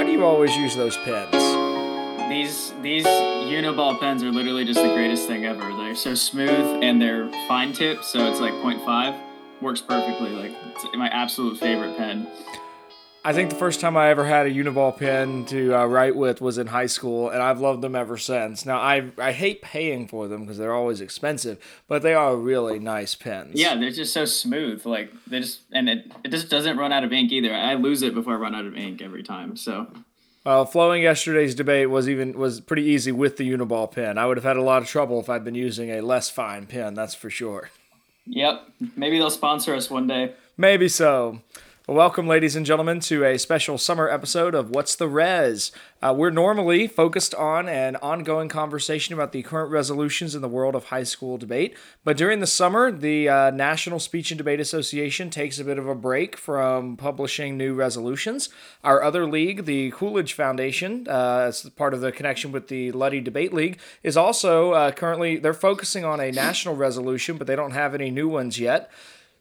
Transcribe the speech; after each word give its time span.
why 0.00 0.06
do 0.06 0.12
you 0.12 0.24
always 0.24 0.56
use 0.56 0.74
those 0.74 0.96
pens? 0.96 1.30
These 2.30 2.72
these 2.80 3.04
Uniball 3.04 4.00
pens 4.00 4.22
are 4.22 4.32
literally 4.32 4.64
just 4.64 4.80
the 4.80 4.94
greatest 4.94 5.28
thing 5.28 5.44
ever. 5.44 5.60
They're 5.60 5.94
so 5.94 6.14
smooth 6.14 6.82
and 6.82 7.02
they're 7.02 7.30
fine 7.46 7.74
tip, 7.74 8.02
so 8.02 8.30
it's 8.30 8.40
like 8.40 8.54
0.5. 8.54 9.20
Works 9.60 9.82
perfectly. 9.82 10.30
Like 10.30 10.52
it's 10.64 10.86
my 10.96 11.08
absolute 11.08 11.58
favorite 11.58 11.98
pen. 11.98 12.26
I 13.22 13.34
think 13.34 13.50
the 13.50 13.56
first 13.56 13.80
time 13.80 13.98
I 13.98 14.08
ever 14.08 14.24
had 14.24 14.46
a 14.46 14.50
Uniball 14.50 14.96
pen 14.96 15.44
to 15.46 15.74
uh, 15.74 15.84
write 15.84 16.16
with 16.16 16.40
was 16.40 16.56
in 16.56 16.68
high 16.68 16.86
school, 16.86 17.28
and 17.28 17.42
I've 17.42 17.60
loved 17.60 17.82
them 17.82 17.94
ever 17.94 18.16
since. 18.16 18.64
Now 18.64 18.78
I 18.78 19.10
I 19.18 19.32
hate 19.32 19.60
paying 19.60 20.08
for 20.08 20.26
them 20.26 20.42
because 20.42 20.56
they're 20.56 20.74
always 20.74 21.02
expensive, 21.02 21.58
but 21.86 22.00
they 22.02 22.14
are 22.14 22.34
really 22.34 22.78
nice 22.78 23.14
pens. 23.14 23.52
Yeah, 23.60 23.76
they're 23.76 23.90
just 23.90 24.14
so 24.14 24.24
smooth. 24.24 24.86
Like 24.86 25.12
they 25.26 25.40
just 25.40 25.60
and 25.70 25.88
it, 25.90 26.10
it 26.24 26.30
just 26.30 26.48
doesn't 26.48 26.78
run 26.78 26.92
out 26.92 27.04
of 27.04 27.12
ink 27.12 27.30
either. 27.30 27.54
I 27.54 27.74
lose 27.74 28.00
it 28.00 28.14
before 28.14 28.34
I 28.34 28.36
run 28.36 28.54
out 28.54 28.64
of 28.64 28.74
ink 28.74 29.02
every 29.02 29.22
time. 29.22 29.54
So 29.54 29.88
Uh, 30.46 30.64
flowing 30.64 31.02
yesterday's 31.02 31.54
debate 31.54 31.90
was 31.90 32.08
even 32.08 32.38
was 32.38 32.60
pretty 32.62 32.84
easy 32.84 33.12
with 33.12 33.36
the 33.36 33.50
Uniball 33.50 33.92
pen. 33.92 34.16
I 34.16 34.24
would 34.24 34.38
have 34.38 34.44
had 34.44 34.56
a 34.56 34.62
lot 34.62 34.80
of 34.80 34.88
trouble 34.88 35.20
if 35.20 35.28
I'd 35.28 35.44
been 35.44 35.54
using 35.54 35.90
a 35.90 36.00
less 36.00 36.30
fine 36.30 36.64
pen. 36.66 36.94
That's 36.94 37.14
for 37.14 37.28
sure. 37.28 37.68
Yep. 38.24 38.62
Maybe 38.96 39.18
they'll 39.18 39.28
sponsor 39.30 39.74
us 39.74 39.90
one 39.90 40.06
day. 40.06 40.32
Maybe 40.56 40.88
so. 40.88 41.42
Welcome, 41.90 42.28
ladies 42.28 42.54
and 42.54 42.64
gentlemen, 42.64 43.00
to 43.00 43.24
a 43.24 43.36
special 43.36 43.76
summer 43.76 44.08
episode 44.08 44.54
of 44.54 44.70
What's 44.70 44.94
the 44.94 45.08
Res? 45.08 45.72
Uh, 46.00 46.14
we're 46.16 46.30
normally 46.30 46.86
focused 46.86 47.34
on 47.34 47.68
an 47.68 47.96
ongoing 47.96 48.48
conversation 48.48 49.12
about 49.12 49.32
the 49.32 49.42
current 49.42 49.72
resolutions 49.72 50.36
in 50.36 50.40
the 50.40 50.46
world 50.46 50.76
of 50.76 50.84
high 50.84 51.02
school 51.02 51.36
debate. 51.36 51.76
But 52.04 52.16
during 52.16 52.38
the 52.38 52.46
summer, 52.46 52.92
the 52.92 53.28
uh, 53.28 53.50
National 53.50 53.98
Speech 53.98 54.30
and 54.30 54.38
Debate 54.38 54.60
Association 54.60 55.30
takes 55.30 55.58
a 55.58 55.64
bit 55.64 55.80
of 55.80 55.88
a 55.88 55.96
break 55.96 56.36
from 56.36 56.96
publishing 56.96 57.56
new 57.56 57.74
resolutions. 57.74 58.50
Our 58.84 59.02
other 59.02 59.26
league, 59.26 59.64
the 59.64 59.90
Coolidge 59.90 60.34
Foundation, 60.34 61.08
uh, 61.08 61.46
as 61.48 61.68
part 61.70 61.92
of 61.92 62.02
the 62.02 62.12
connection 62.12 62.52
with 62.52 62.68
the 62.68 62.92
Luddy 62.92 63.20
Debate 63.20 63.52
League, 63.52 63.80
is 64.04 64.16
also 64.16 64.74
uh, 64.74 64.92
currently 64.92 65.38
they're 65.38 65.52
focusing 65.52 66.04
on 66.04 66.20
a 66.20 66.30
national 66.30 66.76
resolution, 66.76 67.36
but 67.36 67.48
they 67.48 67.56
don't 67.56 67.72
have 67.72 67.96
any 67.96 68.12
new 68.12 68.28
ones 68.28 68.60
yet. 68.60 68.92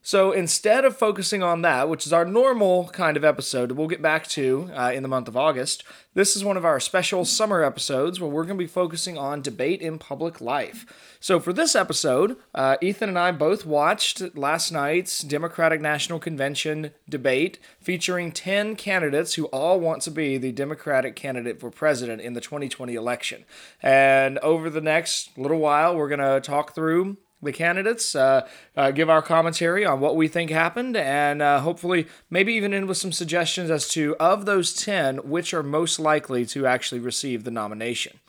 So 0.02 0.31
instead 0.31 0.86
of 0.86 0.97
focusing 0.97 1.44
on 1.44 1.61
that, 1.64 1.89
which 1.89 2.05
is 2.05 2.14
our 2.14 2.23
normal 2.23 2.88
kind 2.89 3.17
of 3.17 3.25
episode 3.25 3.73
we'll 3.73 3.88
get 3.88 4.02
back 4.02 4.28
to 4.28 4.69
uh, 4.73 4.92
in 4.94 5.03
the 5.03 5.09
month 5.09 5.28
of 5.28 5.36
August, 5.36 5.83
this 6.14 6.36
is 6.36 6.44
one 6.44 6.58
of 6.58 6.66
our 6.66 6.80
special 6.80 7.25
summer 7.25 7.64
episodes 7.64 8.20
where 8.20 8.30
we're 8.30 8.45
going 8.45 8.58
to 8.58 8.64
be 8.64 8.67
focusing 8.67 9.17
on 9.17 9.42
debate 9.42 9.81
in 9.81 10.00
public 10.00 10.39
life. 10.39 11.17
So 11.20 11.39
for 11.39 11.52
this 11.52 11.75
episode, 11.75 12.38
uh, 12.55 12.77
Ethan 12.81 13.09
and 13.09 13.20
I 13.20 13.31
both 13.31 13.66
watched 13.66 14.38
last 14.38 14.72
night's 14.72 15.22
Democratic 15.22 15.81
National 15.81 16.17
Convention 16.17 16.92
debate 17.09 17.59
featuring 17.80 18.31
10 18.31 18.77
candidates 18.77 19.33
who 19.33 19.45
all 19.47 19.81
want 19.81 20.02
to 20.03 20.11
be 20.11 20.38
the 20.38 20.53
Democratic 20.53 21.16
candidate 21.17 21.59
for 21.59 21.70
president 21.70 22.22
in 22.22 22.33
the 22.33 22.42
2020 22.42 22.95
election. 22.95 23.44
And 23.81 24.39
over 24.39 24.70
the 24.70 24.81
next 24.81 25.38
little 25.38 25.59
while, 25.59 25.95
we're 25.95 26.09
going 26.09 26.20
to 26.20 26.39
talk 26.39 26.73
through 26.73 27.17
the 27.41 27.51
candidates, 27.51 28.15
uh, 28.15 28.47
uh, 28.75 28.91
give 28.91 29.09
our 29.09 29.21
commentary 29.21 29.85
on 29.85 29.99
what 29.99 30.15
we 30.15 30.27
think 30.27 30.49
happened, 30.51 30.97
and 30.97 31.41
uh, 31.41 31.59
hopefully 31.61 32.07
maybe 32.29 32.53
even 32.53 32.73
in 32.73 32.85
with 32.87 32.97
some 32.97 33.11
suggestions 33.11 33.69
as 33.69 33.87
to, 33.89 34.15
of 34.17 34.45
those 34.45 34.73
10, 34.73 35.17
which 35.29 35.53
are 35.53 35.63
most 35.63 35.99
likely 35.99 36.45
to 36.47 36.65
actually 36.67 36.99
receive 36.99 37.43
the 37.43 37.51
nomination. 37.51 38.19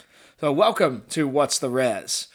So, 0.40 0.52
welcome 0.52 1.04
to 1.10 1.26
What's 1.28 1.58
the 1.58 1.68
Res? 1.70 2.28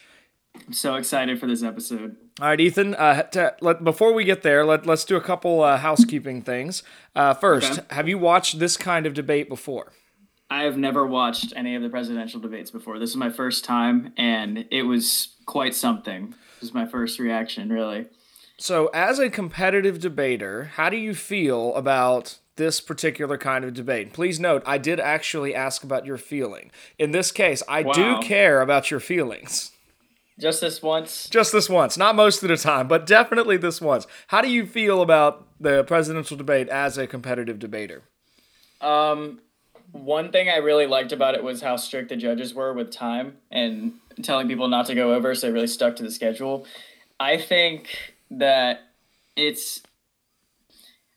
I'm 0.54 0.72
so 0.72 0.94
excited 0.94 1.38
for 1.40 1.46
this 1.46 1.62
episode. 1.62 2.16
All 2.40 2.48
right, 2.48 2.60
Ethan. 2.60 2.94
Uh, 2.94 3.22
to, 3.22 3.54
let, 3.60 3.82
before 3.82 4.12
we 4.12 4.24
get 4.24 4.42
there, 4.42 4.64
let, 4.64 4.86
let's 4.86 5.04
do 5.04 5.16
a 5.16 5.20
couple 5.20 5.62
uh, 5.62 5.78
housekeeping 5.78 6.42
things. 6.42 6.82
Uh, 7.14 7.34
first, 7.34 7.72
Okay. 7.80 7.94
have 7.94 8.08
you 8.08 8.18
watched 8.18 8.58
this 8.58 8.76
kind 8.76 9.06
of 9.06 9.14
debate 9.14 9.48
before? 9.48 9.92
I 10.48 10.62
have 10.62 10.76
never 10.78 11.04
watched 11.06 11.52
any 11.56 11.74
of 11.74 11.82
the 11.82 11.88
presidential 11.88 12.38
debates 12.40 12.70
before. 12.70 12.98
This 12.98 13.10
is 13.10 13.16
my 13.16 13.30
first 13.30 13.64
time, 13.64 14.12
and 14.16 14.66
it 14.70 14.82
was 14.82 15.34
quite 15.44 15.74
something. 15.74 16.34
Is 16.60 16.72
my 16.72 16.86
first 16.86 17.18
reaction, 17.18 17.70
really. 17.70 18.06
So, 18.58 18.86
as 18.94 19.18
a 19.18 19.28
competitive 19.28 20.00
debater, 20.00 20.72
how 20.76 20.88
do 20.88 20.96
you 20.96 21.14
feel 21.14 21.74
about 21.74 22.38
this 22.56 22.80
particular 22.80 23.36
kind 23.36 23.64
of 23.64 23.74
debate? 23.74 24.14
Please 24.14 24.40
note, 24.40 24.62
I 24.64 24.78
did 24.78 24.98
actually 24.98 25.54
ask 25.54 25.84
about 25.84 26.06
your 26.06 26.16
feeling. 26.16 26.70
In 26.98 27.10
this 27.10 27.30
case, 27.30 27.62
I 27.68 27.82
do 27.82 28.18
care 28.22 28.62
about 28.62 28.90
your 28.90 29.00
feelings. 29.00 29.72
Just 30.38 30.60
this 30.60 30.82
once. 30.82 31.28
Just 31.30 31.52
this 31.52 31.68
once, 31.68 31.96
not 31.96 32.14
most 32.14 32.42
of 32.42 32.48
the 32.48 32.56
time, 32.56 32.88
but 32.88 33.06
definitely 33.06 33.56
this 33.56 33.80
once. 33.80 34.06
How 34.28 34.42
do 34.42 34.50
you 34.50 34.66
feel 34.66 35.00
about 35.00 35.46
the 35.60 35.84
presidential 35.84 36.36
debate 36.36 36.68
as 36.68 36.98
a 36.98 37.06
competitive 37.06 37.58
debater? 37.58 38.02
Um, 38.82 39.40
one 39.92 40.32
thing 40.32 40.48
I 40.50 40.56
really 40.56 40.86
liked 40.86 41.12
about 41.12 41.34
it 41.34 41.42
was 41.42 41.62
how 41.62 41.76
strict 41.76 42.10
the 42.10 42.16
judges 42.16 42.52
were 42.52 42.74
with 42.74 42.90
time 42.90 43.38
and 43.50 43.94
telling 44.22 44.48
people 44.48 44.68
not 44.68 44.86
to 44.86 44.94
go 44.94 45.14
over, 45.14 45.34
so 45.34 45.46
they 45.46 45.52
really 45.52 45.66
stuck 45.66 45.96
to 45.96 46.02
the 46.02 46.10
schedule. 46.10 46.66
I 47.18 47.38
think 47.38 47.96
that 48.30 48.80
it's. 49.36 49.82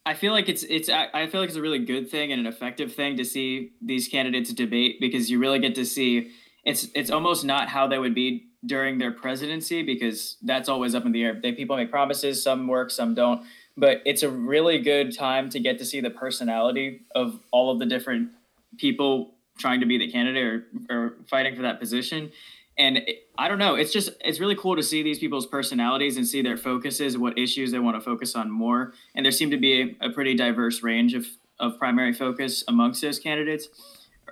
I 0.05 0.13
feel 0.15 0.31
like 0.31 0.49
it's 0.49 0.63
it's 0.63 0.89
I 0.89 1.27
feel 1.27 1.41
like 1.41 1.49
it's 1.49 1.57
a 1.57 1.61
really 1.61 1.79
good 1.79 2.09
thing 2.09 2.31
and 2.31 2.39
an 2.39 2.47
effective 2.47 2.93
thing 2.93 3.17
to 3.17 3.25
see 3.25 3.73
these 3.81 4.07
candidates 4.07 4.51
debate 4.53 4.99
because 4.99 5.29
you 5.29 5.37
really 5.39 5.59
get 5.59 5.75
to 5.75 5.85
see 5.85 6.31
it's 6.65 6.87
it's 6.95 7.11
almost 7.11 7.45
not 7.45 7.69
how 7.69 7.85
they 7.85 7.99
would 7.99 8.15
be 8.15 8.47
during 8.65 8.97
their 8.97 9.11
presidency 9.11 9.83
because 9.83 10.37
that's 10.41 10.67
always 10.67 10.95
up 10.95 11.05
in 11.05 11.11
the 11.11 11.23
air. 11.23 11.39
They 11.41 11.51
people 11.51 11.77
make 11.77 11.91
promises, 11.91 12.43
some 12.43 12.67
work, 12.67 12.91
some 12.91 13.13
don't. 13.16 13.43
But 13.77 14.01
it's 14.05 14.23
a 14.23 14.29
really 14.29 14.79
good 14.79 15.16
time 15.16 15.49
to 15.51 15.59
get 15.59 15.77
to 15.79 15.85
see 15.85 16.01
the 16.01 16.09
personality 16.09 17.01
of 17.16 17.39
all 17.51 17.71
of 17.71 17.79
the 17.79 17.85
different 17.85 18.31
people 18.77 19.35
trying 19.57 19.79
to 19.79 19.85
be 19.85 19.97
the 19.97 20.11
candidate 20.11 20.43
or, 20.43 20.66
or 20.89 21.13
fighting 21.29 21.55
for 21.55 21.61
that 21.61 21.79
position. 21.79 22.31
And 22.79 23.01
I 23.38 23.50
don't 23.50 23.59
know, 23.59 23.75
it's 23.75 23.91
just 23.91 24.09
it's 24.23 24.40
really 24.40 24.56
cool 24.56 24.78
to 24.78 24.84
see 24.84 25.03
these 25.03 25.19
people's 25.19 25.45
personalities 25.45 26.16
and 26.17 26.25
see 26.25 26.41
their 26.41 26.57
focuses, 26.57 27.17
what 27.17 27.38
issues 27.38 27.72
they 27.72 27.79
want 27.79 27.97
to 27.97 28.01
focus 28.01 28.35
on 28.35 28.50
more. 28.50 28.94
And 29.13 29.25
there 29.25 29.34
seemed 29.34 29.51
to 29.51 29.57
be 29.57 29.97
a, 30.01 30.07
a 30.07 30.09
pretty 30.12 30.34
diverse 30.34 30.81
range 30.81 31.13
of 31.13 31.28
of 31.59 31.78
primary 31.78 32.13
focus 32.13 32.63
amongst 32.67 33.01
those 33.01 33.19
candidates. 33.19 33.67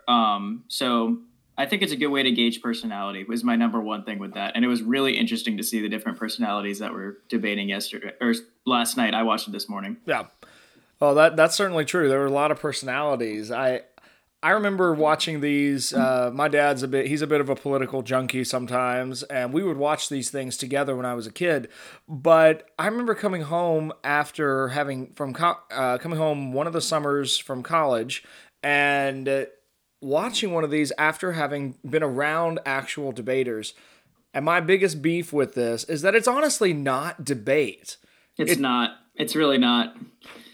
Um, 0.07 0.63
so 0.69 1.17
I 1.57 1.65
think 1.65 1.81
it's 1.81 1.91
a 1.91 1.97
good 1.97 2.07
way 2.07 2.23
to 2.23 2.31
gauge 2.31 2.61
personality 2.61 3.25
was 3.25 3.43
my 3.43 3.55
number 3.55 3.81
one 3.81 4.03
thing 4.03 4.19
with 4.19 4.35
that. 4.35 4.53
And 4.55 4.63
it 4.63 4.67
was 4.67 4.81
really 4.81 5.17
interesting 5.17 5.57
to 5.57 5.63
see 5.63 5.81
the 5.81 5.89
different 5.89 6.17
personalities 6.17 6.79
that 6.79 6.93
were 6.93 7.17
debating 7.29 7.67
yesterday 7.67 8.13
or 8.21 8.33
last 8.65 8.95
night. 8.95 9.13
I 9.13 9.23
watched 9.23 9.47
it 9.47 9.51
this 9.51 9.67
morning. 9.67 9.97
Yeah. 10.05 10.27
Well, 10.99 11.15
that 11.15 11.35
that's 11.35 11.55
certainly 11.55 11.83
true. 11.83 12.09
There 12.09 12.19
were 12.19 12.27
a 12.27 12.31
lot 12.31 12.51
of 12.51 12.59
personalities. 12.59 13.51
I 13.51 13.81
I 14.43 14.51
remember 14.51 14.93
watching 14.93 15.41
these. 15.41 15.93
Uh, 15.93 16.29
my 16.31 16.47
dad's 16.47 16.83
a 16.83 16.87
bit. 16.87 17.07
He's 17.07 17.23
a 17.23 17.27
bit 17.27 17.41
of 17.41 17.49
a 17.49 17.55
political 17.55 18.03
junkie 18.03 18.43
sometimes, 18.43 19.23
and 19.23 19.51
we 19.51 19.63
would 19.63 19.77
watch 19.77 20.09
these 20.09 20.29
things 20.29 20.57
together 20.57 20.95
when 20.95 21.05
I 21.05 21.15
was 21.15 21.25
a 21.25 21.31
kid. 21.31 21.69
But 22.07 22.69
I 22.77 22.85
remember 22.85 23.15
coming 23.15 23.41
home 23.43 23.91
after 24.03 24.69
having 24.69 25.13
from 25.15 25.33
co- 25.33 25.57
uh, 25.71 25.97
coming 25.97 26.19
home 26.19 26.53
one 26.53 26.67
of 26.67 26.73
the 26.73 26.81
summers 26.81 27.37
from 27.37 27.63
college, 27.63 28.23
and 28.61 29.27
uh, 29.27 29.45
watching 30.01 30.53
one 30.53 30.63
of 30.63 30.69
these 30.69 30.91
after 30.99 31.31
having 31.31 31.75
been 31.87 32.03
around 32.03 32.59
actual 32.65 33.11
debaters. 33.11 33.73
And 34.33 34.45
my 34.45 34.59
biggest 34.59 35.01
beef 35.01 35.33
with 35.33 35.55
this 35.55 35.83
is 35.85 36.03
that 36.03 36.13
it's 36.13 36.27
honestly 36.27 36.73
not 36.73 37.25
debate. 37.25 37.97
It's 38.37 38.57
not. 38.57 38.91
It's 39.15 39.35
really 39.35 39.57
not. 39.57 39.95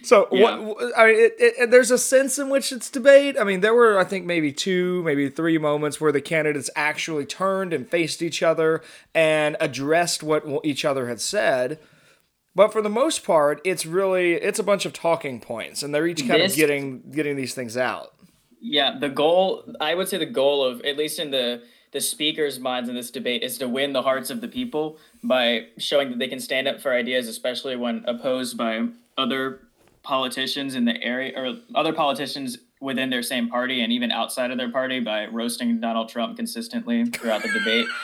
So 0.03 0.27
Yeah. 0.31 0.57
what 0.57 0.97
I 0.97 1.07
mean, 1.07 1.15
it, 1.19 1.33
it, 1.39 1.71
there's 1.71 1.91
a 1.91 1.97
sense 1.97 2.37
in 2.37 2.49
which 2.49 2.71
it's 2.71 2.89
debate. 2.89 3.35
I 3.39 3.43
mean, 3.43 3.61
there 3.61 3.73
were 3.73 3.97
I 3.97 4.03
think 4.03 4.25
maybe 4.25 4.51
two, 4.51 5.01
maybe 5.03 5.29
three 5.29 5.57
moments 5.57 5.99
where 6.01 6.11
the 6.11 6.21
candidates 6.21 6.69
actually 6.75 7.25
turned 7.25 7.73
and 7.73 7.87
faced 7.89 8.21
each 8.21 8.43
other 8.43 8.81
and 9.15 9.55
addressed 9.59 10.21
what 10.23 10.43
each 10.63 10.83
other 10.85 11.07
had 11.07 11.21
said. 11.21 11.79
But 12.55 12.71
for 12.71 12.81
the 12.81 12.89
most 12.89 13.23
part, 13.23 13.61
it's 13.63 13.85
really 13.85 14.33
it's 14.33 14.59
a 14.59 14.63
bunch 14.63 14.85
of 14.85 14.93
talking 14.93 15.39
points, 15.39 15.81
and 15.81 15.93
they're 15.95 16.05
each 16.07 16.27
kind 16.27 16.41
This- 16.41 16.53
of 16.53 16.57
getting 16.57 17.01
getting 17.11 17.35
these 17.35 17.53
things 17.53 17.77
out. 17.77 18.13
Yeah, 18.65 18.97
the 18.99 19.09
goal. 19.09 19.63
I 19.81 19.93
would 19.95 20.07
say 20.07 20.17
the 20.17 20.25
goal 20.25 20.63
of 20.63 20.81
at 20.81 20.97
least 20.97 21.19
in 21.19 21.31
the 21.31 21.63
the 21.91 22.01
speakers' 22.01 22.59
minds 22.59 22.89
in 22.89 22.95
this 22.95 23.11
debate 23.11 23.43
is 23.43 23.57
to 23.59 23.67
win 23.67 23.93
the 23.93 24.01
hearts 24.01 24.29
of 24.31 24.41
the 24.41 24.47
people 24.47 24.97
by 25.23 25.67
showing 25.77 26.09
that 26.09 26.17
they 26.19 26.27
can 26.27 26.39
stand 26.39 26.67
up 26.67 26.81
for 26.81 26.91
ideas, 26.91 27.27
especially 27.27 27.75
when 27.75 28.03
opposed 28.07 28.57
by 28.57 28.87
other 29.17 29.59
politicians 30.03 30.75
in 30.75 30.85
the 30.85 31.01
area 31.01 31.33
or 31.35 31.55
other 31.75 31.93
politicians 31.93 32.57
within 32.81 33.09
their 33.09 33.23
same 33.23 33.47
party 33.47 33.81
and 33.81 33.91
even 33.91 34.11
outside 34.11 34.51
of 34.51 34.57
their 34.57 34.69
party 34.69 34.99
by 34.99 35.25
roasting 35.27 35.79
Donald 35.79 36.09
Trump 36.09 36.35
consistently 36.35 37.05
throughout 37.05 37.41
the 37.41 37.51
debate. 37.51 37.87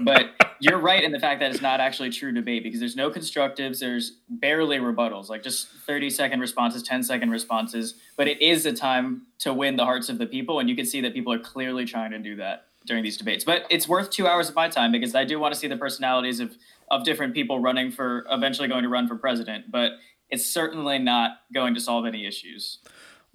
But 0.00 0.30
you're 0.58 0.80
right 0.80 1.04
in 1.04 1.12
the 1.12 1.20
fact 1.20 1.38
that 1.38 1.52
it's 1.52 1.62
not 1.62 1.78
actually 1.78 2.10
true 2.10 2.32
debate 2.32 2.64
because 2.64 2.80
there's 2.80 2.96
no 2.96 3.08
constructives, 3.08 3.78
there's 3.78 4.18
barely 4.28 4.78
rebuttals, 4.78 5.28
like 5.28 5.44
just 5.44 5.68
30 5.68 6.10
second 6.10 6.40
responses, 6.40 6.82
10 6.82 7.04
second 7.04 7.30
responses. 7.30 7.94
But 8.16 8.26
it 8.26 8.42
is 8.42 8.66
a 8.66 8.72
time 8.72 9.26
to 9.38 9.54
win 9.54 9.76
the 9.76 9.84
hearts 9.84 10.08
of 10.08 10.18
the 10.18 10.26
people, 10.26 10.58
and 10.58 10.68
you 10.68 10.74
can 10.74 10.86
see 10.86 11.00
that 11.02 11.14
people 11.14 11.32
are 11.32 11.38
clearly 11.38 11.84
trying 11.84 12.10
to 12.10 12.18
do 12.18 12.34
that 12.34 12.66
during 12.84 13.04
these 13.04 13.16
debates. 13.16 13.44
But 13.44 13.64
it's 13.70 13.86
worth 13.86 14.10
two 14.10 14.26
hours 14.26 14.48
of 14.48 14.54
my 14.54 14.68
time 14.68 14.90
because 14.90 15.14
I 15.14 15.24
do 15.24 15.38
want 15.38 15.54
to 15.54 15.60
see 15.60 15.68
the 15.68 15.76
personalities 15.76 16.40
of 16.40 16.56
of 16.90 17.04
different 17.04 17.34
people 17.34 17.58
running 17.60 17.90
for 17.90 18.26
eventually 18.30 18.68
going 18.68 18.84
to 18.84 18.88
run 18.88 19.08
for 19.08 19.16
president. 19.16 19.70
But 19.70 19.92
it's 20.30 20.46
certainly 20.46 20.98
not 20.98 21.38
going 21.52 21.74
to 21.74 21.80
solve 21.80 22.06
any 22.06 22.26
issues. 22.26 22.78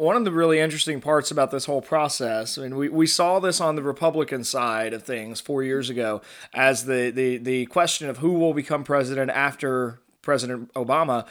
one 0.01 0.15
of 0.15 0.25
the 0.25 0.31
really 0.31 0.59
interesting 0.59 0.99
parts 0.99 1.29
about 1.29 1.51
this 1.51 1.65
whole 1.65 1.81
process, 1.81 2.57
I 2.57 2.63
mean, 2.63 2.75
we, 2.75 2.89
we 2.89 3.05
saw 3.05 3.39
this 3.39 3.61
on 3.61 3.75
the 3.75 3.83
Republican 3.83 4.43
side 4.43 4.93
of 4.93 5.03
things 5.03 5.39
four 5.39 5.61
years 5.61 5.91
ago 5.91 6.21
as 6.55 6.85
the, 6.85 7.11
the, 7.11 7.37
the 7.37 7.65
question 7.67 8.09
of 8.09 8.17
who 8.17 8.33
will 8.33 8.55
become 8.55 8.83
president 8.83 9.29
after 9.29 9.99
President 10.23 10.73
Obama 10.73 11.27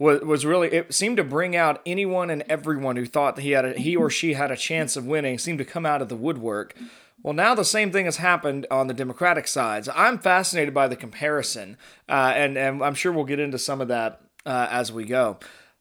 was, 0.00 0.20
was 0.22 0.44
really, 0.44 0.68
it 0.68 0.92
seemed 0.92 1.16
to 1.16 1.24
bring 1.24 1.54
out 1.54 1.80
anyone 1.86 2.28
and 2.28 2.42
everyone 2.48 2.96
who 2.96 3.06
thought 3.06 3.36
that 3.36 3.42
he, 3.42 3.52
had 3.52 3.64
a, 3.64 3.74
he 3.74 3.94
or 3.94 4.10
she 4.10 4.34
had 4.34 4.50
a 4.50 4.56
chance 4.56 4.96
of 4.96 5.06
winning, 5.06 5.38
seemed 5.38 5.58
to 5.58 5.64
come 5.64 5.86
out 5.86 6.02
of 6.02 6.08
the 6.08 6.16
woodwork. 6.16 6.74
Well, 7.22 7.34
now 7.34 7.54
the 7.54 7.64
same 7.64 7.92
thing 7.92 8.06
has 8.06 8.16
happened 8.16 8.66
on 8.68 8.88
the 8.88 8.94
Democratic 8.94 9.46
side. 9.46 9.84
So 9.84 9.92
I'm 9.94 10.18
fascinated 10.18 10.74
by 10.74 10.88
the 10.88 10.96
comparison, 10.96 11.76
uh, 12.08 12.32
and, 12.34 12.58
and 12.58 12.82
I'm 12.82 12.94
sure 12.94 13.12
we'll 13.12 13.24
get 13.24 13.40
into 13.40 13.58
some 13.58 13.80
of 13.80 13.88
that 13.88 14.20
uh, 14.46 14.68
as 14.70 14.92
we 14.92 15.04
go. 15.04 15.38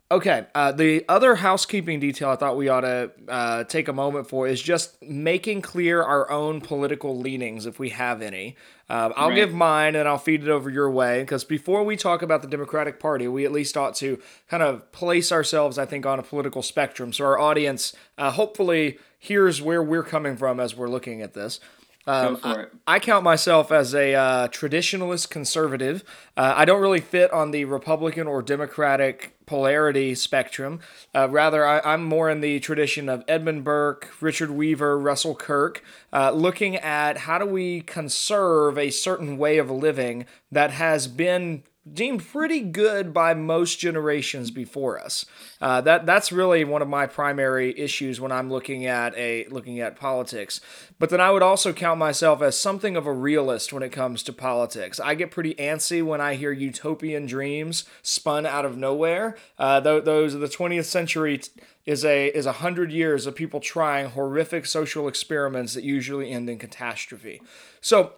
Okay, 0.10 0.46
uh, 0.56 0.72
the 0.72 1.04
other 1.10 1.36
housekeeping 1.36 2.00
detail 2.00 2.30
I 2.30 2.38
thought 2.38 2.56
we 2.56 2.70
ought 2.70 2.82
to 2.82 3.12
uh, 3.28 3.66
take 3.66 3.90
a 3.90 3.94
moment 3.94 4.30
for 4.30 4.48
is 4.48 4.62
just 4.62 5.02
making 5.04 5.62
clear 5.62 6.02
our 6.02 6.32
own 6.32 6.62
political 6.62 7.20
leanings, 7.20 7.66
if 7.66 7.78
we 7.78 7.90
have 7.90 8.22
any. 8.22 8.56
Uh, 8.90 9.12
I'll 9.18 9.28
right. 9.28 9.36
give 9.36 9.54
mine 9.54 9.98
and 9.98 10.08
I'll 10.08 10.18
feed 10.18 10.44
it 10.44 10.50
over 10.50 10.70
your 10.70 10.90
way, 10.90 11.24
because 11.24 11.44
before 11.44 11.84
we 11.84 11.98
talk 11.98 12.22
about 12.22 12.42
the 12.42 12.48
Democratic 12.48 13.02
Party, 13.02 13.28
we 13.28 13.44
at 13.44 13.52
least 13.52 13.76
ought 13.76 13.96
to 13.96 14.18
kind 14.48 14.64
of 14.64 14.90
place 14.94 15.30
ourselves, 15.30 15.78
I 15.78 15.86
think, 15.86 16.06
on 16.06 16.20
a 16.20 16.24
political 16.24 16.62
spectrum 16.62 17.12
so 17.12 17.26
our 17.26 17.38
audience 17.38 17.94
uh, 18.18 18.32
hopefully 18.32 19.00
hears 19.20 19.62
where 19.62 19.84
we're 19.84 20.04
coming 20.04 20.38
from 20.38 20.62
as 20.62 20.74
we're 20.74 20.88
looking 20.88 21.22
at 21.22 21.34
this. 21.34 21.60
Um, 22.08 22.40
I, 22.42 22.66
I, 22.88 23.00
count 23.00 23.26
myself 23.26 23.70
as 23.70 23.94
a 23.94 24.16
uh, 24.16 24.48
traditionalist 24.48 25.30
conservative. 25.30 26.06
Uh, 26.38 26.54
I 26.56 26.64
don't 26.64 26.80
really 26.80 27.02
fit 27.02 27.32
on 27.34 27.52
the 27.52 27.66
Republican 27.66 28.28
or 28.28 28.42
Democratic 28.42 29.36
polarity 29.46 30.16
spectrum. 30.16 30.80
Uh, 31.14 31.28
rather, 31.30 31.66
I, 31.66 31.94
am 31.94 32.06
more 32.06 32.30
in 32.30 32.40
the 32.40 32.62
tradition 32.62 33.10
of 33.10 33.26
Edmund 33.28 33.66
Burke, 33.66 34.10
Richard 34.22 34.52
Weaver, 34.52 34.98
Russell 34.98 35.36
Kirk, 35.36 35.84
uh, 36.14 36.32
looking 36.32 36.78
at 36.78 37.18
how 37.18 37.38
do 37.38 37.46
we 37.46 37.82
conserve 37.82 38.78
a 38.78 38.90
certain 38.90 39.38
way 39.38 39.58
of 39.58 39.70
living 39.70 40.26
that 40.50 40.72
has 40.72 41.08
been 41.08 41.64
deemed 41.94 42.26
pretty 42.28 42.62
good 42.62 43.14
by 43.14 43.34
most 43.34 43.80
generations 43.80 44.52
before 44.52 45.00
us. 45.00 45.26
Uh, 45.62 45.82
that 45.82 46.06
that's 46.06 46.32
really 46.32 46.64
one 46.64 46.82
of 46.82 46.88
my 46.88 47.08
primary 47.08 47.78
issues 47.78 48.22
when 48.22 48.32
I'm 48.32 48.50
looking 48.50 48.86
at 48.86 49.16
a 49.16 49.46
looking 49.50 49.80
at 49.80 49.96
politics. 49.96 50.62
But 51.00 51.10
then 51.10 51.22
I 51.22 51.32
would 51.32 51.44
also 51.44 51.74
count 51.74 52.00
myself 52.00 52.42
as 52.42 52.60
something 52.60 52.96
of 52.96 53.06
a 53.06 53.14
realist 53.14 53.74
when 53.74 53.84
it 53.84 53.92
comes 53.92 54.24
to 54.24 54.34
politics. 54.34 55.00
I 55.00 55.16
get 55.16 55.32
pretty 55.32 55.56
antsy 55.56 56.04
when 56.04 56.22
I 56.22 56.36
hear 56.36 56.52
utopian 56.52 57.26
dreams 57.26 57.86
spun 58.02 58.46
out 58.46 58.66
of 58.66 58.78
nowhere. 58.78 59.38
Uh, 59.58 59.82
th- 59.82 60.04
those 60.04 60.34
of 60.34 60.42
the 60.42 60.48
20th 60.48 60.86
century 60.86 61.42
is 61.86 62.04
a 62.04 62.28
is 62.28 62.46
a 62.46 62.54
hundred 62.54 62.92
years 62.92 63.26
of 63.26 63.36
people 63.36 63.60
trying 63.60 64.10
horrific 64.10 64.66
social 64.66 65.08
experiments 65.08 65.74
that 65.74 65.84
usually 65.84 66.32
end 66.32 66.50
in 66.50 66.60
catastrophe. 66.60 67.42
So 67.82 68.14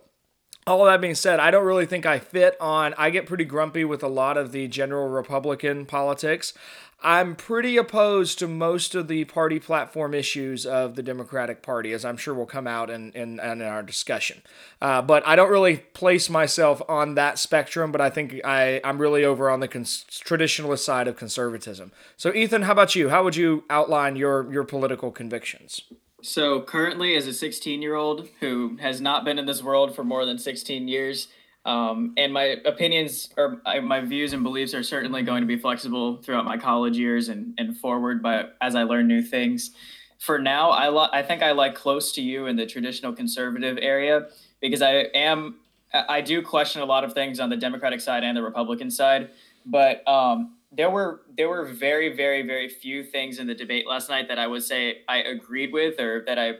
all 0.70 0.86
that 0.86 1.02
being 1.02 1.16
said, 1.16 1.40
I 1.40 1.52
don't 1.52 1.66
really 1.66 1.86
think 1.86 2.06
I 2.06 2.20
fit 2.20 2.56
on. 2.62 2.94
I 2.98 3.10
get 3.10 3.26
pretty 3.26 3.46
grumpy 3.46 3.84
with 3.84 4.04
a 4.04 4.08
lot 4.08 4.38
of 4.38 4.52
the 4.52 4.68
general 4.68 5.10
Republican 5.10 5.86
politics. 5.86 6.54
I'm 7.02 7.38
pretty 7.38 7.78
opposed 7.78 8.40
to 8.40 8.48
most 8.48 8.94
of 8.94 9.08
the 9.08 9.24
party 9.24 9.58
platform 9.58 10.14
issues 10.14 10.66
of 10.66 10.96
the 10.96 11.04
Democratic 11.04 11.62
Party, 11.62 11.94
as 11.94 12.04
I'm 12.04 12.18
sure 12.18 12.34
will 12.34 12.46
come 12.46 12.68
out 12.68 12.90
in, 12.90 13.14
in, 13.14 13.40
in 13.40 13.62
our 13.62 13.82
discussion. 13.82 14.42
Uh, 14.82 15.02
but 15.02 15.26
I 15.26 15.38
don't 15.38 15.50
really 15.50 15.78
place 15.78 16.30
myself 16.30 16.82
on 16.90 17.16
that 17.16 17.40
spectrum, 17.40 17.94
but 17.94 18.02
I 18.02 18.10
think 18.10 18.42
I, 18.44 18.82
I'm 18.84 19.00
really 19.00 19.24
over 19.24 19.50
on 19.50 19.62
the 19.62 19.68
cons- 19.70 20.06
traditionalist 20.10 20.80
side 20.80 21.08
of 21.08 21.16
conservatism. 21.16 21.94
So, 22.18 22.34
Ethan, 22.34 22.64
how 22.64 22.74
about 22.74 22.96
you? 22.96 23.08
How 23.08 23.24
would 23.24 23.38
you 23.38 23.64
outline 23.70 24.18
your, 24.18 24.52
your 24.52 24.66
political 24.66 25.10
convictions? 25.10 25.82
So 26.22 26.62
currently, 26.62 27.16
as 27.16 27.28
a 27.28 27.34
16 27.34 27.82
year 27.82 27.96
old 27.96 28.28
who 28.40 28.78
has 28.82 29.00
not 29.00 29.26
been 29.26 29.40
in 29.40 29.46
this 29.46 29.64
world 29.64 29.96
for 29.96 30.04
more 30.04 30.26
than 30.26 30.38
16 30.38 30.88
years, 30.88 31.28
um, 31.66 32.14
and 32.18 32.34
my 32.34 32.58
opinions 32.66 33.30
or 33.38 33.62
my 33.84 34.02
views 34.02 34.34
and 34.34 34.44
beliefs 34.44 34.74
are 34.74 34.84
certainly 34.84 35.22
going 35.22 35.42
to 35.42 35.48
be 35.48 35.58
flexible 35.58 36.18
throughout 36.18 36.46
my 36.46 36.58
college 36.58 36.98
years 36.98 37.30
and, 37.30 37.54
and 37.58 37.78
forward, 37.78 38.24
but 38.24 38.58
as 38.62 38.76
I 38.76 38.84
learn 38.84 39.08
new 39.08 39.22
things. 39.22 39.72
For 40.20 40.40
now, 40.40 40.72
I, 40.72 40.88
lo- 40.88 41.08
I 41.14 41.22
think 41.22 41.42
I 41.42 41.52
like 41.52 41.76
close 41.76 42.12
to 42.14 42.22
you 42.22 42.48
in 42.48 42.56
the 42.56 42.66
traditional 42.66 43.14
conservative 43.14 43.78
area 43.82 44.28
because 44.62 44.82
I 44.82 44.92
am 45.14 45.56
I 45.94 46.22
do 46.22 46.42
question 46.42 46.82
a 46.82 46.86
lot 46.86 47.04
of 47.04 47.14
things 47.14 47.40
on 47.40 47.50
the 47.50 47.58
Democratic 47.58 48.00
side 48.00 48.24
and 48.24 48.38
the 48.38 48.44
Republican 48.44 48.92
side, 48.92 49.32
but 49.66 50.08
um, 50.08 50.56
there 50.72 50.90
were 50.90 51.22
there 51.36 51.50
were 51.50 51.66
very 51.66 52.16
very 52.16 52.42
very 52.44 52.70
few 52.70 53.04
things 53.04 53.40
in 53.40 53.48
the 53.48 53.56
debate 53.56 53.88
last 53.88 54.10
night 54.10 54.28
that 54.28 54.38
I 54.38 54.48
would 54.48 54.64
say 54.64 55.02
I 55.08 55.18
agreed 55.18 55.74
with 55.74 56.00
or 56.00 56.24
that 56.26 56.38
I 56.38 56.54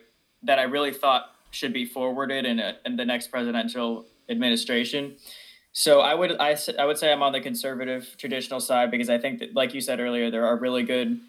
that 0.44 0.60
I 0.60 0.64
really 0.64 0.94
thought 0.94 1.32
should 1.52 1.74
be 1.74 1.86
forwarded 1.86 2.46
in 2.46 2.60
a, 2.60 2.78
in 2.86 2.96
the 2.96 3.06
next 3.06 3.28
presidential 3.28 4.06
administration. 4.30 5.18
So 5.72 6.02
I 6.02 6.16
would 6.16 6.38
I, 6.40 6.58
I 6.78 6.86
would 6.86 6.98
say 6.98 7.12
I'm 7.12 7.24
on 7.24 7.34
the 7.34 7.42
conservative 7.42 8.16
traditional 8.18 8.60
side 8.60 8.90
because 8.92 9.10
I 9.10 9.18
think 9.18 9.40
that 9.40 9.54
like 9.54 9.74
you 9.74 9.82
said 9.82 10.00
earlier 10.00 10.32
there 10.32 10.46
are 10.46 10.58
really 10.58 10.84
good 10.84 11.20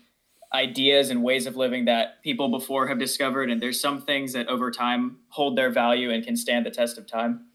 ideas 0.52 1.10
and 1.10 1.22
ways 1.22 1.46
of 1.46 1.56
living 1.56 1.84
that 1.84 2.22
people 2.22 2.48
before 2.48 2.88
have 2.88 2.98
discovered 2.98 3.50
and 3.50 3.62
there's 3.62 3.80
some 3.80 4.00
things 4.00 4.32
that 4.32 4.48
over 4.48 4.70
time 4.70 5.18
hold 5.28 5.56
their 5.56 5.70
value 5.70 6.10
and 6.10 6.24
can 6.24 6.36
stand 6.36 6.66
the 6.66 6.70
test 6.70 6.98
of 6.98 7.06
time. 7.06 7.46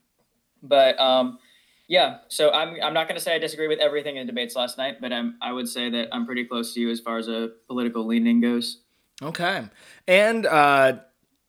But 0.64 0.98
um, 1.00 1.40
yeah, 1.88 2.18
so 2.30 2.52
I'm 2.52 2.78
I'm 2.82 2.94
not 2.94 3.08
going 3.08 3.18
to 3.18 3.24
say 3.24 3.36
I 3.36 3.40
disagree 3.40 3.68
with 3.68 3.80
everything 3.80 4.18
in 4.18 4.26
the 4.26 4.32
debates 4.32 4.56
last 4.56 4.78
night, 4.78 4.96
but 5.00 5.14
I'm 5.14 5.36
I 5.42 5.52
would 5.52 5.70
say 5.70 5.90
that 5.92 6.10
I'm 6.12 6.26
pretty 6.26 6.46
close 6.46 6.74
to 6.74 6.80
you 6.80 6.90
as 6.90 7.00
far 7.00 7.18
as 7.18 7.28
a 7.28 7.50
political 7.68 8.06
leaning 8.06 8.42
goes. 8.42 8.82
Okay, 9.22 9.64
and 10.08 10.46
uh, 10.46 11.00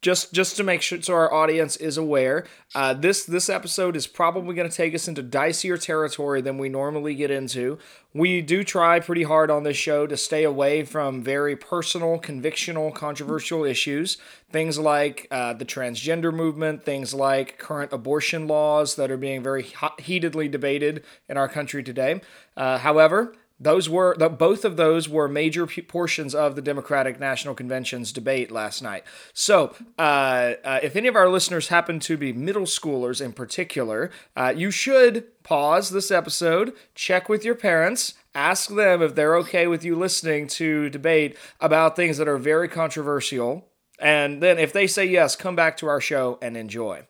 just 0.07 0.33
just 0.33 0.57
to 0.57 0.63
make 0.63 0.83
sure 0.83 1.03
so 1.03 1.13
our 1.15 1.35
audience 1.35 1.77
is 1.79 1.99
aware 1.99 2.47
uh, 2.77 2.95
this 2.95 3.25
this 3.25 3.49
episode 3.49 3.97
is 3.97 4.07
probably 4.07 4.55
going 4.55 4.69
to 4.69 4.77
take 4.77 4.95
us 4.95 5.09
into 5.09 5.21
dicier 5.21 5.81
territory 5.81 6.41
than 6.41 6.59
we 6.59 6.69
normally 6.69 7.13
get 7.17 7.31
into. 7.31 7.77
We 8.15 8.41
do 8.41 8.63
try 8.63 9.01
pretty 9.01 9.25
hard 9.25 9.51
on 9.51 9.65
this 9.65 9.77
show 9.77 10.07
to 10.07 10.17
stay 10.17 10.45
away 10.45 10.85
from 10.85 11.23
very 11.23 11.57
personal 11.57 12.21
convictional 12.21 12.95
controversial 12.95 13.65
issues. 13.65 14.17
Things 14.49 14.79
like 14.79 15.27
uh, 15.33 15.55
the 15.55 15.65
transgender 15.65 16.33
movement 16.33 16.85
things 16.85 17.13
like 17.13 17.59
current 17.59 17.93
abortion 17.93 18.47
laws 18.47 18.95
that 18.95 19.11
are 19.11 19.17
being 19.17 19.43
very 19.43 19.65
hot, 19.65 20.01
heatedly 20.01 20.49
debated 20.49 21.05
in 21.29 21.37
our 21.37 21.49
country 21.49 21.83
today. 21.83 22.21
Uh, 22.57 22.79
however 22.79 23.35
those 23.59 23.89
were 23.89 24.15
the, 24.19 24.29
both 24.29 24.65
of 24.65 24.77
those 24.77 25.09
were 25.09 25.29
major 25.29 25.67
portions 25.67 26.35
of 26.35 26.57
the 26.57 26.63
Democratic 26.63 27.19
National 27.19 27.55
Convention's 27.55 28.13
debate 28.13 28.51
last 28.51 28.83
night. 28.83 29.05
So, 29.33 29.75
uh, 29.99 30.55
uh, 30.65 30.81
if 30.83 30.95
any 30.95 31.09
of 31.09 31.17
our 31.17 31.29
listeners 31.29 31.69
happen 31.69 31.99
to 32.01 32.17
be 32.17 32.33
middle 32.33 32.65
schoolers 32.65 33.25
in 33.25 33.33
particular, 33.33 34.11
uh, 34.37 34.53
you 34.55 34.71
should 34.71 35.43
pause 35.43 35.91
this 35.91 36.11
episode, 36.11 36.75
check 36.95 37.29
with 37.29 37.45
your 37.45 37.55
parents, 37.55 38.15
ask 38.35 38.69
them 38.69 39.01
if 39.01 39.15
they're 39.15 39.37
okay 39.37 39.67
with 39.67 39.85
you 39.85 39.97
listening 39.97 40.47
to 40.49 40.91
debate 40.91 41.37
about 41.61 41.97
things 41.97 42.19
that 42.19 42.29
are 42.29 42.39
very 42.39 42.69
controversial, 42.69 43.67
and 43.99 44.43
then 44.43 44.59
if 44.59 44.73
they 44.73 44.87
say 44.87 45.07
yes, 45.07 45.35
come 45.35 45.57
back 45.57 45.79
to 45.79 45.87
our 45.87 46.01
show 46.01 46.39
and 46.43 46.57
enjoy. 46.57 47.07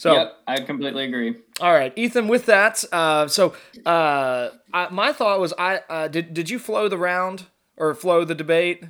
So 0.00 0.14
yep, 0.14 0.38
I 0.46 0.60
completely 0.62 1.04
agree. 1.04 1.36
All 1.60 1.74
right, 1.74 1.92
Ethan. 1.94 2.26
With 2.26 2.46
that, 2.46 2.82
uh, 2.90 3.28
so 3.28 3.52
uh, 3.84 4.48
I, 4.72 4.88
my 4.90 5.12
thought 5.12 5.38
was, 5.40 5.52
I 5.58 5.80
uh, 5.90 6.08
did 6.08 6.32
did 6.32 6.48
you 6.48 6.58
flow 6.58 6.88
the 6.88 6.96
round 6.96 7.48
or 7.76 7.94
flow 7.94 8.24
the 8.24 8.34
debate? 8.34 8.82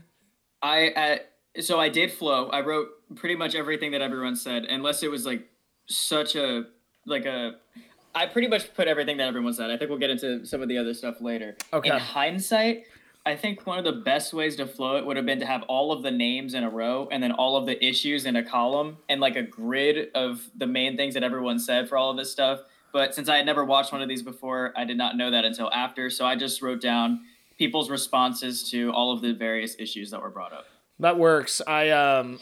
I 0.62 0.90
uh, 0.90 1.60
so 1.62 1.80
I 1.80 1.88
did 1.88 2.12
flow. 2.12 2.48
I 2.50 2.60
wrote 2.60 2.90
pretty 3.16 3.34
much 3.34 3.56
everything 3.56 3.90
that 3.90 4.02
everyone 4.02 4.36
said, 4.36 4.66
unless 4.66 5.02
it 5.02 5.10
was 5.10 5.26
like 5.26 5.48
such 5.86 6.36
a 6.36 6.66
like 7.06 7.24
a. 7.24 7.56
I 8.14 8.26
pretty 8.26 8.46
much 8.46 8.72
put 8.74 8.86
everything 8.86 9.16
that 9.16 9.26
everyone 9.26 9.52
said. 9.52 9.68
I 9.68 9.76
think 9.76 9.90
we'll 9.90 9.98
get 9.98 10.10
into 10.10 10.46
some 10.46 10.62
of 10.62 10.68
the 10.68 10.78
other 10.78 10.94
stuff 10.94 11.20
later. 11.20 11.56
Okay. 11.72 11.88
In 11.88 11.98
hindsight, 11.98 12.84
I 13.26 13.36
think 13.36 13.66
one 13.66 13.78
of 13.78 13.84
the 13.84 13.92
best 13.92 14.32
ways 14.32 14.56
to 14.56 14.66
flow 14.66 14.96
it 14.96 15.04
would 15.04 15.16
have 15.16 15.26
been 15.26 15.40
to 15.40 15.46
have 15.46 15.62
all 15.64 15.92
of 15.92 16.02
the 16.02 16.10
names 16.10 16.54
in 16.54 16.64
a 16.64 16.70
row 16.70 17.06
and 17.12 17.22
then 17.22 17.32
all 17.32 17.56
of 17.56 17.66
the 17.66 17.82
issues 17.84 18.24
in 18.24 18.34
a 18.36 18.42
column 18.42 18.96
and 19.08 19.20
like 19.20 19.36
a 19.36 19.42
grid 19.42 20.08
of 20.14 20.48
the 20.56 20.66
main 20.66 20.96
things 20.96 21.14
that 21.14 21.22
everyone 21.22 21.58
said 21.58 21.88
for 21.88 21.98
all 21.98 22.10
of 22.10 22.16
this 22.16 22.32
stuff. 22.32 22.60
But 22.92 23.14
since 23.14 23.28
I 23.28 23.36
had 23.36 23.46
never 23.46 23.64
watched 23.64 23.92
one 23.92 24.00
of 24.00 24.08
these 24.08 24.22
before, 24.22 24.72
I 24.74 24.84
did 24.84 24.96
not 24.96 25.16
know 25.16 25.30
that 25.30 25.44
until 25.44 25.70
after. 25.70 26.08
So 26.08 26.24
I 26.24 26.34
just 26.34 26.62
wrote 26.62 26.80
down 26.80 27.20
people's 27.58 27.90
responses 27.90 28.68
to 28.70 28.90
all 28.92 29.12
of 29.12 29.20
the 29.20 29.34
various 29.34 29.76
issues 29.78 30.10
that 30.10 30.22
were 30.22 30.30
brought 30.30 30.52
up. 30.52 30.64
That 30.98 31.18
works. 31.18 31.60
I 31.66 31.90
um 31.90 32.38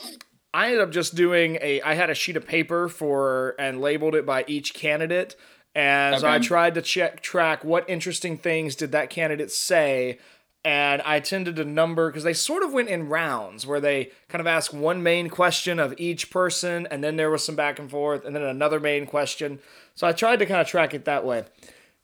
I 0.55 0.67
ended 0.67 0.81
up 0.81 0.91
just 0.93 1.17
doing 1.17 1.59
a 1.61 1.81
I 1.83 1.95
had 1.95 2.09
a 2.09 2.15
sheet 2.15 2.37
of 2.37 2.47
paper 2.47 2.89
for 2.89 3.57
and 3.59 3.81
labeled 3.81 4.15
it 4.15 4.25
by 4.25 4.45
each 4.47 4.75
candidate 4.75 5.35
as 5.75 6.25
okay. 6.25 6.35
I 6.35 6.39
tried 6.39 6.75
to 6.75 6.83
check 6.83 7.21
track 7.21 7.65
what 7.65 7.89
interesting 7.91 8.39
things 8.39 8.75
did 8.75 8.93
that 8.93 9.11
candidate 9.11 9.51
say 9.51 10.19
and 10.65 11.01
I 11.03 11.21
tended 11.21 11.57
to 11.57 11.65
number 11.65 12.11
because 12.11 12.25
they 12.25 12.33
sort 12.33 12.63
of 12.63 12.73
went 12.73 12.89
in 12.89 13.09
rounds 13.09 13.67
where 13.67 13.81
they 13.81 14.11
kind 14.29 14.41
of 14.41 14.47
asked 14.47 14.75
one 14.75 15.03
main 15.03 15.29
question 15.29 15.79
of 15.79 15.95
each 15.99 16.31
person, 16.31 16.87
and 16.91 17.03
then 17.03 17.17
there 17.17 17.31
was 17.31 17.45
some 17.45 17.57
back 17.57 17.79
and 17.79 17.91
forth, 17.91 18.25
and 18.25 18.35
then 18.35 18.43
another 18.43 18.81
main 18.81 19.07
question. 19.07 19.61
So 19.95 20.07
I 20.07 20.13
tried 20.13 20.41
to 20.41 20.47
kind 20.47 20.61
of 20.61 20.67
track 20.67 20.95
it 20.95 21.05
that 21.05 21.25
way. 21.25 21.45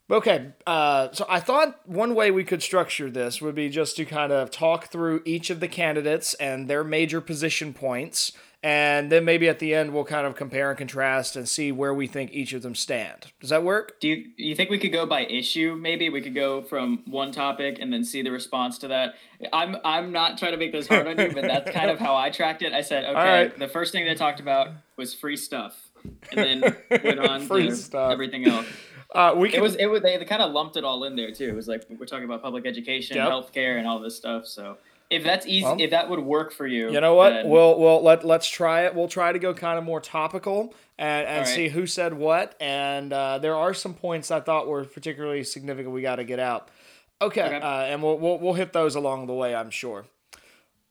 Okay, 0.09 0.51
uh, 0.67 1.11
so 1.13 1.25
I 1.27 1.39
thought 1.39 1.87
one 1.87 2.13
way 2.13 2.29
we 2.29 2.43
could 2.43 2.61
structure 2.61 3.09
this 3.09 3.41
would 3.41 3.55
be 3.55 3.69
just 3.69 3.95
to 3.95 4.05
kind 4.05 4.31
of 4.31 4.51
talk 4.51 4.91
through 4.91 5.23
each 5.25 5.49
of 5.49 5.59
the 5.59 5.67
candidates 5.67 6.35
and 6.35 6.67
their 6.67 6.83
major 6.83 7.21
position 7.21 7.73
points, 7.73 8.31
and 8.65 9.11
then 9.11 9.23
maybe 9.23 9.47
at 9.47 9.59
the 9.59 9.75
end 9.75 9.93
we'll 9.93 10.03
kind 10.05 10.25
of 10.25 10.35
compare 10.35 10.69
and 10.71 10.77
contrast 10.77 11.35
and 11.35 11.47
see 11.47 11.71
where 11.71 11.93
we 11.93 12.07
think 12.07 12.31
each 12.33 12.51
of 12.51 12.63
them 12.63 12.73
stand. 12.73 13.27
Does 13.39 13.51
that 13.51 13.63
work? 13.63 13.99
Do 13.99 14.07
you 14.07 14.25
you 14.37 14.55
think 14.55 14.71
we 14.71 14.79
could 14.79 14.91
go 14.91 15.05
by 15.05 15.21
issue? 15.25 15.77
Maybe 15.79 16.09
we 16.09 16.19
could 16.19 16.33
go 16.33 16.63
from 16.63 17.03
one 17.05 17.31
topic 17.31 17.77
and 17.79 17.93
then 17.93 18.03
see 18.03 18.23
the 18.23 18.31
response 18.31 18.79
to 18.79 18.87
that. 18.87 19.13
I'm 19.53 19.77
I'm 19.85 20.11
not 20.11 20.39
trying 20.39 20.53
to 20.53 20.57
make 20.57 20.71
this 20.71 20.87
hard 20.87 21.05
on 21.05 21.19
you, 21.19 21.31
but 21.31 21.43
that's 21.43 21.69
kind 21.69 21.91
of 21.91 21.99
how 21.99 22.15
I 22.15 22.31
tracked 22.31 22.63
it. 22.63 22.73
I 22.73 22.81
said, 22.81 23.03
okay, 23.15 23.15
right. 23.43 23.59
the 23.59 23.67
first 23.67 23.91
thing 23.91 24.03
they 24.05 24.15
talked 24.15 24.39
about 24.39 24.69
was 24.97 25.13
free 25.13 25.37
stuff, 25.37 25.91
and 26.31 26.63
then 26.63 26.75
went 27.03 27.19
on 27.19 27.41
Free 27.47 27.69
to 27.69 27.75
stuff. 27.75 28.11
everything 28.11 28.47
else. 28.47 28.65
Uh, 29.13 29.33
we 29.33 29.47
can, 29.49 29.59
It 29.59 29.61
was 29.61 29.75
it 29.75 29.85
was 29.85 30.01
they, 30.01 30.17
they 30.17 30.25
kind 30.25 30.41
of 30.41 30.51
lumped 30.51 30.75
it 30.75 30.83
all 30.83 31.05
in 31.05 31.15
there 31.15 31.31
too. 31.31 31.45
It 31.47 31.55
was 31.55 31.69
like 31.69 31.83
we're 31.89 32.05
talking 32.05 32.25
about 32.25 32.41
public 32.41 32.65
education, 32.65 33.15
Yep. 33.15 33.29
healthcare, 33.29 33.77
and 33.77 33.87
all 33.87 33.99
this 33.99 34.17
stuff. 34.17 34.45
So 34.45 34.77
if 35.09 35.23
that's 35.23 35.45
easy, 35.45 35.63
Well, 35.63 35.77
if 35.79 35.91
that 35.91 36.09
would 36.09 36.19
work 36.19 36.51
for 36.51 36.65
you, 36.67 36.91
You 36.91 36.99
know 37.01 37.15
what? 37.15 37.29
then- 37.31 37.49
We'll 37.49 37.79
we'll 37.79 38.01
let 38.03 38.23
let's 38.25 38.49
try 38.49 38.81
it. 38.85 38.95
We'll 38.95 39.07
try 39.07 39.31
to 39.31 39.39
go 39.39 39.53
kind 39.53 39.77
of 39.77 39.83
more 39.83 40.01
topical 40.01 40.73
and, 40.97 41.27
and 41.27 41.37
right. 41.39 41.47
see 41.47 41.67
who 41.67 41.85
said 41.85 42.13
what. 42.13 42.55
And 42.59 43.11
uh, 43.13 43.37
there 43.39 43.55
are 43.55 43.73
some 43.73 43.93
points 43.93 44.31
I 44.31 44.39
thought 44.39 44.67
were 44.67 44.83
particularly 44.85 45.43
significant. 45.43 45.93
We 45.93 46.01
got 46.01 46.15
to 46.17 46.23
get 46.23 46.39
out. 46.39 46.69
Okay, 47.21 47.43
Okay. 47.43 47.55
Uh, 47.57 47.81
and 47.83 48.01
we'll, 48.03 48.17
we'll 48.17 48.39
we'll 48.39 48.53
hit 48.53 48.73
those 48.73 48.95
along 48.95 49.27
the 49.27 49.33
way. 49.33 49.53
I'm 49.55 49.69
sure. 49.69 50.05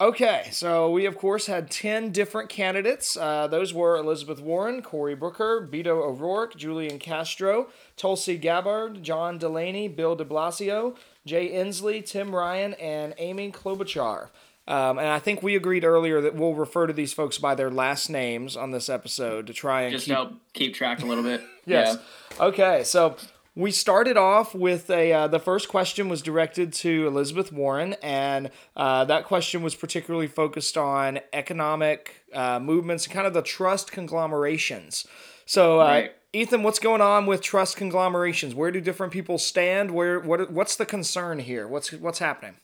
Okay, 0.01 0.49
so 0.51 0.91
we 0.91 1.07
of 1.07 1.17
course 1.17 1.47
had 1.47 1.71
10 1.71 2.11
different 2.11 2.49
candidates. 2.49 3.17
Uh, 3.17 3.47
those 3.47 3.73
were 3.73 3.97
Elizabeth 3.97 4.41
Warren, 4.41 4.83
Cory 4.83 5.15
Booker, 5.15 5.67
Beto 5.71 6.03
O'Rourke, 6.03 6.57
Julian 6.57 6.99
Castro, 6.99 7.69
Tulsi 7.97 8.37
Gabbard, 8.37 9.05
John 9.05 9.39
Delaney, 9.39 9.87
Bill 9.87 10.17
de 10.17 10.25
Blasio, 10.25 10.97
Jay 11.27 11.51
Inslee, 11.53 12.05
Tim 12.05 12.35
Ryan, 12.35 12.75
and 12.75 13.15
Amy 13.19 13.51
Klobuchar. 13.51 14.29
Um, 14.67 14.99
and 14.99 15.09
I 15.09 15.19
think 15.19 15.43
we 15.43 15.57
agreed 15.57 15.85
earlier 15.85 16.21
that 16.23 16.35
we'll 16.35 16.55
refer 16.55 16.87
to 16.87 16.93
these 16.95 17.13
folks 17.13 17.37
by 17.37 17.55
their 17.55 17.71
last 17.71 18.09
names 18.09 18.57
on 18.57 18.71
this 18.71 18.89
episode 18.89 19.47
to 19.49 19.53
try 19.53 19.83
and 19.83 19.93
just 19.93 20.07
keep 20.07 20.15
help 20.15 20.33
keep 20.55 20.75
track 20.75 21.03
a 21.03 21.07
little 21.07 21.25
bit. 21.25 21.43
Yes. 21.67 21.97
Yeah. 22.39 22.45
Okay, 22.47 22.83
so 22.85 23.17
we 23.55 23.71
started 23.71 24.19
off 24.19 24.55
with 24.55 24.91
a. 24.91 25.13
Uh, 25.15 25.29
the 25.29 25.39
first 25.39 25.69
question 25.71 26.11
was 26.11 26.21
directed 26.21 26.75
to 26.75 27.07
Elizabeth 27.07 27.53
Warren, 27.53 27.95
and 28.03 28.51
uh, 28.77 29.05
that 29.07 29.25
question 29.25 29.63
was 29.63 29.75
particularly 29.75 30.27
focused 30.27 30.77
on 30.77 31.21
economic 31.33 32.23
uh, 32.35 32.59
movements, 32.61 33.05
and 33.07 33.15
kind 33.15 33.27
of 33.27 33.33
the 33.33 33.41
trust 33.41 33.93
conglomerations. 33.93 35.07
So, 35.47 35.81
uh, 35.81 35.85
Right. 35.85 36.13
Ethan, 36.35 36.65
what's 36.65 36.81
going 36.81 37.01
on 37.01 37.27
with 37.27 37.41
trust 37.41 37.77
conglomerations? 37.77 38.57
Where 38.57 38.73
do 38.73 38.81
different 38.81 39.13
people 39.13 39.39
stand? 39.39 39.93
Where 39.93 40.19
what 40.19 40.51
what's 40.51 40.75
the 40.75 40.85
concern 40.85 41.39
here? 41.39 41.69
What's 41.69 41.93
what's 41.93 42.19
happening? 42.19 42.57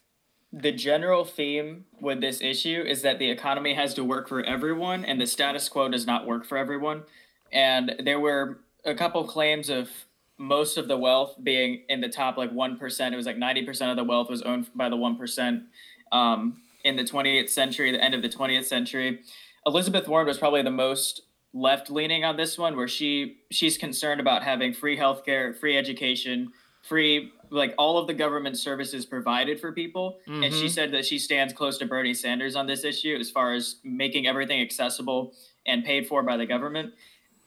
The 0.52 0.72
general 0.72 1.24
theme 1.24 1.84
with 2.00 2.20
this 2.20 2.40
issue 2.40 2.82
is 2.84 3.02
that 3.02 3.20
the 3.20 3.30
economy 3.30 3.74
has 3.74 3.94
to 3.94 4.02
work 4.02 4.28
for 4.28 4.42
everyone, 4.42 5.04
and 5.04 5.20
the 5.20 5.26
status 5.26 5.68
quo 5.68 5.88
does 5.88 6.04
not 6.04 6.26
work 6.26 6.44
for 6.44 6.58
everyone. 6.58 7.04
And 7.52 7.94
there 8.04 8.18
were 8.18 8.58
a 8.84 8.94
couple 8.94 9.22
claims 9.24 9.70
of 9.70 9.88
most 10.36 10.76
of 10.76 10.88
the 10.88 10.96
wealth 10.96 11.36
being 11.40 11.82
in 11.88 12.00
the 12.00 12.08
top 12.08 12.36
like 12.36 12.50
1%. 12.50 13.12
It 13.12 13.16
was 13.16 13.26
like 13.26 13.36
90% 13.36 13.90
of 13.90 13.96
the 13.96 14.04
wealth 14.04 14.28
was 14.28 14.42
owned 14.42 14.68
by 14.74 14.88
the 14.88 14.96
1% 14.96 15.64
um, 16.10 16.62
in 16.82 16.96
the 16.96 17.04
28th 17.04 17.50
century, 17.50 17.92
the 17.92 18.02
end 18.02 18.14
of 18.14 18.22
the 18.22 18.28
20th 18.28 18.64
century. 18.64 19.20
Elizabeth 19.66 20.08
Warren 20.08 20.26
was 20.26 20.38
probably 20.38 20.62
the 20.62 20.70
most 20.70 21.22
left 21.52 21.90
leaning 21.90 22.24
on 22.24 22.36
this 22.36 22.56
one 22.56 22.76
where 22.76 22.88
she 22.88 23.38
she's 23.50 23.76
concerned 23.76 24.20
about 24.20 24.42
having 24.42 24.72
free 24.72 24.96
healthcare, 24.96 25.56
free 25.56 25.76
education, 25.76 26.52
free 26.82 27.32
like 27.50 27.74
all 27.78 27.98
of 27.98 28.06
the 28.06 28.14
government 28.14 28.56
services 28.56 29.04
provided 29.04 29.60
for 29.60 29.72
people 29.72 30.18
and 30.26 30.44
she 30.44 30.50
mm-hmm. 30.50 30.68
said 30.68 30.92
that 30.92 31.04
she 31.04 31.18
stands 31.18 31.52
close 31.52 31.78
to 31.78 31.84
Bernie 31.84 32.14
Sanders 32.14 32.54
on 32.54 32.66
this 32.66 32.84
issue 32.84 33.16
as 33.18 33.28
far 33.28 33.52
as 33.52 33.76
making 33.82 34.26
everything 34.28 34.60
accessible 34.60 35.34
and 35.66 35.84
paid 35.84 36.06
for 36.06 36.22
by 36.22 36.36
the 36.36 36.46
government. 36.46 36.94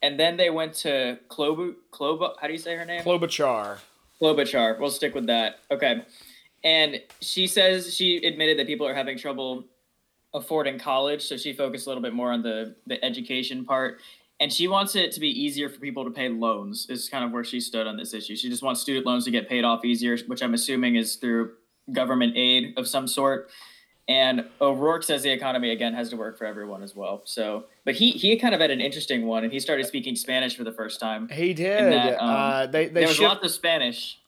And 0.01 0.19
then 0.19 0.35
they 0.35 0.49
went 0.49 0.73
to 0.75 1.17
Klobu 1.29 1.75
Klobu 1.91 2.33
how 2.39 2.47
do 2.47 2.53
you 2.53 2.59
say 2.59 2.75
her 2.75 2.85
name? 2.85 3.03
Klobuchar. 3.03 3.77
Klobuchar. 4.21 4.79
We'll 4.79 4.91
stick 4.91 5.15
with 5.15 5.27
that. 5.27 5.59
Okay. 5.71 6.03
And 6.65 7.01
she 7.21 7.47
says 7.47 7.93
she 7.93 8.17
admitted 8.17 8.59
that 8.59 8.67
people 8.67 8.87
are 8.87 8.93
having 8.93 9.17
trouble 9.17 9.65
affording 10.33 10.79
college, 10.79 11.21
so 11.23 11.37
she 11.37 11.53
focused 11.53 11.85
a 11.85 11.89
little 11.89 12.03
bit 12.03 12.13
more 12.13 12.31
on 12.31 12.41
the 12.41 12.75
the 12.87 13.03
education 13.03 13.65
part. 13.65 13.99
And 14.39 14.51
she 14.51 14.67
wants 14.67 14.95
it 14.95 15.11
to 15.13 15.19
be 15.19 15.29
easier 15.29 15.69
for 15.69 15.79
people 15.79 16.03
to 16.03 16.11
pay 16.11 16.27
loans. 16.27 16.87
Is 16.89 17.07
kind 17.07 17.23
of 17.23 17.31
where 17.31 17.43
she 17.43 17.59
stood 17.59 17.87
on 17.87 17.97
this 17.97 18.13
issue. 18.13 18.35
She 18.35 18.49
just 18.49 18.63
wants 18.63 18.81
student 18.81 19.05
loans 19.05 19.25
to 19.25 19.31
get 19.31 19.47
paid 19.47 19.63
off 19.63 19.85
easier, 19.85 20.17
which 20.27 20.41
I'm 20.41 20.53
assuming 20.53 20.95
is 20.95 21.15
through 21.15 21.53
government 21.91 22.33
aid 22.35 22.73
of 22.77 22.87
some 22.87 23.07
sort. 23.07 23.49
And 24.09 24.45
O'Rourke 24.59 25.03
says 25.03 25.23
the 25.23 25.31
economy 25.31 25.71
again 25.71 25.93
has 25.93 26.09
to 26.09 26.17
work 26.17 26.37
for 26.37 26.45
everyone 26.45 26.83
as 26.83 26.93
well. 26.93 27.21
So, 27.23 27.65
but 27.85 27.95
he 27.95 28.11
he 28.11 28.37
kind 28.37 28.53
of 28.53 28.59
had 28.59 28.69
an 28.69 28.81
interesting 28.81 29.25
one, 29.27 29.45
and 29.45 29.53
he 29.53 29.61
started 29.61 29.85
speaking 29.85 30.15
Spanish 30.17 30.57
for 30.57 30.65
the 30.65 30.73
first 30.73 30.99
time. 30.99 31.29
He 31.29 31.53
did. 31.53 31.93
that, 31.93 32.21
um, 32.21 32.29
uh, 32.29 32.65
they 32.65 32.87
they 32.87 32.93
there 32.93 33.07
was 33.07 33.15
shipped- 33.15 33.29
lots 33.29 33.45
of 33.45 33.51
Spanish. 33.51 34.19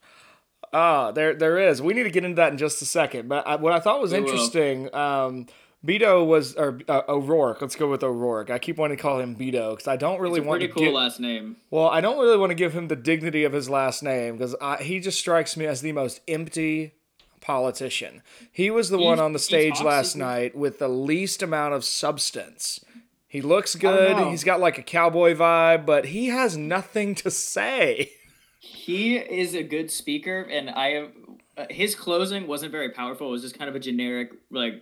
Ah, 0.72 1.12
there 1.12 1.34
there 1.34 1.58
is. 1.58 1.82
We 1.82 1.94
need 1.94 2.04
to 2.04 2.10
get 2.10 2.24
into 2.24 2.36
that 2.36 2.52
in 2.54 2.58
just 2.58 2.82
a 2.82 2.86
second. 2.86 3.28
But 3.28 3.46
I, 3.46 3.56
what 3.58 3.74
I 3.74 3.80
thought 3.80 4.00
was 4.02 4.12
We 4.12 4.20
interesting, 4.20 4.94
um, 4.96 5.48
Beto 5.86 6.26
was 6.26 6.56
or 6.56 6.80
uh, 6.88 7.02
O'Rourke. 7.08 7.62
Let's 7.62 7.76
go 7.76 7.90
with 7.90 8.04
O'Rourke. 8.04 8.50
I 8.50 8.58
keep 8.60 8.78
wanting 8.78 8.98
to 8.98 9.02
call 9.02 9.20
him 9.20 9.36
Beto 9.36 9.72
because 9.72 9.88
I 9.88 9.98
don't 9.98 10.20
really 10.20 10.40
It's 10.40 10.46
a 10.46 10.50
want 10.50 10.60
pretty 10.60 10.68
to 10.68 10.74
cool 10.74 10.84
give. 10.86 10.94
last 10.94 11.20
name. 11.20 11.58
Well, 11.70 11.88
I 11.88 12.02
don't 12.02 12.18
really 12.18 12.38
want 12.38 12.50
to 12.52 12.56
give 12.56 12.74
him 12.74 12.88
the 12.88 12.96
dignity 12.96 13.44
of 13.44 13.54
his 13.54 13.70
last 13.70 14.02
name 14.02 14.38
because 14.38 14.56
he 14.82 15.00
just 15.00 15.20
strikes 15.20 15.56
me 15.56 15.66
as 15.66 15.82
the 15.82 15.92
most 15.92 16.22
empty 16.28 16.94
politician. 17.42 18.24
He 18.52 18.72
was 18.72 18.90
the 18.90 18.98
one 18.98 19.20
on 19.20 19.34
the 19.34 19.40
stage 19.40 19.82
last 19.82 20.16
night 20.16 20.56
with 20.56 20.80
the 20.80 20.88
least 20.88 21.44
amount 21.44 21.76
of 21.76 21.86
substance. 21.86 22.84
He 23.28 23.42
looks 23.42 23.76
good. 23.76 24.18
He's 24.30 24.44
got 24.44 24.60
like 24.60 24.78
a 24.78 24.84
cowboy 24.84 25.36
vibe, 25.36 25.86
but 25.86 26.06
he 26.06 26.28
has 26.28 26.58
nothing 26.58 27.16
to 27.16 27.30
say. 27.32 28.12
He 28.60 29.18
is 29.18 29.54
a 29.54 29.62
good 29.62 29.92
speaker, 29.92 30.42
and 30.42 30.72
I 30.72 31.10
uh, 31.56 31.66
his 31.70 31.94
closing 31.94 32.48
wasn't 32.48 32.72
very 32.72 32.90
powerful. 32.90 33.28
It 33.28 33.32
was 33.32 33.44
just 33.44 33.58
kind 33.60 33.70
of 33.70 33.76
a 33.76 33.80
generic, 33.80 34.32
like 34.50 34.82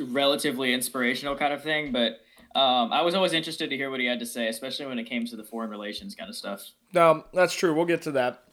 relatively 0.00 0.72
inspirational 0.72 1.36
kind 1.36 1.52
of 1.52 1.62
thing. 1.62 1.92
But 1.92 2.20
um, 2.54 2.92
I 2.92 3.02
was 3.02 3.14
always 3.14 3.32
interested 3.32 3.70
to 3.70 3.76
hear 3.76 3.90
what 3.90 4.00
he 4.00 4.06
had 4.06 4.20
to 4.20 4.26
say, 4.26 4.48
especially 4.48 4.86
when 4.86 4.98
it 4.98 5.04
came 5.04 5.26
to 5.26 5.36
the 5.36 5.44
foreign 5.44 5.70
relations 5.70 6.14
kind 6.14 6.28
of 6.30 6.36
stuff. 6.36 6.70
No, 6.92 7.24
that's 7.32 7.54
true. 7.54 7.74
We'll 7.74 7.84
get 7.86 8.02
to 8.02 8.12
that. 8.12 8.44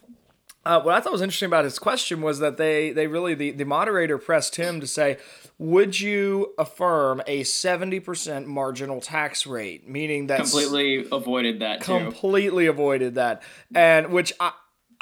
Uh, 0.64 0.80
what 0.80 0.94
I 0.94 1.00
thought 1.00 1.10
was 1.12 1.22
interesting 1.22 1.48
about 1.48 1.64
his 1.64 1.80
question 1.80 2.22
was 2.22 2.38
that 2.38 2.56
they 2.56 2.92
they 2.92 3.08
really 3.08 3.34
the, 3.34 3.50
the 3.50 3.64
moderator 3.64 4.16
pressed 4.16 4.54
him 4.54 4.80
to 4.80 4.86
say, 4.86 5.18
would 5.58 5.98
you 6.00 6.54
affirm 6.56 7.20
a 7.26 7.42
seventy 7.42 7.98
percent 7.98 8.46
marginal 8.46 9.00
tax 9.00 9.44
rate, 9.44 9.88
meaning 9.88 10.28
that 10.28 10.38
Completely 10.38 11.04
avoided 11.10 11.58
that 11.60 11.80
too. 11.80 11.86
completely 11.98 12.66
avoided 12.66 13.16
that, 13.16 13.42
and 13.74 14.12
which 14.12 14.32
I. 14.38 14.52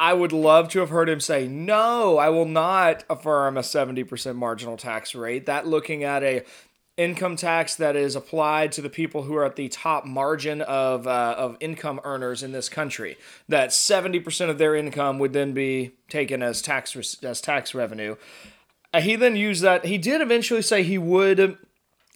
I 0.01 0.15
would 0.15 0.33
love 0.33 0.71
to 0.71 0.79
have 0.81 0.89
heard 0.89 1.11
him 1.11 1.21
say, 1.21 1.47
no, 1.47 2.17
I 2.17 2.31
will 2.31 2.47
not 2.47 3.05
affirm 3.11 3.59
a 3.59 3.61
70% 3.61 4.35
marginal 4.35 4.79
tax 4.79 5.15
rate. 5.15 5.45
That 5.45 5.67
looking 5.67 6.05
at 6.05 6.23
a 6.23 6.43
income 6.97 7.37
tax 7.37 7.75
that 7.75 7.97
is 7.97 8.17
applied 8.17 8.73
to 8.73 8.81
the 8.81 8.89
people 8.89 9.25
who 9.25 9.37
are 9.37 9.45
at 9.45 9.57
the 9.57 9.69
top 9.69 10.07
margin 10.07 10.63
of, 10.63 11.07
uh, 11.07 11.35
of 11.37 11.59
income 11.61 12.01
earners 12.03 12.43
in 12.43 12.53
this 12.53 12.71
country. 12.71 13.19
That 13.47 13.71
70% 13.71 14.49
of 14.49 14.57
their 14.57 14.75
income 14.75 15.19
would 15.19 15.35
then 15.35 15.53
be 15.53 15.93
taken 16.09 16.43
as 16.43 16.63
tax, 16.63 16.97
as 17.23 17.43
tax 17.43 17.75
revenue. 17.75 18.17
Uh, 18.95 19.03
he 19.03 19.17
then 19.17 19.37
used 19.37 19.63
that. 19.63 19.85
He 19.85 19.99
did 19.99 20.23
eventually 20.23 20.63
say 20.63 20.83
he 20.83 20.99
would 20.99 21.59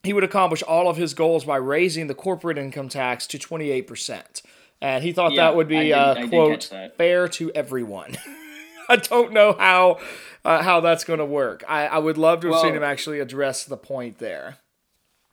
he 0.02 0.12
would 0.12 0.24
accomplish 0.24 0.62
all 0.62 0.88
of 0.88 0.98
his 0.98 1.14
goals 1.14 1.44
by 1.44 1.56
raising 1.56 2.06
the 2.08 2.14
corporate 2.14 2.58
income 2.58 2.90
tax 2.90 3.26
to 3.26 3.38
28%. 3.38 4.42
And 4.84 5.02
he 5.02 5.12
thought 5.12 5.32
Yeah, 5.32 5.44
that 5.44 5.56
would 5.56 5.66
I 5.66 5.68
be, 5.68 5.76
did- 5.76 5.92
uh, 5.92 6.14
I 6.18 6.28
quote, 6.28 6.70
fair 6.98 7.26
to 7.28 7.50
everyone. 7.52 8.18
I 8.88 8.96
don't 8.96 9.32
know 9.32 9.54
how 9.54 9.98
uh, 10.44 10.62
how 10.62 10.80
that's 10.80 11.04
going 11.04 11.20
to 11.20 11.24
work. 11.24 11.64
I, 11.66 11.86
I 11.86 11.98
would 11.98 12.18
love 12.18 12.42
to 12.42 12.52
have 12.52 12.60
seen 12.60 12.74
him 12.74 12.82
actually 12.82 13.18
address 13.18 13.64
the 13.64 13.78
point 13.78 14.18
there. 14.18 14.58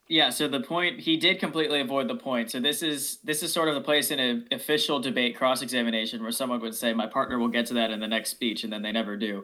Yeah, 0.08 0.30
so 0.30 0.48
the 0.48 0.62
point 0.62 1.02
he 1.02 1.18
did 1.18 1.38
completely 1.40 1.82
avoid 1.82 2.08
the 2.08 2.16
point. 2.16 2.50
So 2.50 2.62
this 2.62 2.82
is 2.82 3.18
this 3.26 3.44
is 3.44 3.52
sort 3.52 3.68
of 3.68 3.76
the 3.76 3.82
place 3.82 4.10
in 4.10 4.20
an 4.20 4.48
official 4.54 5.02
debate 5.02 5.36
cross 5.36 5.62
examination 5.62 6.22
where 6.22 6.32
someone 6.32 6.62
would 6.62 6.76
say, 6.76 6.94
"My 6.94 7.08
partner 7.08 7.38
will 7.38 7.50
get 7.50 7.66
to 7.68 7.74
that 7.74 7.92
in 7.92 8.00
the 8.00 8.08
next 8.08 8.30
speech," 8.30 8.64
and 8.64 8.72
then 8.72 8.84
they 8.84 8.94
never 8.94 9.18
do. 9.18 9.44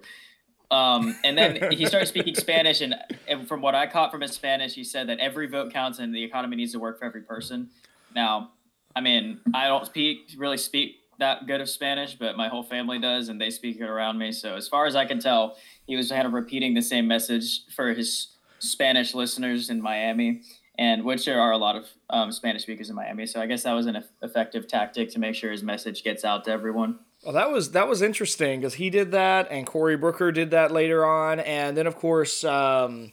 Um, 0.72 1.18
and 1.26 1.38
then 1.38 1.72
he 1.74 1.86
started 1.86 2.08
speaking 2.08 2.36
Spanish, 2.48 2.80
and, 2.80 2.96
and 3.28 3.46
from 3.46 3.62
what 3.62 3.76
I 3.76 3.88
caught 3.88 4.12
from 4.12 4.22
his 4.22 4.32
Spanish, 4.32 4.74
he 4.74 4.86
said 4.86 5.08
that 5.10 5.20
every 5.20 5.48
vote 5.48 5.74
counts 5.74 6.00
and 6.00 6.16
the 6.16 6.24
economy 6.24 6.56
needs 6.56 6.72
to 6.74 6.80
work 6.80 7.00
for 7.00 7.06
every 7.06 7.22
person. 7.22 7.70
Now, 8.16 8.52
I 8.96 9.01
mean, 9.01 9.39
I 9.53 9.67
don't 9.67 9.86
speak 9.86 10.32
really 10.38 10.58
speak 10.58 10.98
that 11.20 11.48
good 11.48 11.62
of 11.62 11.70
Spanish, 11.70 12.15
but 12.15 12.38
my 12.38 12.48
whole 12.48 12.63
family 12.63 13.00
does, 13.00 13.29
and 13.29 13.41
they 13.41 13.50
speak 13.50 13.79
it 13.79 13.89
around 13.89 14.17
me. 14.17 14.32
So 14.32 14.56
as 14.56 14.67
far 14.67 14.86
as 14.86 14.96
I 14.96 15.06
can 15.06 15.20
tell, 15.20 15.58
he 15.86 15.96
was 15.96 16.10
kind 16.10 16.25
of 16.25 16.34
repeating 16.34 16.74
the 16.74 16.82
same 16.82 17.08
message 17.08 17.65
for 17.75 17.94
his 17.94 18.29
Spanish 18.60 19.13
listeners 19.13 19.70
in 19.70 19.82
Miami, 19.82 20.41
and 20.77 21.03
which 21.03 21.25
there 21.25 21.41
are 21.41 21.51
a 21.51 21.58
lot 21.58 21.75
of 21.75 21.86
um, 22.10 22.32
Spanish 22.32 22.63
speakers 22.63 22.89
in 22.89 22.96
Miami. 22.96 23.25
So 23.25 23.41
I 23.41 23.46
guess 23.46 23.63
that 23.63 23.74
was 23.74 23.88
an 23.88 24.03
effective 24.22 24.67
tactic 24.67 25.12
to 25.12 25.20
make 25.20 25.36
sure 25.36 25.51
his 25.51 25.63
message 25.63 26.03
gets 26.03 26.24
out 26.24 26.46
to 26.46 26.51
everyone. 26.51 27.00
Well, 27.24 27.34
that 27.34 27.51
was 27.51 27.72
that 27.72 27.88
was 27.88 28.01
interesting 28.01 28.60
because 28.60 28.75
he 28.75 28.89
did 28.89 29.12
that, 29.12 29.48
and 29.50 29.65
Cory 29.65 29.98
Booker 29.98 30.32
did 30.32 30.51
that 30.51 30.72
later 30.72 31.06
on, 31.06 31.39
and 31.39 31.75
then 31.75 31.88
of 31.88 31.96
course 31.96 32.44
um, 32.44 33.12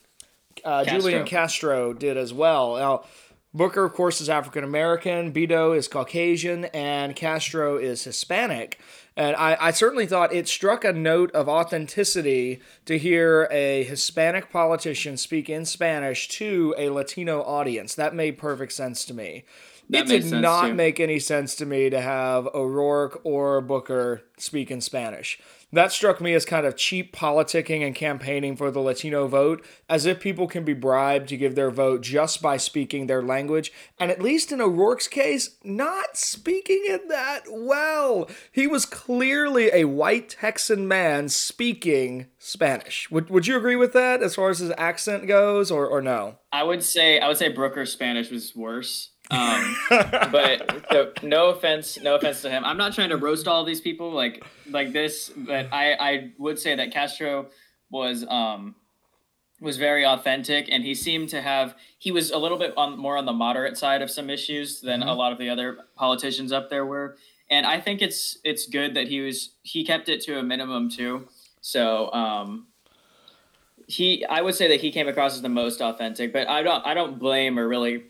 uh, 0.62 0.84
Julian 0.84 1.24
Castro 1.24 1.92
did 1.92 2.16
as 2.16 2.32
well. 2.32 2.76
Now, 2.76 3.04
Booker, 3.54 3.84
of 3.84 3.94
course, 3.94 4.20
is 4.20 4.28
African 4.28 4.64
American, 4.64 5.32
Beto 5.32 5.76
is 5.76 5.86
Caucasian, 5.86 6.64
and 6.66 7.14
Castro 7.14 7.76
is 7.76 8.02
Hispanic. 8.02 8.80
And 9.16 9.36
I, 9.36 9.56
I 9.60 9.70
certainly 9.70 10.06
thought 10.06 10.34
it 10.34 10.48
struck 10.48 10.84
a 10.84 10.92
note 10.92 11.30
of 11.30 11.48
authenticity 11.48 12.60
to 12.86 12.98
hear 12.98 13.46
a 13.52 13.84
Hispanic 13.84 14.50
politician 14.50 15.16
speak 15.16 15.48
in 15.48 15.64
Spanish 15.64 16.26
to 16.30 16.74
a 16.76 16.90
Latino 16.90 17.42
audience. 17.42 17.94
That 17.94 18.12
made 18.12 18.38
perfect 18.38 18.72
sense 18.72 19.04
to 19.04 19.14
me. 19.14 19.44
That 19.88 20.10
it 20.10 20.22
did 20.22 20.32
not 20.32 20.68
too. 20.68 20.74
make 20.74 20.98
any 20.98 21.20
sense 21.20 21.54
to 21.56 21.66
me 21.66 21.90
to 21.90 22.00
have 22.00 22.48
O'Rourke 22.48 23.20
or 23.22 23.60
Booker 23.60 24.22
speak 24.36 24.72
in 24.72 24.80
Spanish. 24.80 25.38
That 25.74 25.90
struck 25.90 26.20
me 26.20 26.34
as 26.34 26.44
kind 26.44 26.66
of 26.66 26.76
cheap 26.76 27.12
politicking 27.12 27.84
and 27.84 27.96
campaigning 27.96 28.54
for 28.54 28.70
the 28.70 28.78
Latino 28.78 29.26
vote, 29.26 29.66
as 29.88 30.06
if 30.06 30.20
people 30.20 30.46
can 30.46 30.64
be 30.64 30.72
bribed 30.72 31.28
to 31.30 31.36
give 31.36 31.56
their 31.56 31.72
vote 31.72 32.00
just 32.00 32.40
by 32.40 32.58
speaking 32.58 33.08
their 33.08 33.20
language, 33.20 33.72
and 33.98 34.08
at 34.08 34.22
least 34.22 34.52
in 34.52 34.60
O'Rourke's 34.60 35.08
case, 35.08 35.56
not 35.64 36.16
speaking 36.16 36.82
it 36.84 37.08
that 37.08 37.46
well. 37.50 38.30
He 38.52 38.68
was 38.68 38.86
clearly 38.86 39.68
a 39.72 39.86
white 39.86 40.28
Texan 40.28 40.86
man 40.86 41.28
speaking 41.28 42.28
Spanish. 42.38 43.10
Would, 43.10 43.28
would 43.28 43.48
you 43.48 43.56
agree 43.56 43.74
with 43.74 43.92
that 43.94 44.22
as 44.22 44.36
far 44.36 44.50
as 44.50 44.60
his 44.60 44.72
accent 44.78 45.26
goes, 45.26 45.72
or, 45.72 45.88
or 45.88 46.00
no? 46.00 46.38
I 46.52 46.62
would 46.62 46.84
say 46.84 47.18
I 47.18 47.26
would 47.26 47.36
say 47.36 47.48
Brooker's 47.48 47.90
Spanish 47.90 48.30
was 48.30 48.54
worse. 48.54 49.10
Um, 49.34 49.76
but 50.30 50.86
so, 50.90 51.12
no 51.22 51.48
offense, 51.50 52.00
no 52.00 52.14
offense 52.14 52.42
to 52.42 52.50
him. 52.50 52.64
I'm 52.64 52.76
not 52.76 52.94
trying 52.94 53.10
to 53.10 53.16
roast 53.16 53.48
all 53.48 53.64
these 53.64 53.80
people 53.80 54.12
like 54.12 54.44
like 54.68 54.92
this, 54.92 55.30
but 55.34 55.72
I 55.72 55.92
I 55.94 56.32
would 56.38 56.58
say 56.58 56.74
that 56.76 56.92
Castro 56.92 57.48
was 57.90 58.24
um 58.28 58.74
was 59.60 59.78
very 59.78 60.04
authentic 60.04 60.68
and 60.70 60.84
he 60.84 60.94
seemed 60.94 61.28
to 61.30 61.40
have 61.40 61.74
he 61.98 62.12
was 62.12 62.30
a 62.30 62.38
little 62.38 62.58
bit 62.58 62.74
on 62.76 62.98
more 62.98 63.16
on 63.16 63.24
the 63.24 63.32
moderate 63.32 63.78
side 63.78 64.02
of 64.02 64.10
some 64.10 64.28
issues 64.28 64.80
than 64.80 65.00
mm-hmm. 65.00 65.08
a 65.08 65.14
lot 65.14 65.32
of 65.32 65.38
the 65.38 65.48
other 65.48 65.78
politicians 65.96 66.52
up 66.52 66.70
there 66.70 66.84
were 66.84 67.16
and 67.50 67.64
i 67.64 67.80
think 67.80 68.02
it's 68.02 68.38
it's 68.44 68.66
good 68.66 68.94
that 68.94 69.08
he 69.08 69.20
was 69.20 69.54
he 69.62 69.84
kept 69.84 70.08
it 70.08 70.20
to 70.20 70.38
a 70.38 70.42
minimum 70.42 70.90
too 70.90 71.26
so 71.60 72.12
um 72.12 72.66
he 73.86 74.24
i 74.26 74.42
would 74.42 74.54
say 74.54 74.68
that 74.68 74.80
he 74.80 74.90
came 74.90 75.08
across 75.08 75.34
as 75.34 75.42
the 75.42 75.48
most 75.48 75.80
authentic 75.80 76.32
but 76.32 76.48
i 76.48 76.62
don't 76.62 76.84
i 76.84 76.92
don't 76.92 77.18
blame 77.18 77.58
or 77.58 77.68
really 77.68 78.02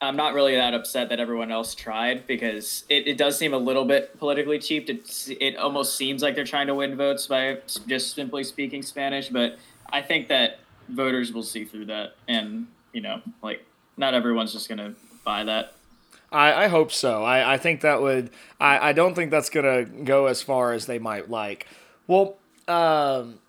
I'm 0.00 0.14
not 0.14 0.32
really 0.32 0.54
that 0.54 0.74
upset 0.74 1.08
that 1.08 1.18
everyone 1.18 1.50
else 1.50 1.74
tried 1.74 2.26
because 2.26 2.84
it, 2.88 3.08
it 3.08 3.18
does 3.18 3.36
seem 3.36 3.52
a 3.52 3.58
little 3.58 3.84
bit 3.84 4.16
politically 4.18 4.60
cheap. 4.60 4.88
It, 4.88 5.36
it 5.40 5.56
almost 5.56 5.96
seems 5.96 6.22
like 6.22 6.36
they're 6.36 6.44
trying 6.44 6.68
to 6.68 6.74
win 6.74 6.96
votes 6.96 7.26
by 7.26 7.58
just 7.88 8.14
simply 8.14 8.44
speaking 8.44 8.82
Spanish, 8.82 9.28
but 9.28 9.58
I 9.90 10.02
think 10.02 10.28
that 10.28 10.60
voters 10.88 11.32
will 11.32 11.42
see 11.42 11.64
through 11.64 11.86
that. 11.86 12.14
And, 12.28 12.68
you 12.92 13.00
know, 13.00 13.22
like, 13.42 13.64
not 13.96 14.14
everyone's 14.14 14.52
just 14.52 14.68
going 14.68 14.78
to 14.78 14.94
buy 15.24 15.42
that. 15.44 15.74
I, 16.30 16.64
I 16.64 16.68
hope 16.68 16.92
so. 16.92 17.24
I, 17.24 17.54
I 17.54 17.58
think 17.58 17.80
that 17.80 18.00
would, 18.00 18.30
I, 18.60 18.90
I 18.90 18.92
don't 18.92 19.14
think 19.14 19.32
that's 19.32 19.50
going 19.50 19.86
to 19.86 20.04
go 20.04 20.26
as 20.26 20.42
far 20.42 20.74
as 20.74 20.86
they 20.86 21.00
might 21.00 21.28
like. 21.28 21.66
Well, 22.06 22.36
um, 22.68 23.40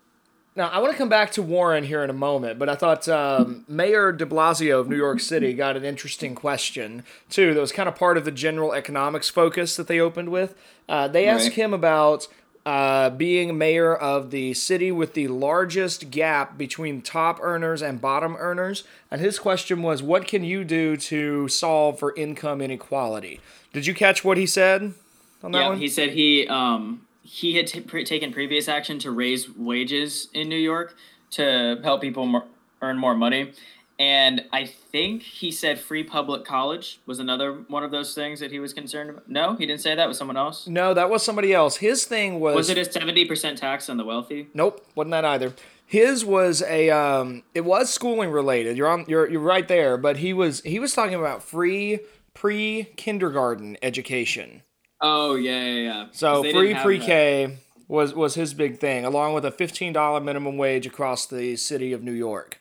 now, 0.60 0.68
I 0.68 0.80
want 0.80 0.92
to 0.92 0.98
come 0.98 1.08
back 1.08 1.32
to 1.32 1.42
Warren 1.42 1.86
here 1.86 2.04
in 2.04 2.10
a 2.10 2.14
moment, 2.14 2.60
but 2.60 2.68
I 2.68 2.76
thought 2.76 3.08
um, 3.08 3.64
Mayor 3.70 4.12
de 4.12 4.26
Blasio 4.26 4.82
of 4.82 4.90
New 4.90 4.98
York 4.98 5.22
City 5.22 5.54
got 5.54 5.78
an 5.78 5.86
interesting 5.86 6.36
question, 6.36 7.06
too, 7.30 7.54
that 7.54 7.62
was 7.62 7.72
kind 7.72 7.88
of 7.88 7.96
part 7.96 8.18
of 8.18 8.26
the 8.26 8.32
general 8.32 8.74
economics 8.74 9.30
focus 9.30 9.78
that 9.78 9.88
they 9.88 10.02
opened 10.02 10.30
with. 10.30 10.56
Uh, 10.90 11.08
they 11.08 11.28
right. 11.28 11.36
asked 11.36 11.54
him 11.54 11.74
about 11.74 12.28
uh, 12.66 13.10
being 13.10 13.58
mayor 13.58 13.96
of 13.96 14.32
the 14.32 14.54
city 14.54 14.92
with 14.92 15.14
the 15.14 15.30
largest 15.30 16.12
gap 16.12 16.58
between 16.58 17.02
top 17.02 17.40
earners 17.42 17.82
and 17.82 18.02
bottom 18.02 18.36
earners. 18.38 18.84
And 19.10 19.22
his 19.22 19.40
question 19.40 19.82
was, 19.82 20.04
What 20.04 20.28
can 20.28 20.44
you 20.44 20.66
do 20.66 20.98
to 20.98 21.48
solve 21.48 22.00
for 22.00 22.14
income 22.18 22.60
inequality? 22.60 23.40
Did 23.72 23.86
you 23.86 23.94
catch 23.94 24.26
what 24.26 24.38
he 24.38 24.46
said 24.46 24.94
on 25.42 25.54
that 25.54 25.60
yeah, 25.60 25.70
one? 25.70 25.78
He 25.78 25.88
said 25.88 26.10
he. 26.10 26.50
Um 26.50 27.08
he 27.30 27.56
had 27.58 27.68
t- 27.68 27.82
pre- 27.82 28.04
taken 28.04 28.34
previous 28.34 28.68
action 28.68 28.98
to 28.98 29.12
raise 29.12 29.56
wages 29.56 30.30
in 30.34 30.50
New 30.50 30.58
York 30.58 30.96
to 31.30 31.80
help 31.84 32.02
people 32.02 32.26
more, 32.26 32.46
earn 32.82 32.98
more 32.98 33.14
money. 33.14 33.54
And 34.00 34.46
I 34.52 34.66
think 34.66 35.22
he 35.22 35.52
said 35.52 35.80
free 35.80 36.04
public 36.04 36.44
college 36.44 37.00
was 37.06 37.20
another 37.20 37.54
one 37.68 37.84
of 37.84 37.92
those 37.92 38.16
things 38.16 38.40
that 38.40 38.50
he 38.50 38.60
was 38.60 38.74
concerned 38.74 39.12
about. 39.12 39.30
No, 39.30 39.56
he 39.56 39.68
didn't 39.68 39.82
say 39.82 39.94
that. 39.94 40.08
Was 40.08 40.18
someone 40.18 40.38
else? 40.38 40.66
No, 40.66 40.96
that 40.96 41.12
was 41.12 41.22
somebody 41.22 41.54
else. 41.54 41.76
His 41.78 42.06
thing 42.06 42.40
was. 42.40 42.56
Was 42.56 42.70
it 42.72 42.80
a 42.80 42.92
seventy 42.92 43.26
percent 43.26 43.60
tax 43.60 43.90
on 43.90 43.98
the 43.98 44.06
wealthy? 44.06 44.48
Nope, 44.56 44.84
wasn't 44.96 45.12
that 45.12 45.26
either. 45.26 45.54
His 45.86 46.26
was 46.26 46.64
a. 46.64 46.90
Um, 46.90 47.44
it 47.54 47.62
was 47.62 47.94
schooling 47.94 48.32
related. 48.32 48.76
You're 48.76 48.88
on. 48.88 49.06
You're 49.08 49.30
you're 49.30 49.42
right 49.42 49.68
there. 49.68 49.98
But 49.98 50.18
he 50.18 50.34
was 50.34 50.62
he 50.62 50.80
was 50.80 50.94
talking 50.94 51.16
about 51.16 51.44
free 51.44 52.00
pre 52.34 52.86
kindergarten 52.96 53.78
education. 53.84 54.64
Oh 55.02 55.36
yeah, 55.36 55.64
yeah, 55.64 55.82
yeah. 55.82 56.06
So 56.12 56.44
free 56.44 56.74
pre-K 56.76 57.58
was 57.88 58.14
was 58.14 58.36
his 58.36 58.54
big 58.54 58.80
thing, 58.80 59.06
along 59.06 59.34
with 59.34 59.46
a 59.46 59.52
fifteen 59.52 59.94
dollar 59.94 60.20
minimum 60.20 60.58
wage 60.58 60.86
across 60.86 61.26
the 61.26 61.56
city 61.56 61.94
of 61.94 62.04
New 62.04 62.14
York, 62.14 62.60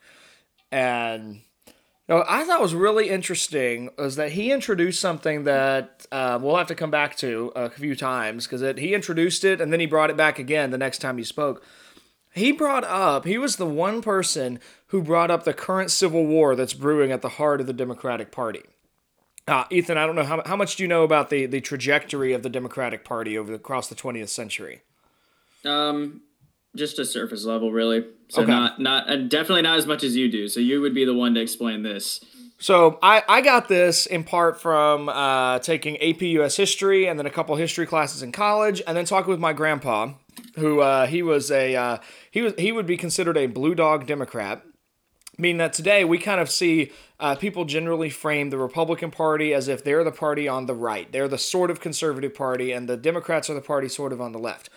and. 0.71 1.41
You 2.11 2.15
know, 2.15 2.25
I 2.27 2.45
thought 2.45 2.63
was 2.63 2.75
really 2.75 3.11
interesting 3.11 3.91
was 3.99 4.17
that 4.17 4.33
he 4.33 4.51
introduced 4.51 4.99
something 4.99 5.45
that 5.45 6.07
uh, 6.11 6.39
we'll 6.41 6.57
have 6.57 6.69
to 6.69 6.75
come 6.75 6.91
back 6.91 7.17
to 7.17 7.53
a 7.55 7.69
few 7.69 7.95
times 7.95 8.47
because 8.47 8.63
he 8.79 8.95
introduced 8.95 9.45
it 9.45 9.61
and 9.61 9.71
then 9.71 9.79
he 9.79 9.85
brought 9.85 10.09
it 10.09 10.17
back 10.17 10.39
again 10.39 10.71
the 10.71 10.79
next 10.79 11.01
time 11.01 11.19
he 11.19 11.25
spoke. 11.25 11.63
He 12.33 12.51
brought 12.51 12.85
up, 12.85 13.27
he 13.27 13.37
was 13.37 13.57
the 13.57 13.67
one 13.67 14.01
person 14.01 14.59
who 14.87 15.03
brought 15.03 15.31
up 15.31 15.45
the 15.45 15.53
current 15.53 15.91
civil 15.91 16.25
war 16.25 16.57
that's 16.57 16.73
brewing 16.73 17.13
at 17.13 17.21
the 17.21 17.29
heart 17.31 17.61
of 17.61 17.67
the 17.67 17.75
Democratic 17.75 18.31
Party. 18.31 18.63
Uh, 19.49 19.65
Ethan, 19.71 19.97
I 19.97 20.07
don't 20.07 20.15
know 20.15 20.25
how, 20.25 20.43
how 20.45 20.57
much 20.57 20.77
do 20.77 20.83
you 20.83 20.89
know 20.89 21.05
about 21.05 21.31
the, 21.31 21.47
the 21.47 21.61
trajectory 21.61 22.35
of 22.35 22.43
the 22.43 22.51
Democratic 22.51 23.05
Party 23.05 23.39
over 23.39 23.51
the, 23.51 23.57
across 23.57 23.89
the 23.89 23.95
20th 23.95 24.29
century? 24.29 24.83
Um, 25.65 26.21
just 26.77 26.99
a 26.99 27.05
surface 27.05 27.45
level, 27.45 27.73
really. 27.73 28.05
So 28.29 28.43
okay. 28.43 28.51
not 28.51 28.79
not 28.79 29.11
uh, 29.11 29.17
definitely 29.17 29.63
not 29.63 29.79
as 29.79 29.87
much 29.87 30.05
as 30.05 30.15
you 30.15 30.31
do. 30.31 30.49
So 30.49 30.61
you 30.61 30.81
would 30.81 30.95
be 30.95 31.05
the 31.05 31.15
one 31.15 31.35
to 31.35 31.41
explain 31.41 31.83
this. 31.83 32.23
So 32.59 32.99
I, 33.03 33.23
I 33.29 33.41
got 33.41 33.69
this 33.69 34.07
in 34.07 34.25
part 34.25 34.61
from 34.61 35.09
uh, 35.09 35.61
taking 35.61 35.97
AP 35.99 36.23
US 36.23 36.57
history 36.57 37.07
and 37.07 37.19
then 37.19 37.27
a 37.27 37.31
couple 37.31 37.55
history 37.57 37.87
classes 37.87 38.23
in 38.23 38.33
college, 38.33 38.83
and 38.87 38.97
then 38.97 39.05
talking 39.05 39.31
with 39.31 39.41
my 39.41 39.53
grandpa, 39.53 40.13
who 40.57 40.81
uh, 40.81 41.07
he 41.07 41.23
was 41.23 41.51
a 41.51 41.75
uh, 41.75 41.99
he 42.31 42.43
was 42.43 42.55
he 42.59 42.71
would 42.73 42.87
be 42.87 42.97
considered 42.97 43.37
a 43.37 43.47
blue 43.47 43.75
dog 43.75 44.07
Democrat 44.07 44.63
meaning 45.39 45.59
that 45.59 45.73
today 45.73 46.05
we 46.05 46.19
kind 46.19 46.41
of 46.41 46.51
see 46.51 46.93
uh, 47.21 47.35
people 47.37 47.65
generally 47.65 48.11
frame 48.11 48.51
the 48.51 48.59
Republican 48.59 49.11
Party 49.11 49.55
as 49.55 49.69
if 49.69 49.83
they're 49.83 50.05
the 50.05 50.13
party 50.13 50.47
on 50.47 50.67
the 50.67 50.75
right. 50.75 51.11
They're 51.11 51.29
the 51.29 51.39
sort 51.39 51.71
of 51.71 51.81
conservative 51.81 52.35
party, 52.35 52.73
and 52.73 52.89
the 52.89 52.97
Democrats 52.97 53.49
are 53.49 53.55
the 53.55 53.61
party 53.61 53.89
sort 53.89 54.13
of 54.13 54.21
on 54.21 54.33
the 54.33 54.39
left. 54.39 54.69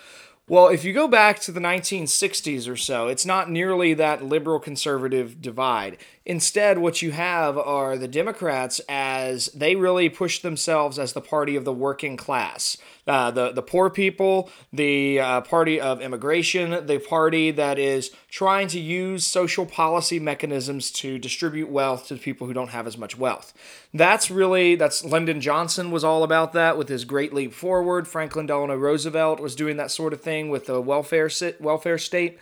Well, 0.47 0.67
if 0.67 0.83
you 0.83 0.91
go 0.91 1.07
back 1.07 1.39
to 1.41 1.51
the 1.51 1.61
1960s 1.61 2.69
or 2.69 2.75
so, 2.75 3.07
it's 3.07 3.25
not 3.25 3.49
nearly 3.49 3.93
that 3.93 4.25
liberal 4.25 4.59
conservative 4.59 5.41
divide. 5.41 5.97
Instead, 6.25 6.79
what 6.79 7.01
you 7.01 7.11
have 7.11 7.57
are 7.57 7.97
the 7.97 8.07
Democrats 8.07 8.81
as 8.89 9.45
they 9.53 9.75
really 9.75 10.09
push 10.09 10.39
themselves 10.39 10.99
as 10.99 11.13
the 11.13 11.21
party 11.21 11.55
of 11.55 11.63
the 11.63 11.71
working 11.71 12.17
class 12.17 12.75
uh, 13.07 13.31
the 13.31 13.51
the 13.51 13.61
poor 13.61 13.89
people, 13.89 14.49
the 14.71 15.19
uh, 15.19 15.41
party 15.41 15.79
of 15.79 16.01
immigration, 16.01 16.85
the 16.85 16.99
party 16.99 17.51
that 17.51 17.79
is 17.79 18.11
trying 18.29 18.67
to 18.69 18.79
use 18.79 19.25
social 19.25 19.65
policy 19.65 20.19
mechanisms 20.19 20.91
to 20.91 21.17
distribute 21.17 21.69
wealth 21.69 22.07
to 22.07 22.15
people 22.15 22.47
who 22.47 22.53
don't 22.53 22.69
have 22.69 22.87
as 22.87 22.97
much 22.97 23.17
wealth. 23.17 23.53
That's 23.93 24.29
really 24.29 24.75
that's 24.75 25.03
Lyndon 25.03 25.41
Johnson 25.41 25.91
was 25.91 26.03
all 26.03 26.23
about 26.23 26.53
that 26.53 26.77
with 26.77 26.89
his 26.89 27.05
Great 27.05 27.33
Leap 27.33 27.53
Forward. 27.53 28.07
Franklin 28.07 28.45
Delano 28.45 28.75
Roosevelt 28.75 29.39
was 29.39 29.55
doing 29.55 29.77
that 29.77 29.91
sort 29.91 30.13
of 30.13 30.21
thing 30.21 30.49
with 30.49 30.67
the 30.67 30.79
welfare 30.81 31.29
welfare 31.59 31.97
state. 31.97 32.39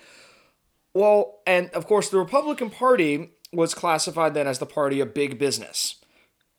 Well, 0.93 1.39
and 1.45 1.69
of 1.71 1.85
course, 1.85 2.09
the 2.09 2.17
Republican 2.17 2.69
Party 2.69 3.31
was 3.53 3.73
classified 3.73 4.33
then 4.33 4.47
as 4.47 4.59
the 4.59 4.65
party 4.65 4.99
of 4.99 5.13
big 5.13 5.39
business. 5.39 5.95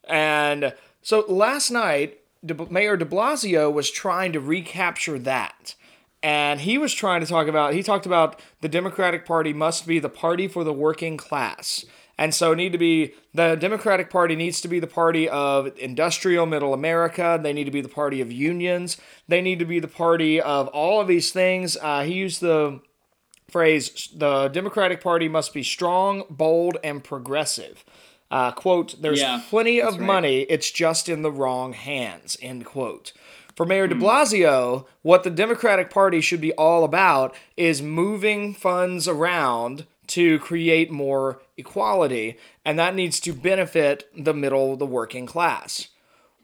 And 0.09 0.75
so 1.03 1.25
last 1.29 1.71
night, 1.71 2.20
De, 2.45 2.55
Mayor 2.71 2.97
de 2.97 3.05
Blasio 3.05 3.73
was 3.73 3.91
trying 3.91 4.33
to 4.33 4.41
recapture 4.41 5.19
that. 5.19 5.75
And 6.23 6.61
he 6.61 6.77
was 6.79 6.93
trying 6.93 7.21
to 7.21 7.27
talk 7.27 7.49
about, 7.49 7.73
he 7.73 7.83
talked 7.83 8.07
about 8.07 8.41
the 8.61 8.69
Democratic 8.69 9.25
Party 9.25 9.53
must 9.53 9.87
be 9.87 9.99
the 9.99 10.09
party 10.09 10.49
for 10.49 10.65
the 10.65 10.73
working 10.73 11.17
class. 11.17 11.85
And 12.19 12.35
so 12.35 12.53
need 12.53 12.73
to 12.73 12.79
be 12.79 13.15
the 13.33 13.55
Democratic 13.55 14.11
Party 14.11 14.37
needs 14.37 14.61
to 14.61 14.69
be 14.69 14.79
the 14.79 14.87
party 14.87 15.27
of 15.27 15.71
industrial 15.79 16.45
middle 16.45 16.75
America. 16.75 17.41
They 17.43 17.55
need 17.55 17.65
to 17.65 17.71
be 17.71 17.81
the 17.81 17.89
party 17.89 18.21
of 18.21 18.31
unions. 18.31 18.99
They 19.27 19.41
need 19.41 19.59
to 19.59 19.65
be 19.65 19.81
the 19.81 19.89
party 19.89 20.39
of 20.39 20.69
all 20.69 21.01
of 21.01 21.09
these 21.09 21.33
things. 21.33 21.79
Uh, 21.81 22.03
he 22.03 22.13
used 22.13 22.43
the 22.43 22.83
phrase 23.49 24.11
the 24.15 24.49
Democratic 24.49 25.03
Party 25.03 25.29
must 25.29 25.55
be 25.55 25.63
strong, 25.63 26.25
bold, 26.29 26.77
and 26.85 27.03
progressive. 27.03 27.87
Uh, 28.31 28.53
quote, 28.53 29.01
there's 29.03 29.21
yeah, 29.21 29.43
plenty 29.49 29.83
of 29.83 29.95
right. 29.95 30.07
money, 30.07 30.41
it's 30.43 30.71
just 30.71 31.09
in 31.09 31.23
the 31.23 31.33
wrong 31.33 31.73
hands, 31.73 32.37
end 32.41 32.65
quote. 32.65 33.13
For 33.57 33.67
Mayor 33.67 33.89
de 33.89 33.95
Blasio, 33.95 34.87
what 35.03 35.25
the 35.25 35.31
Democratic 35.31 35.91
Party 35.91 36.21
should 36.21 36.41
be 36.41 36.53
all 36.53 36.85
about 36.85 37.35
is 37.57 37.83
moving 37.83 38.55
funds 38.55 39.09
around 39.09 39.87
to 40.07 40.39
create 40.39 40.91
more 40.91 41.43
equality, 41.57 42.39
and 42.65 42.79
that 42.79 42.95
needs 42.95 43.21
to 43.21 43.33
benefit 43.33 44.09
the 44.17 44.33
middle, 44.33 44.77
the 44.77 44.87
working 44.87 45.27
class, 45.27 45.89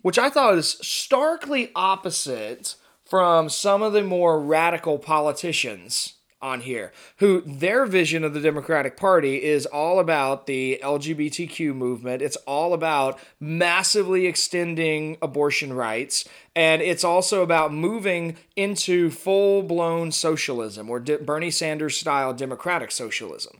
which 0.03 0.19
I 0.19 0.29
thought 0.29 0.59
is 0.59 0.79
starkly 0.83 1.71
opposite 1.75 2.75
from 3.05 3.49
some 3.49 3.83
of 3.83 3.93
the 3.93 4.03
more 4.03 4.41
radical 4.41 4.99
politicians 4.99 6.16
on 6.43 6.61
here 6.61 6.93
who 7.17 7.41
their 7.41 7.87
vision 7.87 8.23
of 8.23 8.35
the 8.35 8.41
Democratic 8.41 8.97
Party 8.97 9.43
is 9.43 9.65
all 9.67 9.99
about 9.99 10.47
the 10.47 10.79
LGBTQ 10.83 11.75
movement. 11.75 12.23
It's 12.23 12.37
all 12.47 12.75
about 12.75 13.19
massively 13.41 14.27
extending 14.27 15.17
abortion 15.23 15.73
rights. 15.73 16.29
And 16.55 16.83
it's 16.83 17.05
also 17.05 17.43
about 17.43 17.73
moving 17.73 18.37
into 18.55 19.11
full 19.11 19.63
blown 19.63 20.13
socialism 20.13 20.91
or 20.91 21.01
De- 21.01 21.19
Bernie 21.19 21.51
Sanders 21.51 21.97
style 21.97 22.33
democratic 22.35 22.91
socialism. 22.91 23.59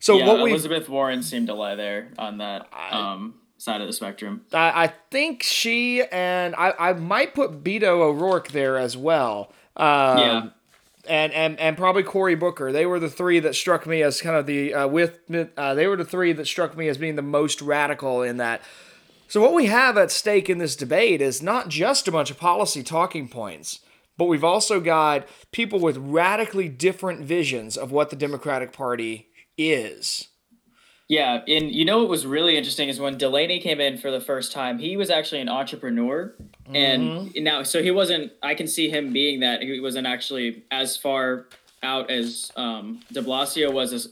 So 0.00 0.18
yeah, 0.18 0.26
what 0.26 0.42
we 0.42 0.50
Elizabeth 0.50 0.88
Warren 0.88 1.22
seemed 1.22 1.48
to 1.48 1.54
lie 1.54 1.74
there 1.74 2.12
on 2.18 2.38
that 2.38 2.68
um, 2.90 3.34
side 3.56 3.80
of 3.80 3.86
the 3.86 3.92
spectrum. 3.92 4.44
I, 4.52 4.84
I 4.84 4.92
think 5.10 5.42
she 5.42 6.02
and 6.04 6.54
I, 6.54 6.72
I 6.78 6.92
might 6.92 7.34
put 7.34 7.64
Beto 7.64 8.00
O'Rourke 8.00 8.48
there 8.48 8.76
as 8.76 8.96
well. 8.96 9.52
Um, 9.76 10.18
Yeah. 10.18 10.48
And 11.08 11.32
and 11.32 11.58
and 11.58 11.76
probably 11.76 12.02
Cory 12.02 12.34
Booker. 12.34 12.72
They 12.72 12.86
were 12.86 13.00
the 13.00 13.10
three 13.10 13.40
that 13.40 13.54
struck 13.54 13.86
me 13.86 14.02
as 14.02 14.20
kind 14.20 14.36
of 14.36 14.46
the 14.46 14.74
uh, 14.74 14.86
with 14.86 15.20
uh, 15.56 15.74
they 15.74 15.86
were 15.86 15.96
the 15.96 16.04
three 16.04 16.32
that 16.32 16.46
struck 16.46 16.76
me 16.76 16.88
as 16.88 16.98
being 16.98 17.16
the 17.16 17.22
most 17.22 17.62
radical 17.62 18.22
in 18.22 18.36
that. 18.36 18.60
So 19.28 19.42
what 19.42 19.54
we 19.54 19.66
have 19.66 19.98
at 19.98 20.10
stake 20.10 20.48
in 20.48 20.58
this 20.58 20.74
debate 20.74 21.20
is 21.20 21.42
not 21.42 21.68
just 21.68 22.08
a 22.08 22.12
bunch 22.12 22.30
of 22.30 22.38
policy 22.38 22.82
talking 22.82 23.28
points, 23.28 23.80
but 24.16 24.24
we've 24.24 24.44
also 24.44 24.80
got 24.80 25.28
people 25.52 25.80
with 25.80 25.98
radically 25.98 26.68
different 26.68 27.20
visions 27.20 27.76
of 27.76 27.92
what 27.92 28.08
the 28.08 28.16
Democratic 28.16 28.72
Party 28.72 29.28
is. 29.58 30.28
Yeah, 31.08 31.40
and 31.48 31.74
you 31.74 31.86
know 31.86 32.00
what 32.00 32.08
was 32.08 32.26
really 32.26 32.58
interesting 32.58 32.90
is 32.90 33.00
when 33.00 33.16
Delaney 33.16 33.60
came 33.60 33.80
in 33.80 33.96
for 33.96 34.10
the 34.10 34.20
first 34.20 34.52
time, 34.52 34.78
he 34.78 34.98
was 34.98 35.08
actually 35.08 35.40
an 35.40 35.48
entrepreneur. 35.48 36.34
And 36.74 37.34
now, 37.34 37.62
so 37.62 37.82
he 37.82 37.90
wasn't, 37.90 38.32
I 38.42 38.54
can 38.54 38.66
see 38.68 38.90
him 38.90 39.10
being 39.10 39.40
that. 39.40 39.62
He 39.62 39.80
wasn't 39.80 40.06
actually 40.06 40.64
as 40.70 40.98
far 40.98 41.46
out 41.82 42.10
as 42.10 42.52
um, 42.56 43.00
de 43.10 43.22
Blasio 43.22 43.72
was 43.72 43.94
as, 43.94 44.08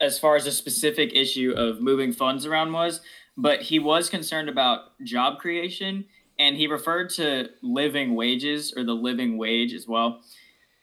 as 0.00 0.16
far 0.16 0.36
as 0.36 0.44
the 0.44 0.52
specific 0.52 1.12
issue 1.12 1.54
of 1.56 1.80
moving 1.80 2.12
funds 2.12 2.46
around 2.46 2.72
was. 2.72 3.00
But 3.36 3.62
he 3.62 3.80
was 3.80 4.08
concerned 4.08 4.48
about 4.48 4.96
job 5.02 5.40
creation 5.40 6.04
and 6.38 6.56
he 6.56 6.68
referred 6.68 7.10
to 7.10 7.48
living 7.62 8.14
wages 8.14 8.72
or 8.76 8.84
the 8.84 8.94
living 8.94 9.38
wage 9.38 9.72
as 9.72 9.88
well 9.88 10.20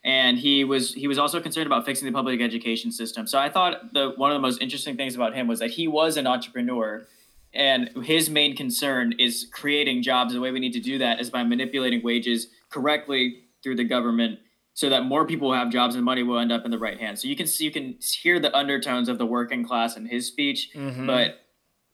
and 0.03 0.37
he 0.39 0.63
was 0.63 0.93
he 0.93 1.07
was 1.07 1.17
also 1.17 1.41
concerned 1.41 1.67
about 1.67 1.85
fixing 1.85 2.05
the 2.05 2.11
public 2.11 2.41
education 2.41 2.91
system. 2.91 3.27
So 3.27 3.37
I 3.37 3.49
thought 3.49 3.93
the 3.93 4.13
one 4.15 4.31
of 4.31 4.35
the 4.35 4.41
most 4.41 4.61
interesting 4.61 4.95
things 4.95 5.15
about 5.15 5.35
him 5.35 5.47
was 5.47 5.59
that 5.59 5.71
he 5.71 5.87
was 5.87 6.17
an 6.17 6.25
entrepreneur, 6.25 7.05
and 7.53 7.89
his 8.03 8.29
main 8.29 8.55
concern 8.55 9.13
is 9.19 9.47
creating 9.51 10.01
jobs. 10.01 10.33
The 10.33 10.39
way 10.39 10.51
we 10.51 10.59
need 10.59 10.73
to 10.73 10.79
do 10.79 10.97
that 10.99 11.19
is 11.19 11.29
by 11.29 11.43
manipulating 11.43 12.01
wages 12.01 12.47
correctly 12.69 13.43
through 13.61 13.75
the 13.75 13.83
government, 13.83 14.39
so 14.73 14.89
that 14.89 15.03
more 15.03 15.25
people 15.25 15.49
will 15.49 15.55
have 15.55 15.69
jobs 15.69 15.95
and 15.95 16.05
money 16.05 16.23
will 16.23 16.39
end 16.39 16.51
up 16.51 16.63
in 16.63 16.71
the 16.71 16.79
right 16.79 16.99
hands. 16.99 17.21
So 17.21 17.27
you 17.27 17.35
can 17.35 17.47
see 17.47 17.65
you 17.65 17.71
can 17.71 17.97
hear 17.99 18.39
the 18.39 18.55
undertones 18.55 19.09
of 19.09 19.17
the 19.17 19.25
working 19.25 19.65
class 19.65 19.97
in 19.97 20.05
his 20.05 20.27
speech, 20.27 20.69
mm-hmm. 20.73 21.07
but 21.07 21.41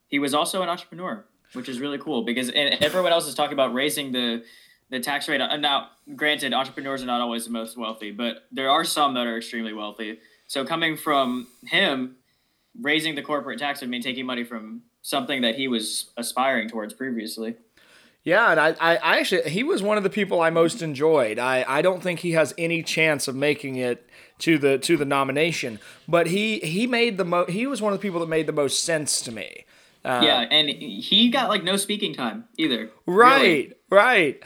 he 0.07 0.19
was 0.19 0.35
also 0.35 0.61
an 0.61 0.69
entrepreneur, 0.69 1.25
which 1.53 1.67
is 1.67 1.79
really 1.79 1.97
cool 1.97 2.23
because 2.23 2.49
and 2.49 2.83
everyone 2.83 3.11
else 3.11 3.27
is 3.27 3.33
talking 3.33 3.53
about 3.53 3.73
raising 3.73 4.11
the 4.11 4.43
the 4.95 5.03
tax 5.03 5.27
rate. 5.27 5.41
And 5.41 5.61
now, 5.61 5.89
granted, 6.15 6.53
entrepreneurs 6.53 7.03
are 7.03 7.05
not 7.05 7.21
always 7.21 7.45
the 7.45 7.51
most 7.51 7.77
wealthy, 7.77 8.11
but 8.11 8.45
there 8.51 8.69
are 8.69 8.83
some 8.83 9.13
that 9.15 9.27
are 9.27 9.37
extremely 9.37 9.73
wealthy. 9.73 10.19
So 10.47 10.65
coming 10.65 10.95
from 10.97 11.47
him, 11.65 12.15
raising 12.81 13.15
the 13.15 13.21
corporate 13.21 13.59
tax 13.59 13.81
would 13.81 13.89
mean 13.89 14.01
taking 14.01 14.25
money 14.25 14.43
from 14.43 14.83
something 15.01 15.41
that 15.41 15.55
he 15.55 15.67
was 15.67 16.11
aspiring 16.17 16.69
towards 16.69 16.93
previously. 16.93 17.55
Yeah, 18.23 18.49
and 18.49 18.59
I, 18.59 18.69
I, 18.79 18.95
I 18.95 19.19
actually 19.19 19.49
he 19.51 19.61
was 19.63 19.83
one 19.83 19.97
of 19.97 20.03
the 20.03 20.09
people 20.09 20.41
I 20.41 20.49
most 20.49 20.81
enjoyed. 20.81 21.37
I, 21.37 21.63
I 21.67 21.83
don't 21.83 22.01
think 22.01 22.21
he 22.21 22.31
has 22.31 22.55
any 22.57 22.81
chance 22.81 23.27
of 23.27 23.35
making 23.35 23.75
it 23.75 24.09
to 24.39 24.57
the 24.57 24.79
to 24.79 24.97
the 24.97 25.05
nomination, 25.05 25.79
but 26.07 26.25
he 26.27 26.57
he 26.59 26.87
made 26.87 27.17
the 27.19 27.25
mo 27.25 27.45
he 27.45 27.67
was 27.67 27.83
one 27.83 27.93
of 27.93 27.99
the 27.99 28.01
people 28.01 28.19
that 28.21 28.27
made 28.27 28.47
the 28.47 28.51
most 28.51 28.83
sense 28.83 29.21
to 29.21 29.31
me. 29.31 29.65
Uh, 30.03 30.21
yeah, 30.23 30.39
and 30.49 30.69
he 30.69 31.29
got 31.29 31.49
like 31.49 31.63
no 31.63 31.77
speaking 31.77 32.13
time 32.15 32.45
either. 32.57 32.89
Right, 33.05 33.41
Really. 33.41 33.73
right. 33.91 34.43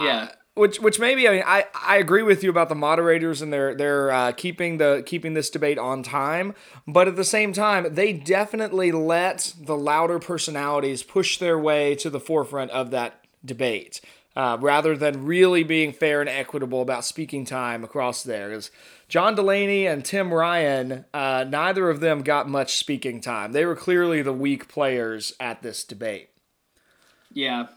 Yeah. 0.00 0.28
Which 0.54 0.80
which 0.80 0.98
maybe 0.98 1.28
I 1.28 1.32
mean 1.32 1.42
I, 1.44 1.66
I 1.74 1.98
agree 1.98 2.22
with 2.22 2.42
you 2.42 2.48
about 2.48 2.70
the 2.70 2.74
moderators 2.74 3.42
and 3.42 3.52
they're 3.52 3.74
they're 3.74 4.10
uh, 4.10 4.32
keeping 4.32 4.78
the 4.78 5.02
keeping 5.04 5.34
this 5.34 5.50
debate 5.50 5.76
on 5.78 6.02
time, 6.02 6.54
but 6.86 7.08
at 7.08 7.16
the 7.16 7.24
same 7.24 7.52
time 7.52 7.94
they 7.94 8.14
definitely 8.14 8.90
let 8.90 9.52
the 9.60 9.76
louder 9.76 10.18
personalities 10.18 11.02
push 11.02 11.36
their 11.38 11.58
way 11.58 11.94
to 11.96 12.08
the 12.08 12.20
forefront 12.20 12.70
of 12.70 12.90
that 12.92 13.26
debate. 13.44 14.00
Uh, 14.34 14.58
rather 14.60 14.94
than 14.96 15.24
really 15.24 15.62
being 15.62 15.94
fair 15.94 16.20
and 16.20 16.28
equitable 16.28 16.82
about 16.82 17.06
speaking 17.06 17.46
time 17.46 17.82
across 17.82 18.22
there. 18.22 18.50
'Cause 18.50 18.70
John 19.08 19.34
Delaney 19.34 19.86
and 19.86 20.04
Tim 20.04 20.32
Ryan, 20.32 21.06
uh, 21.14 21.44
neither 21.48 21.88
of 21.88 22.00
them 22.00 22.22
got 22.22 22.46
much 22.48 22.76
speaking 22.76 23.20
time. 23.22 23.52
They 23.52 23.64
were 23.64 23.76
clearly 23.76 24.20
the 24.20 24.34
weak 24.34 24.68
players 24.68 25.32
at 25.40 25.62
this 25.62 25.84
debate. 25.84 26.28
Yeah. 27.32 27.68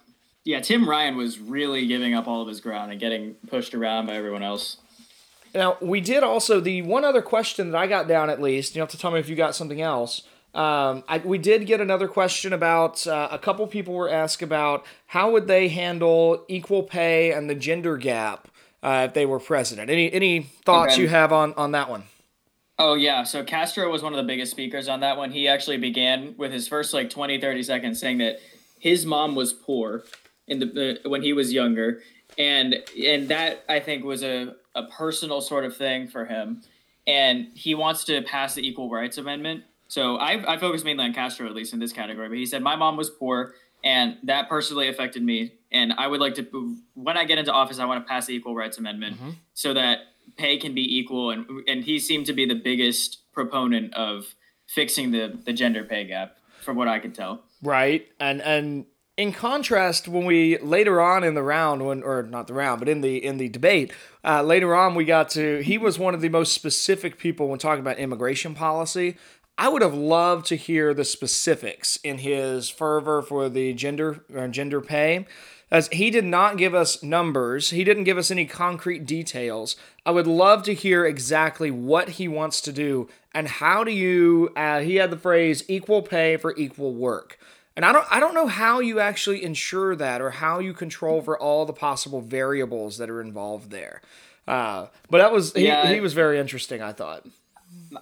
Yeah, 0.49 0.62
Tim 0.62 0.89
Ryan 0.89 1.15
was 1.15 1.38
really 1.38 1.85
giving 1.85 2.15
up 2.15 2.27
all 2.27 2.41
of 2.41 2.47
his 2.47 2.59
ground 2.59 2.89
and 2.89 2.99
getting 2.99 3.35
pushed 3.49 3.75
around 3.75 4.07
by 4.07 4.15
everyone 4.15 4.41
else. 4.41 4.77
Now, 5.53 5.77
we 5.79 6.01
did 6.01 6.23
also, 6.23 6.59
the 6.59 6.81
one 6.81 7.05
other 7.05 7.21
question 7.21 7.69
that 7.69 7.77
I 7.77 7.85
got 7.85 8.07
down 8.07 8.31
at 8.31 8.41
least, 8.41 8.75
you 8.75 8.81
have 8.81 8.89
to 8.89 8.97
tell 8.97 9.12
me 9.12 9.19
if 9.19 9.29
you 9.29 9.35
got 9.35 9.53
something 9.53 9.79
else. 9.79 10.23
Um, 10.55 11.03
I, 11.07 11.19
we 11.23 11.38
did 11.38 11.67
get 11.67 11.81
another 11.81 12.07
question 12.07 12.51
about 12.51 13.05
uh, 13.05 13.27
a 13.29 13.38
couple 13.38 13.67
people 13.67 13.93
were 13.93 14.09
asked 14.09 14.41
about 14.41 14.88
how 15.05 15.29
would 15.29 15.45
they 15.45 15.67
handle 15.67 16.43
equal 16.47 16.81
pay 16.81 17.31
and 17.31 17.47
the 17.47 17.53
gender 17.53 17.95
gap 17.97 18.47
uh, 18.81 19.05
if 19.07 19.13
they 19.13 19.27
were 19.27 19.39
president. 19.39 19.91
Any 19.91 20.12
any 20.12 20.41
thoughts 20.65 20.93
Okay. 20.93 21.03
you 21.03 21.09
have 21.09 21.31
on 21.31 21.53
on 21.53 21.73
that 21.73 21.91
one? 21.91 22.05
Oh 22.79 22.95
yeah, 22.95 23.23
so 23.23 23.43
Castro 23.43 23.91
was 23.91 24.01
one 24.01 24.13
of 24.13 24.17
the 24.17 24.23
biggest 24.23 24.49
speakers 24.49 24.88
on 24.88 25.01
that 25.01 25.15
one. 25.15 25.29
He 25.29 25.47
actually 25.47 25.77
began 25.77 26.33
with 26.38 26.51
his 26.51 26.67
first 26.67 26.91
like 26.91 27.12
20 27.12 27.39
30 27.39 27.62
seconds 27.62 27.99
saying 27.99 28.17
that 28.17 28.39
his 28.79 29.05
mom 29.05 29.35
was 29.35 29.53
poor 29.53 30.03
in 30.49 30.59
the 30.59 30.99
uh, 31.05 31.09
when 31.09 31.21
he 31.21 31.33
was 31.33 31.53
younger 31.53 32.01
and 32.38 32.75
and 33.01 33.29
that 33.29 33.63
I 33.69 33.79
think 33.79 34.03
was 34.03 34.23
a 34.23 34.55
a 34.75 34.83
personal 34.88 35.41
sort 35.41 35.65
of 35.65 35.75
thing 35.75 36.07
for 36.07 36.25
him 36.25 36.62
and 37.07 37.47
he 37.55 37.75
wants 37.75 38.03
to 38.05 38.21
pass 38.21 38.55
the 38.55 38.67
equal 38.67 38.89
rights 38.89 39.17
amendment. 39.17 39.63
So 39.88 40.17
I 40.17 40.53
I 40.53 40.57
focus 40.57 40.83
mainly 40.83 41.05
on 41.05 41.13
Castro 41.13 41.47
at 41.47 41.53
least 41.53 41.73
in 41.73 41.79
this 41.79 41.93
category, 41.93 42.29
but 42.29 42.38
he 42.38 42.45
said 42.45 42.62
my 42.62 42.75
mom 42.75 42.97
was 42.97 43.09
poor 43.09 43.55
and 43.83 44.17
that 44.23 44.49
personally 44.49 44.89
affected 44.89 45.23
me 45.23 45.53
and 45.71 45.93
I 45.93 46.07
would 46.07 46.19
like 46.19 46.35
to 46.35 46.77
when 46.93 47.17
I 47.17 47.25
get 47.25 47.38
into 47.38 47.51
office 47.51 47.79
I 47.79 47.85
want 47.85 48.05
to 48.05 48.09
pass 48.09 48.25
the 48.25 48.33
equal 48.33 48.55
rights 48.55 48.77
amendment 48.77 49.17
so 49.53 49.73
that 49.73 49.99
pay 50.38 50.57
can 50.57 50.73
be 50.73 50.97
equal 50.97 51.31
and 51.31 51.45
and 51.67 51.83
he 51.83 51.99
seemed 51.99 52.25
to 52.27 52.33
be 52.33 52.45
the 52.45 52.55
biggest 52.55 53.31
proponent 53.33 53.93
of 53.93 54.35
fixing 54.67 55.12
the 55.12 55.39
the 55.45 55.53
gender 55.53 55.83
pay 55.83 56.05
gap 56.05 56.38
from 56.62 56.75
what 56.75 56.88
I 56.88 56.99
could 56.99 57.15
tell. 57.15 57.43
Right. 57.62 58.07
And 58.19 58.41
and 58.41 58.85
in 59.19 59.34
contrast, 59.34 60.08
when 60.08 60.23
we 60.23 60.58
later 60.60 61.01
on 61.01 61.25
in 61.25 61.34
the 61.34 61.43
round, 61.43 61.86
when 61.86 62.01
or 62.03 62.23
not 62.23 62.47
the 62.47 62.53
round, 62.53 62.79
but 62.79 62.88
in 62.88 63.01
the 63.01 63.17
in 63.17 63.38
the 63.38 63.49
debate, 63.49 63.91
uh, 64.23 64.41
later 64.41 64.73
on 64.73 64.95
we 64.95 65.03
got 65.03 65.29
to 65.32 65.62
he 65.62 65.77
was 65.77 65.99
one 65.99 66.13
of 66.13 66.21
the 66.21 66.29
most 66.29 66.53
specific 66.53 67.17
people 67.17 67.49
when 67.49 67.60
talking 67.60 67.82
about 67.82 67.99
immigration 67.99 68.55
policy. 68.55 69.17
I 69.58 69.67
would 69.67 69.82
have 69.82 69.93
loved 69.93 70.45
to 70.47 70.55
hear 70.55 70.93
the 70.93 71.03
specifics 71.03 71.97
in 71.97 72.19
his 72.19 72.69
fervor 72.69 73.21
for 73.21 73.49
the 73.49 73.73
gender 73.73 74.23
or 74.34 74.47
gender 74.47 74.79
pay. 74.79 75.25
As 75.69 75.89
he 75.89 76.10
did 76.10 76.23
not 76.23 76.58
give 76.58 76.73
us 76.73 77.03
numbers, 77.03 77.71
he 77.71 77.84
didn't 77.84 78.05
give 78.05 78.17
us 78.17 78.32
any 78.32 78.45
concrete 78.45 79.05
details. 79.05 79.75
I 80.05 80.12
would 80.12 80.27
love 80.27 80.63
to 80.63 80.73
hear 80.73 81.05
exactly 81.05 81.69
what 81.69 82.12
he 82.12 82.27
wants 82.29 82.62
to 82.62 82.71
do 82.71 83.10
and 83.36 83.47
how 83.47 83.84
do 83.84 83.91
you. 83.91 84.49
Uh, 84.55 84.79
he 84.79 84.95
had 84.95 85.12
the 85.12 85.17
phrase 85.17 85.63
"equal 85.67 86.03
pay 86.03 86.38
for 86.38 86.55
equal 86.55 86.93
work," 86.93 87.38
and 87.79 87.85
I 87.85 87.93
don't. 87.93 88.05
I 88.11 88.19
don't 88.19 88.33
know 88.33 88.47
how 88.47 88.81
you 88.81 88.99
actually 88.99 89.41
ensure 89.41 89.95
that 89.95 90.19
or 90.19 90.31
how 90.31 90.59
you 90.59 90.73
control 90.73 91.21
for 91.21 91.39
all 91.39 91.65
the 91.65 91.71
possible 91.71 92.19
variables 92.19 92.97
that 92.97 93.09
are 93.09 93.21
involved 93.21 93.71
there. 93.71 94.01
Uh, 94.45 94.87
but 95.09 95.19
that 95.19 95.31
was 95.31 95.53
he, 95.53 95.67
Yeah. 95.67 95.87
he 95.93 96.01
was 96.01 96.11
very 96.11 96.39
interesting. 96.39 96.81
I 96.81 96.91
thought. 96.91 97.25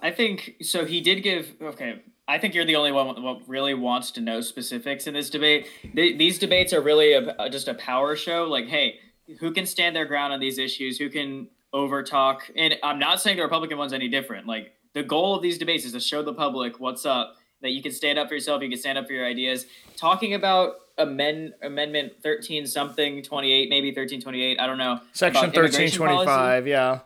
I 0.02 0.10
think 0.10 0.56
so. 0.62 0.84
He 0.84 1.00
did 1.00 1.22
give 1.22 1.54
okay. 1.62 2.02
I 2.26 2.38
think 2.38 2.54
you're 2.56 2.64
the 2.64 2.74
only 2.74 2.90
one 2.90 3.06
that 3.14 3.40
really 3.46 3.72
wants 3.74 4.10
to 4.10 4.20
know 4.20 4.40
specifics 4.40 5.06
in 5.06 5.14
this 5.14 5.30
debate. 5.30 5.68
Th- 5.94 6.18
these 6.18 6.40
debates 6.40 6.72
are 6.72 6.80
really 6.80 7.12
a, 7.12 7.48
just 7.48 7.68
a 7.68 7.74
power 7.74 8.16
show. 8.16 8.46
Like, 8.46 8.66
hey, 8.66 8.98
who 9.38 9.52
can 9.52 9.64
stand 9.64 9.94
their 9.94 10.06
ground 10.06 10.32
on 10.32 10.40
these 10.40 10.58
issues? 10.58 10.98
Who 10.98 11.08
can 11.08 11.46
overtalk? 11.72 12.40
And 12.56 12.74
I'm 12.82 12.98
not 12.98 13.20
saying 13.20 13.36
the 13.36 13.44
Republican 13.44 13.78
one's 13.78 13.92
any 13.92 14.08
different. 14.08 14.48
Like, 14.48 14.74
the 14.92 15.04
goal 15.04 15.36
of 15.36 15.42
these 15.42 15.56
debates 15.56 15.84
is 15.84 15.92
to 15.92 16.00
show 16.00 16.24
the 16.24 16.34
public 16.34 16.80
what's 16.80 17.06
up. 17.06 17.36
That 17.62 17.70
you 17.70 17.82
can 17.82 17.92
stand 17.92 18.18
up 18.18 18.28
for 18.28 18.34
yourself. 18.34 18.62
You 18.62 18.68
can 18.68 18.78
stand 18.78 18.98
up 18.98 19.06
for 19.06 19.12
your 19.12 19.26
ideas. 19.26 19.66
Talking 19.96 20.34
about 20.34 20.74
amend 20.96 21.54
amendment 21.62 22.12
13 22.24 22.66
something 22.66 23.22
28 23.22 23.70
maybe 23.70 23.90
1328 23.90 24.58
i 24.58 24.66
don't 24.66 24.78
know 24.78 24.98
section 25.12 25.44
1325 25.44 26.66
yeah 26.66 26.98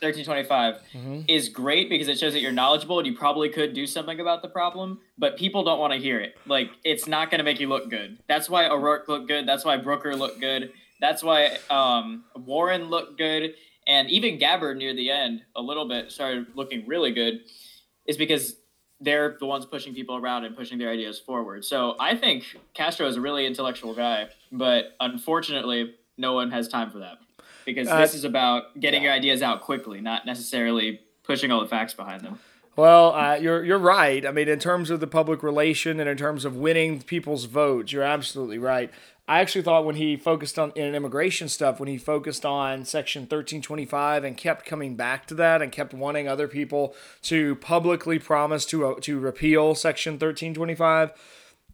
1325 0.00 0.74
mm-hmm. 0.92 1.20
is 1.26 1.48
great 1.48 1.88
because 1.88 2.08
it 2.08 2.18
shows 2.18 2.34
that 2.34 2.40
you're 2.40 2.52
knowledgeable 2.52 2.98
and 2.98 3.06
you 3.06 3.16
probably 3.16 3.48
could 3.48 3.72
do 3.72 3.86
something 3.86 4.20
about 4.20 4.42
the 4.42 4.48
problem, 4.48 5.00
but 5.16 5.38
people 5.38 5.64
don't 5.64 5.78
want 5.78 5.92
to 5.92 5.98
hear 5.98 6.20
it. 6.20 6.36
Like, 6.46 6.70
it's 6.84 7.06
not 7.06 7.30
going 7.30 7.38
to 7.38 7.44
make 7.44 7.60
you 7.60 7.68
look 7.68 7.88
good. 7.88 8.18
That's 8.28 8.50
why 8.50 8.68
O'Rourke 8.68 9.08
looked 9.08 9.28
good. 9.28 9.48
That's 9.48 9.64
why 9.64 9.78
Brooker 9.78 10.14
looked 10.14 10.40
good. 10.40 10.72
That's 11.00 11.22
why 11.22 11.56
um, 11.70 12.24
Warren 12.34 12.90
looked 12.90 13.16
good. 13.16 13.54
And 13.86 14.10
even 14.10 14.38
Gabbard 14.38 14.76
near 14.76 14.94
the 14.94 15.10
end, 15.10 15.42
a 15.54 15.62
little 15.62 15.88
bit, 15.88 16.10
started 16.10 16.48
looking 16.54 16.86
really 16.86 17.12
good, 17.12 17.40
is 18.06 18.16
because 18.16 18.56
they're 19.00 19.36
the 19.38 19.46
ones 19.46 19.66
pushing 19.66 19.94
people 19.94 20.16
around 20.16 20.44
and 20.44 20.56
pushing 20.56 20.78
their 20.78 20.90
ideas 20.90 21.18
forward. 21.18 21.64
So 21.64 21.96
I 22.00 22.16
think 22.16 22.44
Castro 22.74 23.06
is 23.06 23.16
a 23.16 23.20
really 23.20 23.46
intellectual 23.46 23.94
guy, 23.94 24.28
but 24.50 24.96
unfortunately, 25.00 25.94
no 26.16 26.32
one 26.32 26.50
has 26.50 26.68
time 26.68 26.90
for 26.90 26.98
that 26.98 27.18
because 27.64 27.88
uh, 27.88 28.00
this 28.00 28.14
is 28.14 28.24
about 28.24 28.78
getting 28.80 29.02
yeah. 29.02 29.08
your 29.08 29.16
ideas 29.16 29.42
out 29.42 29.60
quickly, 29.60 30.00
not 30.00 30.24
necessarily 30.24 31.00
pushing 31.24 31.50
all 31.50 31.60
the 31.60 31.68
facts 31.68 31.92
behind 31.92 32.22
them. 32.22 32.38
Well, 32.76 33.14
uh, 33.14 33.34
you're 33.36 33.64
you're 33.64 33.78
right. 33.78 34.24
I 34.26 34.30
mean, 34.30 34.48
in 34.48 34.58
terms 34.58 34.90
of 34.90 35.00
the 35.00 35.06
public 35.06 35.42
relation 35.42 35.98
and 35.98 36.08
in 36.08 36.16
terms 36.16 36.44
of 36.44 36.56
winning 36.56 37.00
people's 37.00 37.46
votes, 37.46 37.90
you're 37.90 38.02
absolutely 38.02 38.58
right. 38.58 38.90
I 39.28 39.40
actually 39.40 39.62
thought 39.62 39.84
when 39.84 39.96
he 39.96 40.16
focused 40.16 40.56
on 40.56 40.72
in 40.76 40.94
immigration 40.94 41.48
stuff, 41.48 41.80
when 41.80 41.88
he 41.88 41.98
focused 41.98 42.46
on 42.46 42.84
Section 42.84 43.22
1325 43.22 44.22
and 44.22 44.36
kept 44.36 44.64
coming 44.64 44.94
back 44.94 45.26
to 45.26 45.34
that 45.34 45.60
and 45.60 45.72
kept 45.72 45.92
wanting 45.92 46.28
other 46.28 46.46
people 46.46 46.94
to 47.22 47.56
publicly 47.56 48.20
promise 48.20 48.64
to 48.66 48.86
uh, 48.86 48.94
to 49.00 49.18
repeal 49.18 49.74
Section 49.74 50.12
1325, 50.14 51.12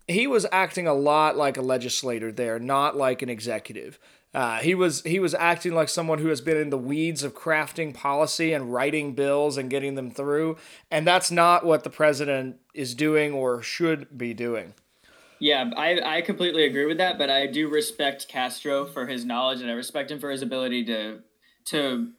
he 0.08 0.26
was 0.26 0.46
acting 0.50 0.86
a 0.86 0.94
lot 0.94 1.36
like 1.36 1.58
a 1.58 1.62
legislator 1.62 2.32
there, 2.32 2.58
not 2.58 2.96
like 2.96 3.20
an 3.20 3.28
executive. 3.28 3.98
Uh, 4.32 4.60
he 4.60 4.74
was 4.74 5.02
he 5.02 5.18
was 5.18 5.34
acting 5.34 5.74
like 5.74 5.90
someone 5.90 6.20
who 6.20 6.28
has 6.28 6.40
been 6.40 6.56
in 6.56 6.70
the 6.70 6.78
weeds 6.78 7.22
of 7.22 7.34
crafting 7.34 7.92
policy 7.92 8.54
and 8.54 8.72
writing 8.72 9.14
bills 9.14 9.58
and 9.58 9.68
getting 9.68 9.94
them 9.94 10.10
through, 10.10 10.56
and 10.90 11.06
that's 11.06 11.30
not 11.30 11.66
what 11.66 11.84
the 11.84 11.90
president 11.90 12.56
is 12.72 12.94
doing 12.94 13.34
or 13.34 13.60
should 13.60 14.16
be 14.16 14.32
doing. 14.32 14.72
Yeah, 15.42 15.70
I, 15.76 16.18
I 16.18 16.20
completely 16.20 16.66
agree 16.66 16.86
with 16.86 16.98
that, 16.98 17.18
but 17.18 17.28
I 17.28 17.48
do 17.48 17.68
respect 17.68 18.28
Castro 18.28 18.86
for 18.86 19.08
his 19.08 19.24
knowledge 19.24 19.60
and 19.60 19.68
I 19.68 19.74
respect 19.74 20.08
him 20.12 20.20
for 20.20 20.30
his 20.30 20.40
ability 20.40 20.84
to 20.84 21.18
to 21.64 22.12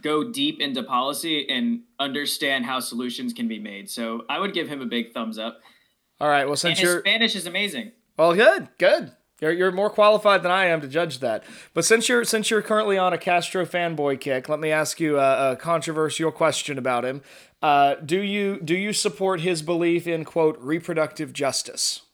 go 0.00 0.30
deep 0.30 0.60
into 0.60 0.82
policy 0.82 1.46
and 1.46 1.82
understand 1.98 2.64
how 2.64 2.80
solutions 2.80 3.34
can 3.34 3.48
be 3.48 3.58
made. 3.58 3.90
So 3.90 4.24
I 4.30 4.38
would 4.38 4.54
give 4.54 4.66
him 4.66 4.80
a 4.80 4.86
big 4.86 5.12
thumbs 5.12 5.38
up. 5.38 5.60
All 6.22 6.28
right. 6.28 6.46
Well, 6.46 6.56
since 6.56 6.80
your 6.80 7.00
Spanish 7.00 7.36
is 7.36 7.46
amazing. 7.46 7.92
Well, 8.16 8.34
good, 8.34 8.70
good. 8.78 9.12
You're, 9.42 9.52
you're 9.52 9.72
more 9.72 9.90
qualified 9.90 10.42
than 10.42 10.50
I 10.50 10.66
am 10.66 10.80
to 10.80 10.88
judge 10.88 11.18
that. 11.18 11.44
But 11.74 11.84
since 11.84 12.08
you're 12.08 12.24
since 12.24 12.48
you're 12.48 12.62
currently 12.62 12.96
on 12.96 13.12
a 13.12 13.18
Castro 13.18 13.66
fanboy 13.66 14.20
kick, 14.20 14.48
let 14.48 14.58
me 14.58 14.70
ask 14.70 14.98
you 14.98 15.18
a, 15.18 15.52
a 15.52 15.56
controversial 15.56 16.32
question 16.32 16.78
about 16.78 17.04
him. 17.04 17.20
Uh, 17.60 17.96
do 17.96 18.22
you 18.22 18.58
do 18.58 18.74
you 18.74 18.94
support 18.94 19.40
his 19.42 19.60
belief 19.60 20.06
in 20.06 20.24
quote 20.24 20.58
reproductive 20.60 21.34
justice? 21.34 22.06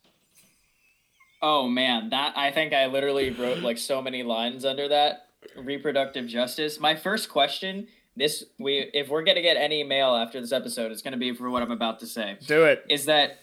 Oh 1.48 1.68
man, 1.68 2.10
that 2.10 2.36
I 2.36 2.50
think 2.50 2.72
I 2.72 2.86
literally 2.86 3.30
wrote 3.30 3.58
like 3.58 3.78
so 3.78 4.02
many 4.02 4.24
lines 4.24 4.64
under 4.64 4.88
that 4.88 5.28
reproductive 5.56 6.26
justice. 6.26 6.80
My 6.80 6.96
first 6.96 7.28
question 7.28 7.86
this 8.16 8.42
we 8.58 8.90
if 8.92 9.08
we're 9.08 9.22
gonna 9.22 9.42
get 9.42 9.56
any 9.56 9.84
mail 9.84 10.16
after 10.16 10.40
this 10.40 10.50
episode, 10.50 10.90
it's 10.90 11.02
gonna 11.02 11.16
be 11.16 11.32
for 11.32 11.48
what 11.48 11.62
I'm 11.62 11.70
about 11.70 12.00
to 12.00 12.06
say. 12.06 12.36
Do 12.48 12.64
it. 12.64 12.84
Is 12.90 13.04
that 13.04 13.38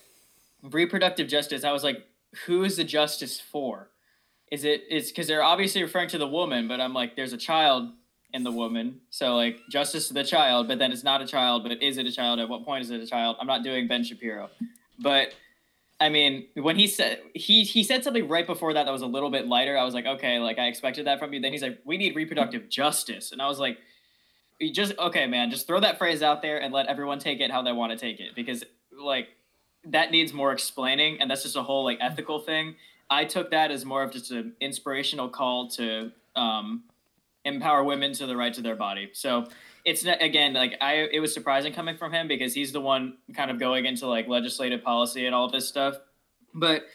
reproductive 0.61 1.29
justice? 1.29 1.63
I 1.63 1.71
was 1.71 1.85
like, 1.85 2.05
who 2.45 2.65
is 2.65 2.75
the 2.75 2.83
justice 2.83 3.39
for? 3.39 3.87
Is 4.51 4.65
it 4.65 4.83
it's 4.89 5.09
because 5.09 5.27
they're 5.27 5.41
obviously 5.41 5.81
referring 5.81 6.09
to 6.09 6.17
the 6.17 6.27
woman, 6.27 6.67
but 6.67 6.81
I'm 6.81 6.93
like, 6.93 7.15
there's 7.15 7.31
a 7.31 7.37
child 7.37 7.89
in 8.33 8.43
the 8.43 8.51
woman, 8.51 8.99
so 9.11 9.37
like 9.37 9.59
justice 9.69 10.09
to 10.09 10.13
the 10.13 10.25
child, 10.25 10.67
but 10.67 10.77
then 10.77 10.91
it's 10.91 11.05
not 11.05 11.21
a 11.21 11.25
child, 11.25 11.63
but 11.63 11.81
is 11.81 11.97
it 11.97 12.05
a 12.05 12.11
child? 12.11 12.41
At 12.41 12.49
what 12.49 12.65
point 12.65 12.83
is 12.83 12.89
it 12.89 12.99
a 12.99 13.07
child? 13.07 13.37
I'm 13.39 13.47
not 13.47 13.63
doing 13.63 13.87
Ben 13.87 14.03
Shapiro, 14.03 14.49
but 14.99 15.35
I 16.03 16.09
mean, 16.09 16.47
when 16.55 16.75
he 16.75 16.87
said 16.87 17.21
he 17.33 17.63
he 17.63 17.81
said 17.81 18.03
something 18.03 18.27
right 18.27 18.45
before 18.45 18.73
that 18.73 18.83
that 18.83 18.91
was 18.91 19.03
a 19.03 19.07
little 19.07 19.29
bit 19.29 19.47
lighter, 19.47 19.77
I 19.77 19.85
was 19.85 19.93
like, 19.93 20.05
okay, 20.05 20.37
like 20.37 20.59
I 20.59 20.67
expected 20.67 21.07
that 21.07 21.17
from 21.17 21.31
you. 21.31 21.39
Then 21.39 21.53
he's 21.53 21.61
like, 21.61 21.79
we 21.85 21.95
need 21.95 22.13
reproductive 22.13 22.67
justice, 22.67 23.31
and 23.31 23.41
I 23.41 23.47
was 23.47 23.57
like, 23.57 23.77
just 24.73 24.97
okay, 24.99 25.27
man, 25.27 25.49
just 25.49 25.65
throw 25.65 25.79
that 25.79 25.97
phrase 25.97 26.21
out 26.21 26.41
there 26.41 26.61
and 26.61 26.73
let 26.73 26.87
everyone 26.87 27.19
take 27.19 27.39
it 27.39 27.51
how 27.51 27.61
they 27.61 27.71
want 27.71 27.93
to 27.93 27.97
take 27.97 28.19
it 28.19 28.35
because 28.35 28.65
like 28.91 29.29
that 29.85 30.11
needs 30.11 30.33
more 30.33 30.51
explaining, 30.51 31.21
and 31.21 31.31
that's 31.31 31.43
just 31.43 31.55
a 31.55 31.63
whole 31.63 31.85
like 31.85 31.99
ethical 32.01 32.37
thing. 32.37 32.75
I 33.09 33.23
took 33.23 33.51
that 33.51 33.71
as 33.71 33.85
more 33.85 34.03
of 34.03 34.11
just 34.11 34.29
an 34.31 34.55
inspirational 34.59 35.29
call 35.29 35.69
to 35.69 36.11
um, 36.35 36.83
empower 37.45 37.81
women 37.81 38.11
to 38.15 38.25
the 38.25 38.35
right 38.35 38.53
to 38.53 38.61
their 38.61 38.75
body. 38.75 39.09
So 39.13 39.47
it's 39.85 40.05
again 40.05 40.53
like 40.53 40.75
I 40.81 41.07
it 41.11 41.19
was 41.19 41.33
surprising 41.33 41.73
coming 41.73 41.97
from 41.97 42.13
him 42.13 42.27
because 42.27 42.53
he's 42.53 42.71
the 42.71 42.81
one 42.81 43.17
kind 43.35 43.51
of 43.51 43.59
going 43.59 43.85
into 43.85 44.07
like 44.07 44.27
legislative 44.27 44.83
policy 44.83 45.25
and 45.25 45.35
all 45.35 45.49
this 45.49 45.67
stuff. 45.67 45.95
But 46.53 46.85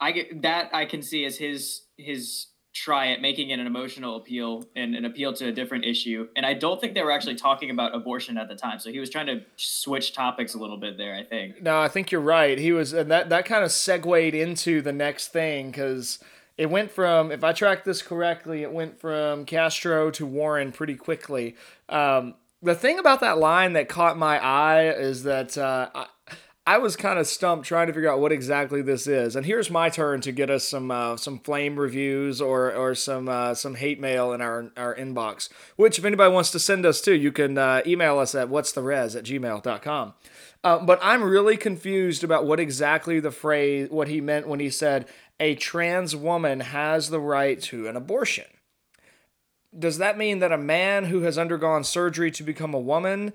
I 0.00 0.12
get 0.12 0.42
that 0.42 0.74
I 0.74 0.84
can 0.84 1.02
see 1.02 1.24
as 1.24 1.36
his 1.36 1.82
his 1.96 2.46
try 2.76 3.08
at 3.08 3.22
making 3.22 3.48
it 3.48 3.58
an 3.58 3.66
emotional 3.66 4.16
appeal 4.16 4.62
and 4.76 4.94
an 4.94 5.06
appeal 5.06 5.32
to 5.32 5.48
a 5.48 5.52
different 5.52 5.86
issue. 5.86 6.28
And 6.36 6.44
I 6.44 6.52
don't 6.52 6.78
think 6.78 6.92
they 6.92 7.02
were 7.02 7.10
actually 7.10 7.36
talking 7.36 7.70
about 7.70 7.94
abortion 7.94 8.36
at 8.36 8.48
the 8.48 8.54
time. 8.54 8.78
So 8.78 8.90
he 8.90 9.00
was 9.00 9.08
trying 9.08 9.26
to 9.28 9.40
switch 9.56 10.12
topics 10.12 10.52
a 10.54 10.58
little 10.58 10.76
bit 10.76 10.98
there, 10.98 11.14
I 11.14 11.24
think. 11.24 11.62
No, 11.62 11.80
I 11.80 11.88
think 11.88 12.12
you're 12.12 12.20
right. 12.20 12.58
He 12.58 12.72
was, 12.72 12.92
and 12.92 13.10
that, 13.10 13.30
that 13.30 13.46
kind 13.46 13.64
of 13.64 13.72
segued 13.72 14.34
into 14.34 14.82
the 14.82 14.92
next 14.92 15.28
thing 15.28 15.70
because 15.70 16.18
it 16.58 16.70
went 16.70 16.90
from, 16.90 17.30
if 17.30 17.44
I 17.44 17.52
track 17.52 17.84
this 17.84 18.02
correctly, 18.02 18.62
it 18.62 18.72
went 18.72 18.98
from 18.98 19.44
Castro 19.44 20.10
to 20.12 20.26
Warren 20.26 20.72
pretty 20.72 20.94
quickly. 20.94 21.56
Um, 21.88 22.34
the 22.62 22.74
thing 22.74 22.98
about 22.98 23.20
that 23.20 23.38
line 23.38 23.74
that 23.74 23.88
caught 23.88 24.16
my 24.16 24.42
eye 24.42 24.88
is 24.88 25.24
that 25.24 25.58
uh, 25.58 25.90
I, 25.94 26.06
I 26.68 26.78
was 26.78 26.96
kind 26.96 27.18
of 27.18 27.28
stumped 27.28 27.66
trying 27.66 27.86
to 27.86 27.92
figure 27.92 28.10
out 28.10 28.18
what 28.18 28.32
exactly 28.32 28.82
this 28.82 29.06
is. 29.06 29.36
And 29.36 29.46
here's 29.46 29.70
my 29.70 29.88
turn 29.88 30.20
to 30.22 30.32
get 30.32 30.50
us 30.50 30.66
some 30.66 30.90
uh, 30.90 31.16
some 31.16 31.38
flame 31.38 31.78
reviews 31.78 32.40
or 32.40 32.74
or 32.74 32.96
some 32.96 33.28
uh, 33.28 33.54
some 33.54 33.76
hate 33.76 34.00
mail 34.00 34.32
in 34.32 34.40
our 34.40 34.72
our 34.76 34.92
inbox. 34.94 35.48
Which 35.76 35.96
if 35.96 36.04
anybody 36.04 36.32
wants 36.32 36.50
to 36.52 36.58
send 36.58 36.84
us 36.84 37.00
to, 37.02 37.14
you 37.14 37.30
can 37.30 37.56
uh, 37.56 37.82
email 37.86 38.18
us 38.18 38.34
at 38.34 38.48
what's 38.48 38.72
the 38.72 38.82
res 38.82 39.14
at 39.14 39.24
gmail.com. 39.24 40.14
Uh, 40.64 40.78
but 40.78 40.98
I'm 41.00 41.22
really 41.22 41.56
confused 41.56 42.24
about 42.24 42.44
what 42.44 42.58
exactly 42.58 43.20
the 43.20 43.30
phrase 43.30 43.88
what 43.88 44.08
he 44.08 44.20
meant 44.20 44.48
when 44.48 44.58
he 44.58 44.70
said 44.70 45.06
a 45.38 45.54
trans 45.54 46.16
woman 46.16 46.60
has 46.60 47.10
the 47.10 47.20
right 47.20 47.60
to 47.62 47.88
an 47.88 47.96
abortion. 47.96 48.46
Does 49.76 49.98
that 49.98 50.16
mean 50.16 50.38
that 50.38 50.52
a 50.52 50.58
man 50.58 51.04
who 51.04 51.22
has 51.22 51.36
undergone 51.36 51.84
surgery 51.84 52.30
to 52.32 52.42
become 52.42 52.72
a 52.72 52.80
woman 52.80 53.32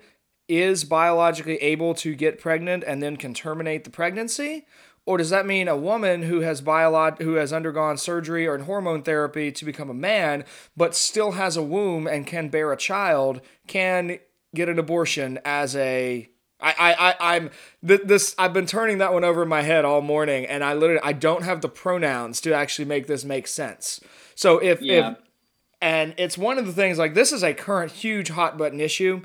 is 0.48 0.84
biologically 0.84 1.56
able 1.56 1.94
to 1.94 2.14
get 2.14 2.40
pregnant 2.40 2.82
and 2.84 3.02
then 3.02 3.16
can 3.16 3.32
terminate 3.32 3.84
the 3.84 3.90
pregnancy? 3.90 4.66
Or 5.04 5.18
does 5.18 5.30
that 5.30 5.46
mean 5.46 5.68
a 5.68 5.76
woman 5.76 6.22
who 6.22 6.40
has 6.40 6.62
biolog- 6.62 7.20
who 7.20 7.34
has 7.34 7.52
undergone 7.52 7.96
surgery 7.96 8.46
or 8.46 8.58
hormone 8.58 9.02
therapy 9.02 9.50
to 9.52 9.64
become 9.64 9.90
a 9.90 9.94
man 9.94 10.44
but 10.76 10.94
still 10.94 11.32
has 11.32 11.56
a 11.56 11.62
womb 11.62 12.06
and 12.06 12.26
can 12.26 12.48
bear 12.48 12.72
a 12.72 12.76
child 12.76 13.40
can 13.66 14.18
get 14.54 14.68
an 14.68 14.78
abortion 14.78 15.40
as 15.44 15.74
a 15.74 16.28
I, 16.62 16.74
I, 16.78 16.92
I, 16.92 17.36
I'm 17.36 17.50
this. 17.82 18.34
I've 18.38 18.52
been 18.52 18.66
turning 18.66 18.98
that 18.98 19.12
one 19.12 19.24
over 19.24 19.42
in 19.42 19.48
my 19.48 19.62
head 19.62 19.84
all 19.84 20.00
morning, 20.00 20.46
and 20.46 20.62
I 20.62 20.74
literally 20.74 21.02
I 21.02 21.12
don't 21.12 21.42
have 21.42 21.60
the 21.60 21.68
pronouns 21.68 22.40
to 22.42 22.54
actually 22.54 22.84
make 22.84 23.06
this 23.06 23.24
make 23.24 23.46
sense. 23.46 24.00
So 24.34 24.58
if 24.58 24.80
yeah. 24.80 25.10
if 25.10 25.16
and 25.80 26.14
it's 26.16 26.38
one 26.38 26.58
of 26.58 26.66
the 26.66 26.72
things 26.72 26.98
like 26.98 27.14
this 27.14 27.32
is 27.32 27.42
a 27.42 27.52
current 27.52 27.92
huge 27.92 28.30
hot 28.30 28.56
button 28.56 28.80
issue 28.80 29.22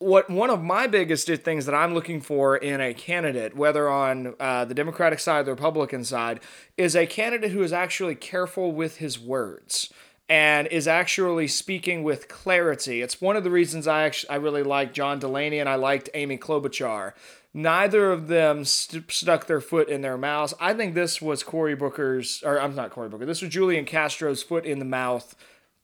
what 0.00 0.30
one 0.30 0.48
of 0.48 0.62
my 0.62 0.86
biggest 0.86 1.28
things 1.28 1.66
that 1.66 1.74
I'm 1.74 1.92
looking 1.92 2.22
for 2.22 2.56
in 2.56 2.80
a 2.80 2.94
candidate, 2.94 3.54
whether 3.54 3.88
on 3.88 4.34
uh, 4.40 4.64
the 4.64 4.72
Democratic 4.72 5.20
side 5.20 5.40
or 5.40 5.44
the 5.44 5.50
Republican 5.50 6.04
side, 6.04 6.40
is 6.78 6.96
a 6.96 7.06
candidate 7.06 7.50
who 7.52 7.62
is 7.62 7.72
actually 7.72 8.14
careful 8.14 8.72
with 8.72 8.96
his 8.96 9.20
words 9.20 9.92
and 10.30 10.68
is 10.68 10.86
actually 10.86 11.48
speaking 11.48 12.04
with 12.04 12.28
clarity. 12.28 13.02
It's 13.02 13.20
one 13.20 13.34
of 13.34 13.42
the 13.42 13.50
reasons 13.50 13.88
I 13.88 14.04
actually 14.04 14.30
I 14.30 14.36
really 14.36 14.62
like 14.62 14.94
John 14.94 15.18
Delaney 15.18 15.58
and 15.58 15.68
I 15.68 15.74
liked 15.74 16.08
Amy 16.14 16.38
Klobuchar. 16.38 17.14
Neither 17.52 18.12
of 18.12 18.28
them 18.28 18.64
st- 18.64 19.10
stuck 19.10 19.48
their 19.48 19.60
foot 19.60 19.88
in 19.88 20.02
their 20.02 20.16
mouths. 20.16 20.54
I 20.60 20.72
think 20.72 20.94
this 20.94 21.20
was 21.20 21.42
Cory 21.42 21.74
Booker's, 21.74 22.44
or 22.44 22.60
I'm 22.60 22.76
not 22.76 22.90
Cory 22.90 23.08
Booker. 23.08 23.26
This 23.26 23.42
was 23.42 23.50
Julian 23.50 23.84
Castro's 23.84 24.40
foot 24.40 24.64
in 24.64 24.78
the 24.78 24.84
mouth 24.84 25.34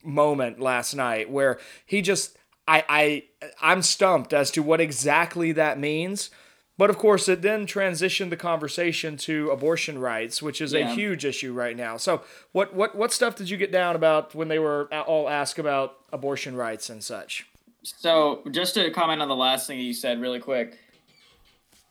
moment 0.01 0.61
last 0.61 0.95
night, 0.95 1.29
where 1.29 1.59
he 1.85 2.01
just 2.01 2.37
I, 2.69 2.85
I 2.87 3.23
I'm 3.61 3.81
stumped 3.81 4.31
as 4.31 4.49
to 4.51 4.63
what 4.63 4.79
exactly 4.79 5.51
that 5.51 5.77
means. 5.77 6.29
But 6.77 6.91
of 6.91 6.97
course, 6.97 7.27
it 7.27 7.41
then 7.41 7.65
transitioned 7.65 8.29
the 8.29 8.37
conversation 8.37 9.17
to 9.17 9.49
abortion 9.49 9.97
rights, 9.97 10.41
which 10.41 10.61
is 10.61 10.73
yeah. 10.73 10.91
a 10.91 10.93
huge 10.93 11.25
issue 11.25 11.51
right 11.51 11.75
now. 11.75 11.97
So, 11.97 12.21
what 12.51 12.75
what 12.75 12.95
what 12.95 13.11
stuff 13.11 13.35
did 13.35 13.49
you 13.49 13.57
get 13.57 13.71
down 13.71 13.95
about 13.95 14.35
when 14.35 14.47
they 14.47 14.59
were 14.59 14.87
all 14.93 15.27
asked 15.27 15.57
about 15.57 15.97
abortion 16.13 16.55
rights 16.55 16.89
and 16.89 17.03
such? 17.03 17.47
So, 17.83 18.43
just 18.51 18.75
to 18.75 18.91
comment 18.91 19.21
on 19.21 19.27
the 19.27 19.35
last 19.35 19.65
thing 19.65 19.79
you 19.79 19.93
said, 19.93 20.21
really 20.21 20.39
quick, 20.39 20.77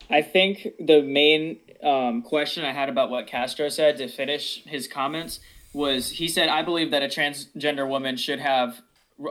I 0.09 0.23
think 0.23 0.69
the 0.79 1.03
main 1.03 1.59
um, 1.83 2.23
question 2.23 2.65
I 2.65 2.73
had 2.73 2.89
about 2.89 3.11
what 3.11 3.27
Castro 3.27 3.69
said 3.69 3.97
to 3.99 4.09
finish 4.09 4.63
his 4.65 4.87
comments 4.87 5.41
was 5.73 6.11
he 6.11 6.29
said, 6.29 6.49
I 6.49 6.63
believe 6.63 6.91
that 6.93 7.03
a 7.03 7.07
transgender 7.07 7.89
woman 7.89 8.17
should 8.17 8.41
have 8.41 8.81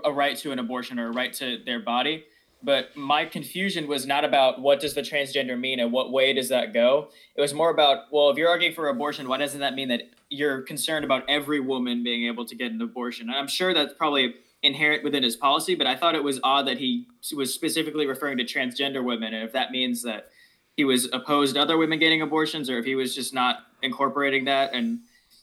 a 0.04 0.12
right 0.12 0.38
to 0.38 0.52
an 0.52 0.60
abortion 0.60 1.00
or 1.00 1.08
a 1.08 1.12
right 1.12 1.34
to 1.34 1.60
their 1.66 1.80
body. 1.80 2.26
But 2.66 2.98
my 2.98 3.26
confusion 3.26 3.88
was 3.88 4.08
not 4.08 4.26
about 4.26 4.60
what 4.60 4.80
does 4.80 4.96
the 4.96 5.02
transgender 5.02 5.58
mean 5.58 5.80
and 5.80 5.92
what 5.92 6.12
way 6.12 6.34
does 6.34 6.50
that 6.50 6.74
go. 6.74 7.10
It 7.36 7.42
was 7.42 7.54
more 7.54 7.70
about, 7.70 8.12
well, 8.12 8.32
if 8.32 8.38
you're 8.38 8.50
arguing 8.50 8.74
for 8.74 8.90
abortion, 8.90 9.28
why 9.28 9.38
doesn't 9.38 9.60
that 9.60 9.76
mean 9.76 9.90
that 9.90 10.02
you're 10.30 10.64
concerned 10.64 11.06
about 11.06 11.24
every 11.30 11.60
woman 11.60 12.04
being 12.04 12.26
able 12.26 12.44
to 12.46 12.56
get 12.56 12.72
an 12.72 12.82
abortion? 12.82 13.30
And 13.30 13.38
I'm 13.38 13.48
sure 13.48 13.72
that's 13.72 13.94
probably 13.94 14.34
inherent 14.64 15.04
within 15.04 15.22
his 15.22 15.36
policy, 15.36 15.76
but 15.76 15.86
I 15.86 15.96
thought 15.96 16.16
it 16.16 16.24
was 16.24 16.40
odd 16.44 16.66
that 16.66 16.80
he 16.80 17.06
was 17.36 17.54
specifically 17.54 18.08
referring 18.08 18.40
to 18.40 18.44
transgender 18.44 19.04
women. 19.04 19.36
And 19.36 19.44
if 19.44 19.54
that 19.54 19.70
means 19.70 20.02
that 20.02 20.30
he 20.76 20.84
was 20.84 21.08
opposed 21.14 21.56
other 21.56 21.78
women 21.78 22.00
getting 22.00 22.24
abortions 22.24 22.68
or 22.68 22.80
if 22.80 22.86
he 22.86 22.96
was 22.96 23.14
just 23.14 23.32
not 23.32 23.60
incorporating 23.84 24.46
that. 24.46 24.74
And, 24.74 25.02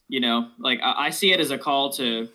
you 0.08 0.18
know, 0.18 0.48
like 0.58 0.80
I, 0.82 1.06
I 1.06 1.10
see 1.10 1.32
it 1.32 1.38
as 1.38 1.52
a 1.52 1.58
call 1.58 1.92
to, 1.92 2.28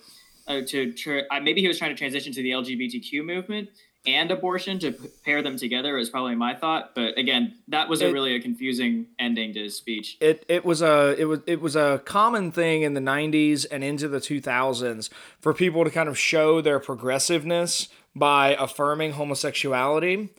uh, 0.47 0.62
to 0.67 0.93
tr- 0.93 1.19
maybe 1.41 1.60
he 1.60 1.67
was 1.67 1.78
trying 1.78 1.91
to 1.91 1.97
transition 1.97 2.32
to 2.32 2.41
the 2.41 2.52
LGBTQ 2.52 3.26
movement 3.26 3.67
and 4.07 4.31
abortion 4.31 4.79
to 4.79 4.93
pair 5.23 5.41
them 5.41 5.57
together 5.57 5.97
is 5.97 6.09
probably 6.09 6.35
my 6.35 6.55
thought. 6.55 6.95
But 6.95 7.17
again, 7.17 7.55
that 7.67 7.89
was 7.89 8.01
it, 8.01 8.09
a 8.09 8.13
really 8.13 8.35
a 8.35 8.39
confusing 8.39 9.07
ending 9.19 9.53
to 9.53 9.63
his 9.63 9.75
speech. 9.75 10.17
It 10.21 10.45
it 10.47 10.65
was 10.65 10.81
a 10.81 11.15
it 11.19 11.25
was 11.25 11.41
it 11.45 11.61
was 11.61 11.75
a 11.75 12.01
common 12.05 12.51
thing 12.51 12.81
in 12.81 12.93
the 12.93 13.01
'90s 13.01 13.65
and 13.69 13.83
into 13.83 14.07
the 14.07 14.19
2000s 14.19 15.09
for 15.39 15.53
people 15.53 15.83
to 15.83 15.91
kind 15.91 16.09
of 16.09 16.17
show 16.17 16.61
their 16.61 16.79
progressiveness 16.79 17.89
by 18.15 18.55
affirming 18.59 19.11
homosexuality. 19.13 20.29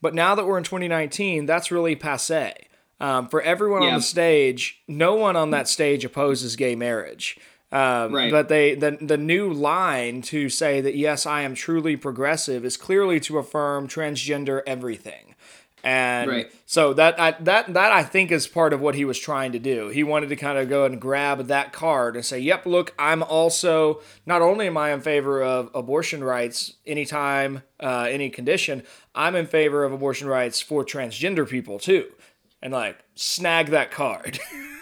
But 0.00 0.14
now 0.14 0.34
that 0.34 0.46
we're 0.46 0.58
in 0.58 0.64
2019, 0.64 1.46
that's 1.46 1.70
really 1.70 1.96
passe. 1.96 2.54
Um, 2.98 3.28
for 3.28 3.42
everyone 3.42 3.82
yeah. 3.82 3.88
on 3.88 3.94
the 3.96 4.02
stage, 4.02 4.82
no 4.88 5.14
one 5.14 5.36
on 5.36 5.50
that 5.50 5.68
stage 5.68 6.04
opposes 6.04 6.56
gay 6.56 6.74
marriage. 6.74 7.38
Um, 7.76 8.14
right. 8.14 8.30
But 8.30 8.48
they 8.48 8.74
the 8.74 8.96
the 9.02 9.18
new 9.18 9.52
line 9.52 10.22
to 10.22 10.48
say 10.48 10.80
that 10.80 10.96
yes, 10.96 11.26
I 11.26 11.42
am 11.42 11.54
truly 11.54 11.94
progressive 11.94 12.64
is 12.64 12.78
clearly 12.78 13.20
to 13.20 13.36
affirm 13.36 13.86
transgender 13.86 14.62
everything. 14.66 15.34
And 15.84 16.30
right. 16.30 16.52
so 16.64 16.94
that 16.94 17.20
I, 17.20 17.32
that 17.40 17.74
that 17.74 17.92
I 17.92 18.02
think 18.02 18.32
is 18.32 18.48
part 18.48 18.72
of 18.72 18.80
what 18.80 18.94
he 18.94 19.04
was 19.04 19.18
trying 19.18 19.52
to 19.52 19.58
do. 19.58 19.88
He 19.88 20.02
wanted 20.02 20.30
to 20.30 20.36
kind 20.36 20.56
of 20.56 20.70
go 20.70 20.86
and 20.86 20.98
grab 20.98 21.48
that 21.48 21.74
card 21.74 22.16
and 22.16 22.24
say, 22.24 22.38
"Yep, 22.38 22.64
look, 22.64 22.94
I'm 22.98 23.22
also 23.22 24.00
not 24.24 24.40
only 24.40 24.68
am 24.68 24.78
I 24.78 24.92
in 24.92 25.02
favor 25.02 25.42
of 25.42 25.70
abortion 25.74 26.24
rights 26.24 26.72
anytime, 26.86 27.62
uh, 27.78 28.08
any 28.08 28.30
condition, 28.30 28.84
I'm 29.14 29.36
in 29.36 29.46
favor 29.46 29.84
of 29.84 29.92
abortion 29.92 30.28
rights 30.28 30.62
for 30.62 30.82
transgender 30.82 31.46
people 31.46 31.78
too." 31.78 32.06
And 32.62 32.72
like 32.72 32.98
snag 33.14 33.66
that 33.66 33.90
card. 33.90 34.40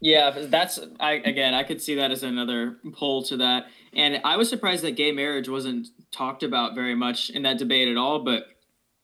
Yeah, 0.00 0.46
that's 0.46 0.78
I 0.98 1.12
again 1.12 1.52
I 1.52 1.62
could 1.62 1.80
see 1.82 1.96
that 1.96 2.10
as 2.10 2.22
another 2.22 2.76
pull 2.92 3.22
to 3.24 3.36
that. 3.38 3.66
And 3.94 4.20
I 4.24 4.36
was 4.36 4.48
surprised 4.48 4.82
that 4.84 4.92
gay 4.92 5.12
marriage 5.12 5.48
wasn't 5.48 5.88
talked 6.10 6.42
about 6.42 6.74
very 6.74 6.94
much 6.94 7.30
in 7.30 7.42
that 7.42 7.58
debate 7.58 7.88
at 7.88 7.96
all, 7.96 8.20
but 8.20 8.44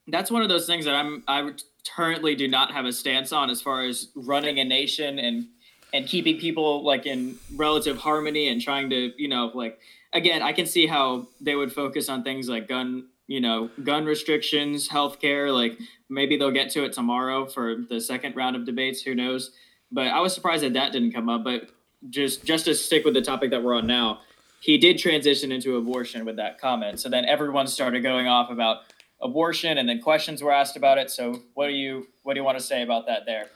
that's 0.09 0.30
one 0.30 0.42
of 0.42 0.48
those 0.48 0.66
things 0.66 0.87
that 0.87 0.94
I'm 0.94 1.22
I 1.28 1.50
currently 1.94 2.35
do 2.35 2.48
not 2.48 2.72
have 2.72 2.87
a 2.87 2.92
stance 2.92 3.32
on 3.32 3.50
as 3.50 3.61
far 3.61 3.82
as 3.82 4.09
running 4.14 4.59
a 4.59 4.64
nation 4.64 5.18
and 5.18 5.48
and 5.92 6.06
keeping 6.06 6.38
people 6.38 6.85
like 6.85 7.06
in 7.06 7.37
relative 7.54 7.98
harmony 7.98 8.48
and 8.48 8.61
trying 8.61 8.90
to, 8.90 9.12
you 9.20 9.28
know, 9.28 9.50
like 9.54 9.78
again, 10.12 10.42
I 10.42 10.52
can 10.52 10.66
see 10.66 10.87
how 10.87 11.28
they 11.40 11.54
would 11.54 11.72
focus 11.72 12.09
on 12.09 12.22
things 12.22 12.48
like 12.48 12.68
gun, 12.68 13.09
you 13.26 13.40
know, 13.40 13.70
gun 13.85 14.06
restrictions, 14.06 14.88
healthcare, 14.88 15.52
like 15.52 15.78
maybe 16.09 16.38
they'll 16.38 16.50
get 16.50 16.70
to 16.70 16.85
it 16.85 16.94
tomorrow 16.94 17.46
for 17.46 17.76
the 17.76 18.00
second 18.00 18.35
round 18.35 18.56
of 18.56 18.64
debates, 18.64 19.02
who 19.02 19.14
knows 19.14 19.52
but 19.90 20.09
I 20.09 20.20
was 20.20 20.35
surprised 20.35 20.62
that 20.62 20.72
that 20.75 20.92
didn't 20.92 21.12
come 21.12 21.29
up. 21.29 21.44
But 21.44 21.70
just 22.11 22.44
just 22.44 22.64
to 22.66 22.75
stick 22.75 23.05
with 23.05 23.14
the 23.14 23.22
topic 23.22 23.51
that 23.51 23.62
we're 23.62 23.75
on 23.75 23.87
now, 23.87 24.20
he 24.61 24.79
did 24.79 24.99
transition 24.99 25.53
into 25.53 25.77
abortion 25.77 26.25
with 26.25 26.37
that 26.37 26.61
comment. 26.61 27.01
So 27.01 27.09
then 27.09 27.25
everyone 27.25 27.66
started 27.66 28.03
going 28.03 28.27
off 28.27 28.51
about 28.51 28.79
abortion, 29.20 29.79
and 29.79 29.88
then 29.88 30.01
questions 30.01 30.42
were 30.42 30.53
asked 30.53 30.77
about 30.77 30.99
it. 30.99 31.11
So 31.11 31.42
what 31.55 31.68
do 31.68 31.72
you 31.72 32.07
what 32.22 32.35
do 32.35 32.40
you 32.40 32.44
want 32.44 32.59
to 32.59 32.64
say 32.64 32.83
about 32.83 33.07
that 33.07 33.27
there? 33.27 33.46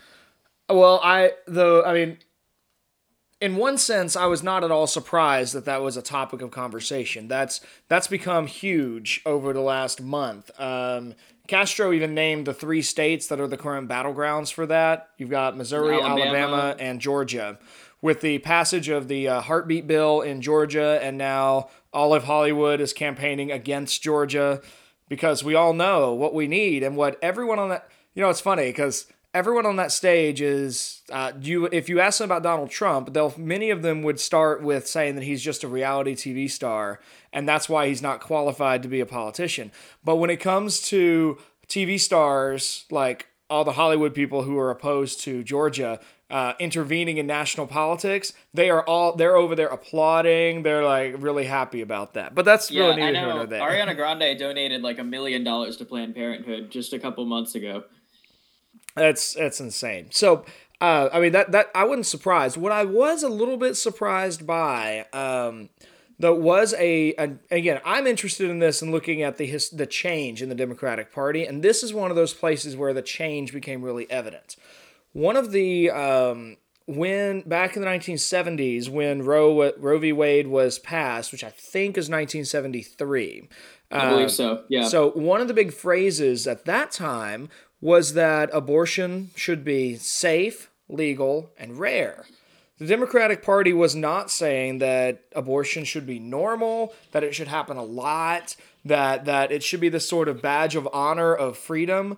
Well, 0.69 1.01
I 1.03 1.33
though 1.47 1.85
I 1.85 1.93
mean, 1.95 2.19
in 3.41 3.57
one 3.57 3.79
sense, 3.79 4.17
I 4.17 4.27
was 4.27 4.43
not 4.43 4.65
at 4.65 4.71
all 4.71 4.87
surprised 4.87 5.55
that 5.55 5.65
that 5.65 5.83
was 5.83 5.97
a 5.97 6.03
topic 6.03 6.43
of 6.43 6.51
conversation. 6.51 7.27
That's 7.27 7.61
that's 7.89 8.07
become 8.07 8.47
huge 8.47 9.23
over 9.25 9.53
the 9.53 9.61
last 9.61 10.03
month. 10.03 10.51
Um, 10.61 11.15
Castro 11.47 11.93
even 11.93 12.15
named 12.15 12.47
the 12.47 12.55
three 12.55 12.83
states 12.83 13.27
that 13.29 13.41
are 13.41 13.49
the 13.49 13.57
current 13.57 13.89
battlegrounds 13.89 14.53
for 14.53 14.67
that. 14.67 15.11
You've 15.17 15.31
got 15.31 15.57
Missouri, 15.57 16.01
Alabama, 16.01 16.23
Alabama 16.23 16.77
and 16.79 17.01
Georgia. 17.01 17.59
With 18.03 18.21
the 18.21 18.39
passage 18.39 18.89
of 18.89 19.09
the 19.09 19.29
uh, 19.29 19.41
heartbeat 19.43 19.87
bill 19.87 20.23
in 20.23 20.41
Georgia, 20.41 20.99
and 21.03 21.19
now 21.19 21.69
Olive 21.93 22.25
Hollywood 22.25 22.81
is 22.81 22.95
campaigning 22.95 23.53
against 23.53 24.01
Georgia 24.03 24.63
because 25.09 25.45
we 25.45 25.55
all 25.55 25.75
know 25.75 26.15
what 26.15 26.33
we 26.33 26.47
need 26.47 26.83
and 26.83 26.97
what 26.97 27.19
everyone 27.21 27.59
on 27.59 27.69
that. 27.71 27.89
You 28.15 28.23
know, 28.23 28.31
it's 28.31 28.41
funny 28.41 28.67
because 28.67 29.07
everyone 29.35 29.67
on 29.67 29.77
that 29.77 29.93
stage 29.93 30.41
is 30.41 31.03
uh, 31.11 31.33
you. 31.41 31.67
If 31.67 31.89
you 31.89 32.01
ask 32.01 32.19
them 32.19 32.27
about 32.27 32.43
Donald 32.43 32.71
Trump, 32.71 33.13
they'll 33.13 33.35
many 33.37 33.71
of 33.71 33.83
them 33.83 34.03
would 34.03 34.21
start 34.21 34.63
with 34.63 34.87
saying 34.87 35.15
that 35.17 35.25
he's 35.25 35.43
just 35.43 35.65
a 35.65 35.69
reality 35.69 36.15
TV 36.15 36.51
star, 36.51 37.01
and 37.33 37.49
that's 37.49 37.69
why 37.69 37.89
he's 37.89 38.03
not 38.03 38.21
qualified 38.21 38.83
to 38.83 38.89
be 38.89 39.01
a 39.01 39.07
politician. 39.07 39.73
But 40.05 40.17
when 40.17 40.31
it 40.31 40.39
comes 40.39 40.81
to 40.83 41.39
TV 41.69 41.99
stars 42.01 42.85
like 42.91 43.29
all 43.49 43.65
the 43.65 43.73
Hollywood 43.73 44.15
people 44.15 44.43
who 44.43 44.59
are 44.59 44.71
opposed 44.71 45.21
to 45.23 45.43
Georgia 45.43 45.99
uh, 46.31 46.53
intervening 46.61 47.17
in 47.17 47.27
national 47.27 47.67
politics, 47.67 48.33
they 48.55 48.71
are 48.71 48.85
all 48.85 49.17
they're 49.17 49.37
over 49.37 49.57
there 49.57 49.69
applauding. 49.69 50.63
They're 50.63 50.85
like 50.85 51.17
really 51.19 51.45
happy 51.45 51.81
about 51.81 52.15
that. 52.15 52.35
But 52.35 52.45
that's 52.45 52.71
yeah, 52.71 52.85
really 52.85 53.01
neither 53.01 53.19
here 53.19 53.35
nor 53.35 53.47
there. 53.47 53.61
Ariana 53.61 53.97
Grande 53.97 54.39
donated 54.39 54.83
like 54.83 54.99
a 54.99 55.05
million 55.05 55.43
dollars 55.45 55.77
to 55.79 55.85
Planned 55.85 56.15
Parenthood 56.15 56.71
just 56.71 56.93
a 56.93 56.99
couple 56.99 57.25
months 57.27 57.55
ago. 57.55 57.85
That's 58.97 59.35
that's 59.35 59.61
insane. 59.61 60.09
So 60.11 60.45
uh, 60.81 61.09
I 61.13 61.21
mean 61.21 61.33
that 61.33 61.53
that 61.53 61.71
I 61.75 61.85
wasn't 61.85 62.07
surprised. 62.07 62.57
What 62.57 62.73
I 62.73 62.85
was 62.85 63.23
a 63.23 63.29
little 63.29 63.57
bit 63.57 63.77
surprised 63.77 64.47
by. 64.47 65.07
Um, 65.13 65.71
though 66.21 66.35
was 66.35 66.75
a, 66.75 67.15
a, 67.19 67.33
again 67.51 67.81
i'm 67.85 68.07
interested 68.07 68.49
in 68.51 68.59
this 68.59 68.83
and 68.83 68.93
looking 68.93 69.23
at 69.23 69.39
the 69.39 69.47
his, 69.47 69.71
the 69.71 69.87
change 69.87 70.43
in 70.43 70.49
the 70.49 70.55
democratic 70.55 71.13
party 71.13 71.45
and 71.45 71.63
this 71.63 71.83
is 71.83 71.93
one 71.93 72.11
of 72.11 72.17
those 72.17 72.35
places 72.35 72.77
where 72.77 72.93
the 72.93 73.03
change 73.03 73.53
became 73.53 73.83
really 73.83 74.09
evident 74.11 74.57
one 75.13 75.37
of 75.37 75.51
the 75.51 75.91
um, 75.91 76.57
when 76.87 77.41
back 77.43 77.75
in 77.75 77.83
the 77.83 77.89
1970s 77.89 78.89
when 78.89 79.23
roe 79.23 79.73
roe 79.79 79.99
v 79.99 80.13
wade 80.13 80.47
was 80.47 80.79
passed 80.79 81.33
which 81.33 81.43
i 81.43 81.51
think 81.51 81.97
is 81.97 82.09
1973 82.09 83.49
i 83.91 84.11
believe 84.11 84.27
uh, 84.27 84.29
so 84.29 84.65
yeah 84.69 84.87
so 84.87 85.11
one 85.13 85.41
of 85.41 85.49
the 85.49 85.55
big 85.55 85.73
phrases 85.73 86.47
at 86.47 86.65
that 86.67 86.91
time 86.91 87.49
was 87.81 88.15
that 88.15 88.51
abortion 88.53 89.31
should 89.35 89.65
be 89.65 89.97
safe, 89.97 90.71
legal, 90.89 91.51
and 91.59 91.79
rare. 91.79 92.27
The 92.79 92.87
Democratic 92.87 93.43
Party 93.43 93.75
was 93.75 93.95
not 93.95 94.31
saying 94.31 94.79
that 94.79 95.21
abortion 95.35 95.85
should 95.85 96.07
be 96.07 96.19
normal, 96.19 96.95
that 97.13 97.23
it 97.23 97.35
should 97.35 97.49
happen 97.49 97.77
a 97.77 97.85
lot, 97.85 98.57
that 98.87 99.27
that 99.27 99.53
it 99.53 99.63
should 99.63 99.81
be 99.81 99.91
the 99.91 100.01
sort 100.01 100.29
of 100.29 100.41
badge 100.41 100.77
of 100.77 100.89
honor 100.93 101.35
of 101.35 101.59
freedom. 101.59 102.17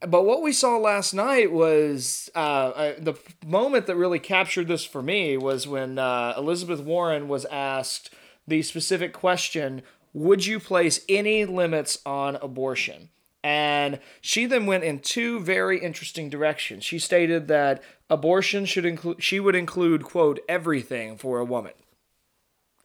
But 0.00 0.24
what 0.24 0.42
we 0.42 0.52
saw 0.52 0.76
last 0.76 1.12
night 1.12 1.50
was 1.50 2.30
uh, 2.36 2.38
uh, 2.38 2.94
the 2.98 3.14
moment 3.44 3.88
that 3.88 3.96
really 3.96 4.20
captured 4.20 4.68
this 4.68 4.84
for 4.84 5.02
me 5.02 5.36
was 5.36 5.66
when 5.66 5.98
uh, 5.98 6.34
Elizabeth 6.36 6.80
Warren 6.80 7.26
was 7.26 7.44
asked 7.46 8.10
the 8.46 8.62
specific 8.62 9.12
question 9.12 9.82
Would 10.12 10.46
you 10.46 10.60
place 10.60 11.00
any 11.08 11.44
limits 11.44 11.98
on 12.06 12.36
abortion? 12.36 13.08
And 13.48 13.98
she 14.20 14.44
then 14.44 14.66
went 14.66 14.84
in 14.84 14.98
two 14.98 15.40
very 15.40 15.78
interesting 15.78 16.28
directions. 16.28 16.84
She 16.84 16.98
stated 16.98 17.48
that 17.48 17.82
abortion 18.10 18.66
should 18.66 18.84
include 18.84 19.22
she 19.22 19.40
would 19.40 19.54
include 19.54 20.04
quote 20.04 20.38
everything 20.50 21.16
for 21.16 21.38
a 21.38 21.46
woman. 21.46 21.72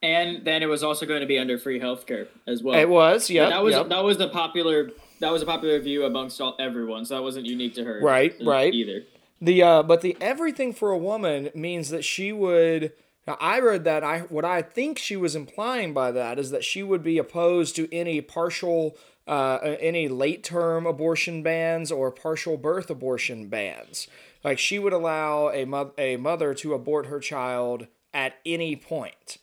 And 0.02 0.46
then 0.46 0.64
it 0.64 0.68
was 0.68 0.82
also 0.82 1.06
going 1.06 1.20
to 1.20 1.28
be 1.28 1.38
under 1.38 1.58
free 1.58 1.82
healthcare 1.82 2.28
as 2.48 2.64
well. 2.64 2.80
It 2.80 2.88
was, 2.88 3.30
yeah. 3.30 3.50
That 3.50 3.62
was 3.62 3.76
yep. 3.76 3.90
that 3.90 4.06
was 4.06 4.18
the 4.18 4.30
popular 4.30 4.92
that 5.20 5.34
was 5.34 5.42
a 5.42 5.46
popular 5.46 5.82
view 5.82 6.06
amongst 6.06 6.40
all, 6.40 6.56
everyone, 6.58 7.04
so 7.04 7.16
that 7.16 7.24
wasn't 7.24 7.46
unique 7.46 7.76
to 7.76 7.84
her. 7.84 8.00
Right, 8.02 8.34
right. 8.42 8.74
Either. 8.74 9.04
The 9.42 9.64
uh, 9.64 9.84
but 9.84 10.00
the 10.00 10.16
everything 10.22 10.72
for 10.72 10.92
a 10.92 10.98
woman 10.98 11.50
means 11.54 11.90
that 11.90 12.06
she 12.06 12.32
would 12.32 12.94
now 13.28 13.36
I 13.42 13.60
read 13.60 13.84
that 13.84 14.06
I 14.06 14.20
what 14.22 14.46
I 14.46 14.62
think 14.62 14.98
she 14.98 15.18
was 15.18 15.36
implying 15.36 15.94
by 15.94 16.12
that 16.12 16.40
is 16.40 16.52
that 16.52 16.64
she 16.64 16.84
would 16.84 17.04
be 17.04 17.18
opposed 17.18 17.76
to 17.76 17.94
any 17.94 18.22
partial 18.22 18.96
uh, 19.28 19.60
any 19.80 20.08
late 20.08 20.44
term 20.44 20.86
abortion 20.86 21.44
bans 21.44 21.92
or 21.92 22.12
partial 22.12 22.58
birth 22.58 22.90
abortion 22.90 23.48
bans. 23.48 24.08
Like 24.44 24.60
she 24.60 24.80
would 24.80 24.94
allow 24.94 25.50
a, 25.50 25.66
mo- 25.66 25.94
a 25.98 26.18
mother 26.18 26.54
to 26.56 26.74
abort 26.74 27.06
her 27.06 27.20
child 27.20 27.88
at 28.14 28.36
any 28.46 28.76
point. 28.76 29.38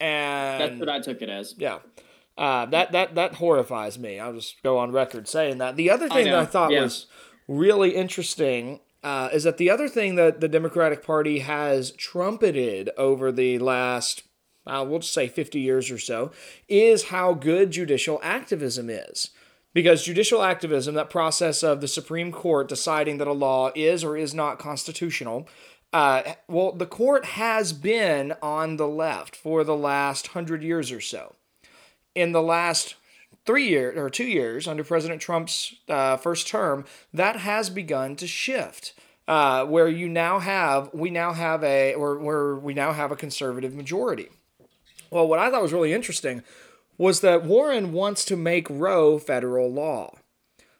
And 0.00 0.60
that's 0.60 0.80
what 0.80 0.88
I 0.88 1.00
took 1.00 1.22
it 1.22 1.28
as. 1.28 1.54
Yeah. 1.58 1.78
Uh, 2.36 2.66
that 2.66 2.92
that 2.92 3.16
that 3.16 3.34
horrifies 3.34 3.98
me. 3.98 4.20
I'll 4.20 4.32
just 4.32 4.62
go 4.62 4.78
on 4.78 4.92
record 4.92 5.26
saying 5.26 5.58
that. 5.58 5.76
The 5.76 5.90
other 5.90 6.08
thing 6.08 6.28
I 6.28 6.30
that 6.30 6.38
I 6.38 6.44
thought 6.46 6.70
yeah. 6.70 6.82
was 6.82 7.06
really 7.48 7.96
interesting 7.96 8.78
uh, 9.02 9.28
is 9.32 9.44
that 9.44 9.58
the 9.58 9.70
other 9.70 9.88
thing 9.88 10.14
that 10.14 10.40
the 10.40 10.48
Democratic 10.48 11.04
Party 11.04 11.40
has 11.40 11.90
trumpeted 11.92 12.90
over 12.96 13.32
the 13.32 13.58
last, 13.58 14.22
uh, 14.68 14.84
we'll 14.86 15.00
just 15.00 15.14
say 15.14 15.28
50 15.28 15.58
years 15.58 15.90
or 15.90 15.98
so, 15.98 16.30
is 16.68 17.04
how 17.04 17.34
good 17.34 17.70
judicial 17.70 18.20
activism 18.22 18.90
is. 18.90 19.30
Because 19.74 20.04
judicial 20.04 20.42
activism, 20.42 20.94
that 20.94 21.10
process 21.10 21.62
of 21.62 21.80
the 21.80 21.88
Supreme 21.88 22.32
Court 22.32 22.68
deciding 22.68 23.18
that 23.18 23.28
a 23.28 23.32
law 23.32 23.70
is 23.74 24.02
or 24.02 24.16
is 24.16 24.34
not 24.34 24.58
constitutional, 24.58 25.48
uh, 25.92 26.34
well, 26.48 26.72
the 26.72 26.86
court 26.86 27.24
has 27.24 27.72
been 27.72 28.34
on 28.42 28.76
the 28.76 28.88
left 28.88 29.34
for 29.34 29.64
the 29.64 29.76
last 29.76 30.28
hundred 30.28 30.62
years 30.62 30.92
or 30.92 31.00
so. 31.00 31.34
In 32.14 32.32
the 32.32 32.42
last 32.42 32.96
three 33.46 33.68
years 33.68 33.96
or 33.96 34.10
two 34.10 34.26
years 34.26 34.68
under 34.68 34.84
President 34.84 35.22
Trump's 35.22 35.74
uh, 35.88 36.16
first 36.16 36.46
term, 36.48 36.84
that 37.14 37.36
has 37.36 37.70
begun 37.70 38.16
to 38.16 38.26
shift. 38.26 38.94
Uh, 39.26 39.66
where 39.66 39.88
you 39.88 40.08
now 40.08 40.38
have, 40.38 40.88
we 40.94 41.10
now 41.10 41.34
have 41.34 41.62
a, 41.62 41.92
or 41.92 42.18
where 42.18 42.54
we 42.56 42.72
now 42.72 42.92
have 42.92 43.12
a 43.12 43.16
conservative 43.16 43.74
majority. 43.74 44.30
Well, 45.10 45.26
what 45.28 45.38
I 45.38 45.50
thought 45.50 45.62
was 45.62 45.72
really 45.72 45.92
interesting 45.92 46.42
was 46.96 47.20
that 47.20 47.44
Warren 47.44 47.92
wants 47.92 48.24
to 48.26 48.36
make 48.36 48.66
Roe 48.68 49.18
federal 49.18 49.70
law. 49.72 50.14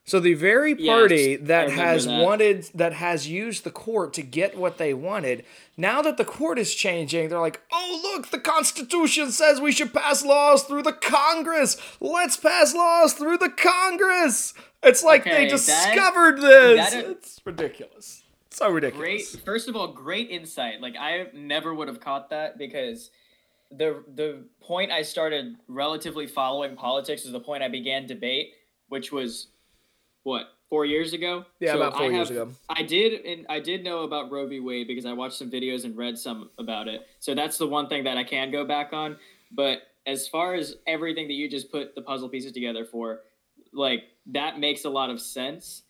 So 0.04 0.20
the 0.20 0.32
very 0.34 0.74
party 0.74 1.32
Yes, 1.38 1.40
that 1.48 1.70
has 1.70 2.06
that. 2.06 2.22
wanted 2.24 2.64
that 2.74 2.94
has 2.94 3.28
used 3.28 3.62
the 3.64 3.70
court 3.70 4.14
to 4.14 4.22
get 4.22 4.56
what 4.56 4.78
they 4.78 4.94
wanted, 4.94 5.44
now 5.76 6.00
that 6.00 6.16
the 6.16 6.24
court 6.24 6.58
is 6.58 6.74
changing, 6.74 7.28
they're 7.28 7.38
like, 7.38 7.60
"Oh, 7.70 8.00
look, 8.02 8.28
the 8.30 8.38
Constitution 8.40 9.30
says 9.30 9.60
we 9.60 9.70
should 9.70 9.92
pass 9.92 10.24
laws 10.24 10.62
through 10.62 10.82
the 10.84 10.94
Congress. 10.94 11.76
Let's 12.00 12.38
pass 12.38 12.74
laws 12.74 13.12
through 13.12 13.36
the 13.36 13.50
Congress." 13.50 14.54
It's 14.82 15.02
like 15.04 15.24
they 15.24 15.30
Okay, 15.30 15.44
that- 15.44 15.50
discovered 15.50 16.40
this. 16.40 16.90
that- 16.90 17.04
it's 17.04 17.40
ridiculous. 17.44 18.22
So 18.50 18.70
ridiculous. 18.70 18.98
Great. 19.04 19.12
ridiculous. 19.18 19.44
First 19.44 19.68
of 19.68 19.76
all, 19.76 19.88
great 19.88 20.30
insight. 20.30 20.80
Like 20.80 20.96
I 20.98 21.26
never 21.34 21.74
would 21.74 21.88
have 21.88 22.00
caught 22.00 22.30
that 22.30 22.56
because 22.56 23.10
the 23.70 24.02
the 24.14 24.44
point 24.60 24.90
I 24.90 25.02
started 25.02 25.56
relatively 25.68 26.26
following 26.26 26.76
politics 26.76 27.24
is 27.24 27.32
the 27.32 27.40
point 27.40 27.62
I 27.62 27.68
began 27.68 28.06
debate, 28.06 28.52
which 28.88 29.12
was 29.12 29.48
what 30.22 30.48
four 30.70 30.84
years 30.86 31.12
ago. 31.12 31.44
Yeah, 31.60 31.74
about 31.74 31.94
four 31.94 32.06
I 32.06 32.08
years 32.10 32.28
have- 32.28 32.36
ago. 32.36 32.50
I 32.68 32.82
did, 32.82 33.24
and 33.24 33.46
I 33.48 33.60
did 33.60 33.84
know 33.84 34.00
about 34.02 34.30
Roe 34.30 34.46
v. 34.46 34.60
Wade 34.60 34.86
because 34.86 35.06
I 35.06 35.12
watched 35.12 35.36
some 35.36 35.50
videos 35.50 35.84
and 35.84 35.96
read 35.96 36.18
some 36.18 36.50
about 36.58 36.88
it. 36.88 37.06
So 37.20 37.34
that's 37.34 37.58
the 37.58 37.66
one 37.66 37.88
thing 37.88 38.04
that 38.04 38.16
I 38.16 38.24
can 38.24 38.50
go 38.50 38.64
back 38.64 38.92
on. 38.92 39.16
But 39.52 39.82
as 40.06 40.28
far 40.28 40.54
as 40.54 40.76
everything 40.86 41.26
that 41.28 41.34
you 41.34 41.48
just 41.48 41.70
put 41.70 41.94
the 41.94 42.02
puzzle 42.02 42.28
pieces 42.28 42.52
together 42.52 42.84
for, 42.84 43.20
like 43.72 44.04
that 44.26 44.58
makes 44.58 44.84
a 44.84 44.90
lot 44.90 45.10
of 45.10 45.20
sense. 45.20 45.82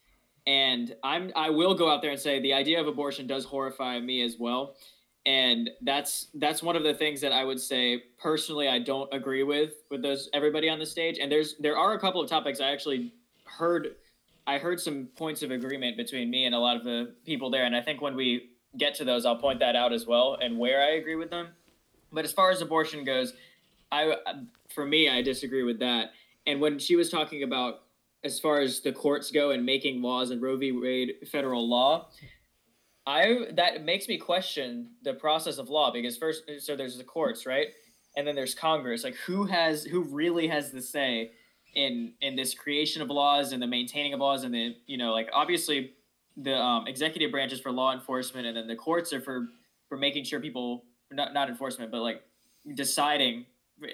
And 0.46 0.94
I'm 1.04 1.30
I 1.36 1.50
will 1.50 1.74
go 1.74 1.90
out 1.90 2.00
there 2.02 2.10
and 2.10 2.18
say 2.20 2.40
the 2.40 2.54
idea 2.54 2.80
of 2.80 2.86
abortion 2.88 3.26
does 3.26 3.44
horrify 3.44 4.00
me 4.00 4.22
as 4.22 4.36
well. 4.38 4.74
And 5.28 5.68
that's 5.82 6.28
that's 6.32 6.62
one 6.62 6.74
of 6.74 6.84
the 6.84 6.94
things 6.94 7.20
that 7.20 7.32
I 7.32 7.44
would 7.44 7.60
say 7.60 8.04
personally 8.18 8.66
I 8.66 8.78
don't 8.78 9.12
agree 9.12 9.42
with 9.42 9.74
with 9.90 10.00
those 10.00 10.30
everybody 10.32 10.70
on 10.70 10.78
the 10.78 10.86
stage. 10.86 11.18
And 11.18 11.30
there's 11.30 11.56
there 11.58 11.76
are 11.76 11.92
a 11.92 12.00
couple 12.00 12.22
of 12.22 12.30
topics 12.30 12.62
I 12.62 12.70
actually 12.70 13.12
heard 13.44 13.96
I 14.46 14.56
heard 14.56 14.80
some 14.80 15.08
points 15.16 15.42
of 15.42 15.50
agreement 15.50 15.98
between 15.98 16.30
me 16.30 16.46
and 16.46 16.54
a 16.54 16.58
lot 16.58 16.78
of 16.78 16.84
the 16.84 17.12
people 17.26 17.50
there, 17.50 17.64
and 17.64 17.76
I 17.76 17.82
think 17.82 18.00
when 18.00 18.16
we 18.16 18.48
get 18.78 18.94
to 18.94 19.04
those, 19.04 19.26
I'll 19.26 19.36
point 19.36 19.60
that 19.60 19.76
out 19.76 19.92
as 19.92 20.06
well 20.06 20.38
and 20.40 20.58
where 20.58 20.80
I 20.80 20.92
agree 20.92 21.16
with 21.16 21.28
them. 21.28 21.48
But 22.10 22.24
as 22.24 22.32
far 22.32 22.50
as 22.50 22.62
abortion 22.62 23.04
goes, 23.04 23.34
I 23.92 24.14
for 24.70 24.86
me, 24.86 25.10
I 25.10 25.20
disagree 25.20 25.62
with 25.62 25.78
that. 25.80 26.12
And 26.46 26.58
when 26.58 26.78
she 26.78 26.96
was 26.96 27.10
talking 27.10 27.42
about 27.42 27.82
as 28.24 28.40
far 28.40 28.60
as 28.60 28.80
the 28.80 28.92
courts 28.92 29.30
go 29.30 29.50
and 29.50 29.66
making 29.66 30.00
laws 30.00 30.30
and 30.30 30.40
Roe 30.40 30.56
v. 30.56 30.72
Wade 30.72 31.16
federal 31.30 31.68
law, 31.68 32.08
I 33.08 33.46
that 33.52 33.84
makes 33.84 34.06
me 34.06 34.18
question 34.18 34.90
the 35.02 35.14
process 35.14 35.56
of 35.56 35.70
law 35.70 35.90
because 35.90 36.18
first, 36.18 36.42
so 36.58 36.76
there's 36.76 36.98
the 36.98 37.04
courts, 37.04 37.46
right, 37.46 37.68
and 38.18 38.26
then 38.26 38.34
there's 38.34 38.54
Congress. 38.54 39.02
Like 39.02 39.14
who 39.26 39.46
has 39.46 39.82
who 39.84 40.02
really 40.02 40.46
has 40.48 40.70
the 40.72 40.82
say 40.82 41.30
in 41.74 42.12
in 42.20 42.36
this 42.36 42.52
creation 42.52 43.00
of 43.00 43.08
laws 43.08 43.52
and 43.52 43.62
the 43.62 43.66
maintaining 43.66 44.12
of 44.12 44.20
laws 44.20 44.44
and 44.44 44.52
the 44.52 44.76
you 44.86 44.98
know 44.98 45.12
like 45.12 45.30
obviously 45.32 45.92
the 46.36 46.54
um, 46.54 46.86
executive 46.86 47.30
branch 47.30 47.50
is 47.50 47.60
for 47.60 47.72
law 47.72 47.94
enforcement 47.94 48.46
and 48.46 48.54
then 48.54 48.66
the 48.66 48.76
courts 48.76 49.10
are 49.14 49.22
for 49.22 49.48
for 49.88 49.96
making 49.96 50.24
sure 50.24 50.38
people 50.38 50.84
not 51.10 51.32
not 51.32 51.48
enforcement 51.48 51.90
but 51.90 52.02
like 52.02 52.22
deciding 52.74 53.46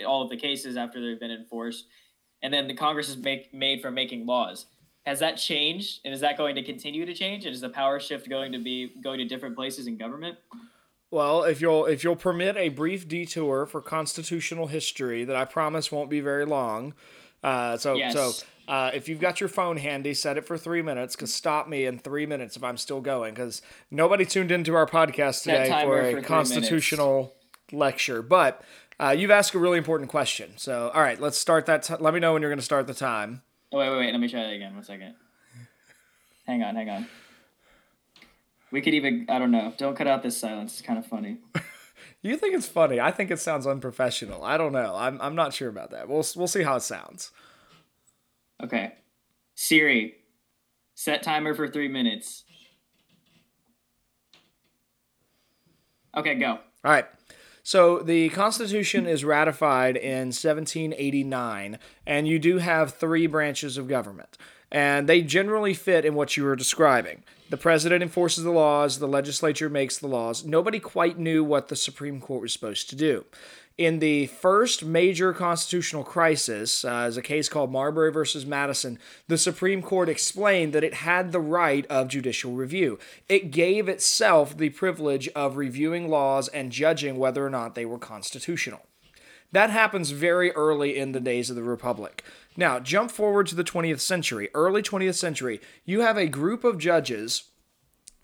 all 0.04 0.22
of 0.22 0.28
the 0.28 0.36
cases 0.36 0.76
after 0.76 1.00
they've 1.00 1.20
been 1.20 1.30
enforced. 1.30 1.86
And 2.42 2.52
then 2.52 2.66
the 2.66 2.74
congress 2.74 3.08
is 3.08 3.16
make, 3.16 3.54
made 3.54 3.80
for 3.80 3.92
making 3.92 4.26
laws 4.26 4.66
has 5.07 5.20
that 5.20 5.36
changed 5.36 6.00
and 6.05 6.14
is 6.14 6.20
that 6.20 6.36
going 6.36 6.55
to 6.55 6.62
continue 6.62 7.05
to 7.05 7.14
change 7.14 7.44
and 7.44 7.55
is 7.55 7.61
the 7.61 7.68
power 7.68 8.00
shift 8.00 8.28
going 8.28 8.52
to 8.52 8.59
be 8.59 8.92
going 9.02 9.18
to 9.18 9.24
different 9.24 9.55
places 9.55 9.86
in 9.86 9.96
government 9.96 10.36
Well, 11.11 11.44
if 11.44 11.61
you'll 11.61 11.86
if 11.86 12.02
you'll 12.02 12.16
permit 12.16 12.57
a 12.57 12.70
brief 12.70 13.07
detour 13.07 13.66
for 13.66 13.80
constitutional 13.80 14.66
history 14.66 15.24
that 15.24 15.36
I 15.36 15.44
promise 15.44 15.92
won't 15.92 16.11
be 16.11 16.20
very 16.20 16.44
long. 16.44 16.94
Uh, 17.42 17.76
so 17.76 17.94
Yes. 17.94 18.14
so 18.14 18.32
uh, 18.66 18.90
if 18.94 19.09
you've 19.09 19.20
got 19.20 19.38
your 19.40 19.48
phone 19.48 19.76
handy, 19.76 20.14
set 20.14 20.38
it 20.38 20.46
for 20.46 20.57
three 20.57 20.82
minutes. 20.82 21.14
Cause 21.14 21.32
stop 21.32 21.68
me 21.68 21.84
in 21.84 21.98
three 21.98 22.26
minutes 22.26 22.57
if 22.57 22.64
I'm 22.64 22.78
still 22.78 23.00
going. 23.00 23.34
Cause 23.34 23.62
nobody 23.90 24.24
tuned 24.24 24.50
into 24.50 24.74
our 24.74 24.86
podcast 24.86 25.42
today 25.44 25.68
for 25.68 25.86
for 25.86 26.00
a 26.00 26.12
three 26.12 26.22
constitutional 26.22 27.34
lecture. 27.70 28.22
But 28.22 28.62
uh, 28.98 29.14
you've 29.16 29.30
asked 29.30 29.55
a 29.55 29.59
really 29.59 29.78
important 29.78 30.11
question. 30.11 30.55
So 30.57 30.90
all 30.94 31.02
right, 31.02 31.20
let's 31.20 31.38
start 31.38 31.66
that. 31.66 31.82
T- 31.84 31.94
let 32.00 32.14
me 32.14 32.20
know 32.20 32.32
when 32.32 32.42
you're 32.42 32.50
going 32.50 32.59
to 32.59 32.64
start 32.64 32.86
the 32.86 32.94
time. 32.94 33.42
Oh 33.74 33.78
wait 33.78 33.90
wait 33.90 33.98
wait 33.98 34.12
let 34.12 34.20
me 34.20 34.28
try 34.28 34.42
that 34.42 34.52
again 34.52 34.74
one 34.74 34.82
second 34.84 35.14
hang 36.46 36.62
on 36.62 36.74
hang 36.74 36.88
on 36.88 37.06
we 38.70 38.80
could 38.80 38.94
even 38.94 39.26
i 39.28 39.38
don't 39.38 39.50
know 39.50 39.72
don't 39.76 39.96
cut 39.96 40.06
out 40.06 40.22
this 40.22 40.38
silence 40.38 40.72
it's 40.72 40.86
kind 40.86 40.98
of 40.98 41.06
funny 41.06 41.38
You 42.24 42.38
think 42.38 42.54
it's 42.54 42.66
funny? 42.66 43.00
I 43.00 43.10
think 43.10 43.30
it 43.30 43.38
sounds 43.38 43.66
unprofessional. 43.66 44.42
I 44.44 44.56
don't 44.56 44.72
know. 44.72 44.94
I'm 44.96 45.20
I'm 45.20 45.34
not 45.34 45.52
sure 45.52 45.68
about 45.68 45.90
that. 45.90 46.08
We'll 46.08 46.24
we'll 46.36 46.48
see 46.48 46.62
how 46.62 46.76
it 46.76 46.80
sounds. 46.80 47.32
Okay. 48.62 48.94
Siri, 49.54 50.14
set 50.94 51.22
timer 51.22 51.52
for 51.52 51.68
three 51.68 51.86
minutes. 51.86 52.44
Okay, 56.16 56.36
go. 56.36 56.52
All 56.52 56.60
right. 56.84 57.04
So 57.66 58.00
the 58.00 58.28
Constitution 58.28 59.06
is 59.06 59.24
ratified 59.24 59.96
in 59.96 60.28
1789, 60.28 61.78
and 62.06 62.28
you 62.28 62.38
do 62.38 62.58
have 62.58 62.92
three 62.92 63.26
branches 63.26 63.78
of 63.78 63.88
government. 63.88 64.36
And 64.70 65.08
they 65.08 65.22
generally 65.22 65.72
fit 65.72 66.04
in 66.04 66.14
what 66.14 66.36
you 66.36 66.44
were 66.44 66.56
describing. 66.56 67.22
The 67.55 67.59
president 67.59 68.02
enforces 68.02 68.42
the 68.42 68.50
laws, 68.50 68.98
the 68.98 69.07
legislature 69.07 69.70
makes 69.70 69.96
the 69.96 70.09
laws. 70.09 70.44
Nobody 70.44 70.80
quite 70.80 71.20
knew 71.20 71.44
what 71.44 71.68
the 71.68 71.76
Supreme 71.76 72.20
Court 72.20 72.42
was 72.42 72.52
supposed 72.52 72.90
to 72.90 72.96
do. 72.96 73.26
In 73.78 74.00
the 74.00 74.26
first 74.26 74.84
major 74.84 75.32
constitutional 75.32 76.02
crisis, 76.02 76.84
uh, 76.84 77.02
as 77.02 77.16
a 77.16 77.22
case 77.22 77.48
called 77.48 77.70
Marbury 77.70 78.11
versus 78.11 78.44
Madison, 78.44 78.98
the 79.28 79.38
Supreme 79.38 79.82
Court 79.82 80.09
explained 80.09 80.72
that 80.72 80.82
it 80.82 80.94
had 80.94 81.30
the 81.30 81.38
right 81.38 81.86
of 81.86 82.09
judicial 82.09 82.55
review. 82.55 82.98
It 83.28 83.52
gave 83.52 83.88
itself 83.88 84.57
the 84.57 84.70
privilege 84.70 85.28
of 85.28 85.57
reviewing 85.57 86.09
laws 86.09 86.48
and 86.48 86.72
judging 86.72 87.18
whether 87.18 87.46
or 87.46 87.50
not 87.50 87.76
they 87.76 87.86
were 87.86 88.00
constitutional. 88.00 88.80
That 89.52 89.70
happens 89.70 90.11
very 90.11 90.50
early 90.50 90.98
in 90.98 91.12
the 91.12 91.20
days 91.20 91.48
of 91.48 91.55
the 91.55 91.62
Republic. 91.62 92.24
Now, 92.57 92.78
jump 92.78 93.11
forward 93.11 93.46
to 93.48 93.55
the 93.55 93.64
20th 93.64 94.00
century, 94.00 94.48
early 94.55 94.82
20th 94.82 95.16
century, 95.16 95.61
you 95.84 96.00
have 96.00 96.16
a 96.16 96.26
group 96.26 96.64
of 96.64 96.78
judges 96.78 97.50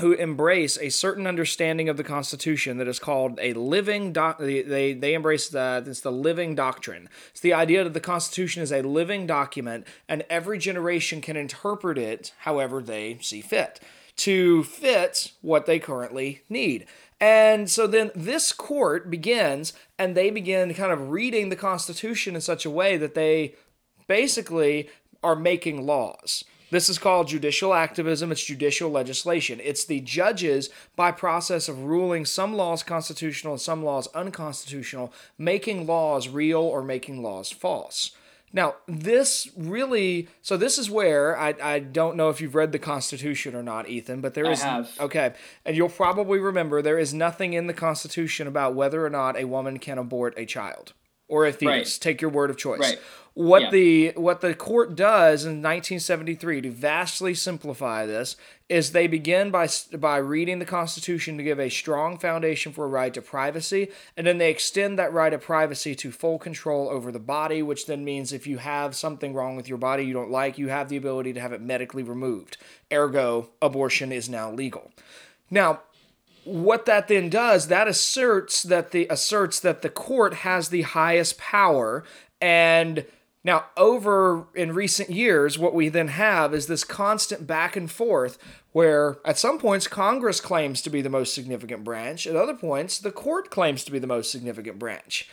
who 0.01 0.13
embrace 0.13 0.79
a 0.79 0.89
certain 0.89 1.27
understanding 1.27 1.89
of 1.89 1.97
the 1.97 2.05
Constitution 2.05 2.79
that 2.79 2.89
is 2.89 2.99
called 2.99 3.39
a 3.41 3.53
living 3.53 4.13
doc. 4.13 4.39
They, 4.39 4.95
they, 4.95 5.15
embrace 5.15 5.49
the, 5.49 5.85
it's 5.87 6.01
the 6.01 6.13
living 6.13 6.55
doctrine. 6.55 7.09
It's 7.31 7.41
the 7.41 7.53
idea 7.53 7.85
that 7.85 7.93
the 7.93 8.01
Constitution 8.01 8.63
is 8.63 8.73
a 8.73 8.83
living 8.83 9.27
document 9.27 9.87
and 10.09 10.25
every 10.31 10.59
generation 10.59 11.21
can 11.21 11.37
interpret 11.37 11.99
it 11.99 12.33
however 12.39 12.83
they 12.83 13.19
see 13.21 13.43
fit 13.43 13.81
to 14.17 14.65
fit 14.65 15.33
what 15.41 15.67
they 15.67 15.79
currently 15.79 16.43
need. 16.49 16.87
And 17.21 17.71
so 17.71 17.87
then 17.87 18.11
this 18.15 18.53
court 18.53 19.11
begins 19.11 19.73
and 19.99 20.15
they 20.15 20.31
begin 20.31 20.73
kind 20.75 20.93
of 20.93 21.11
reading 21.11 21.49
the 21.49 21.57
Constitution 21.57 22.35
in 22.35 22.41
such 22.41 22.65
a 22.65 22.71
way 22.71 22.97
that 22.97 23.15
they 23.15 23.55
basically 24.11 24.91
are 25.23 25.37
making 25.37 25.87
laws. 25.87 26.43
This 26.73 26.89
is 26.89 26.99
called 26.99 27.29
judicial 27.29 27.73
activism. 27.73 28.33
It's 28.33 28.45
judicial 28.45 28.91
legislation. 28.91 29.61
It's 29.63 29.85
the 29.85 30.01
judges, 30.01 30.69
by 30.97 31.13
process 31.13 31.69
of 31.69 31.85
ruling 31.85 32.25
some 32.25 32.57
laws 32.57 32.83
constitutional 32.83 33.53
and 33.53 33.61
some 33.61 33.85
laws 33.85 34.09
unconstitutional, 34.09 35.13
making 35.39 35.87
laws 35.87 36.27
real 36.27 36.61
or 36.61 36.83
making 36.83 37.23
laws 37.23 37.53
false. 37.53 38.11
Now, 38.53 38.75
this 38.89 39.49
really, 39.57 40.27
so 40.43 40.57
this 40.57 40.77
is 40.77 40.91
where 40.91 41.39
I, 41.39 41.55
I 41.63 41.79
don't 41.79 42.17
know 42.17 42.31
if 42.31 42.41
you've 42.41 42.57
read 42.57 42.73
the 42.73 42.81
Constitution 42.81 43.55
or 43.55 43.63
not, 43.63 43.89
Ethan, 43.89 44.21
but 44.21 44.35
there 44.35 44.49
I 44.49 44.51
is 44.51 44.63
have. 44.63 44.91
okay, 44.99 45.35
and 45.65 45.77
you'll 45.77 45.89
probably 45.89 46.41
remember 46.41 46.83
there 46.83 46.99
is 46.99 47.15
nothing 47.15 47.53
in 47.53 47.69
the 47.69 47.75
Constitution 47.75 48.49
about 48.49 48.75
whether 48.75 49.07
or 49.07 49.11
not 49.11 49.37
a 49.37 49.45
woman 49.45 49.79
can 49.79 49.99
abort 49.99 50.35
a 50.37 50.47
child. 50.47 50.95
Or 51.31 51.47
a 51.47 51.53
theist. 51.53 52.05
Right. 52.05 52.11
Take 52.13 52.21
your 52.21 52.31
word 52.31 52.51
of 52.51 52.59
choice. 52.59 52.81
Right. 52.81 52.99
What 53.35 53.63
Yeah. 53.63 53.71
the 53.71 54.09
what 54.17 54.41
the 54.41 54.55
court 54.55 54.97
does 54.97 55.45
in 55.45 55.63
1973 55.63 56.61
to 56.63 56.71
vastly 56.71 57.33
simplify 57.33 58.05
this 58.05 58.37
is 58.69 58.91
they 58.91 59.07
begin 59.07 59.53
by 59.53 59.69
by 59.97 60.17
reading 60.17 60.59
the 60.59 60.65
Constitution 60.65 61.39
to 61.39 61.45
give 61.45 61.61
a 61.61 61.71
strong 61.71 62.19
foundation 62.19 62.73
for 62.73 62.85
a 62.85 62.89
right 62.89 63.15
to 63.15 63.23
privacy, 63.23 63.89
and 64.17 64.27
then 64.27 64.39
they 64.39 64.51
extend 64.51 64.99
that 64.99 65.13
right 65.13 65.33
of 65.33 65.41
privacy 65.43 65.95
to 65.95 66.11
full 66.11 66.39
control 66.41 66.89
over 66.91 67.13
the 67.13 67.21
body, 67.21 67.63
which 67.63 67.87
then 67.87 68.05
means 68.05 68.33
if 68.33 68.49
you 68.49 68.59
have 68.59 68.97
something 68.97 69.33
wrong 69.33 69.55
with 69.55 69.69
your 69.69 69.79
body 69.79 70.05
you 70.05 70.13
don't 70.13 70.31
like, 70.31 70.59
you 70.59 70.69
have 70.69 70.89
the 70.89 70.97
ability 70.97 71.33
to 71.33 71.41
have 71.41 71.53
it 71.53 71.63
medically 71.63 72.03
removed. 72.03 72.57
Ergo, 72.93 73.51
abortion 73.63 74.11
is 74.11 74.29
now 74.29 74.51
legal. 74.51 74.91
Now, 75.53 75.83
what 76.51 76.87
that 76.87 77.09
then 77.09 77.29
does 77.29 77.69
that 77.69 77.87
asserts 77.87 78.63
that 78.65 78.91
the 78.91 79.07
asserts 79.09 79.61
that 79.61 79.83
the 79.83 79.89
court 79.89 80.35
has 80.35 80.69
the 80.69 80.83
highest 80.83 81.39
power 81.39 82.05
and 82.41 83.05
now 83.45 83.65
over 83.77 84.47
in 84.55 84.73
recent 84.73 85.11
years 85.11 85.59
what 85.59 85.75
we 85.75 85.89
then 85.89 86.09
have 86.09 86.53
is 86.53 86.67
this 86.67 86.83
constant 86.83 87.47
back 87.47 87.77
and 87.77 87.91
forth 87.91 88.37
where 88.73 89.19
at 89.25 89.39
some 89.39 89.59
points 89.59 89.87
congress 89.87 90.41
claims 90.41 90.83
to 90.83 90.91
be 90.91 91.01
the 91.01 91.09
most 91.09 91.33
significant 91.33 91.85
branch 91.85 92.27
at 92.27 92.35
other 92.35 92.55
points 92.55 92.99
the 92.99 93.13
court 93.13 93.49
claims 93.51 93.85
to 93.85 93.93
be 93.93 94.01
the 94.01 94.07
most 94.07 94.33
significant 94.33 94.79
branch 94.79 95.29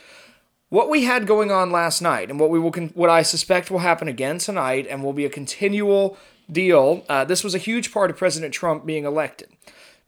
what 0.68 0.88
we 0.90 1.04
had 1.04 1.26
going 1.26 1.50
on 1.50 1.72
last 1.72 2.00
night 2.00 2.30
and 2.30 2.38
what 2.38 2.50
we 2.50 2.58
will 2.58 2.70
con- 2.70 2.92
what 2.94 3.10
I 3.10 3.22
suspect 3.22 3.70
will 3.70 3.78
happen 3.78 4.06
again 4.06 4.38
tonight 4.38 4.86
and 4.88 5.02
will 5.02 5.14
be 5.14 5.24
a 5.24 5.30
continual 5.30 6.18
deal. 6.50 7.04
Uh, 7.08 7.24
this 7.24 7.42
was 7.42 7.54
a 7.54 7.58
huge 7.58 7.90
part 7.90 8.10
of 8.10 8.18
President 8.18 8.52
Trump 8.52 8.84
being 8.84 9.04
elected 9.04 9.48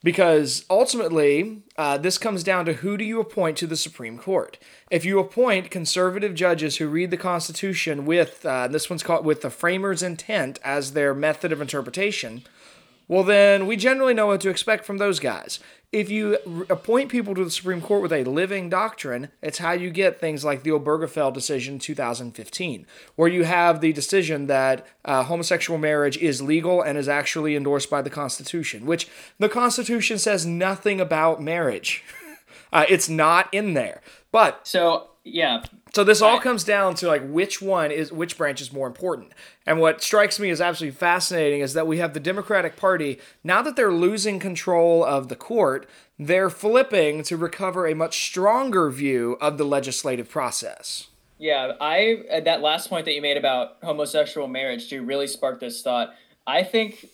because 0.02 0.64
ultimately 0.70 1.62
uh, 1.76 1.98
this 1.98 2.18
comes 2.18 2.42
down 2.42 2.64
to 2.64 2.74
who 2.74 2.96
do 2.96 3.04
you 3.04 3.20
appoint 3.20 3.56
to 3.58 3.66
the 3.66 3.76
Supreme 3.76 4.18
Court. 4.18 4.58
If 4.90 5.04
you 5.04 5.18
appoint 5.18 5.70
conservative 5.70 6.34
judges 6.34 6.76
who 6.76 6.88
read 6.88 7.10
the 7.10 7.16
Constitution 7.16 8.06
with 8.06 8.44
uh, 8.46 8.68
this 8.68 8.88
one's 8.88 9.02
called 9.02 9.24
with 9.24 9.42
the 9.42 9.50
framers' 9.50 10.02
intent 10.02 10.58
as 10.64 10.92
their 10.92 11.14
method 11.14 11.52
of 11.52 11.60
interpretation, 11.60 12.42
well, 13.10 13.24
then 13.24 13.66
we 13.66 13.74
generally 13.74 14.14
know 14.14 14.28
what 14.28 14.40
to 14.42 14.50
expect 14.50 14.84
from 14.84 14.98
those 14.98 15.18
guys. 15.18 15.58
If 15.90 16.10
you 16.10 16.38
appoint 16.70 17.10
people 17.10 17.34
to 17.34 17.42
the 17.42 17.50
Supreme 17.50 17.80
Court 17.80 18.02
with 18.02 18.12
a 18.12 18.22
living 18.22 18.70
doctrine, 18.70 19.30
it's 19.42 19.58
how 19.58 19.72
you 19.72 19.90
get 19.90 20.20
things 20.20 20.44
like 20.44 20.62
the 20.62 20.70
Obergefell 20.70 21.34
decision 21.34 21.80
2015, 21.80 22.86
where 23.16 23.28
you 23.28 23.42
have 23.42 23.80
the 23.80 23.92
decision 23.92 24.46
that 24.46 24.86
uh, 25.04 25.24
homosexual 25.24 25.76
marriage 25.76 26.18
is 26.18 26.40
legal 26.40 26.82
and 26.82 26.96
is 26.96 27.08
actually 27.08 27.56
endorsed 27.56 27.90
by 27.90 28.00
the 28.00 28.10
Constitution, 28.10 28.86
which 28.86 29.08
the 29.40 29.48
Constitution 29.48 30.16
says 30.16 30.46
nothing 30.46 31.00
about 31.00 31.42
marriage. 31.42 32.04
uh, 32.72 32.86
it's 32.88 33.08
not 33.08 33.52
in 33.52 33.74
there. 33.74 34.02
But 34.30 34.68
So 34.68 35.08
yeah, 35.24 35.64
so 35.92 36.04
this 36.04 36.22
all 36.22 36.38
comes 36.38 36.62
down 36.64 36.94
to 36.96 37.08
like 37.08 37.28
which 37.28 37.60
one 37.60 37.90
is 37.90 38.12
which 38.12 38.38
branch 38.38 38.60
is 38.60 38.72
more 38.72 38.86
important. 38.86 39.32
And 39.66 39.80
what 39.80 40.02
strikes 40.02 40.38
me 40.38 40.50
as 40.50 40.60
absolutely 40.60 40.96
fascinating 40.96 41.60
is 41.60 41.74
that 41.74 41.86
we 41.86 41.98
have 41.98 42.14
the 42.14 42.20
Democratic 42.20 42.76
Party 42.76 43.18
now 43.42 43.62
that 43.62 43.76
they're 43.76 43.92
losing 43.92 44.38
control 44.38 45.04
of 45.04 45.28
the 45.28 45.36
court, 45.36 45.88
they're 46.18 46.50
flipping 46.50 47.22
to 47.24 47.36
recover 47.36 47.86
a 47.86 47.94
much 47.94 48.24
stronger 48.24 48.90
view 48.90 49.36
of 49.40 49.58
the 49.58 49.64
legislative 49.64 50.28
process. 50.28 51.08
Yeah, 51.38 51.72
I 51.80 52.22
uh, 52.30 52.40
that 52.40 52.60
last 52.60 52.88
point 52.88 53.06
that 53.06 53.14
you 53.14 53.22
made 53.22 53.36
about 53.36 53.78
homosexual 53.82 54.46
marriage 54.46 54.88
to 54.90 55.00
really 55.00 55.26
spark 55.26 55.58
this 55.58 55.82
thought. 55.82 56.14
I 56.46 56.62
think 56.62 57.06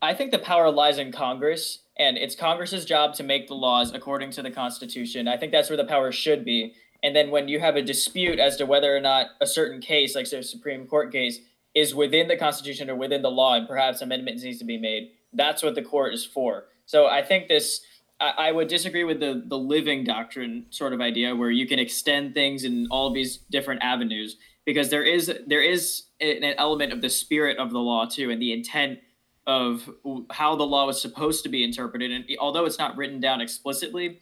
I 0.00 0.14
think 0.14 0.30
the 0.30 0.38
power 0.38 0.70
lies 0.70 0.98
in 0.98 1.12
Congress 1.12 1.80
and 1.98 2.16
it's 2.16 2.34
Congress's 2.34 2.84
job 2.84 3.14
to 3.14 3.22
make 3.22 3.48
the 3.48 3.54
laws 3.54 3.92
according 3.92 4.30
to 4.32 4.42
the 4.42 4.50
Constitution. 4.50 5.26
I 5.26 5.36
think 5.36 5.52
that's 5.52 5.68
where 5.68 5.76
the 5.76 5.84
power 5.84 6.12
should 6.12 6.44
be. 6.44 6.74
And 7.02 7.14
then 7.14 7.30
when 7.30 7.48
you 7.48 7.60
have 7.60 7.76
a 7.76 7.82
dispute 7.82 8.38
as 8.38 8.56
to 8.56 8.66
whether 8.66 8.96
or 8.96 9.00
not 9.00 9.28
a 9.40 9.46
certain 9.46 9.80
case, 9.80 10.14
like 10.14 10.26
say 10.26 10.38
a 10.38 10.42
Supreme 10.42 10.86
Court 10.86 11.12
case, 11.12 11.38
is 11.74 11.94
within 11.94 12.28
the 12.28 12.36
Constitution 12.36 12.90
or 12.90 12.96
within 12.96 13.22
the 13.22 13.30
law 13.30 13.54
and 13.54 13.68
perhaps 13.68 14.00
amendments 14.00 14.42
needs 14.42 14.58
to 14.58 14.64
be 14.64 14.78
made, 14.78 15.10
that's 15.32 15.62
what 15.62 15.74
the 15.74 15.82
court 15.82 16.12
is 16.12 16.24
for. 16.24 16.64
So 16.86 17.06
I 17.06 17.22
think 17.22 17.48
this 17.48 17.82
I, 18.20 18.50
would 18.50 18.66
disagree 18.68 19.04
with 19.04 19.20
the 19.20 19.44
the 19.46 19.58
living 19.58 20.02
doctrine 20.02 20.66
sort 20.70 20.92
of 20.92 21.00
idea 21.00 21.36
where 21.36 21.50
you 21.50 21.68
can 21.68 21.78
extend 21.78 22.34
things 22.34 22.64
in 22.64 22.88
all 22.90 23.12
these 23.12 23.38
different 23.50 23.82
avenues 23.82 24.36
because 24.66 24.90
there 24.90 25.04
is 25.04 25.32
there 25.46 25.62
is 25.62 26.04
an 26.20 26.42
element 26.58 26.92
of 26.92 27.00
the 27.00 27.10
spirit 27.10 27.58
of 27.58 27.70
the 27.70 27.78
law 27.78 28.06
too 28.06 28.30
and 28.30 28.42
the 28.42 28.52
intent 28.52 28.98
of 29.46 29.88
how 30.30 30.56
the 30.56 30.64
law 30.64 30.84
was 30.86 31.00
supposed 31.00 31.44
to 31.44 31.48
be 31.48 31.62
interpreted 31.62 32.10
and 32.10 32.24
although 32.40 32.64
it's 32.64 32.78
not 32.78 32.96
written 32.96 33.20
down 33.20 33.40
explicitly 33.40 34.18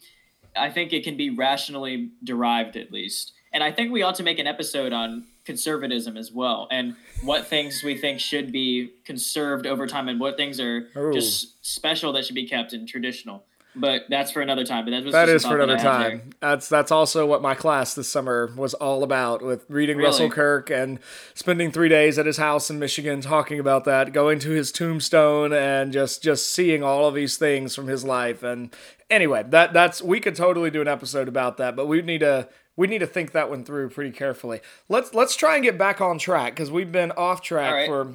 i 0.58 0.70
think 0.70 0.92
it 0.92 1.04
can 1.04 1.16
be 1.16 1.30
rationally 1.30 2.10
derived 2.24 2.76
at 2.76 2.92
least 2.92 3.32
and 3.52 3.62
i 3.62 3.70
think 3.70 3.92
we 3.92 4.02
ought 4.02 4.14
to 4.14 4.22
make 4.22 4.38
an 4.38 4.46
episode 4.46 4.92
on 4.92 5.24
conservatism 5.44 6.16
as 6.16 6.32
well 6.32 6.66
and 6.70 6.96
what 7.22 7.46
things 7.46 7.82
we 7.84 7.96
think 7.96 8.18
should 8.18 8.50
be 8.50 8.90
conserved 9.04 9.66
over 9.66 9.86
time 9.86 10.08
and 10.08 10.18
what 10.18 10.36
things 10.36 10.58
are 10.58 10.88
Ooh. 10.96 11.12
just 11.12 11.64
special 11.64 12.12
that 12.12 12.24
should 12.24 12.34
be 12.34 12.48
kept 12.48 12.72
and 12.72 12.88
traditional 12.88 13.44
but 13.76 14.02
that's 14.08 14.30
for 14.30 14.40
another 14.40 14.64
time 14.64 14.84
but 14.84 14.90
that 14.90 15.04
was 15.04 15.12
That 15.12 15.28
is 15.28 15.44
for 15.44 15.60
another 15.60 15.78
time. 15.78 16.30
That's 16.40 16.68
that's 16.68 16.90
also 16.90 17.26
what 17.26 17.42
my 17.42 17.54
class 17.54 17.94
this 17.94 18.08
summer 18.08 18.50
was 18.56 18.74
all 18.74 19.02
about 19.02 19.42
with 19.42 19.64
reading 19.68 19.98
Really? 19.98 20.06
Russell 20.06 20.30
Kirk 20.30 20.70
and 20.70 20.98
spending 21.34 21.70
3 21.70 21.88
days 21.88 22.18
at 22.18 22.26
his 22.26 22.38
house 22.38 22.70
in 22.70 22.78
Michigan 22.78 23.20
talking 23.20 23.60
about 23.60 23.84
that, 23.84 24.12
going 24.12 24.38
to 24.40 24.50
his 24.50 24.72
tombstone 24.72 25.52
and 25.52 25.92
just 25.92 26.22
just 26.22 26.50
seeing 26.50 26.82
all 26.82 27.06
of 27.06 27.14
these 27.14 27.36
things 27.36 27.74
from 27.74 27.86
his 27.86 28.04
life 28.04 28.42
and 28.42 28.74
anyway, 29.10 29.44
that 29.48 29.72
that's 29.72 30.02
we 30.02 30.20
could 30.20 30.36
totally 30.36 30.70
do 30.70 30.80
an 30.80 30.88
episode 30.88 31.28
about 31.28 31.56
that, 31.58 31.76
but 31.76 31.86
we 31.86 32.02
need 32.02 32.20
to 32.20 32.48
we 32.76 32.86
need 32.86 32.98
to 32.98 33.06
think 33.06 33.32
that 33.32 33.48
one 33.48 33.64
through 33.64 33.90
pretty 33.90 34.10
carefully. 34.10 34.60
Let's 34.88 35.14
let's 35.14 35.36
try 35.36 35.54
and 35.54 35.64
get 35.64 35.78
back 35.78 36.00
on 36.00 36.18
track 36.18 36.56
cuz 36.56 36.70
we've 36.70 36.92
been 36.92 37.12
off 37.12 37.42
track 37.42 37.72
right. 37.72 37.86
for 37.86 38.14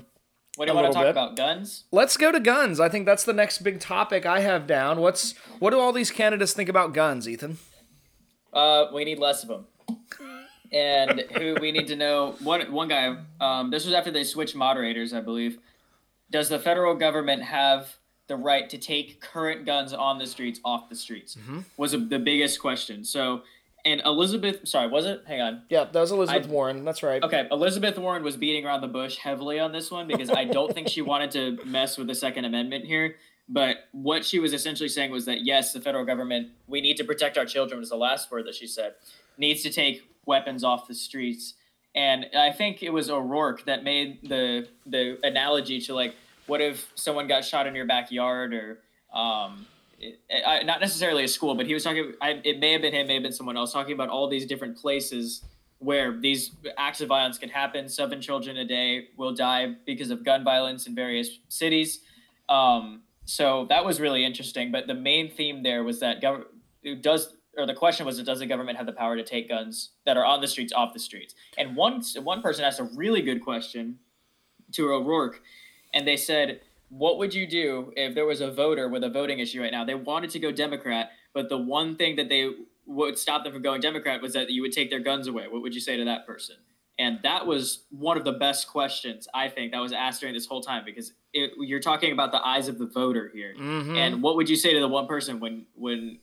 what 0.56 0.66
do 0.66 0.72
you 0.72 0.76
want 0.76 0.88
to 0.88 0.94
talk 0.94 1.04
bit. 1.04 1.12
about 1.12 1.36
guns 1.36 1.86
Let's 1.92 2.18
go 2.18 2.32
to 2.32 2.40
guns. 2.40 2.80
I 2.80 2.90
think 2.90 3.06
that's 3.06 3.24
the 3.24 3.34
next 3.34 3.60
big 3.60 3.80
topic 3.80 4.26
I 4.26 4.42
have 4.42 4.68
down. 4.68 5.00
What's 5.00 5.34
what 5.60 5.72
do 5.72 5.80
all 5.80 5.94
these 5.94 6.12
candidates 6.12 6.54
think 6.54 6.70
about 6.70 6.94
guns, 6.94 7.28
Ethan? 7.28 7.58
Uh, 8.54 8.88
we 8.94 9.06
need 9.06 9.20
less 9.20 9.44
of 9.44 9.50
them. 9.50 9.66
And 10.74 11.22
who 11.38 11.58
we 11.60 11.72
need 11.72 11.88
to 11.88 11.96
know 11.96 12.36
one 12.42 12.72
one 12.72 12.88
guy. 12.88 13.18
Um, 13.40 13.72
this 13.72 13.86
was 13.86 13.94
after 13.94 14.12
they 14.12 14.24
switched 14.24 14.56
moderators, 14.56 15.14
I 15.14 15.22
believe. 15.22 15.58
Does 16.30 16.48
the 16.48 16.60
federal 16.60 16.96
government 16.96 17.44
have 17.44 17.98
the 18.28 18.38
right 18.38 18.70
to 18.70 18.78
take 18.78 19.20
current 19.20 19.66
guns 19.66 19.92
on 19.92 20.18
the 20.18 20.26
streets 20.26 20.62
off 20.64 20.88
the 20.88 20.96
streets? 20.96 21.38
Was 21.76 21.94
a, 21.94 21.98
the 21.98 22.20
biggest 22.20 22.62
question. 22.62 23.04
So, 23.04 23.42
and 23.86 24.02
Elizabeth, 24.06 24.68
sorry, 24.68 24.88
was 24.88 25.06
it? 25.06 25.24
Hang 25.28 25.42
on. 25.42 25.62
Yeah, 25.70 25.86
that 25.86 26.00
was 26.00 26.12
Elizabeth 26.12 26.48
I- 26.48 26.52
Warren. 26.52 26.86
That's 26.86 27.04
right. 27.04 27.22
Okay, 27.24 27.48
Elizabeth 27.52 27.98
Warren 27.98 28.24
was 28.24 28.38
beating 28.38 28.66
around 28.66 28.82
the 28.82 28.88
bush 28.88 29.18
heavily 29.18 29.60
on 29.60 29.72
this 29.72 29.92
one 29.92 30.08
because 30.08 30.30
I 30.30 30.46
don't 30.46 30.74
think 30.74 30.88
she 30.90 31.02
wanted 31.02 31.32
to 31.32 31.66
mess 31.66 31.98
with 31.98 32.08
the 32.08 32.16
Second 32.16 32.46
Amendment 32.46 32.86
here. 32.86 33.16
But 33.50 33.88
what 33.92 34.24
she 34.24 34.40
was 34.40 34.54
essentially 34.54 34.88
saying 34.88 35.12
was 35.12 35.26
that 35.26 35.44
yes, 35.44 35.74
the 35.74 35.82
federal 35.82 36.06
government, 36.06 36.50
we 36.68 36.80
need 36.80 36.96
to 36.98 37.04
protect 37.04 37.38
our 37.38 37.46
children, 37.46 37.80
was 37.80 37.90
the 37.90 37.98
last 37.98 38.32
word 38.32 38.46
that 38.46 38.56
she 38.56 38.68
said, 38.68 38.94
needs 39.38 39.62
to 39.64 39.70
take 39.70 40.04
weapons 40.26 40.64
off 40.64 40.88
the 40.88 40.96
streets. 40.96 41.56
And 41.94 42.28
I 42.38 42.52
think 42.52 42.82
it 42.82 42.92
was 42.92 43.10
O'Rourke 43.10 43.66
that 43.66 43.84
made 43.84 44.30
the 44.30 44.68
the 44.86 45.18
analogy 45.24 45.82
to 45.82 45.94
like, 45.94 46.16
what 46.48 46.62
if 46.62 46.90
someone 46.96 47.28
got 47.28 47.44
shot 47.44 47.68
in 47.68 47.76
your 47.76 47.86
backyard 47.86 48.54
or 48.54 48.80
um, 49.14 49.66
I, 50.46 50.64
not 50.64 50.82
necessarily 50.82 51.24
a 51.24 51.28
school, 51.28 51.56
but 51.56 51.66
he 51.66 51.74
was 51.74 51.84
talking. 51.84 52.14
I, 52.22 52.42
it 52.44 52.60
may 52.60 52.72
have 52.74 52.82
been 52.82 52.94
him, 52.94 53.08
may 53.08 53.16
have 53.16 53.24
been 53.24 53.32
someone 53.32 53.58
else 53.58 53.74
talking 53.74 53.94
about 53.94 54.10
all 54.10 54.30
these 54.30 54.46
different 54.46 54.78
places 54.78 55.44
where 55.80 56.20
these 56.20 56.52
acts 56.78 57.02
of 57.02 57.08
violence 57.08 57.38
can 57.38 57.50
happen. 57.50 57.90
Seven 57.90 58.22
children 58.22 58.58
a 58.58 58.66
day 58.66 59.08
will 59.18 59.34
die 59.34 59.76
because 59.86 60.12
of 60.12 60.24
gun 60.24 60.44
violence 60.44 60.88
in 60.88 60.96
various 60.96 61.40
cities. 61.50 62.02
Um, 62.50 63.02
so 63.26 63.66
that 63.70 63.84
was 63.84 64.00
really 64.00 64.24
interesting. 64.24 64.72
But 64.72 64.88
the 64.88 64.94
main 64.94 65.32
theme 65.32 65.64
there 65.64 65.84
was 65.84 66.00
that 66.00 66.22
gov- 66.22 66.46
it 66.84 67.02
does, 67.02 67.36
or 67.58 67.66
the 67.66 67.74
question 67.74 68.06
was, 68.06 68.22
does 68.22 68.40
the 68.40 68.46
government 68.46 68.78
have 68.78 68.86
the 68.86 68.94
power 68.94 69.16
to 69.16 69.24
take 69.24 69.50
guns 69.50 69.92
that 70.06 70.18
are 70.18 70.26
on 70.26 70.42
the 70.42 70.48
streets 70.48 70.74
off 70.74 70.94
the 70.94 71.00
streets? 71.00 71.34
And 71.58 71.76
one 71.76 72.04
one 72.22 72.42
person 72.42 72.64
asked 72.64 72.80
a 72.80 72.90
really 72.96 73.22
good 73.22 73.42
question 73.42 74.00
to 74.74 74.92
O'Rourke, 74.94 75.42
and 75.94 76.08
they 76.08 76.18
said, 76.18 76.62
"What 76.92 77.18
would 77.18 77.34
you 77.34 77.48
do 77.48 77.94
if 77.96 78.14
there 78.14 78.26
was 78.26 78.42
a 78.42 78.52
voter 78.52 78.88
with 78.90 79.04
a 79.04 79.10
voting 79.10 79.40
issue 79.40 79.62
right 79.62 79.72
now? 79.72 79.86
They 79.86 79.96
wanted 79.96 80.30
to 80.32 80.40
go 80.40 80.52
Democrat, 80.52 81.12
but 81.34 81.50
the 81.50 81.58
one 81.58 81.96
thing 81.96 82.18
that 82.18 82.30
they 82.30 82.52
would 82.86 83.18
stop 83.18 83.44
them 83.44 83.54
from 83.54 83.62
going 83.62 83.80
Democrat 83.82 84.22
was 84.22 84.34
that 84.34 84.50
you 84.50 84.62
would 84.62 84.74
take 84.74 84.90
their 84.90 85.00
guns 85.00 85.28
away. 85.28 85.48
What 85.48 85.62
would 85.62 85.74
you 85.74 85.82
say 85.82 85.96
to 85.98 86.06
that 86.06 86.28
person?" 86.28 86.58
And 87.00 87.20
that 87.24 87.48
was 87.48 87.86
one 87.90 88.18
of 88.18 88.26
the 88.26 88.34
best 88.34 88.68
questions 88.68 89.28
I 89.34 89.48
think 89.48 89.72
that 89.72 89.80
was 89.80 89.94
asked 89.94 90.20
during 90.20 90.36
this 90.36 90.46
whole 90.46 90.62
time 90.62 90.84
because 90.86 91.14
it, 91.34 91.52
you're 91.58 91.80
talking 91.80 92.12
about 92.12 92.32
the 92.32 92.46
eyes 92.46 92.68
of 92.68 92.78
the 92.78 92.86
voter 92.86 93.32
here. 93.34 93.56
Mhm. 93.58 93.96
And 93.96 94.22
what 94.22 94.36
would 94.36 94.50
you 94.50 94.56
say 94.56 94.74
to 94.74 94.80
the 94.80 94.88
one 94.88 95.08
person 95.08 95.40
when 95.40 95.66
when 95.74 96.20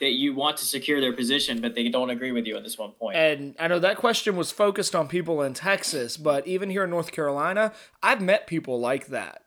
that 0.00 0.12
you 0.12 0.34
want 0.34 0.56
to 0.56 0.64
secure 0.64 1.00
their 1.00 1.12
position, 1.12 1.60
but 1.60 1.76
they 1.76 1.88
don't 1.88 2.10
agree 2.10 2.32
with 2.32 2.44
you 2.44 2.56
at 2.56 2.64
this 2.64 2.76
one 2.76 2.90
point? 2.92 3.16
And 3.16 3.54
I 3.56 3.68
know 3.68 3.78
that 3.78 3.96
question 3.98 4.34
was 4.34 4.50
focused 4.50 4.96
on 4.96 5.06
people 5.06 5.42
in 5.42 5.54
Texas, 5.54 6.16
but 6.16 6.44
even 6.48 6.70
here 6.70 6.84
in 6.84 6.90
North 6.90 7.12
Carolina, 7.12 7.72
I've 8.02 8.20
met 8.20 8.48
people 8.48 8.80
like 8.80 9.06
that. 9.08 9.42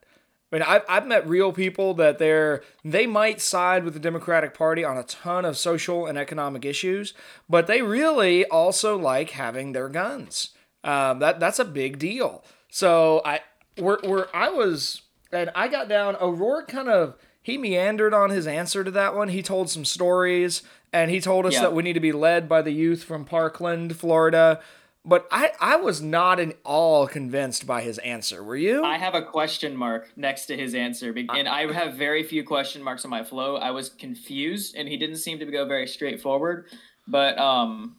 I 0.51 0.55
mean, 0.55 0.63
I've, 0.63 0.81
I've 0.89 1.07
met 1.07 1.27
real 1.27 1.51
people 1.51 1.93
that 1.95 2.17
they're 2.17 2.63
they 2.83 3.05
might 3.05 3.39
side 3.39 3.83
with 3.83 3.93
the 3.93 3.99
Democratic 3.99 4.53
Party 4.53 4.83
on 4.83 4.97
a 4.97 5.03
ton 5.03 5.45
of 5.45 5.57
social 5.57 6.05
and 6.07 6.17
economic 6.17 6.65
issues, 6.65 7.13
but 7.47 7.67
they 7.67 7.81
really 7.81 8.45
also 8.45 8.97
like 8.97 9.31
having 9.31 9.73
their 9.73 9.89
guns. 9.89 10.49
Um, 10.83 11.19
that 11.19 11.39
that's 11.39 11.59
a 11.59 11.65
big 11.65 11.99
deal. 11.99 12.43
So 12.71 13.21
I 13.23 13.41
where 13.77 13.99
where 14.03 14.35
I 14.35 14.49
was 14.49 15.01
and 15.31 15.51
I 15.53 15.67
got 15.67 15.87
down. 15.87 16.15
O'Rourke 16.19 16.67
kind 16.67 16.89
of 16.89 17.15
he 17.41 17.57
meandered 17.57 18.13
on 18.13 18.31
his 18.31 18.47
answer 18.47 18.83
to 18.83 18.91
that 18.91 19.15
one. 19.15 19.29
He 19.29 19.43
told 19.43 19.69
some 19.69 19.85
stories 19.85 20.63
and 20.91 21.11
he 21.11 21.21
told 21.21 21.45
us 21.45 21.53
Yeah. 21.53 21.61
that 21.61 21.73
we 21.73 21.83
need 21.83 21.93
to 21.93 21.99
be 21.99 22.11
led 22.11 22.49
by 22.49 22.61
the 22.63 22.71
youth 22.71 23.03
from 23.03 23.23
Parkland, 23.25 23.95
Florida. 23.95 24.59
But 25.05 25.27
I, 25.31 25.51
I 25.61 25.77
was 25.77 26.01
not 26.01 26.39
at 26.39 26.57
all 26.65 27.07
convinced 27.07 27.65
by 27.65 27.81
his 27.81 27.97
answer. 27.99 28.43
Were 28.43 28.57
you? 28.57 28.83
I 28.83 28.97
have 28.97 29.15
a 29.15 29.21
question 29.21 29.75
mark 29.75 30.11
next 30.17 30.45
to 30.47 30.57
his 30.57 30.75
answer, 30.75 31.13
and 31.15 31.47
I 31.47 31.71
have 31.71 31.93
very 31.93 32.21
few 32.21 32.43
question 32.43 32.83
marks 32.83 33.05
on 33.05 33.11
my 33.11 33.23
flow. 33.23 33.55
I 33.55 33.71
was 33.71 33.89
confused, 33.89 34.75
and 34.75 34.89
he 34.89 34.97
didn't 34.97 35.17
seem 35.17 35.39
to 35.39 35.45
go 35.45 35.65
very 35.65 35.87
straightforward. 35.87 36.65
But 37.07 37.37
um, 37.39 37.95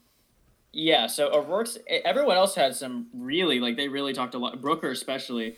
yeah. 0.73 1.07
So 1.07 1.33
O'Rourke's. 1.33 1.79
Everyone 1.89 2.37
else 2.37 2.55
had 2.55 2.77
some 2.77 3.09
really 3.15 3.61
like 3.61 3.77
they 3.77 3.89
really 3.89 4.13
talked 4.13 4.35
a 4.35 4.39
lot. 4.39 4.61
Brooker 4.61 4.91
especially. 4.91 5.57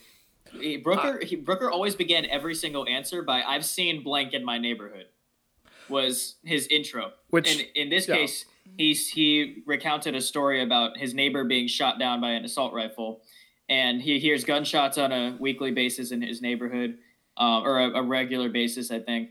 He- 0.53 0.77
Brooker 0.77 1.25
he, 1.25 1.37
Brooker 1.37 1.71
always 1.71 1.95
began 1.97 2.25
every 2.27 2.55
single 2.55 2.87
answer 2.87 3.23
by 3.23 3.43
"I've 3.43 3.65
seen 3.65 4.03
blank 4.03 4.33
in 4.33 4.45
my 4.45 4.59
neighborhood." 4.59 5.07
Was 5.89 6.37
his 6.45 6.69
intro, 6.69 7.13
Which- 7.31 7.51
and 7.51 7.67
in 7.75 7.91
this 7.91 8.07
yeah. 8.07 8.15
case, 8.15 8.47
he's 8.79 9.09
he 9.09 9.63
recounted 9.67 10.15
a 10.15 10.21
story 10.21 10.63
about 10.63 10.97
his 10.97 11.15
neighbor 11.15 11.45
being 11.45 11.67
shot 11.69 11.99
down 11.99 12.21
by 12.21 12.31
an 12.31 12.45
assault 12.45 12.73
rifle 12.73 13.23
and 13.69 14.03
he 14.03 14.19
hears 14.19 14.45
gunshots 14.45 14.99
on 14.99 15.13
a 15.13 15.37
weekly 15.39 15.71
basis 15.71 16.11
in 16.11 16.21
his 16.21 16.43
neighborhood, 16.43 16.99
um, 17.39 17.65
or 17.65 17.79
a, 17.81 17.91
a 18.01 18.03
regular 18.03 18.49
basis, 18.51 18.91
I 18.91 18.99
think. 18.99 19.31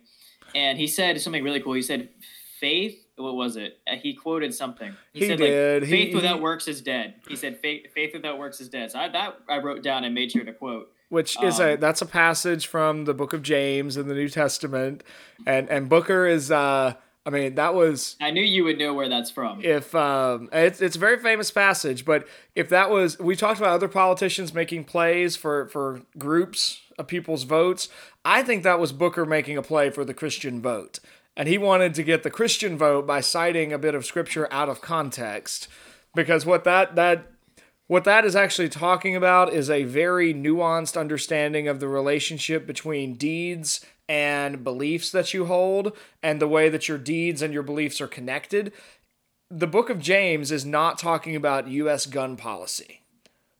And 0.55 0.77
he 0.79 0.87
said 0.87 1.19
something 1.21 1.43
really 1.43 1.59
cool. 1.59 1.73
He 1.73 1.81
said, 1.81 2.09
"Faith." 2.59 2.97
What 3.17 3.35
was 3.35 3.55
it? 3.55 3.77
Uh, 3.87 3.97
He 3.97 4.15
quoted 4.15 4.51
something. 4.51 4.95
He 5.13 5.27
said, 5.27 5.37
did. 5.37 5.83
Like, 5.83 5.89
He- 5.91 5.95
faith 6.05 6.15
without 6.15 6.37
he- 6.37 6.41
works 6.41 6.67
is 6.67 6.81
dead. 6.81 7.15
He 7.27 7.35
said, 7.35 7.59
"Faith, 7.59 7.87
faith 7.93 8.13
without 8.13 8.39
works 8.39 8.59
is 8.61 8.69
dead." 8.69 8.89
So 8.91 8.99
I, 8.99 9.09
that 9.09 9.37
I 9.47 9.59
wrote 9.59 9.83
down 9.83 10.05
and 10.05 10.15
made 10.15 10.31
sure 10.31 10.43
to 10.43 10.53
quote. 10.53 10.91
which 11.09 11.35
is 11.43 11.59
a 11.59 11.73
Um, 11.73 11.79
that's 11.79 12.01
a 12.01 12.05
passage 12.07 12.65
from 12.67 13.03
the 13.05 13.13
book 13.13 13.33
of 13.33 13.43
James 13.43 13.95
in 13.97 14.07
the 14.07 14.15
New 14.15 14.29
Testament, 14.29 15.03
and 15.45 15.69
and 15.69 15.87
Booker 15.87 16.25
is 16.25 16.49
uh 16.49 16.95
I 17.26 17.30
mean 17.30 17.55
that 17.55 17.74
was 17.76 18.15
I 18.19 18.32
knew 18.32 18.41
you 18.41 18.63
would 18.63 18.80
know 18.80 18.93
where 18.93 19.09
that's 19.09 19.30
from. 19.30 19.63
if 19.63 19.93
um 19.93 20.49
it's 20.51 20.82
it's 20.82 20.95
a 20.95 20.99
very 20.99 21.19
famous 21.19 21.51
passage, 21.51 22.03
but 22.05 22.28
if 22.55 22.69
that 22.69 22.89
was 22.89 23.19
we 23.19 23.36
talked 23.36 23.59
about 23.59 23.74
other 23.74 23.88
politicians 23.88 24.53
making 24.53 24.86
plays 24.86 25.36
for 25.36 25.67
for 25.67 26.01
groups 26.17 26.82
of 26.97 27.07
people's 27.07 27.43
votes, 27.43 27.89
I 28.26 28.43
think 28.43 28.63
that 28.63 28.80
was 28.80 28.91
Booker 28.91 29.26
making 29.26 29.57
a 29.57 29.61
play 29.61 29.89
for 29.89 30.03
the 30.03 30.13
Christian 30.13 30.61
vote. 30.61 30.99
And 31.38 31.47
he 31.47 31.57
wanted 31.57 31.93
to 31.95 32.03
get 32.03 32.24
the 32.24 32.30
Christian 32.30 32.78
vote 32.78 33.07
by 33.07 33.22
citing 33.22 33.72
a 33.72 33.80
bit 33.80 33.95
of 33.95 34.05
scripture 34.05 34.51
out 34.51 34.67
of 34.67 34.82
context 34.82 35.67
because 36.15 36.45
what 36.45 36.63
that 36.65 36.95
that 36.95 37.28
what 37.88 38.03
that 38.05 38.26
is 38.26 38.36
actually 38.36 38.69
talking 38.69 39.15
about 39.15 39.53
is 39.53 39.69
a 39.69 39.84
very 39.84 40.34
nuanced 40.34 40.97
understanding 40.97 41.67
of 41.67 41.80
the 41.80 41.88
relationship 41.88 42.65
between 42.65 43.15
deeds 43.15 43.86
and 44.08 44.64
beliefs 44.64 45.12
that 45.12 45.34
you 45.34 45.45
hold 45.45 45.95
and 46.22 46.41
the 46.41 46.47
way 46.47 46.70
that 46.70 46.88
your 46.88 46.97
deeds 46.97 47.41
and 47.41 47.54
your 47.54 47.64
beliefs 47.64 48.02
are 48.02 48.08
connected. 48.08 48.74
The 49.49 49.68
book 49.68 49.89
of 49.89 49.99
James 49.99 50.52
is 50.52 50.66
not 50.66 50.97
talking 50.97 51.36
about 51.36 51.68
US 51.68 52.06
gun 52.06 52.36
policy. 52.36 53.02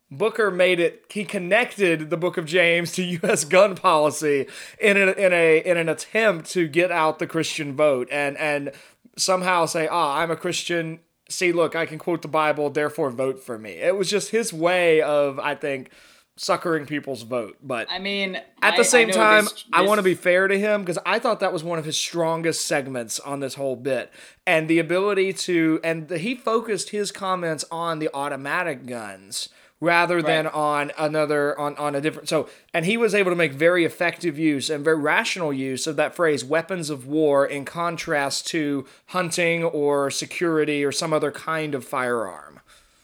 Booker 0.10 0.52
made 0.52 0.82
it 0.82 1.06
he 1.10 1.24
connected 1.24 2.10
the 2.10 2.18
book 2.18 2.38
of 2.38 2.46
James 2.46 2.92
to 2.94 3.04
US 3.24 3.46
gun 3.46 3.76
policy 3.76 4.48
in 4.80 4.98
a, 4.98 5.12
in 5.12 5.32
a 5.32 5.60
in 5.60 5.78
an 5.78 5.88
attempt 5.88 6.50
to 6.52 6.68
get 6.68 6.92
out 6.92 7.20
the 7.20 7.28
Christian 7.28 7.76
vote 7.76 8.10
and 8.12 8.38
and 8.38 8.72
somehow 9.18 9.66
say, 9.66 9.88
"Ah, 9.90 10.18
I'm 10.18 10.32
a 10.32 10.36
Christian. 10.36 11.00
See, 11.30 11.54
look, 11.54 11.76
I 11.76 11.86
can 11.86 11.98
quote 11.98 12.22
the 12.22 12.28
Bible, 12.28 12.70
therefore 12.70 13.10
vote 13.10 13.42
for 13.42 13.58
me." 13.58 13.72
It 13.72 13.96
was 13.96 14.10
just 14.10 14.32
his 14.32 14.52
way 14.52 15.02
of 15.02 15.40
I 15.40 15.56
think 15.56 15.92
suckering 16.38 16.86
people's 16.86 17.24
vote. 17.24 17.58
But 17.62 17.88
I 17.92 18.00
mean, 18.00 18.36
at 18.62 18.74
I- 18.74 18.78
the 18.78 18.84
same 18.84 19.10
I 19.10 19.12
time, 19.12 19.44
this- 19.46 19.66
I 19.74 19.82
want 19.82 20.00
to 20.00 20.04
be 20.04 20.16
fair 20.16 20.48
to 20.48 20.58
him 20.58 20.82
because 20.82 20.98
I 21.06 21.20
thought 21.20 21.40
that 21.42 21.54
was 21.54 21.64
one 21.64 21.78
of 21.78 21.86
his 21.86 21.98
strongest 21.98 22.66
segments 22.66 23.20
on 23.20 23.40
this 23.42 23.56
whole 23.56 23.76
bit. 23.76 24.12
And 24.48 24.68
the 24.68 24.80
ability 24.80 25.34
to, 25.34 25.80
and 25.84 26.08
the, 26.08 26.18
he 26.18 26.36
focused 26.36 26.90
his 26.90 27.12
comments 27.12 27.66
on 27.72 28.00
the 28.00 28.10
automatic 28.14 28.86
guns 28.86 29.50
rather 29.84 30.22
than 30.22 30.46
Right. 30.46 30.54
on 30.54 30.92
another, 30.98 31.60
on, 31.60 31.76
on 31.78 31.96
a 31.96 32.02
different. 32.02 32.30
So, 32.30 32.48
and 32.74 32.86
he 32.86 32.98
was 32.98 33.16
able 33.16 33.32
to 33.32 33.36
make 33.36 33.52
very 33.54 33.84
effective 33.84 34.38
use 34.38 34.70
and 34.70 34.84
very 34.84 34.98
rational 35.00 35.52
use 35.52 35.88
of 35.88 35.96
that 35.96 36.16
phrase, 36.16 36.46
weapons 36.46 36.90
of 36.92 37.08
war, 37.08 37.46
in 37.48 37.66
contrast 37.66 38.46
to 38.50 38.86
hunting 39.08 39.64
or 39.64 40.12
security 40.12 40.86
or 40.86 40.92
some 40.92 41.14
other 41.14 41.32
kind 41.32 41.74
of 41.74 41.84
firearm. 41.84 42.60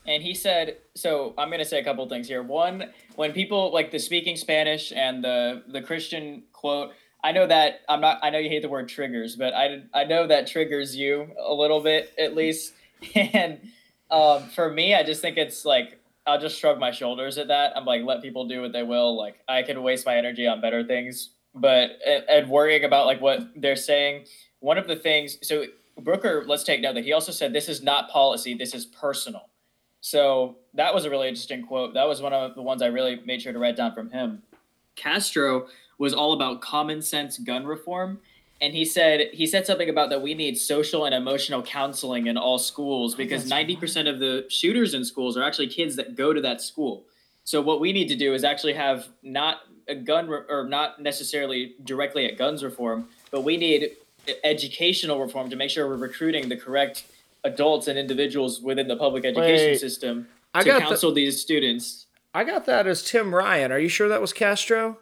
And 0.05 0.21
he 0.23 0.33
said, 0.35 0.77
so 0.97 1.33
I'm 1.37 1.51
to 1.51 1.65
say 1.65 1.79
a 1.79 1.83
couple 1.83 2.07
things 2.09 2.27
here. 2.27 2.41
One, 2.41 2.91
when 3.15 3.31
people 3.31 3.71
like 3.73 3.91
the 3.91 3.99
speaking 3.99 4.35
Spanish 4.35 4.91
and 4.91 5.23
the 5.23 5.63
the 5.67 5.81
Christian 5.81 6.43
quote, 6.53 6.91
I 7.23 7.31
know 7.31 7.47
that 7.47 7.81
I'm 7.87 8.01
not 8.01 8.19
I 8.23 8.29
know 8.29 8.39
you 8.39 8.49
hate 8.49 8.61
the 8.61 8.69
word 8.69 8.89
triggers, 8.89 9.35
but 9.35 9.53
I 9.53 9.83
I 9.93 10.05
know 10.05 10.27
that 10.27 10.47
triggers 10.47 10.95
you 10.95 11.29
a 11.39 11.53
little 11.53 11.81
bit 11.81 12.13
at 12.17 12.35
least. 12.35 12.73
And 13.15 13.59
um, 14.09 14.49
for 14.49 14.71
me, 14.71 14.95
I 14.95 15.03
just 15.03 15.21
think 15.21 15.37
it's 15.37 15.65
like 15.65 15.99
I'll 16.25 16.39
just 16.39 16.59
shrug 16.59 16.79
my 16.79 16.89
shoulders 16.89 17.37
at 17.37 17.49
that. 17.49 17.73
I'm 17.77 17.85
like 17.85 18.03
let 18.03 18.23
people 18.23 18.47
do 18.47 18.61
what 18.61 18.73
they 18.73 18.81
will. 18.81 19.15
Like 19.15 19.39
I 19.47 19.61
can 19.61 19.83
waste 19.83 20.05
my 20.05 20.17
energy 20.17 20.47
on 20.47 20.61
better 20.61 20.83
things, 20.83 21.29
but 21.53 21.91
and 22.27 22.49
worrying 22.49 22.83
about 22.83 23.05
like 23.05 23.21
what 23.21 23.41
they're 23.55 23.75
saying. 23.75 24.25
One 24.61 24.79
of 24.79 24.87
the 24.87 24.95
things 24.95 25.37
so 25.43 25.65
Brooker, 25.99 26.43
let's 26.45 26.63
take 26.63 26.81
note 26.81 26.93
that 26.95 27.03
he 27.03 27.13
also 27.13 27.31
said 27.31 27.53
this 27.53 27.69
is 27.69 27.81
not 27.81 28.09
policy, 28.09 28.55
this 28.55 28.73
is 28.73 28.85
personal. 28.85 29.49
So 30.01 30.57
that 30.73 30.93
was 30.93 31.05
a 31.05 31.09
really 31.09 31.27
interesting 31.27 31.65
quote. 31.65 31.93
That 31.93 32.07
was 32.07 32.21
one 32.21 32.33
of 32.33 32.55
the 32.55 32.61
ones 32.61 32.81
I 32.81 32.87
really 32.87 33.21
made 33.25 33.41
sure 33.41 33.53
to 33.53 33.59
write 33.59 33.75
down 33.75 33.93
from 33.93 34.09
him. 34.09 34.43
Castro 34.95 35.67
was 35.97 36.13
all 36.13 36.33
about 36.33 36.61
common 36.61 37.01
sense 37.01 37.37
gun 37.37 37.65
reform. 37.65 38.19
And 38.59 38.73
he 38.73 38.85
said 38.85 39.29
he 39.33 39.45
said 39.45 39.67
something 39.67 39.89
about 39.89 40.09
that 40.09 40.21
we 40.21 40.33
need 40.33 40.57
social 40.57 41.05
and 41.05 41.13
emotional 41.13 41.61
counseling 41.61 42.25
in 42.25 42.37
all 42.37 42.57
schools 42.57 43.13
oh, 43.13 43.17
because 43.17 43.47
ninety 43.47 43.75
percent 43.75 44.07
of 44.07 44.19
the 44.19 44.45
shooters 44.49 44.95
in 44.95 45.05
schools 45.05 45.37
are 45.37 45.43
actually 45.43 45.67
kids 45.67 45.95
that 45.97 46.15
go 46.15 46.33
to 46.33 46.41
that 46.41 46.61
school. 46.61 47.03
So 47.43 47.61
what 47.61 47.79
we 47.79 47.93
need 47.93 48.07
to 48.09 48.15
do 48.15 48.33
is 48.33 48.43
actually 48.43 48.73
have 48.73 49.07
not 49.21 49.59
a 49.87 49.95
gun 49.95 50.27
re- 50.27 50.41
or 50.49 50.67
not 50.67 51.01
necessarily 51.01 51.75
directly 51.83 52.25
at 52.25 52.37
guns 52.37 52.63
reform, 52.63 53.07
but 53.31 53.41
we 53.41 53.57
need 53.57 53.91
educational 54.43 55.21
reform 55.21 55.49
to 55.49 55.55
make 55.55 55.69
sure 55.69 55.87
we're 55.87 55.95
recruiting 55.95 56.49
the 56.49 56.57
correct 56.57 57.05
adults 57.43 57.87
and 57.87 57.97
individuals 57.97 58.61
within 58.61 58.87
the 58.87 58.95
public 58.95 59.25
education 59.25 59.71
Wait. 59.71 59.79
system 59.79 60.27
I 60.53 60.63
to 60.63 60.79
counsel 60.79 61.13
these 61.13 61.41
students. 61.41 62.07
I 62.33 62.43
got 62.43 62.65
that 62.65 62.87
as 62.87 63.03
Tim 63.03 63.33
Ryan. 63.33 63.71
Are 63.71 63.79
you 63.79 63.89
sure 63.89 64.09
that 64.09 64.21
was 64.21 64.33
Castro? 64.33 64.99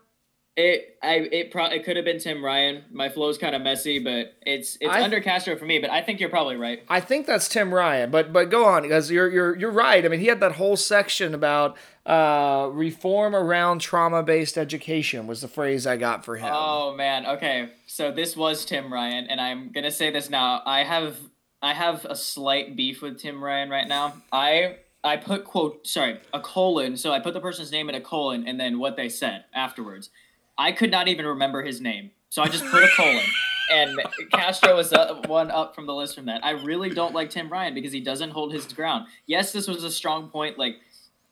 It 0.57 0.97
I 1.03 1.15
it 1.15 1.51
pro- 1.51 1.65
it 1.65 1.83
could 1.83 1.97
have 1.97 2.05
been 2.05 2.19
Tim 2.19 2.43
Ryan. 2.43 2.85
My 2.89 3.09
flow 3.09 3.27
is 3.27 3.37
kind 3.37 3.53
of 3.53 3.61
messy, 3.61 3.99
but 3.99 4.35
it's 4.41 4.77
it's 4.79 4.89
I- 4.89 5.03
under 5.03 5.19
Castro 5.19 5.57
for 5.57 5.65
me. 5.65 5.79
But 5.79 5.89
I 5.89 6.01
think 6.01 6.21
you're 6.21 6.29
probably 6.29 6.55
right. 6.55 6.81
I 6.87 7.01
think 7.01 7.25
that's 7.25 7.49
Tim 7.49 7.73
Ryan, 7.73 8.09
but 8.09 8.31
but 8.31 8.49
go 8.49 8.63
on 8.63 8.83
because 8.83 9.11
you're 9.11 9.29
you're 9.29 9.57
you're 9.57 9.71
right. 9.71 10.05
I 10.05 10.07
mean, 10.07 10.21
he 10.21 10.27
had 10.27 10.39
that 10.39 10.53
whole 10.53 10.77
section 10.77 11.33
about 11.33 11.75
uh, 12.05 12.69
reform 12.71 13.35
around 13.35 13.79
trauma-based 13.79 14.57
education 14.57 15.27
was 15.27 15.41
the 15.41 15.49
phrase 15.49 15.85
I 15.85 15.97
got 15.97 16.23
for 16.23 16.37
him. 16.37 16.49
Oh 16.53 16.95
man, 16.95 17.25
okay. 17.25 17.71
So 17.85 18.13
this 18.13 18.37
was 18.37 18.63
Tim 18.63 18.93
Ryan, 18.93 19.27
and 19.27 19.41
I'm 19.41 19.73
gonna 19.73 19.91
say 19.91 20.09
this 20.09 20.29
now. 20.29 20.61
I 20.65 20.85
have 20.85 21.17
I 21.65 21.73
have 21.73 22.05
a 22.05 22.15
slight 22.15 22.75
beef 22.75 23.01
with 23.01 23.19
Tim 23.19 23.43
Ryan 23.43 23.71
right 23.71 23.87
now. 23.87 24.21
I 24.31 24.77
I 25.03 25.17
put 25.17 25.45
quote 25.45 25.87
sorry 25.87 26.19
a 26.31 26.39
colon. 26.39 26.95
So 26.95 27.11
I 27.11 27.19
put 27.19 27.33
the 27.33 27.41
person's 27.41 27.71
name 27.71 27.89
in 27.89 27.95
a 27.95 28.01
colon, 28.01 28.47
and 28.47 28.59
then 28.59 28.77
what 28.77 28.95
they 28.95 29.09
said 29.09 29.45
afterwards. 29.51 30.11
I 30.59 30.71
could 30.71 30.91
not 30.91 31.07
even 31.07 31.25
remember 31.25 31.63
his 31.63 31.81
name, 31.81 32.11
so 32.29 32.43
I 32.43 32.49
just 32.49 32.63
put 32.65 32.83
a 32.83 32.87
colon. 32.95 33.25
And 33.71 33.99
Castro 34.31 34.75
was 34.75 34.93
one 35.25 35.49
up 35.49 35.73
from 35.73 35.87
the 35.87 35.93
list 35.95 36.13
from 36.13 36.27
that. 36.27 36.45
I 36.45 36.51
really 36.51 36.91
don't 36.91 37.15
like 37.15 37.31
Tim 37.31 37.49
Ryan 37.49 37.73
because 37.73 37.91
he 37.91 37.99
doesn't 37.99 38.29
hold 38.29 38.53
his 38.53 38.71
ground. 38.71 39.07
Yes, 39.25 39.51
this 39.51 39.67
was 39.67 39.83
a 39.83 39.89
strong 39.89 40.29
point. 40.29 40.59
Like 40.59 40.75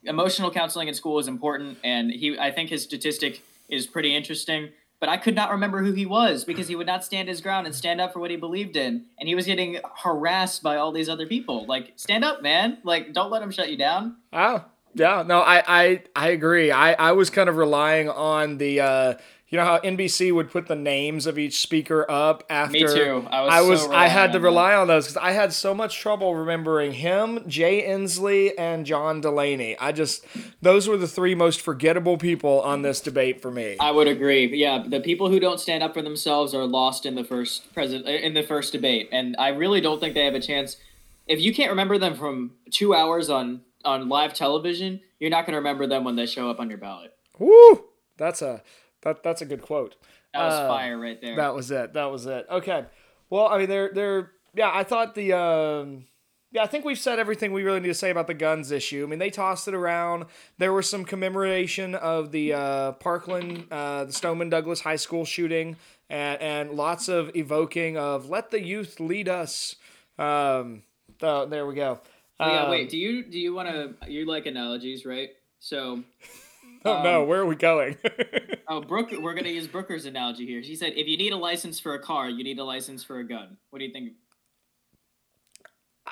emotional 0.04 0.50
counseling 0.50 0.88
in 0.88 0.96
school 0.96 1.20
is 1.20 1.28
important, 1.28 1.78
and 1.84 2.10
he 2.10 2.40
I 2.40 2.50
think 2.50 2.72
his 2.72 2.82
statistic 2.82 3.44
is 3.70 3.86
pretty 3.86 4.16
interesting. 4.16 4.70
But 5.04 5.10
I 5.10 5.18
could 5.18 5.36
not 5.36 5.52
remember 5.52 5.84
who 5.84 5.92
he 5.92 6.06
was 6.06 6.46
because 6.46 6.70
he 6.70 6.78
would 6.78 6.88
not 6.88 7.04
stand 7.04 7.28
his 7.28 7.42
ground 7.42 7.66
and 7.68 7.76
stand 7.76 8.00
up 8.00 8.14
for 8.14 8.22
what 8.22 8.32
he 8.32 8.38
believed 8.38 8.78
in, 8.78 9.04
and 9.20 9.28
he 9.28 9.36
was 9.36 9.46
getting 9.46 9.80
harassed 10.02 10.64
by 10.64 10.78
all 10.78 10.94
these 10.94 11.10
other 11.10 11.28
people. 11.28 11.66
Like, 11.66 11.92
stand 11.98 12.24
up, 12.24 12.42
man! 12.42 12.78
Like, 12.86 13.12
don't 13.12 13.30
let 13.30 13.42
him 13.42 13.52
shut 13.52 13.70
you 13.70 13.76
down. 13.76 14.16
Oh, 14.32 14.64
yeah. 14.96 15.26
No, 15.28 15.42
I, 15.42 15.62
I, 15.68 16.04
I 16.16 16.30
agree. 16.30 16.72
I, 16.72 16.94
I 16.94 17.12
was 17.12 17.30
kind 17.30 17.50
of 17.50 17.58
relying 17.58 18.08
on 18.08 18.58
the, 18.58 18.80
uh, 18.80 19.14
you 19.54 19.60
know 19.60 19.66
how 19.66 19.78
NBC 19.78 20.34
would 20.34 20.50
put 20.50 20.66
the 20.66 20.76
names 20.76 21.28
of 21.28 21.38
each 21.38 21.62
speaker 21.62 22.10
up 22.10 22.44
after. 22.50 22.74
Me 22.74 22.88
too. 22.88 23.28
I 23.30 23.42
was. 23.42 23.54
I 23.54 23.62
was. 23.62 23.82
so 23.84 23.94
I 23.94 24.08
had 24.08 24.34
to 24.34 24.40
rely 24.40 24.74
on 24.74 24.88
those 24.88 25.06
because 25.06 25.18
I 25.18 25.30
had 25.30 25.54
so 25.54 25.76
much 25.76 26.00
trouble 26.00 26.34
remembering 26.34 26.92
him, 26.92 27.48
Jay 27.48 27.88
Inslee, 27.88 28.54
and 28.58 28.84
John 28.84 29.22
Delaney. 29.22 29.78
I 29.78 29.92
just 29.92 30.26
those 30.64 30.88
were 30.88 30.98
the 30.98 31.08
three 31.08 31.36
most 31.36 31.62
forgettable 31.62 32.18
people 32.18 32.62
on 32.62 32.82
this 32.82 33.00
debate 33.00 33.44
for 33.44 33.52
me. 33.52 33.78
I 33.80 33.92
would 33.92 34.08
agree. 34.08 34.48
Yeah, 34.58 34.86
the 34.88 35.00
people 35.00 35.30
who 35.30 35.40
don't 35.40 35.60
stand 35.60 35.84
up 35.84 35.94
for 35.94 36.02
themselves 36.02 36.56
are 36.56 36.66
lost 36.66 37.06
in 37.06 37.14
the 37.14 37.24
first 37.24 37.72
president 37.76 38.08
uh, 38.08 38.26
in 38.26 38.34
the 38.34 38.42
first 38.42 38.72
debate, 38.72 39.08
and 39.12 39.36
I 39.38 39.50
really 39.50 39.82
don't 39.82 40.00
think 40.00 40.16
they 40.16 40.26
have 40.26 40.34
a 40.34 40.42
chance. 40.42 40.78
If 41.28 41.40
you 41.40 41.54
can't 41.54 41.70
remember 41.70 42.00
them 42.00 42.16
from 42.16 42.54
two 42.72 42.96
hours 42.96 43.30
on 43.30 43.62
on 43.86 44.10
live 44.10 44.34
television, 44.34 45.02
you're 45.20 45.30
not 45.30 45.46
going 45.46 45.54
to 45.54 45.60
remember 45.60 45.86
them 45.86 46.04
when 46.04 46.16
they 46.16 46.26
show 46.26 46.50
up 46.50 46.60
on 46.60 46.70
your 46.70 46.80
ballot. 46.80 47.14
Woo! 47.38 47.86
That's 48.18 48.42
a 48.42 48.64
that 49.04 49.24
that's 49.24 49.42
a 49.42 49.46
good 49.46 49.62
quote. 49.62 49.96
That 50.34 50.46
was 50.46 50.54
Uh, 50.54 50.68
fire 50.68 50.98
right 51.00 51.20
there. 51.22 51.36
That 51.36 51.54
was 51.54 51.70
it. 51.72 51.94
That 51.94 52.12
was 52.12 52.26
it. 52.26 52.46
Okay. 52.50 52.86
Well, 53.30 53.48
I 53.48 53.58
mean, 53.60 53.70
they're 53.70 53.92
they're 53.94 54.32
yeah. 54.56 54.72
I 54.74 54.84
thought 54.84 55.16
the 55.16 55.34
um, 55.34 56.06
yeah. 56.52 56.64
I 56.64 56.68
think 56.68 56.86
we've 56.86 57.00
said 57.00 57.20
everything 57.20 57.52
we 57.54 57.64
really 57.64 57.80
need 57.80 57.88
to 57.88 57.94
say 57.94 58.10
about 58.10 58.28
the 58.28 58.34
guns 58.34 58.72
issue. 58.72 59.04
I 59.04 59.10
mean, 59.10 59.20
they 59.20 59.30
tossed 59.30 59.68
it 59.68 59.74
around. 59.74 60.26
There 60.58 60.74
was 60.74 60.90
some 60.90 61.06
commemoration 61.06 61.96
of 61.96 62.32
the 62.32 62.54
uh, 62.54 62.92
Parkland, 62.94 63.66
uh, 63.72 64.06
the 64.06 64.14
Stoneman 64.14 64.50
Douglas 64.50 64.82
High 64.82 64.98
School 64.98 65.26
shooting, 65.26 65.78
and 66.10 66.42
and 66.42 66.72
lots 66.72 67.08
of 67.08 67.36
evoking 67.36 67.98
of 67.98 68.30
"Let 68.30 68.52
the 68.52 68.62
youth 68.62 69.00
lead 69.00 69.30
us." 69.30 69.76
Um, 70.20 70.84
so 71.20 71.46
there 71.46 71.66
we 71.66 71.76
go. 71.76 72.00
Oh, 72.40 72.48
yeah, 72.52 72.64
Um, 72.64 72.72
wait. 72.72 72.90
Do 72.90 72.98
you 72.98 73.24
do 73.24 73.40
you 73.40 73.54
want 73.54 73.70
to? 73.70 74.12
You 74.12 74.26
like 74.26 74.46
analogies, 74.46 75.06
right? 75.06 75.30
So, 75.60 76.04
Oh 76.86 77.02
no, 77.04 77.22
um, 77.22 77.28
where 77.28 77.40
are 77.40 77.46
we 77.46 77.56
going? 77.56 77.98
oh, 78.68 78.82
Brooke, 78.82 79.12
we're 79.20 79.34
gonna 79.34 79.50
use 79.50 79.68
Brooker's 79.68 80.06
analogy 80.06 80.46
here. 80.46 80.62
She 80.64 80.76
said, 80.76 80.94
if 80.96 81.08
you 81.08 81.18
need 81.18 81.34
a 81.34 81.38
license 81.38 81.80
for 81.80 81.94
a 81.94 82.00
car, 82.00 82.30
you 82.30 82.44
need 82.44 82.60
a 82.60 82.64
license 82.64 83.04
for 83.04 83.20
a 83.20 83.28
gun. 83.28 83.58
What 83.70 83.80
do 83.80 83.86
you 83.86 83.92
think? 83.92 84.14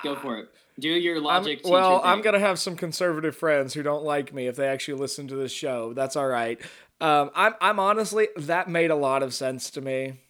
Go 0.02 0.16
for 0.16 0.38
it. 0.38 0.48
Do 0.78 0.88
your 0.88 1.16
I'm- 1.16 1.24
logic. 1.24 1.58
teacher 1.58 1.70
well, 1.72 2.00
I'm 2.02 2.22
gonna 2.22 2.38
have 2.38 2.58
some 2.58 2.76
conservative 2.76 3.36
friends 3.36 3.74
who 3.74 3.82
don't 3.82 4.04
like 4.04 4.32
me 4.32 4.46
if 4.46 4.56
they 4.56 4.66
actually 4.66 4.98
listen 4.98 5.28
to 5.28 5.36
this 5.36 5.52
show. 5.52 5.92
That's 5.92 6.16
all 6.16 6.26
right. 6.26 6.60
Um, 7.00 7.30
I'm 7.34 7.54
I'm 7.60 7.78
honestly 7.78 8.28
that 8.36 8.68
made 8.68 8.90
a 8.90 8.96
lot 8.96 9.22
of 9.22 9.34
sense 9.34 9.70
to 9.72 9.80
me. 9.80 10.20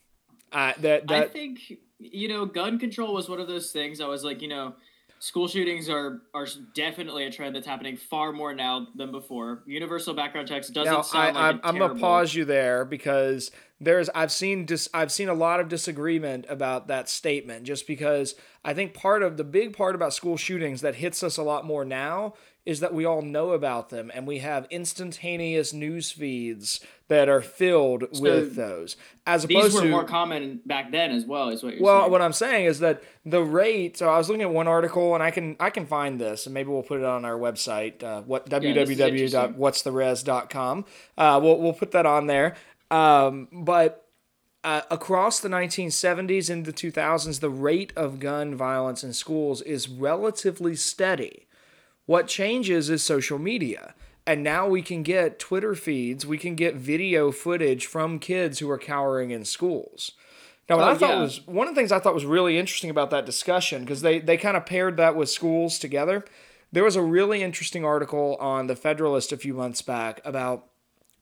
Uh, 0.50 0.72
that 0.80 1.10
I 1.10 1.26
think 1.26 1.60
you 1.98 2.28
know, 2.28 2.44
gun 2.46 2.78
control 2.78 3.14
was 3.14 3.28
one 3.28 3.40
of 3.40 3.46
those 3.46 3.70
things. 3.70 4.00
I 4.00 4.06
was 4.06 4.24
like, 4.24 4.42
you 4.42 4.48
know, 4.48 4.74
school 5.22 5.46
shootings 5.46 5.88
are 5.88 6.22
are 6.34 6.48
definitely 6.74 7.24
a 7.24 7.30
trend 7.30 7.54
that's 7.54 7.66
happening 7.66 7.96
far 7.96 8.32
more 8.32 8.52
now 8.52 8.88
than 8.96 9.12
before. 9.12 9.62
Universal 9.66 10.14
background 10.14 10.48
checks 10.48 10.68
doesn't 10.68 10.92
now 10.92 10.98
I, 10.98 11.02
sound 11.02 11.36
like 11.36 11.44
I'm, 11.44 11.60
a 11.62 11.68
I'm 11.68 11.78
gonna 11.78 12.00
pause 12.00 12.34
you 12.34 12.44
there 12.44 12.84
because 12.84 13.52
there's 13.80 14.08
I've 14.16 14.32
seen 14.32 14.66
dis, 14.66 14.88
I've 14.92 15.12
seen 15.12 15.28
a 15.28 15.34
lot 15.34 15.60
of 15.60 15.68
disagreement 15.68 16.46
about 16.48 16.88
that 16.88 17.08
statement 17.08 17.62
just 17.62 17.86
because 17.86 18.34
I 18.64 18.74
think 18.74 18.94
part 18.94 19.22
of 19.22 19.36
the 19.36 19.44
big 19.44 19.76
part 19.76 19.94
about 19.94 20.12
school 20.12 20.36
shootings 20.36 20.80
that 20.80 20.96
hits 20.96 21.22
us 21.22 21.36
a 21.36 21.42
lot 21.44 21.64
more 21.64 21.84
now 21.84 22.34
is 22.64 22.80
that 22.80 22.94
we 22.94 23.04
all 23.04 23.22
know 23.22 23.50
about 23.50 23.90
them 23.90 24.10
and 24.14 24.26
we 24.26 24.38
have 24.38 24.66
instantaneous 24.70 25.72
news 25.72 26.12
feeds 26.12 26.80
that 27.08 27.28
are 27.28 27.42
filled 27.42 28.04
with 28.20 28.54
those 28.54 28.96
as 29.26 29.44
opposed 29.44 29.56
to 29.58 29.64
These 29.64 29.74
were 29.74 29.80
to 29.82 29.88
more 29.88 30.04
common 30.04 30.60
back 30.64 30.92
then 30.92 31.10
as 31.10 31.24
well. 31.26 31.48
Is 31.48 31.62
what 31.62 31.74
you're 31.74 31.82
Well, 31.82 31.92
saying. 31.94 32.02
Well, 32.02 32.10
what 32.10 32.22
I'm 32.22 32.32
saying 32.32 32.66
is 32.66 32.78
that 32.78 33.02
the 33.24 33.42
rate. 33.42 33.96
So 33.98 34.08
I 34.08 34.16
was 34.16 34.28
looking 34.28 34.42
at 34.42 34.50
one 34.50 34.68
article, 34.68 35.14
and 35.14 35.22
I 35.22 35.30
can 35.30 35.56
I 35.60 35.70
can 35.70 35.86
find 35.86 36.20
this, 36.20 36.46
and 36.46 36.54
maybe 36.54 36.70
we'll 36.70 36.82
put 36.82 37.00
it 37.00 37.04
on 37.04 37.24
our 37.24 37.36
website. 37.36 38.02
Uh, 38.02 38.22
what 38.22 38.52
interesting. 38.52 38.96
www.whatsttheres.com. 38.96 40.84
Uh, 41.18 41.40
we'll 41.42 41.58
we'll 41.58 41.72
put 41.72 41.90
that 41.92 42.06
on 42.06 42.26
there. 42.28 42.54
Um, 42.90 43.48
but 43.52 44.08
uh, 44.64 44.82
across 44.90 45.40
the 45.40 45.48
1970s 45.48 46.48
and 46.48 46.64
the 46.64 46.72
2000s, 46.72 47.40
the 47.40 47.50
rate 47.50 47.92
of 47.96 48.20
gun 48.20 48.54
violence 48.54 49.02
in 49.02 49.12
schools 49.12 49.60
is 49.62 49.88
relatively 49.88 50.76
steady. 50.76 51.46
What 52.06 52.26
changes 52.26 52.90
is 52.90 53.02
social 53.02 53.38
media. 53.38 53.94
And 54.26 54.42
now 54.42 54.68
we 54.68 54.82
can 54.82 55.02
get 55.02 55.38
Twitter 55.38 55.74
feeds, 55.74 56.24
we 56.24 56.38
can 56.38 56.54
get 56.54 56.76
video 56.76 57.32
footage 57.32 57.86
from 57.86 58.20
kids 58.20 58.60
who 58.60 58.70
are 58.70 58.78
cowering 58.78 59.32
in 59.32 59.44
schools. 59.44 60.12
Now, 60.68 60.76
what 60.76 60.88
Oh, 60.88 60.90
I 60.92 60.94
thought 60.94 61.10
yeah. 61.10 61.20
was 61.22 61.46
one 61.46 61.66
of 61.66 61.74
the 61.74 61.80
things 61.80 61.90
I 61.90 61.98
thought 61.98 62.14
was 62.14 62.24
really 62.24 62.56
interesting 62.56 62.88
about 62.90 63.10
that 63.10 63.26
discussion, 63.26 63.80
because 63.80 64.02
they, 64.02 64.20
they 64.20 64.36
kind 64.36 64.56
of 64.56 64.64
paired 64.64 64.96
that 64.96 65.16
with 65.16 65.28
schools 65.28 65.78
together. 65.78 66.24
There 66.70 66.84
was 66.84 66.94
a 66.94 67.02
really 67.02 67.42
interesting 67.42 67.84
article 67.84 68.36
on 68.36 68.68
the 68.68 68.76
Federalist 68.76 69.32
a 69.32 69.36
few 69.36 69.54
months 69.54 69.82
back 69.82 70.20
about 70.24 70.66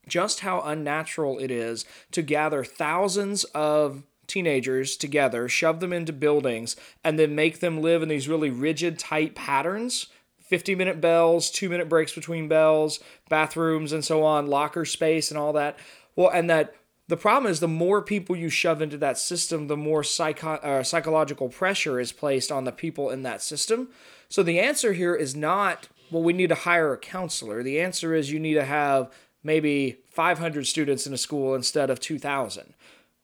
just 0.07 0.41
how 0.41 0.61
unnatural 0.61 1.39
it 1.39 1.51
is 1.51 1.87
to 2.13 2.21
gather 2.21 2.65
thousands 2.65 3.45
of 3.45 4.03
teenagers 4.27 4.97
together, 4.97 5.49
shove 5.49 5.81
them 5.81 5.93
into 5.93 6.13
buildings, 6.13 6.77
and 7.03 7.19
then 7.19 7.35
make 7.35 7.61
them 7.61 7.81
live 7.81 8.03
in 8.03 8.09
these 8.11 8.29
really 8.29 8.51
rigid, 8.51 8.99
tight 8.99 9.35
patterns 9.35 10.07
50 10.51 10.75
minute 10.75 11.01
bells, 11.01 11.49
two 11.49 11.69
minute 11.69 11.89
breaks 11.89 12.13
between 12.13 12.49
bells, 12.49 12.99
bathrooms, 13.29 13.93
and 13.93 14.05
so 14.05 14.25
on, 14.25 14.49
locker 14.49 14.85
space, 14.85 15.31
and 15.31 15.39
all 15.39 15.53
that. 15.53 15.79
Well, 16.17 16.29
and 16.29 16.51
that 16.51 16.75
the 17.07 17.17
problem 17.17 17.51
is 17.51 17.61
the 17.61 17.69
more 17.69 18.03
people 18.03 18.35
you 18.35 18.51
shove 18.51 18.83
into 18.83 18.99
that 18.99 19.17
system, 19.17 19.69
the 19.69 19.77
more 19.77 20.03
psycho- 20.03 20.55
uh, 20.55 20.83
psychological 20.83 21.49
pressure 21.49 22.01
is 22.01 22.11
placed 22.11 22.51
on 22.51 22.65
the 22.65 22.73
people 22.73 23.11
in 23.11 23.23
that 23.23 23.43
system. 23.43 23.91
So 24.29 24.43
the 24.43 24.59
answer 24.59 24.93
here 24.93 25.15
is 25.15 25.37
not, 25.37 25.89
well, 26.11 26.23
we 26.25 26.33
need 26.33 26.49
to 26.49 26.57
hire 26.57 26.93
a 26.93 26.99
counselor. 26.99 27.63
The 27.63 27.81
answer 27.81 28.13
is 28.13 28.33
you 28.33 28.41
need 28.41 28.55
to 28.55 28.65
have 28.65 29.09
maybe 29.45 29.99
500 30.11 30.67
students 30.67 31.07
in 31.07 31.15
a 31.15 31.19
school 31.19 31.55
instead 31.55 31.91
of 31.91 32.01
2,000. 32.01 32.75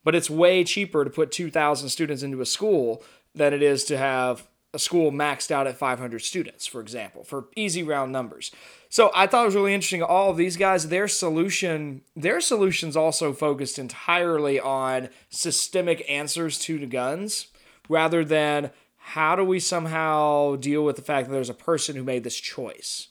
But 0.04 0.14
it's 0.14 0.30
way 0.30 0.62
cheaper 0.62 1.02
to 1.02 1.10
put 1.10 1.32
2,000 1.32 1.88
students 1.88 2.22
into 2.22 2.40
a 2.40 2.46
school 2.46 3.02
than 3.34 3.52
it 3.52 3.62
is 3.62 3.84
to 3.84 3.98
have 3.98 4.46
a 4.76 4.78
school 4.78 5.10
maxed 5.10 5.50
out 5.50 5.66
at 5.66 5.78
500 5.78 6.20
students, 6.20 6.66
for 6.66 6.82
example, 6.82 7.24
for 7.24 7.48
easy 7.56 7.82
round 7.82 8.12
numbers. 8.12 8.52
So 8.90 9.10
I 9.14 9.26
thought 9.26 9.42
it 9.42 9.46
was 9.46 9.54
really 9.56 9.74
interesting. 9.74 10.02
All 10.02 10.30
of 10.30 10.36
these 10.36 10.58
guys, 10.58 10.88
their 10.88 11.08
solution, 11.08 12.02
their 12.14 12.40
solutions 12.42 12.94
also 12.94 13.32
focused 13.32 13.78
entirely 13.78 14.60
on 14.60 15.08
systemic 15.30 16.04
answers 16.08 16.58
to 16.60 16.78
the 16.78 16.86
guns, 16.86 17.48
rather 17.88 18.22
than 18.24 18.70
how 18.98 19.34
do 19.34 19.44
we 19.44 19.60
somehow 19.60 20.56
deal 20.56 20.84
with 20.84 20.96
the 20.96 21.02
fact 21.02 21.26
that 21.26 21.32
there's 21.32 21.48
a 21.48 21.54
person 21.54 21.96
who 21.96 22.04
made 22.04 22.22
this 22.22 22.38
choice. 22.38 23.08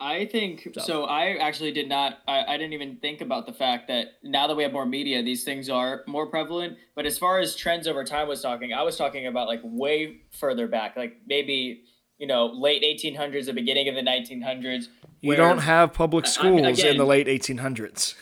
I 0.00 0.26
think 0.26 0.68
so. 0.78 1.04
I 1.04 1.36
actually 1.38 1.72
did 1.72 1.88
not. 1.88 2.18
I, 2.28 2.44
I 2.44 2.56
didn't 2.56 2.72
even 2.72 2.96
think 2.98 3.20
about 3.20 3.46
the 3.46 3.52
fact 3.52 3.88
that 3.88 4.12
now 4.22 4.46
that 4.46 4.56
we 4.56 4.62
have 4.62 4.72
more 4.72 4.86
media, 4.86 5.22
these 5.24 5.42
things 5.42 5.68
are 5.68 6.04
more 6.06 6.26
prevalent. 6.26 6.76
But 6.94 7.04
as 7.04 7.18
far 7.18 7.40
as 7.40 7.56
trends 7.56 7.88
over 7.88 8.04
time 8.04 8.28
was 8.28 8.40
talking, 8.40 8.72
I 8.72 8.82
was 8.82 8.96
talking 8.96 9.26
about 9.26 9.48
like 9.48 9.60
way 9.64 10.20
further 10.30 10.68
back, 10.68 10.96
like 10.96 11.16
maybe 11.26 11.82
you 12.18 12.28
know 12.28 12.46
late 12.46 12.82
1800s, 12.84 13.46
the 13.46 13.52
beginning 13.52 13.88
of 13.88 13.96
the 13.96 14.02
1900s. 14.02 14.84
You 15.20 15.28
where- 15.30 15.36
don't 15.36 15.58
have 15.58 15.92
public 15.92 16.26
I- 16.26 16.28
I- 16.28 16.30
schools 16.30 16.78
in 16.84 16.96
the 16.96 17.04
late 17.04 17.26
1800s. 17.26 18.14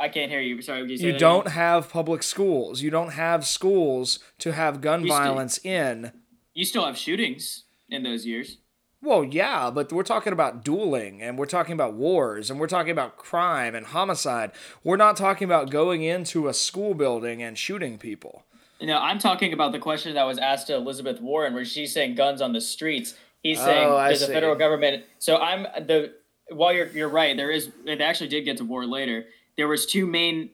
I 0.00 0.08
can't 0.08 0.30
hear 0.30 0.40
you. 0.40 0.60
Sorry, 0.62 0.80
you 0.80 0.96
You 0.96 1.16
don't 1.18 1.42
again? 1.42 1.52
have 1.52 1.90
public 1.90 2.22
schools. 2.24 2.80
You 2.82 2.90
don't 2.90 3.12
have 3.12 3.46
schools 3.46 4.18
to 4.38 4.52
have 4.52 4.80
gun 4.80 5.02
You 5.02 5.08
still- 5.08 5.16
violence 5.18 5.64
in. 5.64 6.12
You 6.54 6.64
still 6.64 6.84
have 6.86 6.96
shootings 6.98 7.64
in 7.88 8.02
those 8.02 8.26
years. 8.26 8.56
Well, 9.02 9.24
yeah, 9.24 9.70
but 9.70 9.92
we're 9.92 10.04
talking 10.04 10.32
about 10.32 10.64
dueling 10.64 11.20
and 11.20 11.36
we're 11.36 11.46
talking 11.46 11.72
about 11.72 11.94
wars 11.94 12.50
and 12.50 12.60
we're 12.60 12.68
talking 12.68 12.92
about 12.92 13.16
crime 13.16 13.74
and 13.74 13.86
homicide. 13.86 14.52
We're 14.84 14.96
not 14.96 15.16
talking 15.16 15.44
about 15.44 15.70
going 15.70 16.02
into 16.02 16.46
a 16.46 16.54
school 16.54 16.94
building 16.94 17.42
and 17.42 17.58
shooting 17.58 17.98
people. 17.98 18.44
No, 18.80 18.98
I'm 18.98 19.18
talking 19.18 19.52
about 19.52 19.72
the 19.72 19.80
question 19.80 20.14
that 20.14 20.24
was 20.24 20.38
asked 20.38 20.68
to 20.68 20.76
Elizabeth 20.76 21.20
Warren, 21.20 21.52
where 21.52 21.64
she's 21.64 21.92
saying 21.92 22.14
guns 22.14 22.40
on 22.40 22.52
the 22.52 22.60
streets. 22.60 23.14
He's 23.42 23.58
oh, 23.60 23.64
saying 23.64 23.88
Oh, 23.88 23.96
there's 23.98 24.22
a 24.22 24.28
federal 24.28 24.54
government. 24.54 25.04
So 25.18 25.36
I'm 25.36 25.62
the 25.62 26.14
while 26.50 26.72
you're 26.72 26.88
you're 26.88 27.08
right. 27.08 27.36
There 27.36 27.50
is 27.50 27.70
it 27.84 28.00
actually 28.00 28.28
did 28.28 28.44
get 28.44 28.56
to 28.58 28.64
war 28.64 28.86
later. 28.86 29.26
There 29.56 29.68
was 29.68 29.84
two 29.84 30.06
main 30.06 30.50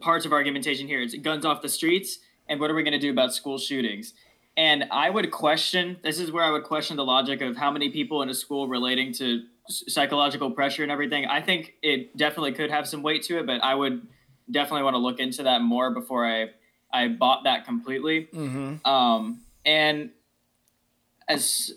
parts 0.00 0.24
of 0.24 0.32
argumentation 0.32 0.88
here. 0.88 1.00
It's 1.00 1.14
guns 1.14 1.44
off 1.44 1.62
the 1.62 1.68
streets 1.68 2.18
and 2.48 2.60
what 2.60 2.70
are 2.70 2.74
we 2.74 2.82
going 2.82 2.92
to 2.92 2.98
do 2.98 3.10
about 3.10 3.34
school 3.34 3.58
shootings? 3.58 4.14
And 4.56 4.84
I 4.90 5.08
would 5.08 5.30
question. 5.30 5.98
This 6.02 6.18
is 6.18 6.30
where 6.30 6.44
I 6.44 6.50
would 6.50 6.64
question 6.64 6.96
the 6.96 7.04
logic 7.04 7.40
of 7.40 7.56
how 7.56 7.70
many 7.70 7.90
people 7.90 8.22
in 8.22 8.28
a 8.28 8.34
school 8.34 8.68
relating 8.68 9.12
to 9.14 9.42
psychological 9.68 10.50
pressure 10.50 10.82
and 10.82 10.92
everything. 10.92 11.26
I 11.26 11.40
think 11.40 11.74
it 11.82 12.16
definitely 12.16 12.52
could 12.52 12.70
have 12.70 12.86
some 12.86 13.02
weight 13.02 13.22
to 13.24 13.38
it, 13.38 13.46
but 13.46 13.62
I 13.62 13.74
would 13.74 14.06
definitely 14.50 14.82
want 14.82 14.94
to 14.94 14.98
look 14.98 15.20
into 15.20 15.44
that 15.44 15.62
more 15.62 15.90
before 15.90 16.26
I 16.26 16.50
I 16.92 17.08
bought 17.08 17.44
that 17.44 17.64
completely. 17.64 18.28
Mm-hmm. 18.34 18.86
Um, 18.86 19.40
and 19.64 20.10
as 21.28 21.72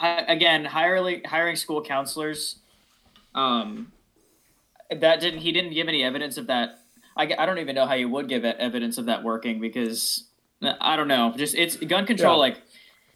again, 0.00 0.64
hiring 0.64 1.22
hiring 1.24 1.56
school 1.56 1.82
counselors, 1.82 2.56
um, 3.34 3.92
that 4.90 5.20
didn't 5.20 5.40
he 5.40 5.52
didn't 5.52 5.74
give 5.74 5.88
any 5.88 6.02
evidence 6.02 6.36
of 6.36 6.48
that. 6.48 6.80
I, 7.16 7.32
I 7.38 7.46
don't 7.46 7.58
even 7.58 7.74
know 7.74 7.86
how 7.86 7.94
you 7.94 8.08
would 8.08 8.28
give 8.28 8.44
evidence 8.44 8.98
of 8.98 9.06
that 9.06 9.22
working 9.22 9.60
because 9.60 10.27
I 10.62 10.96
don't 10.96 11.08
know. 11.08 11.34
Just 11.36 11.54
it's 11.54 11.76
gun 11.76 12.06
control. 12.06 12.34
Yeah. 12.34 12.40
Like 12.40 12.62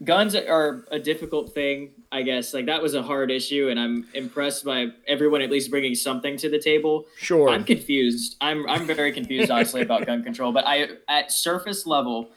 guns 0.04 0.34
are 0.34 0.84
a 0.90 0.98
difficult 0.98 1.52
thing, 1.52 1.90
I 2.10 2.22
guess. 2.22 2.54
Like 2.54 2.66
that 2.66 2.82
was 2.82 2.94
a 2.94 3.02
hard 3.02 3.30
issue, 3.30 3.68
and 3.68 3.78
I'm 3.78 4.06
impressed 4.14 4.64
by 4.64 4.88
everyone 5.06 5.42
at 5.42 5.50
least 5.50 5.70
bringing 5.70 5.94
something 5.94 6.36
to 6.38 6.48
the 6.48 6.58
table. 6.58 7.06
Sure. 7.18 7.48
I'm 7.50 7.64
confused. 7.64 8.36
I'm 8.40 8.68
I'm 8.68 8.86
very 8.86 9.12
confused 9.12 9.50
honestly 9.50 9.82
about 9.82 10.06
gun 10.06 10.22
control, 10.22 10.52
but 10.52 10.66
I 10.66 10.88
at 11.08 11.32
surface 11.32 11.86
level, 11.86 12.30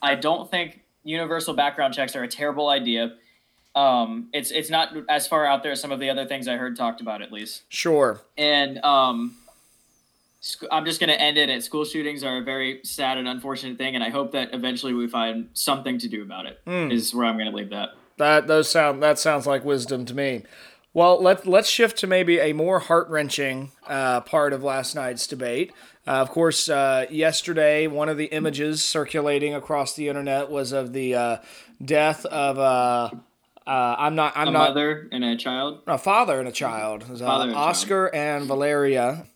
I 0.00 0.14
don't 0.14 0.50
think 0.50 0.80
universal 1.04 1.54
background 1.54 1.94
checks 1.94 2.14
are 2.14 2.22
a 2.22 2.28
terrible 2.28 2.68
idea. 2.68 3.16
Um, 3.74 4.28
it's 4.32 4.50
it's 4.50 4.70
not 4.70 4.94
as 5.08 5.26
far 5.26 5.46
out 5.46 5.62
there 5.62 5.72
as 5.72 5.80
some 5.80 5.92
of 5.92 5.98
the 5.98 6.10
other 6.10 6.26
things 6.26 6.46
I 6.46 6.56
heard 6.56 6.76
talked 6.76 7.00
about 7.00 7.22
at 7.22 7.32
least. 7.32 7.62
Sure. 7.68 8.20
And 8.36 8.78
um, 8.84 9.36
I'm 10.70 10.84
just 10.84 10.98
gonna 11.00 11.12
end 11.12 11.38
it 11.38 11.48
at 11.48 11.62
school 11.62 11.84
shootings 11.84 12.24
are 12.24 12.38
a 12.38 12.42
very 12.42 12.80
sad 12.84 13.16
and 13.18 13.28
unfortunate 13.28 13.78
thing, 13.78 13.94
and 13.94 14.02
I 14.02 14.10
hope 14.10 14.32
that 14.32 14.52
eventually 14.52 14.92
we 14.92 15.06
find 15.06 15.48
something 15.52 15.98
to 15.98 16.08
do 16.08 16.22
about 16.22 16.46
it. 16.46 16.60
Is 16.66 17.14
where 17.14 17.26
I'm 17.26 17.38
gonna 17.38 17.52
leave 17.52 17.70
that. 17.70 17.90
That 18.18 18.46
those 18.46 18.68
sound 18.70 19.02
that 19.02 19.18
sounds 19.18 19.46
like 19.46 19.64
wisdom 19.64 20.04
to 20.06 20.14
me. 20.14 20.42
Well, 20.94 21.22
let 21.22 21.46
let's 21.46 21.68
shift 21.70 21.96
to 21.98 22.06
maybe 22.06 22.38
a 22.38 22.52
more 22.52 22.80
heart 22.80 23.08
wrenching 23.08 23.70
uh, 23.86 24.20
part 24.22 24.52
of 24.52 24.62
last 24.62 24.94
night's 24.94 25.26
debate. 25.26 25.72
Uh, 26.06 26.10
of 26.20 26.30
course, 26.30 26.68
uh, 26.68 27.06
yesterday 27.08 27.86
one 27.86 28.08
of 28.08 28.16
the 28.18 28.26
images 28.26 28.82
circulating 28.84 29.54
across 29.54 29.94
the 29.94 30.08
internet 30.08 30.50
was 30.50 30.72
of 30.72 30.92
the 30.92 31.14
uh, 31.14 31.36
death 31.82 32.26
of 32.26 32.58
uh, 32.58 33.10
uh, 33.66 33.70
I'm 33.98 34.16
not 34.16 34.32
I'm 34.36 34.48
A 34.48 34.50
not 34.50 34.68
mother 34.70 35.08
and 35.12 35.24
a 35.24 35.36
child. 35.36 35.82
a 35.86 35.96
father 35.96 36.38
and 36.40 36.48
a 36.48 36.52
child. 36.52 37.04
Uh, 37.04 37.16
Father 37.16 37.44
and 37.44 37.52
a 37.52 37.54
child. 37.54 37.68
Oscar 37.70 38.06
and 38.14 38.44
Valeria, 38.46 39.26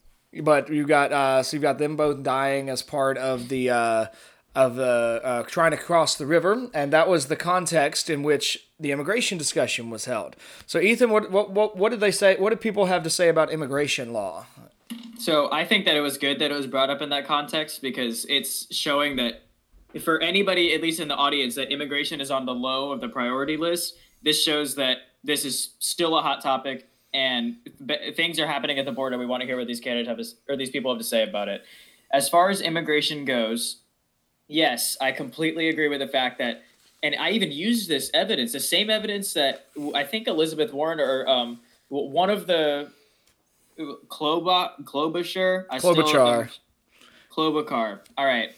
but 0.42 0.68
you 0.68 0.86
got 0.86 1.12
uh, 1.12 1.42
so 1.42 1.56
you 1.56 1.60
got 1.60 1.78
them 1.78 1.96
both 1.96 2.22
dying 2.22 2.68
as 2.68 2.82
part 2.82 3.18
of 3.18 3.48
the 3.48 3.70
uh, 3.70 4.06
of 4.54 4.76
the 4.76 5.20
uh, 5.22 5.42
trying 5.44 5.70
to 5.70 5.76
cross 5.76 6.16
the 6.16 6.26
river, 6.26 6.68
and 6.72 6.92
that 6.92 7.08
was 7.08 7.26
the 7.26 7.36
context 7.36 8.08
in 8.08 8.22
which 8.22 8.68
the 8.80 8.90
immigration 8.90 9.38
discussion 9.38 9.90
was 9.90 10.06
held. 10.06 10.36
So, 10.66 10.80
Ethan, 10.80 11.10
what 11.10 11.30
what 11.30 11.50
what, 11.50 11.76
what 11.76 11.90
did 11.90 12.00
they 12.00 12.10
say? 12.10 12.36
What 12.36 12.50
did 12.50 12.60
people 12.60 12.86
have 12.86 13.02
to 13.02 13.10
say 13.10 13.28
about 13.28 13.52
immigration 13.52 14.12
law? 14.12 14.46
So 15.18 15.50
I 15.50 15.64
think 15.64 15.84
that 15.86 15.96
it 15.96 16.00
was 16.00 16.18
good 16.18 16.38
that 16.40 16.50
it 16.50 16.54
was 16.54 16.66
brought 16.66 16.90
up 16.90 17.00
in 17.00 17.08
that 17.10 17.26
context 17.26 17.82
because 17.82 18.26
it's 18.26 18.74
showing 18.74 19.16
that 19.16 19.42
for 20.02 20.20
anybody, 20.20 20.74
at 20.74 20.82
least 20.82 21.00
in 21.00 21.08
the 21.08 21.14
audience, 21.14 21.54
that 21.54 21.72
immigration 21.72 22.20
is 22.20 22.30
on 22.30 22.44
the 22.44 22.54
low 22.54 22.92
of 22.92 23.00
the 23.00 23.08
priority 23.08 23.56
list. 23.56 23.96
This 24.22 24.42
shows 24.42 24.74
that 24.74 24.98
this 25.24 25.44
is 25.44 25.74
still 25.78 26.18
a 26.18 26.22
hot 26.22 26.42
topic 26.42 26.88
and 27.16 27.56
b- 27.86 28.12
things 28.12 28.38
are 28.38 28.46
happening 28.46 28.78
at 28.78 28.84
the 28.84 28.92
border. 28.92 29.16
We 29.16 29.24
want 29.24 29.40
to 29.40 29.46
hear 29.46 29.56
what 29.56 29.66
these 29.66 29.80
candidates 29.80 30.08
have 30.08 30.18
to, 30.18 30.52
or 30.52 30.56
these 30.56 30.68
people 30.68 30.92
have 30.92 31.00
to 31.00 31.06
say 31.06 31.22
about 31.22 31.48
it. 31.48 31.64
As 32.12 32.28
far 32.28 32.50
as 32.50 32.60
immigration 32.60 33.24
goes, 33.24 33.78
yes, 34.48 34.98
I 35.00 35.12
completely 35.12 35.70
agree 35.70 35.88
with 35.88 36.00
the 36.00 36.08
fact 36.08 36.38
that, 36.38 36.62
and 37.02 37.16
I 37.18 37.30
even 37.30 37.50
used 37.50 37.88
this 37.88 38.10
evidence, 38.12 38.52
the 38.52 38.60
same 38.60 38.90
evidence 38.90 39.32
that 39.32 39.68
I 39.94 40.04
think 40.04 40.28
Elizabeth 40.28 40.74
Warren 40.74 41.00
or 41.00 41.26
um, 41.26 41.60
one 41.88 42.28
of 42.28 42.46
the 42.46 42.90
Kloba 43.78 44.84
Klobuchar. 44.84 45.64
I 45.70 45.78
still 45.78 45.94
Klobuchar. 45.94 46.50
Klobuchar. 47.32 48.00
All 48.18 48.26
right. 48.26 48.50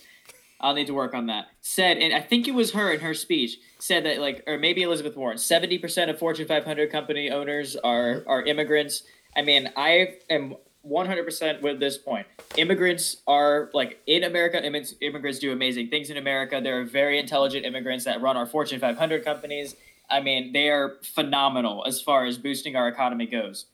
I'll 0.60 0.74
need 0.74 0.88
to 0.88 0.94
work 0.94 1.14
on 1.14 1.26
that. 1.26 1.46
Said, 1.60 1.98
and 1.98 2.12
I 2.12 2.20
think 2.20 2.48
it 2.48 2.54
was 2.54 2.72
her 2.72 2.92
in 2.92 3.00
her 3.00 3.14
speech 3.14 3.58
said 3.78 4.04
that 4.04 4.18
like, 4.18 4.42
or 4.46 4.58
maybe 4.58 4.82
Elizabeth 4.82 5.16
Warren. 5.16 5.38
Seventy 5.38 5.78
percent 5.78 6.10
of 6.10 6.18
Fortune 6.18 6.46
500 6.46 6.90
company 6.90 7.30
owners 7.30 7.76
are 7.76 8.24
are 8.26 8.42
immigrants. 8.42 9.02
I 9.36 9.42
mean, 9.42 9.70
I 9.76 10.16
am 10.28 10.56
100 10.82 11.24
percent 11.24 11.62
with 11.62 11.78
this 11.78 11.96
point. 11.96 12.26
Immigrants 12.56 13.18
are 13.26 13.70
like 13.72 14.00
in 14.06 14.24
America. 14.24 14.62
Immigrants 14.64 15.38
do 15.38 15.52
amazing 15.52 15.90
things 15.90 16.10
in 16.10 16.16
America. 16.16 16.60
There 16.62 16.80
are 16.80 16.84
very 16.84 17.18
intelligent 17.18 17.64
immigrants 17.64 18.04
that 18.04 18.20
run 18.20 18.36
our 18.36 18.46
Fortune 18.46 18.80
500 18.80 19.24
companies. 19.24 19.76
I 20.10 20.20
mean, 20.20 20.52
they 20.52 20.70
are 20.70 20.96
phenomenal 21.02 21.84
as 21.86 22.00
far 22.00 22.24
as 22.24 22.38
boosting 22.38 22.74
our 22.74 22.88
economy 22.88 23.26
goes 23.26 23.66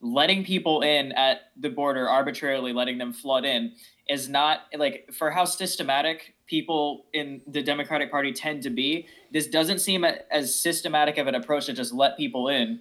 letting 0.00 0.44
people 0.44 0.82
in 0.82 1.12
at 1.12 1.52
the 1.56 1.70
border 1.70 2.08
arbitrarily 2.08 2.72
letting 2.72 2.98
them 2.98 3.12
flood 3.12 3.44
in 3.44 3.72
is 4.08 4.28
not 4.28 4.60
like 4.76 5.10
for 5.12 5.30
how 5.30 5.44
systematic 5.44 6.34
people 6.46 7.06
in 7.12 7.42
the 7.46 7.62
democratic 7.62 8.10
party 8.10 8.32
tend 8.32 8.62
to 8.62 8.70
be 8.70 9.06
this 9.32 9.46
doesn't 9.46 9.80
seem 9.80 10.04
as 10.04 10.54
systematic 10.54 11.18
of 11.18 11.26
an 11.26 11.34
approach 11.34 11.66
to 11.66 11.72
just 11.72 11.92
let 11.92 12.16
people 12.16 12.48
in 12.48 12.80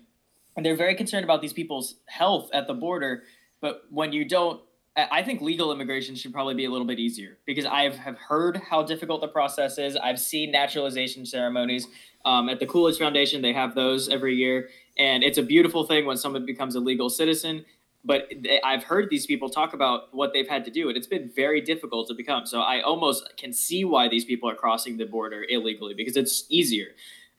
and 0.55 0.65
they're 0.65 0.75
very 0.75 0.95
concerned 0.95 1.23
about 1.23 1.41
these 1.41 1.53
people's 1.53 1.95
health 2.05 2.49
at 2.53 2.67
the 2.67 2.73
border 2.73 3.23
but 3.61 3.83
when 3.89 4.11
you 4.11 4.23
don't 4.25 4.61
I 4.95 5.07
I 5.11 5.23
think 5.23 5.41
legal 5.41 5.71
immigration 5.71 6.15
should 6.15 6.33
probably 6.33 6.53
be 6.53 6.65
a 6.65 6.69
little 6.71 6.87
bit 6.87 6.99
easier 6.99 7.37
because 7.45 7.65
I 7.65 7.89
have 7.89 8.17
heard 8.17 8.57
how 8.57 8.83
difficult 8.83 9.21
the 9.21 9.27
process 9.27 9.77
is. 9.77 9.95
I've 9.97 10.19
seen 10.19 10.51
naturalization 10.51 11.25
ceremonies 11.25 11.87
um, 12.23 12.49
at 12.49 12.59
the 12.59 12.65
Coolidge 12.65 12.97
Foundation. 12.97 13.41
They 13.41 13.53
have 13.53 13.75
those 13.75 14.09
every 14.09 14.35
year, 14.35 14.69
and 14.97 15.23
it's 15.23 15.37
a 15.37 15.43
beautiful 15.43 15.85
thing 15.85 16.05
when 16.05 16.17
someone 16.17 16.45
becomes 16.45 16.75
a 16.75 16.79
legal 16.79 17.09
citizen. 17.09 17.65
But 18.07 18.31
I've 18.63 18.83
heard 18.83 19.09
these 19.09 19.25
people 19.25 19.49
talk 19.49 19.73
about 19.73 20.13
what 20.13 20.31
they've 20.31 20.47
had 20.47 20.63
to 20.65 20.71
do, 20.71 20.89
and 20.89 20.95
it's 20.97 21.07
been 21.07 21.31
very 21.35 21.59
difficult 21.59 22.07
to 22.09 22.13
become. 22.13 22.45
So 22.45 22.61
I 22.61 22.81
almost 22.81 23.35
can 23.35 23.51
see 23.51 23.83
why 23.83 24.07
these 24.07 24.23
people 24.23 24.47
are 24.47 24.55
crossing 24.55 24.97
the 24.97 25.05
border 25.05 25.43
illegally 25.49 25.95
because 25.95 26.15
it's 26.15 26.45
easier. 26.49 26.89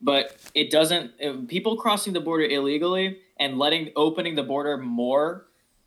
But 0.01 0.37
it 0.55 0.71
doesn't. 0.71 1.13
uh, 1.25 1.47
People 1.47 1.77
crossing 1.77 2.13
the 2.13 2.21
border 2.21 2.45
illegally 2.45 3.21
and 3.39 3.59
letting 3.59 3.93
opening 3.95 4.35
the 4.35 4.43
border 4.43 4.77
more 4.77 5.47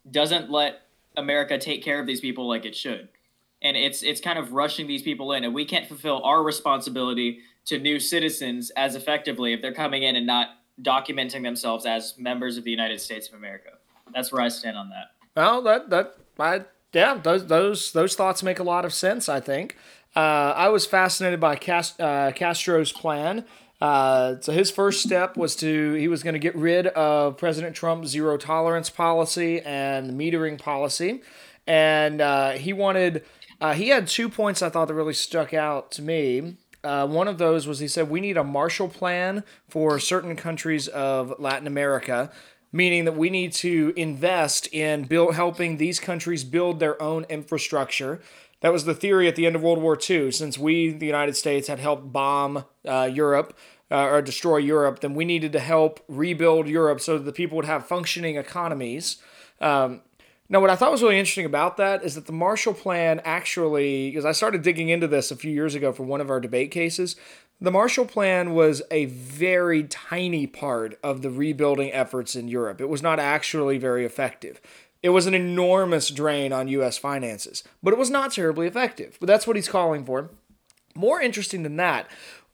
doesn't 0.09 0.49
let 0.49 0.81
America 1.17 1.57
take 1.57 1.83
care 1.83 1.99
of 1.99 2.07
these 2.07 2.21
people 2.21 2.47
like 2.47 2.65
it 2.65 2.75
should. 2.75 3.09
And 3.61 3.75
it's 3.75 4.01
it's 4.01 4.21
kind 4.21 4.39
of 4.39 4.53
rushing 4.53 4.87
these 4.87 5.01
people 5.01 5.33
in 5.33 5.43
and 5.43 5.53
we 5.53 5.65
can't 5.65 5.85
fulfill 5.87 6.23
our 6.23 6.41
responsibility 6.41 7.39
to 7.65 7.77
new 7.77 7.99
citizens 7.99 8.71
as 8.77 8.95
effectively 8.95 9.53
if 9.53 9.61
they're 9.61 9.73
coming 9.73 10.03
in 10.03 10.15
and 10.15 10.25
not 10.25 10.47
documenting 10.81 11.43
themselves 11.43 11.85
as 11.85 12.15
members 12.17 12.57
of 12.57 12.63
the 12.63 12.71
United 12.71 13.01
States 13.01 13.27
of 13.27 13.33
America. 13.33 13.71
That's 14.13 14.31
where 14.31 14.41
I 14.41 14.47
stand 14.49 14.77
on 14.77 14.89
that. 14.89 15.11
Well, 15.35 15.61
that 15.63 15.89
that 15.89 16.15
I 16.39 16.65
yeah, 16.93 17.15
those 17.15 17.47
those 17.47 17.91
those 17.91 18.15
thoughts 18.15 18.43
make 18.43 18.59
a 18.59 18.63
lot 18.63 18.85
of 18.85 18.93
sense. 18.93 19.29
I 19.29 19.39
think 19.39 19.75
uh, 20.15 20.53
I 20.55 20.69
was 20.69 20.85
fascinated 20.85 21.39
by 21.39 21.55
Cast, 21.55 21.99
uh, 22.01 22.31
Castro's 22.31 22.91
plan. 22.91 23.45
Uh, 23.81 24.35
so 24.41 24.51
his 24.51 24.69
first 24.69 25.01
step 25.01 25.37
was 25.37 25.55
to 25.57 25.93
he 25.93 26.07
was 26.07 26.23
going 26.23 26.33
to 26.33 26.39
get 26.39 26.55
rid 26.55 26.87
of 26.87 27.37
President 27.37 27.75
Trump's 27.75 28.09
zero 28.09 28.37
tolerance 28.37 28.89
policy 28.89 29.61
and 29.61 30.19
metering 30.19 30.59
policy, 30.59 31.21
and 31.65 32.19
uh, 32.19 32.51
he 32.51 32.73
wanted 32.73 33.23
uh, 33.61 33.73
he 33.73 33.89
had 33.89 34.07
two 34.07 34.27
points 34.27 34.61
I 34.61 34.69
thought 34.69 34.87
that 34.87 34.93
really 34.93 35.13
stuck 35.13 35.53
out 35.53 35.91
to 35.91 36.01
me. 36.01 36.57
Uh, 36.83 37.05
one 37.07 37.27
of 37.27 37.37
those 37.37 37.67
was 37.67 37.79
he 37.79 37.87
said 37.87 38.09
we 38.09 38.21
need 38.21 38.37
a 38.37 38.43
Marshall 38.43 38.87
Plan 38.87 39.43
for 39.69 39.99
certain 39.99 40.35
countries 40.35 40.87
of 40.87 41.33
Latin 41.39 41.67
America, 41.67 42.31
meaning 42.71 43.05
that 43.05 43.15
we 43.15 43.29
need 43.29 43.51
to 43.53 43.93
invest 43.95 44.67
in 44.73 45.03
build, 45.03 45.35
helping 45.35 45.77
these 45.77 45.99
countries 45.99 46.43
build 46.43 46.79
their 46.79 47.01
own 47.01 47.25
infrastructure. 47.29 48.21
That 48.61 48.73
was 48.73 48.85
the 48.85 48.93
theory 48.93 49.27
at 49.27 49.35
the 49.35 49.45
end 49.45 49.55
of 49.55 49.63
World 49.63 49.81
War 49.81 49.97
II. 49.97 50.31
Since 50.31 50.57
we, 50.57 50.91
the 50.91 51.05
United 51.05 51.35
States, 51.35 51.67
had 51.67 51.79
helped 51.79 52.11
bomb 52.11 52.65
uh, 52.85 53.09
Europe 53.11 53.57
uh, 53.89 54.03
or 54.03 54.21
destroy 54.21 54.57
Europe, 54.57 54.99
then 54.99 55.15
we 55.15 55.25
needed 55.25 55.51
to 55.53 55.59
help 55.59 55.99
rebuild 56.07 56.67
Europe 56.67 57.01
so 57.01 57.17
that 57.17 57.23
the 57.23 57.31
people 57.31 57.55
would 57.55 57.65
have 57.65 57.87
functioning 57.87 58.35
economies. 58.35 59.17
Um, 59.61 60.01
now, 60.51 60.59
what 60.59 60.71
I 60.71 60.75
thought 60.75 60.91
was 60.91 61.03
really 61.03 61.19
interesting 61.19 61.45
about 61.45 61.77
that 61.77 62.03
is 62.03 62.15
that 62.15 62.25
the 62.25 62.33
Marshall 62.33 62.73
Plan 62.73 63.21
actually, 63.23 64.09
because 64.09 64.25
I 64.25 64.31
started 64.31 64.63
digging 64.63 64.89
into 64.89 65.07
this 65.07 65.29
a 65.29 65.35
few 65.35 65.51
years 65.51 65.75
ago 65.75 65.93
for 65.93 66.03
one 66.03 66.21
of 66.21 66.31
our 66.31 66.39
debate 66.39 66.71
cases, 66.71 67.15
the 67.61 67.71
Marshall 67.71 68.05
Plan 68.05 68.53
was 68.53 68.81
a 68.89 69.05
very 69.05 69.83
tiny 69.83 70.47
part 70.47 70.97
of 71.03 71.21
the 71.21 71.29
rebuilding 71.29 71.91
efforts 71.91 72.35
in 72.35 72.47
Europe. 72.47 72.79
It 72.79 72.89
was 72.89 73.01
not 73.01 73.19
actually 73.19 73.77
very 73.77 74.05
effective. 74.05 74.61
It 75.01 75.09
was 75.09 75.27
an 75.27 75.33
enormous 75.33 76.09
drain 76.09 76.51
on 76.51 76.67
U.S. 76.69 76.97
finances, 76.97 77.63
but 77.81 77.93
it 77.93 77.99
was 77.99 78.09
not 78.09 78.33
terribly 78.33 78.67
effective. 78.67 79.17
But 79.19 79.27
that's 79.27 79.47
what 79.47 79.55
he's 79.55 79.69
calling 79.69 80.05
for. 80.05 80.29
More 80.95 81.21
interesting 81.21 81.63
than 81.63 81.77
that, 81.77 82.09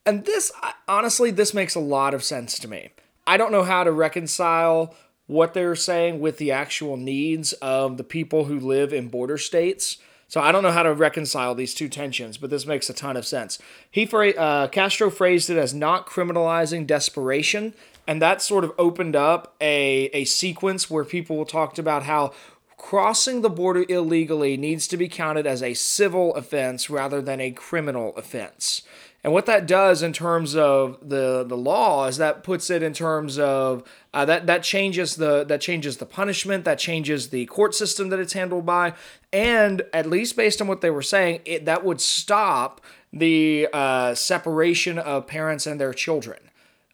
and 0.05 0.25
this, 0.25 0.51
honestly, 0.87 1.31
this 1.31 1.53
makes 1.53 1.73
a 1.73 1.79
lot 1.79 2.13
of 2.13 2.23
sense 2.23 2.59
to 2.59 2.67
me. 2.67 2.91
I 3.25 3.37
don't 3.37 3.51
know 3.51 3.63
how 3.63 3.83
to 3.83 3.91
reconcile 3.91 4.95
what 5.25 5.55
they're 5.55 5.75
saying 5.75 6.19
with 6.19 6.37
the 6.37 6.51
actual 6.51 6.97
needs 6.97 7.53
of 7.53 7.97
the 7.97 8.03
people 8.03 8.45
who 8.45 8.59
live 8.59 8.93
in 8.93 9.07
border 9.07 9.39
states. 9.39 9.97
So 10.27 10.41
I 10.41 10.51
don't 10.51 10.63
know 10.63 10.71
how 10.71 10.83
to 10.83 10.93
reconcile 10.93 11.53
these 11.53 11.73
two 11.73 11.87
tensions, 11.87 12.37
but 12.37 12.49
this 12.49 12.65
makes 12.65 12.89
a 12.89 12.93
ton 12.93 13.15
of 13.15 13.25
sense. 13.25 13.59
He 13.89 14.09
uh, 14.11 14.67
Castro 14.67 15.09
phrased 15.09 15.49
it 15.49 15.57
as 15.57 15.73
not 15.73 16.07
criminalizing 16.07 16.87
desperation, 16.87 17.73
and 18.07 18.21
that 18.21 18.41
sort 18.41 18.63
of 18.63 18.73
opened 18.77 19.15
up 19.15 19.55
a 19.61 20.09
a 20.13 20.25
sequence 20.25 20.89
where 20.89 21.05
people 21.05 21.45
talked 21.45 21.77
about 21.77 22.03
how 22.03 22.33
crossing 22.77 23.41
the 23.41 23.49
border 23.49 23.85
illegally 23.87 24.57
needs 24.57 24.87
to 24.87 24.97
be 24.97 25.07
counted 25.07 25.47
as 25.47 25.63
a 25.63 25.73
civil 25.73 26.35
offense 26.35 26.89
rather 26.89 27.21
than 27.21 27.39
a 27.39 27.51
criminal 27.51 28.15
offense. 28.15 28.81
And 29.25 29.33
what 29.33 29.47
that 29.47 29.65
does 29.65 30.03
in 30.03 30.13
terms 30.13 30.55
of 30.55 30.99
the 31.01 31.43
the 31.43 31.57
law 31.57 32.05
is 32.05 32.17
that 32.17 32.43
puts 32.43 32.69
it 32.69 32.83
in 32.83 32.93
terms 32.93 33.39
of 33.39 33.81
uh, 34.13 34.23
that 34.25 34.45
that 34.45 34.61
changes 34.61 35.15
the 35.15 35.43
that 35.45 35.61
changes 35.61 35.97
the 35.97 36.05
punishment, 36.05 36.63
that 36.65 36.77
changes 36.77 37.29
the 37.29 37.47
court 37.47 37.73
system 37.73 38.09
that 38.09 38.19
it's 38.19 38.33
handled 38.33 38.67
by, 38.67 38.93
and 39.33 39.81
at 39.93 40.05
least 40.05 40.35
based 40.35 40.61
on 40.61 40.67
what 40.67 40.81
they 40.81 40.91
were 40.91 41.01
saying, 41.01 41.39
it 41.43 41.65
that 41.65 41.83
would 41.83 41.99
stop 42.01 42.81
the 43.11 43.67
uh, 43.73 44.13
separation 44.13 44.99
of 44.99 45.25
parents 45.25 45.65
and 45.65 45.81
their 45.81 45.91
children. 45.91 46.37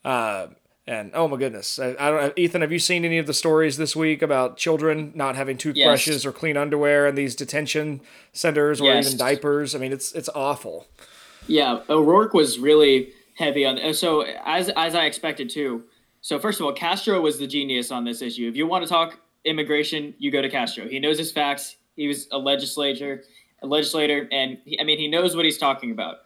Uh, 0.05 0.47
and 0.87 1.11
oh 1.13 1.27
my 1.27 1.35
goodness, 1.35 1.79
I, 1.79 1.97
I 1.99 2.11
don't. 2.11 2.39
Ethan, 2.39 2.61
have 2.61 2.71
you 2.71 2.79
seen 2.79 3.03
any 3.03 3.17
of 3.17 3.27
the 3.27 3.33
stories 3.33 3.75
this 3.75 3.93
week 3.93 4.21
about 4.21 4.55
children 4.55 5.11
not 5.15 5.35
having 5.35 5.57
toothbrushes 5.57 6.23
Yes. 6.23 6.25
or 6.25 6.31
clean 6.31 6.55
underwear 6.55 7.07
in 7.07 7.15
these 7.15 7.35
detention 7.35 7.99
centers 8.31 8.79
or 8.79 8.85
Yes. 8.85 9.07
even 9.07 9.17
diapers? 9.17 9.75
I 9.75 9.79
mean, 9.79 9.91
it's 9.91 10.13
it's 10.13 10.29
awful. 10.33 10.87
Yeah, 11.47 11.81
O'Rourke 11.89 12.33
was 12.33 12.59
really 12.59 13.13
heavy 13.35 13.65
on. 13.65 13.77
and 13.77 13.95
So 13.95 14.21
as 14.45 14.69
as 14.69 14.95
I 14.95 15.05
expected 15.05 15.49
too. 15.49 15.83
So 16.21 16.37
first 16.37 16.59
of 16.59 16.65
all, 16.65 16.73
Castro 16.73 17.19
was 17.19 17.39
the 17.39 17.47
genius 17.47 17.91
on 17.91 18.03
this 18.03 18.21
issue. 18.21 18.47
If 18.47 18.55
you 18.55 18.67
want 18.67 18.83
to 18.83 18.89
talk 18.89 19.19
immigration, 19.43 20.13
you 20.19 20.31
go 20.31 20.41
to 20.41 20.49
Castro. 20.49 20.87
He 20.87 20.99
knows 20.99 21.17
his 21.17 21.31
facts. 21.31 21.77
He 21.95 22.07
was 22.07 22.27
a 22.31 22.37
legislator, 22.37 23.23
a 23.63 23.67
legislator, 23.67 24.27
and 24.31 24.59
he, 24.65 24.79
I 24.79 24.83
mean 24.83 24.99
he 24.99 25.07
knows 25.07 25.35
what 25.35 25.45
he's 25.45 25.57
talking 25.57 25.91
about. 25.91 26.17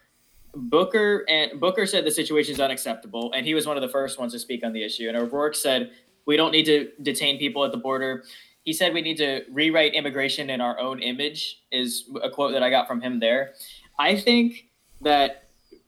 Booker 0.54 1.26
and 1.28 1.60
Booker 1.60 1.86
said 1.86 2.06
the 2.06 2.12
situation 2.12 2.54
is 2.54 2.60
unacceptable, 2.60 3.32
and 3.34 3.46
he 3.46 3.54
was 3.54 3.66
one 3.66 3.78
of 3.78 3.82
the 3.82 3.90
first 3.90 4.20
ones 4.20 4.34
to 4.34 4.40
speak 4.40 4.64
on 4.64 4.74
the 4.74 4.84
issue. 4.84 5.08
And 5.08 5.18
O'Rourke 5.18 5.56
said 5.56 5.92
we 6.26 6.38
don't 6.38 6.52
need 6.52 6.66
to 6.66 6.90
detain 7.02 7.38
people 7.38 7.64
at 7.64 7.72
the 7.72 7.78
border. 7.78 8.24
He 8.64 8.74
said 8.74 8.94
we 8.94 9.02
need 9.02 9.18
to 9.18 9.44
rewrite 9.52 9.94
immigration 9.94 10.50
in 10.50 10.60
our 10.60 10.80
own 10.80 11.00
image. 11.00 11.62
Is 11.72 12.10
a 12.22 12.30
quote 12.30 12.52
that 12.54 12.64
I 12.64 12.70
got 12.70 12.88
from 12.88 13.02
him 13.02 13.20
there. 13.20 13.54
I 13.98 14.18
think 14.18 14.68
that 15.06 15.44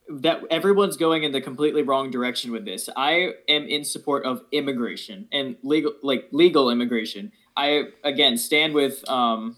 that 0.10 0.42
everyone's 0.50 0.96
going 0.96 1.24
in 1.24 1.34
the 1.34 1.42
completely 1.42 1.82
wrong 1.82 2.10
direction 2.10 2.54
with 2.54 2.64
this. 2.64 2.88
I 2.96 3.34
am 3.50 3.64
in 3.68 3.84
support 3.84 4.26
of 4.26 4.42
immigration 4.54 5.28
and 5.34 5.58
legal 5.64 5.94
like 6.02 6.30
legal 6.32 6.70
immigration. 6.70 7.34
I 7.58 7.90
again 8.06 8.38
stand 8.38 8.74
with 8.74 9.08
um 9.10 9.58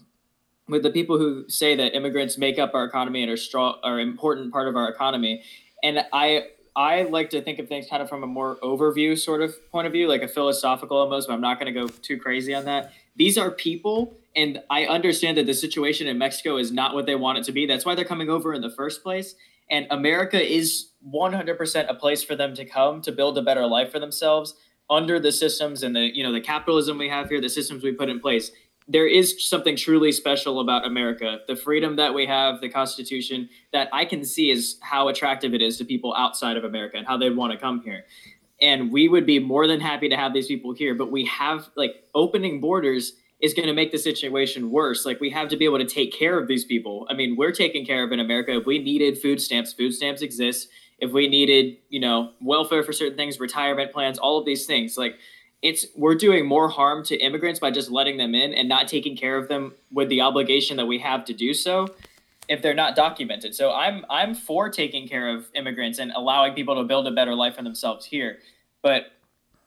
with 0.68 0.82
the 0.82 0.90
people 0.90 1.18
who 1.18 1.48
say 1.48 1.76
that 1.76 1.94
immigrants 1.94 2.36
make 2.36 2.58
up 2.58 2.74
our 2.74 2.84
economy 2.84 3.22
and 3.22 3.30
are 3.30 3.36
strong 3.36 3.78
are 3.84 4.00
important 4.00 4.52
part 4.52 4.66
of 4.66 4.74
our 4.74 4.88
economy. 4.88 5.44
And 5.84 6.04
I 6.12 6.48
I 6.76 7.02
like 7.02 7.30
to 7.30 7.42
think 7.42 7.58
of 7.58 7.68
things 7.68 7.86
kind 7.88 8.02
of 8.02 8.08
from 8.08 8.22
a 8.22 8.26
more 8.26 8.56
overview 8.62 9.18
sort 9.18 9.42
of 9.42 9.54
point 9.70 9.86
of 9.86 9.92
view, 9.92 10.08
like 10.08 10.22
a 10.22 10.28
philosophical 10.28 10.96
almost, 10.96 11.28
but 11.28 11.34
I'm 11.34 11.40
not 11.40 11.60
going 11.60 11.72
to 11.72 11.78
go 11.78 11.88
too 11.88 12.18
crazy 12.18 12.54
on 12.54 12.64
that. 12.66 12.92
These 13.16 13.36
are 13.36 13.50
people, 13.50 14.16
and 14.36 14.62
I 14.70 14.86
understand 14.86 15.36
that 15.38 15.46
the 15.46 15.54
situation 15.54 16.06
in 16.06 16.18
Mexico 16.18 16.56
is 16.56 16.72
not 16.72 16.94
what 16.94 17.06
they 17.06 17.16
want 17.16 17.38
it 17.38 17.44
to 17.44 17.52
be. 17.52 17.66
That's 17.66 17.84
why 17.84 17.94
they're 17.94 18.04
coming 18.04 18.30
over 18.30 18.54
in 18.54 18.62
the 18.62 18.70
first 18.70 19.02
place. 19.02 19.34
And 19.70 19.86
America 19.90 20.40
is 20.40 20.90
100% 21.06 21.88
a 21.88 21.94
place 21.94 22.22
for 22.22 22.34
them 22.34 22.54
to 22.54 22.64
come 22.64 23.02
to 23.02 23.12
build 23.12 23.38
a 23.38 23.42
better 23.42 23.66
life 23.66 23.92
for 23.92 23.98
themselves 23.98 24.54
under 24.90 25.20
the 25.20 25.30
systems 25.30 25.84
and 25.84 25.94
the 25.94 26.10
you 26.14 26.24
know 26.24 26.32
the 26.32 26.40
capitalism 26.40 26.98
we 26.98 27.08
have 27.08 27.28
here, 27.28 27.40
the 27.40 27.48
systems 27.48 27.84
we 27.84 27.92
put 27.92 28.08
in 28.10 28.20
place. 28.20 28.50
There 28.88 29.06
is 29.06 29.48
something 29.48 29.76
truly 29.76 30.10
special 30.10 30.60
about 30.60 30.86
America, 30.86 31.38
the 31.46 31.54
freedom 31.54 31.96
that 31.96 32.12
we 32.12 32.26
have, 32.26 32.60
the 32.60 32.68
Constitution 32.68 33.48
that 33.72 33.88
I 33.92 34.04
can 34.04 34.24
see 34.24 34.50
is 34.50 34.78
how 34.80 35.08
attractive 35.08 35.54
it 35.54 35.62
is 35.62 35.78
to 35.78 35.84
people 35.84 36.14
outside 36.16 36.56
of 36.56 36.64
America 36.64 36.96
and 36.96 37.06
how 37.06 37.16
they'd 37.16 37.36
want 37.36 37.52
to 37.52 37.58
come 37.58 37.82
here. 37.82 38.04
And 38.60 38.92
we 38.92 39.08
would 39.08 39.26
be 39.26 39.38
more 39.38 39.66
than 39.66 39.80
happy 39.80 40.08
to 40.08 40.16
have 40.16 40.34
these 40.34 40.48
people 40.48 40.72
here, 40.72 40.94
but 40.94 41.10
we 41.10 41.24
have 41.26 41.70
like 41.76 42.04
opening 42.14 42.60
borders 42.60 43.14
is 43.40 43.54
going 43.54 43.68
to 43.68 43.74
make 43.74 43.90
the 43.90 43.98
situation 43.98 44.70
worse. 44.70 45.06
Like 45.06 45.20
we 45.20 45.30
have 45.30 45.48
to 45.48 45.56
be 45.56 45.64
able 45.64 45.78
to 45.78 45.86
take 45.86 46.12
care 46.12 46.38
of 46.38 46.46
these 46.46 46.64
people. 46.64 47.06
I 47.08 47.14
mean, 47.14 47.36
we're 47.36 47.52
taken 47.52 47.86
care 47.86 48.04
of 48.04 48.12
in 48.12 48.20
America. 48.20 48.56
If 48.56 48.66
we 48.66 48.78
needed 48.78 49.18
food 49.18 49.40
stamps, 49.40 49.72
food 49.72 49.92
stamps 49.92 50.20
exist. 50.20 50.68
If 50.98 51.12
we 51.12 51.28
needed, 51.28 51.78
you 51.88 52.00
know, 52.00 52.32
welfare 52.42 52.82
for 52.82 52.92
certain 52.92 53.16
things, 53.16 53.40
retirement 53.40 53.92
plans, 53.92 54.18
all 54.18 54.38
of 54.38 54.44
these 54.44 54.66
things, 54.66 54.98
like 54.98 55.16
it's 55.62 55.86
we're 55.94 56.14
doing 56.14 56.46
more 56.46 56.68
harm 56.68 57.04
to 57.04 57.16
immigrants 57.16 57.60
by 57.60 57.70
just 57.70 57.90
letting 57.90 58.16
them 58.16 58.34
in 58.34 58.54
and 58.54 58.68
not 58.68 58.88
taking 58.88 59.16
care 59.16 59.36
of 59.36 59.48
them 59.48 59.74
with 59.92 60.08
the 60.08 60.20
obligation 60.20 60.76
that 60.78 60.86
we 60.86 60.98
have 60.98 61.24
to 61.26 61.34
do 61.34 61.52
so 61.52 61.88
if 62.48 62.62
they're 62.62 62.74
not 62.74 62.96
documented. 62.96 63.54
So 63.54 63.72
I'm 63.72 64.04
I'm 64.10 64.34
for 64.34 64.68
taking 64.68 65.06
care 65.06 65.28
of 65.28 65.46
immigrants 65.54 65.98
and 65.98 66.12
allowing 66.12 66.54
people 66.54 66.74
to 66.76 66.84
build 66.84 67.06
a 67.06 67.10
better 67.10 67.34
life 67.34 67.56
for 67.56 67.62
themselves 67.62 68.06
here, 68.06 68.38
but 68.82 69.12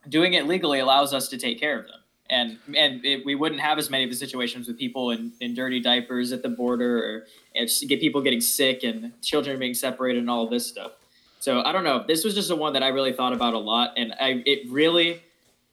doing 0.09 0.33
it 0.33 0.47
legally 0.47 0.79
allows 0.79 1.13
us 1.13 1.27
to 1.29 1.37
take 1.37 1.59
care 1.59 1.79
of 1.79 1.85
them. 1.87 1.99
And 2.29 2.57
and 2.75 3.05
it, 3.05 3.25
we 3.25 3.35
wouldn't 3.35 3.61
have 3.61 3.77
as 3.77 3.89
many 3.89 4.03
of 4.03 4.09
the 4.09 4.15
situations 4.15 4.67
with 4.67 4.77
people 4.77 5.11
in, 5.11 5.33
in 5.39 5.53
dirty 5.53 5.79
diapers 5.79 6.31
at 6.31 6.41
the 6.41 6.49
border 6.49 6.97
or 6.97 7.25
get 7.87 7.99
people 7.99 8.21
getting 8.21 8.41
sick 8.41 8.83
and 8.83 9.13
children 9.21 9.59
being 9.59 9.73
separated 9.73 10.19
and 10.19 10.29
all 10.29 10.47
this 10.47 10.65
stuff. 10.65 10.93
So 11.39 11.61
I 11.61 11.71
don't 11.73 11.83
know. 11.83 12.03
This 12.07 12.23
was 12.23 12.33
just 12.33 12.49
a 12.49 12.55
one 12.55 12.73
that 12.73 12.83
I 12.83 12.87
really 12.87 13.13
thought 13.13 13.33
about 13.33 13.53
a 13.53 13.59
lot, 13.59 13.93
and 13.97 14.13
I 14.19 14.41
it 14.45 14.69
really, 14.69 15.21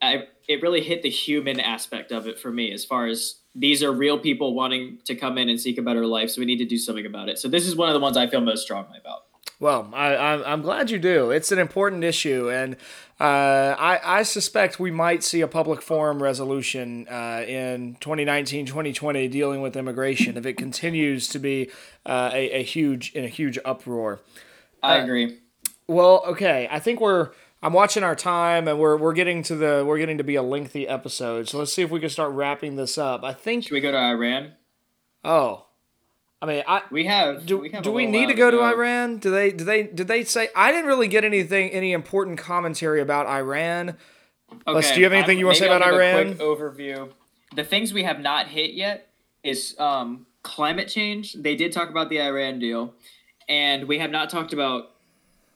I 0.03 0.29
it 0.49 0.63
really 0.63 0.81
hit 0.83 1.03
the 1.03 1.11
human 1.11 1.61
aspect 1.61 2.11
of 2.11 2.27
it 2.27 2.39
for 2.39 2.51
me 2.51 2.73
as 2.73 2.85
far 2.85 3.07
as 3.07 3.37
these 3.55 3.83
are 3.83 3.93
real 3.93 4.19
people 4.19 4.55
wanting 4.55 4.99
to 5.05 5.15
come 5.15 5.39
in 5.39 5.49
and 5.49 5.61
seek 5.61 5.79
a 5.79 5.83
better 5.83 6.07
life. 6.07 6.31
So 6.31 6.41
we 6.41 6.47
need 6.47 6.59
to 6.59 6.65
do 6.65 6.79
something 6.79 7.07
about 7.07 7.29
it. 7.29 7.39
So 7.39 7.49
this 7.49 7.67
is 7.67 7.77
one 7.77 7.89
of 7.89 7.95
the 7.95 8.01
ones 8.01 8.17
I 8.17 8.27
feel 8.27 8.41
most 8.41 8.63
strongly 8.63 8.99
about. 8.99 9.23
Well, 9.61 9.91
I, 9.93 10.15
I'm 10.43 10.63
glad 10.63 10.91
you 10.91 10.99
do. 10.99 11.31
It's 11.31 11.53
an 11.53 11.59
important 11.59 12.03
issue, 12.03 12.51
and 12.51 12.77
uh, 13.21 13.77
I, 13.79 14.01
I 14.03 14.23
suspect 14.23 14.81
we 14.81 14.91
might 14.91 15.23
see 15.23 15.43
a 15.43 15.47
public 15.47 15.83
forum 15.83 16.23
resolution 16.23 17.07
uh, 17.09 17.45
in 17.47 17.97
2019, 18.01 18.65
2020 18.65 19.29
dealing 19.29 19.61
with 19.61 19.77
immigration 19.77 20.39
if 20.39 20.47
it 20.47 20.55
continues 20.55 21.29
to 21.29 21.39
be 21.39 21.71
uh, 22.07 22.31
a, 22.33 22.61
a 22.61 22.63
huge 22.63 23.13
in 23.13 23.25
a 23.25 23.29
huge 23.29 23.59
uproar. 23.63 24.21
I 24.83 24.97
agree. 24.97 25.39
Well, 25.87 26.23
okay, 26.29 26.67
I 26.71 26.79
think 26.79 26.99
we're. 26.99 27.31
I'm 27.63 27.73
watching 27.75 28.03
our 28.03 28.17
time, 28.17 28.69
and 28.69 28.79
we're 28.79 28.97
we're 28.97 29.13
getting 29.13 29.43
to 29.45 29.55
the 29.55 29.85
we're 29.87 29.99
getting 29.99 30.19
to 30.19 30.25
be 30.25 30.35
a 30.37 30.43
lengthy 30.43 30.89
episode. 30.89 31.49
So 31.49 31.59
let's 31.59 31.73
see 31.73 31.83
if 31.83 31.91
we 31.91 32.01
can 32.01 32.09
start 32.09 32.33
wrapping 32.33 32.77
this 32.77 32.97
up. 32.97 33.23
I 33.23 33.33
think. 33.35 33.65
Should 33.65 33.73
we 33.73 33.81
go 33.81 33.91
to 33.93 33.99
Iran? 33.99 34.53
Oh, 35.25 35.67
I 36.41 36.47
mean, 36.47 36.63
I 36.67 36.83
We 36.91 37.05
have. 37.05 37.45
do. 37.45 37.59
we 37.59 37.71
have 37.71 37.83
do 37.83 37.93
we 37.93 38.07
need 38.07 38.29
to 38.29 38.35
go 38.35 38.51
to 38.51 38.63
Iran? 38.63 39.19
Do 39.19 39.31
they? 39.31 39.51
Do 39.53 39.65
they? 39.65 39.83
Did 39.83 40.09
they 40.09 40.25
say? 40.25 40.49
I 40.57 40.73
didn't 40.73 40.87
really 40.87 41.09
get 41.09 41.23
anything, 41.25 41.71
any 41.71 41.93
important 41.93 42.39
commentary 42.39 43.01
about 43.03 43.27
Iran. 43.27 43.97
Les, 44.67 44.93
do 44.93 44.99
you 44.99 45.05
have 45.05 45.13
anything 45.13 45.39
you 45.39 45.45
wanna 45.47 45.59
say 45.59 45.67
about 45.67 45.83
I'll 45.83 45.93
give 45.93 46.01
a 46.01 46.05
Iran? 46.19 46.27
quick 46.37 46.39
overview. 46.47 47.11
The 47.55 47.65
things 47.65 47.93
we 47.93 48.05
have 48.05 48.21
not 48.21 48.49
hit 48.49 48.73
yet 48.73 49.09
is 49.45 49.77
um, 49.79 50.27
climate 50.43 50.89
change. 50.89 51.35
They 51.35 51.57
did 51.57 51.73
talk 51.73 51.91
about 51.91 52.09
the 52.09 52.23
Iran 52.23 52.59
deal, 52.59 52.95
and 53.49 53.87
we 53.87 53.99
have 53.99 54.11
not 54.11 54.31
talked 54.31 54.53
about 54.55 54.93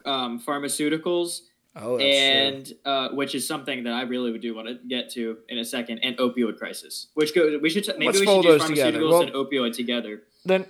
um, 0.04 0.38
pharmaceuticals, 0.40 1.40
Oh, 1.76 1.98
and 1.98 2.72
uh, 2.84 3.08
which 3.10 3.34
is 3.34 3.46
something 3.46 3.82
that 3.84 3.92
I 3.92 4.02
really 4.02 4.30
would 4.30 4.40
do 4.42 4.54
want 4.54 4.68
to 4.68 4.74
get 4.86 5.10
to 5.14 5.38
in 5.48 5.58
a 5.58 5.64
second, 5.64 5.98
and 6.04 6.16
opioid 6.18 6.56
crisis. 6.56 7.08
Which 7.14 7.34
go 7.34 7.58
we 7.60 7.68
should 7.68 7.84
t- 7.84 7.92
maybe 7.92 8.06
Let's 8.06 8.20
we 8.20 8.26
should 8.26 8.42
do 8.42 8.58
together. 8.58 8.98
pharmaceuticals 9.00 9.10
Well- 9.10 9.22
and 9.22 9.32
opioid 9.32 9.72
together. 9.74 10.22
then 10.44 10.66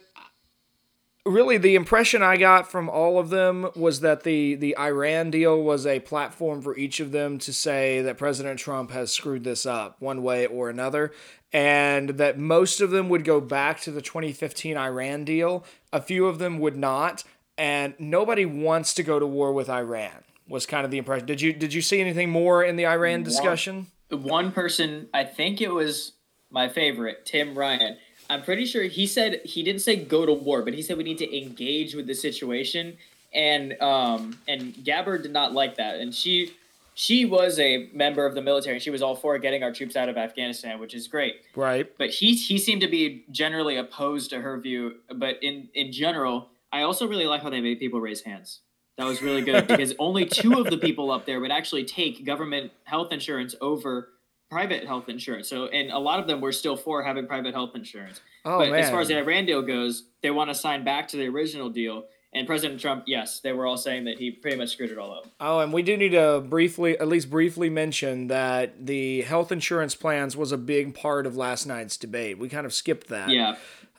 really 1.26 1.57
the 1.59 1.74
impression 1.74 2.22
I 2.22 2.36
got 2.36 2.70
from 2.70 2.88
all 2.88 3.18
of 3.18 3.30
them 3.30 3.68
was 3.74 4.00
that 4.00 4.22
the 4.24 4.55
the 4.57 4.76
Iran 4.78 5.30
deal 5.30 5.62
was 5.62 5.86
a 5.86 6.00
platform 6.00 6.61
for 6.62 6.76
each 6.76 7.00
of 7.00 7.12
them 7.12 7.38
to 7.40 7.52
say 7.52 8.02
that 8.02 8.18
President 8.18 8.59
Trump 8.59 8.90
has 8.90 9.12
screwed 9.12 9.44
this 9.44 9.64
up 9.66 9.96
one 10.00 10.22
way 10.22 10.46
or 10.46 10.68
another 10.68 11.12
and 11.52 12.11
that 12.11 12.38
most 12.38 12.80
of 12.80 12.90
them 12.90 13.09
would 13.09 13.24
go 13.24 13.40
back 13.40 13.80
to 13.82 13.90
the 13.90 14.02
2015 14.02 14.76
Iran 14.76 15.24
deal 15.24 15.64
a 15.92 16.00
few 16.02 16.26
of 16.26 16.38
them 16.38 16.59
would 16.59 16.76
not 16.76 17.24
and 17.57 17.94
nobody 17.98 18.44
wants 18.44 18.92
to 18.94 19.02
go 19.02 19.18
to 19.18 19.26
war 19.26 19.50
with 19.52 19.70
Iran 19.70 20.24
was 20.49 20.66
kind 20.66 20.84
of 20.84 20.90
the 20.90 20.99
impression 20.99 21.26
did 21.26 21.40
you 21.40 21.53
did 21.53 21.72
you 21.72 21.80
see 21.80 22.01
anything 22.01 22.30
more 22.30 22.62
in 22.62 22.76
the 22.76 22.86
Iran 22.86 23.22
discussion 23.22 23.86
one 24.16 24.53
person, 24.53 25.09
I 25.12 25.24
think 25.24 25.61
it 25.61 25.72
was 25.72 26.12
my 26.51 26.68
favorite, 26.68 27.26
Tim 27.26 27.57
Ryan. 27.57 27.97
I'm 28.30 28.42
pretty 28.42 28.64
sure 28.64 28.84
he 28.84 29.07
said 29.07 29.40
he 29.45 29.62
didn't 29.62 29.82
say 29.82 29.97
go 29.97 30.24
to 30.24 30.32
war, 30.32 30.62
but 30.62 30.74
he 30.74 30.82
said 30.82 30.97
we 30.97 31.05
need 31.05 31.18
to 31.18 31.36
engage 31.36 31.95
with 31.95 32.07
the 32.07 32.14
situation. 32.14 32.97
And 33.32 33.80
um 33.82 34.38
and 34.47 34.74
Gabbard 34.84 35.22
did 35.22 35.32
not 35.32 35.53
like 35.53 35.76
that, 35.76 35.97
and 35.97 36.14
she 36.14 36.53
she 36.95 37.24
was 37.24 37.59
a 37.59 37.88
member 37.92 38.24
of 38.24 38.34
the 38.34 38.42
military. 38.42 38.78
She 38.78 38.90
was 38.90 39.03
all 39.03 39.16
for 39.16 39.36
getting 39.38 39.62
our 39.62 39.72
troops 39.72 39.97
out 39.97 40.09
of 40.09 40.16
Afghanistan, 40.16 40.78
which 40.78 40.95
is 40.95 41.09
great. 41.09 41.36
right 41.57 41.90
But 41.99 42.11
he 42.11 42.34
he 42.34 42.59
seemed 42.59 42.80
to 42.82 42.88
be 42.88 43.24
generally 43.30 43.76
opposed 43.76 44.30
to 44.30 44.40
her 44.40 44.59
view. 44.59 44.97
But 45.14 45.42
in 45.42 45.68
in 45.74 45.92
general, 45.92 46.51
I 46.72 46.82
also 46.82 47.07
really 47.09 47.26
like 47.26 47.42
how 47.42 47.51
they 47.51 47.61
made 47.61 47.78
people 47.78 48.01
raise 48.01 48.22
hands. 48.22 48.61
That 48.97 49.07
was 49.07 49.22
really 49.22 49.42
good 49.42 49.66
because 49.66 49.95
only 49.99 50.24
two 50.24 50.61
of 50.61 50.70
the 50.70 50.78
people 50.78 51.11
up 51.11 51.26
there 51.26 51.40
would 51.40 51.51
actually 51.51 51.84
take 51.84 52.24
government 52.24 52.70
health 52.84 53.12
insurance 53.12 53.55
over 53.61 54.11
private 54.51 54.86
health 54.86 55.09
insurance. 55.09 55.49
So, 55.49 55.66
and 55.66 55.90
a 55.90 55.99
lot 55.99 56.20
of 56.20 56.28
them 56.28 56.40
were 56.40 56.53
still 56.53 56.76
for 56.76 57.03
having 57.03 57.26
private 57.26 57.55
health 57.55 57.74
insurance. 57.74 58.20
oh 58.45 58.59
but 58.59 58.70
man 58.70 58.84
as 58.84 58.90
far 58.90 59.01
as 59.01 59.09
the 59.09 59.18
Iran 59.18 59.47
deal 59.47 59.62
goes, 59.62 60.05
they 60.22 60.30
want 60.30 60.51
to 60.51 60.55
sign 60.55 60.84
back 60.84 61.09
to 61.09 61.16
the 61.16 61.26
original 61.26 61.70
deal. 61.70 62.05
And 62.32 62.49
President 62.49 62.80
Trump, 62.80 63.05
yes, 63.07 63.38
they 63.40 63.53
were 63.53 63.64
all 63.64 63.76
saying 63.76 64.05
that 64.05 64.18
he 64.18 64.32
pretty 64.32 64.57
much 64.57 64.70
screwed 64.70 64.90
it 64.90 64.99
all 64.99 65.12
up. 65.12 65.28
Oh, 65.38 65.61
and 65.61 65.72
we 65.72 65.82
do 65.82 65.97
need 65.97 66.11
to 66.11 66.40
briefly, 66.40 66.99
at 66.99 67.07
least 67.07 67.30
briefly 67.30 67.70
mention 67.70 68.26
that 68.26 68.86
the 68.86 69.22
health 69.22 69.53
insurance 69.53 69.95
plans 69.95 70.36
was 70.36 70.51
a 70.51 70.59
big 70.59 70.97
part 70.97 71.26
of 71.26 71.36
last 71.36 71.64
night's 71.64 71.97
debate. 71.97 72.38
We 72.38 72.49
kind 72.49 72.66
of 72.66 72.74
skipped 72.74 73.09
that. 73.09 73.28
Yeah. 73.28 73.55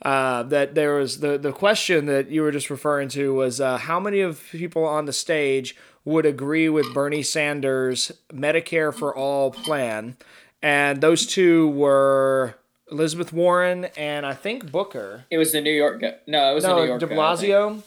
Uh, 0.05 0.43
that 0.43 0.75
there 0.75 0.93
was 0.93 1.19
the 1.19 1.35
the 1.35 1.51
question 1.51 2.05
that 2.05 2.29
you 2.29 2.43
were 2.43 2.51
just 2.51 2.69
referring 2.69 3.09
to 3.09 3.33
was 3.33 3.59
uh, 3.59 3.75
how 3.75 3.99
many 3.99 4.21
of 4.21 4.39
people 4.51 4.83
on 4.85 5.05
the 5.05 5.11
stage 5.13 5.75
would 6.03 6.27
agree 6.27 6.69
with 6.69 6.93
Bernie 6.93 7.23
Sanders' 7.23 8.11
Medicare 8.31 8.93
for 8.93 9.15
all 9.15 9.49
plan, 9.49 10.15
and 10.61 11.01
those 11.01 11.25
two 11.25 11.69
were 11.69 12.53
Elizabeth 12.91 13.33
Warren 13.33 13.85
and 13.97 14.27
I 14.27 14.35
think 14.35 14.71
Booker. 14.71 15.25
It 15.31 15.39
was 15.39 15.51
the 15.51 15.61
New 15.61 15.73
York 15.73 16.01
guy. 16.01 16.13
No, 16.27 16.51
it 16.51 16.53
was 16.53 16.65
the 16.65 16.75
New 16.75 16.85
York 16.85 16.99
De. 16.99 17.07
Blasio. 17.07 17.81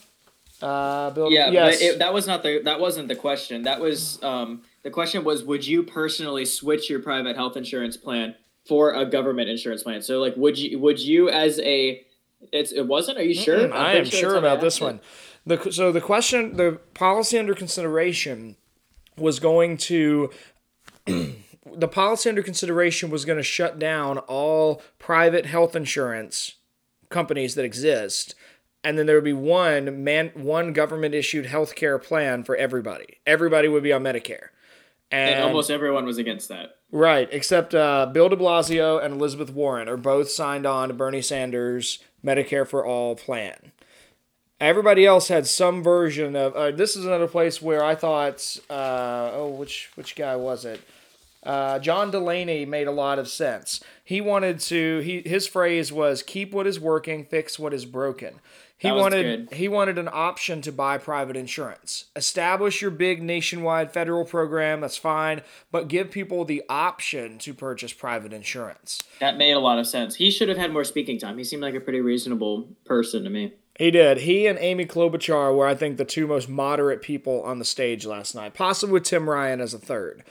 Uh, 0.61 1.11
build, 1.11 1.31
Yeah, 1.31 1.51
yes. 1.51 1.77
but 1.77 1.81
it, 1.81 1.99
that 1.99 2.13
was 2.13 2.27
not 2.27 2.43
the 2.43 2.61
that 2.65 2.81
wasn't 2.81 3.07
the 3.07 3.15
question. 3.15 3.63
That 3.63 3.79
was 3.79 4.21
um, 4.21 4.63
the 4.83 4.89
question 4.91 5.23
was 5.23 5.43
would 5.43 5.65
you 5.65 5.83
personally 5.83 6.43
switch 6.43 6.89
your 6.89 6.99
private 6.99 7.37
health 7.37 7.55
insurance 7.55 7.95
plan 7.95 8.35
for 8.65 8.91
a 8.93 9.05
government 9.05 9.49
insurance 9.49 9.83
plan? 9.83 10.01
So 10.01 10.19
like 10.19 10.35
would 10.35 10.57
you 10.57 10.79
would 10.79 10.99
you 10.99 11.29
as 11.29 11.59
a 11.61 12.03
it's 12.51 12.71
it 12.71 12.87
wasn't? 12.87 13.17
Are 13.17 13.23
you 13.23 13.35
sure? 13.35 13.65
I'm 13.65 13.73
I 13.73 13.93
am 13.93 14.05
it's 14.05 14.15
sure 14.15 14.35
about 14.35 14.61
this 14.61 14.79
one. 14.79 14.99
The 15.45 15.71
so 15.71 15.91
the 15.91 16.01
question, 16.01 16.57
the 16.57 16.79
policy 16.93 17.37
under 17.37 17.53
consideration 17.53 18.55
was 19.17 19.39
going 19.39 19.77
to. 19.77 20.29
the 21.05 21.87
policy 21.87 22.29
under 22.29 22.41
consideration 22.41 23.09
was 23.09 23.25
going 23.25 23.37
to 23.37 23.43
shut 23.43 23.79
down 23.79 24.17
all 24.19 24.81
private 24.97 25.45
health 25.45 25.75
insurance 25.75 26.55
companies 27.09 27.55
that 27.55 27.65
exist 27.65 28.35
and 28.83 28.97
then 28.97 29.05
there 29.05 29.15
would 29.15 29.23
be 29.23 29.33
one 29.33 30.03
man 30.03 30.31
one 30.35 30.73
government 30.73 31.13
issued 31.13 31.45
health 31.45 31.75
care 31.75 31.97
plan 31.97 32.43
for 32.43 32.55
everybody 32.55 33.17
everybody 33.25 33.67
would 33.67 33.83
be 33.83 33.91
on 33.91 34.03
medicare 34.03 34.49
and, 35.11 35.35
And 35.35 35.43
almost 35.43 35.71
everyone 35.71 36.05
was 36.05 36.17
against 36.17 36.49
that. 36.49 36.77
Right, 36.91 37.29
except 37.31 37.75
uh, 37.75 38.07
Bill 38.07 38.29
de 38.29 38.35
Blasio 38.35 39.03
and 39.03 39.15
Elizabeth 39.15 39.51
Warren 39.51 39.87
are 39.87 39.97
both 39.97 40.29
signed 40.29 40.65
on 40.65 40.87
to 40.87 40.93
Bernie 40.93 41.21
Sanders' 41.21 41.99
Medicare 42.25 42.67
for 42.67 42.85
All 42.85 43.15
plan. 43.15 43.71
Everybody 44.59 45.05
else 45.05 45.29
had 45.29 45.47
some 45.47 45.81
version 45.81 46.35
of. 46.35 46.53
Uh, 46.55 46.71
this 46.71 46.97
is 46.97 47.05
another 47.05 47.27
place 47.27 47.61
where 47.61 47.83
I 47.83 47.95
thought, 47.95 48.57
uh, 48.69 49.31
oh, 49.33 49.49
which 49.49 49.89
which 49.95 50.15
guy 50.15 50.35
was 50.35 50.65
it? 50.65 50.81
Uh, 51.43 51.79
John 51.79 52.11
Delaney 52.11 52.65
made 52.65 52.87
a 52.87 52.91
lot 52.91 53.19
of 53.19 53.27
sense. 53.29 53.81
He 54.03 54.19
wanted 54.21 54.59
to. 54.61 54.99
He 54.99 55.21
his 55.25 55.47
phrase 55.47 55.91
was 55.91 56.21
"keep 56.23 56.51
what 56.53 56.67
is 56.67 56.79
working, 56.79 57.25
fix 57.25 57.57
what 57.57 57.73
is 57.73 57.85
broken." 57.85 58.39
He 58.79 58.93
wanted 58.93 59.49
good. 59.49 59.57
he 59.57 59.67
wanted 59.67 59.97
an 59.97 60.07
option 60.11 60.61
to 60.61 60.71
buy 60.71 60.97
private 60.97 61.35
insurance. 61.35 62.05
Establish 62.15 62.81
your 62.81 62.91
big 62.91 63.21
nationwide 63.21 63.91
federal 63.91 64.23
program, 64.23 64.79
that's 64.79 64.95
fine, 64.95 65.41
but 65.69 65.89
give 65.89 66.11
people 66.11 66.45
the 66.45 66.63
option 66.69 67.37
to 67.39 67.53
purchase 67.53 67.91
private 67.91 68.31
insurance. 68.31 69.03
That 69.19 69.37
made 69.37 69.51
a 69.51 69.59
lot 69.59 69.79
of 69.79 69.87
sense. 69.87 70.15
He 70.15 70.31
should 70.31 70.47
have 70.47 70.57
had 70.57 70.71
more 70.71 70.85
speaking 70.85 71.19
time. 71.19 71.37
He 71.37 71.43
seemed 71.43 71.61
like 71.61 71.75
a 71.75 71.81
pretty 71.81 71.99
reasonable 71.99 72.69
person 72.85 73.25
to 73.25 73.29
me. 73.29 73.53
He 73.77 73.91
did. 73.91 74.19
He 74.19 74.47
and 74.47 74.57
Amy 74.59 74.85
Klobuchar 74.85 75.55
were, 75.55 75.67
I 75.67 75.75
think, 75.75 75.97
the 75.97 76.05
two 76.05 76.27
most 76.27 76.49
moderate 76.49 77.01
people 77.01 77.41
on 77.43 77.59
the 77.59 77.65
stage 77.65 78.05
last 78.05 78.33
night, 78.35 78.53
possibly 78.53 78.93
with 78.93 79.03
Tim 79.03 79.29
Ryan 79.29 79.61
as 79.61 79.73
a 79.73 79.79
third. 79.79 80.23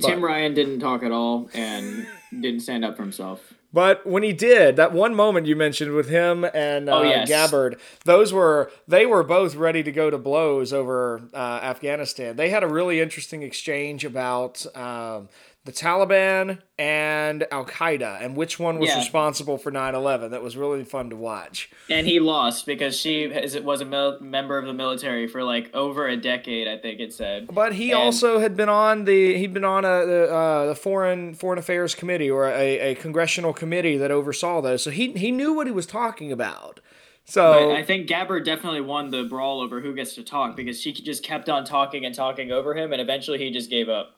Tim 0.00 0.22
Ryan 0.24 0.54
didn't 0.54 0.80
talk 0.80 1.02
at 1.02 1.12
all 1.12 1.48
and 1.54 2.06
didn't 2.32 2.60
stand 2.60 2.84
up 2.84 2.96
for 2.96 3.02
himself. 3.02 3.52
But 3.72 4.06
when 4.06 4.22
he 4.22 4.32
did, 4.32 4.76
that 4.76 4.92
one 4.92 5.14
moment 5.14 5.46
you 5.46 5.54
mentioned 5.54 5.92
with 5.92 6.08
him 6.08 6.46
and 6.54 6.88
uh, 6.88 6.98
Oh, 6.98 7.02
yes. 7.02 7.28
Gabbard, 7.28 7.78
those 8.04 8.32
were 8.32 8.70
they 8.88 9.04
were 9.04 9.22
both 9.22 9.54
ready 9.54 9.82
to 9.82 9.92
go 9.92 10.08
to 10.08 10.16
blows 10.16 10.72
over 10.72 11.28
uh, 11.34 11.60
Afghanistan. 11.62 12.36
They 12.36 12.48
had 12.48 12.62
a 12.62 12.68
really 12.68 13.00
interesting 13.00 13.42
exchange 13.42 14.02
about 14.04 14.64
um, 14.74 15.28
the 15.66 15.72
Taliban 15.72 16.58
and 16.78 17.46
Al 17.50 17.64
Qaeda 17.66 18.22
and 18.24 18.36
which 18.36 18.58
one 18.58 18.78
was 18.78 18.88
Yeah. 18.90 18.98
responsible 18.98 19.58
for 19.58 19.70
9/11. 19.70 20.30
That 20.30 20.42
was 20.42 20.56
really 20.56 20.84
fun 20.84 21.10
to 21.10 21.16
watch. 21.16 21.68
And 21.90 22.06
he 22.06 22.20
lost 22.20 22.64
because 22.66 22.98
she 22.98 23.26
was 23.62 23.80
a 23.80 23.84
mil- 23.84 24.18
member 24.20 24.58
of 24.58 24.64
the 24.66 24.72
military 24.72 25.26
for 25.26 25.42
like 25.42 25.68
over 25.74 26.06
a 26.06 26.16
decade, 26.16 26.68
I 26.68 26.78
think 26.78 27.00
it 27.00 27.12
said. 27.12 27.48
But 27.52 27.74
he 27.74 27.90
And- 27.90 28.00
also 28.00 28.38
had 28.38 28.56
been 28.56 28.68
on 28.68 29.04
the 29.04 29.36
he'd 29.36 29.52
been 29.52 29.64
on 29.64 29.84
a 29.84 30.06
the, 30.06 30.32
uh, 30.32 30.66
the 30.66 30.74
foreign 30.74 31.34
foreign 31.34 31.58
affairs 31.58 31.94
committee 31.94 32.30
or 32.30 32.46
a, 32.48 32.78
a 32.92 32.94
congressional 32.94 33.52
committee 33.52 33.96
that 33.98 34.10
oversaw 34.10 34.60
those. 34.60 34.82
So 34.82 34.90
he 34.90 35.12
he 35.12 35.30
knew 35.30 35.52
what 35.52 35.66
he 35.66 35.72
was 35.72 35.86
talking 35.86 36.30
about. 36.32 36.80
So 37.24 37.68
But 37.70 37.74
I 37.76 37.82
think 37.82 38.06
Gabbard 38.06 38.44
definitely 38.44 38.82
won 38.82 39.10
the 39.10 39.24
brawl 39.24 39.60
over 39.60 39.80
who 39.80 39.92
gets 39.94 40.14
to 40.14 40.22
talk 40.22 40.54
because 40.54 40.80
she 40.80 40.92
just 40.92 41.24
kept 41.24 41.48
on 41.48 41.64
talking 41.64 42.04
and 42.04 42.14
talking 42.14 42.52
over 42.52 42.74
him, 42.74 42.92
and 42.92 43.02
eventually 43.02 43.38
he 43.38 43.50
just 43.50 43.68
gave 43.68 43.88
up. 43.88 44.12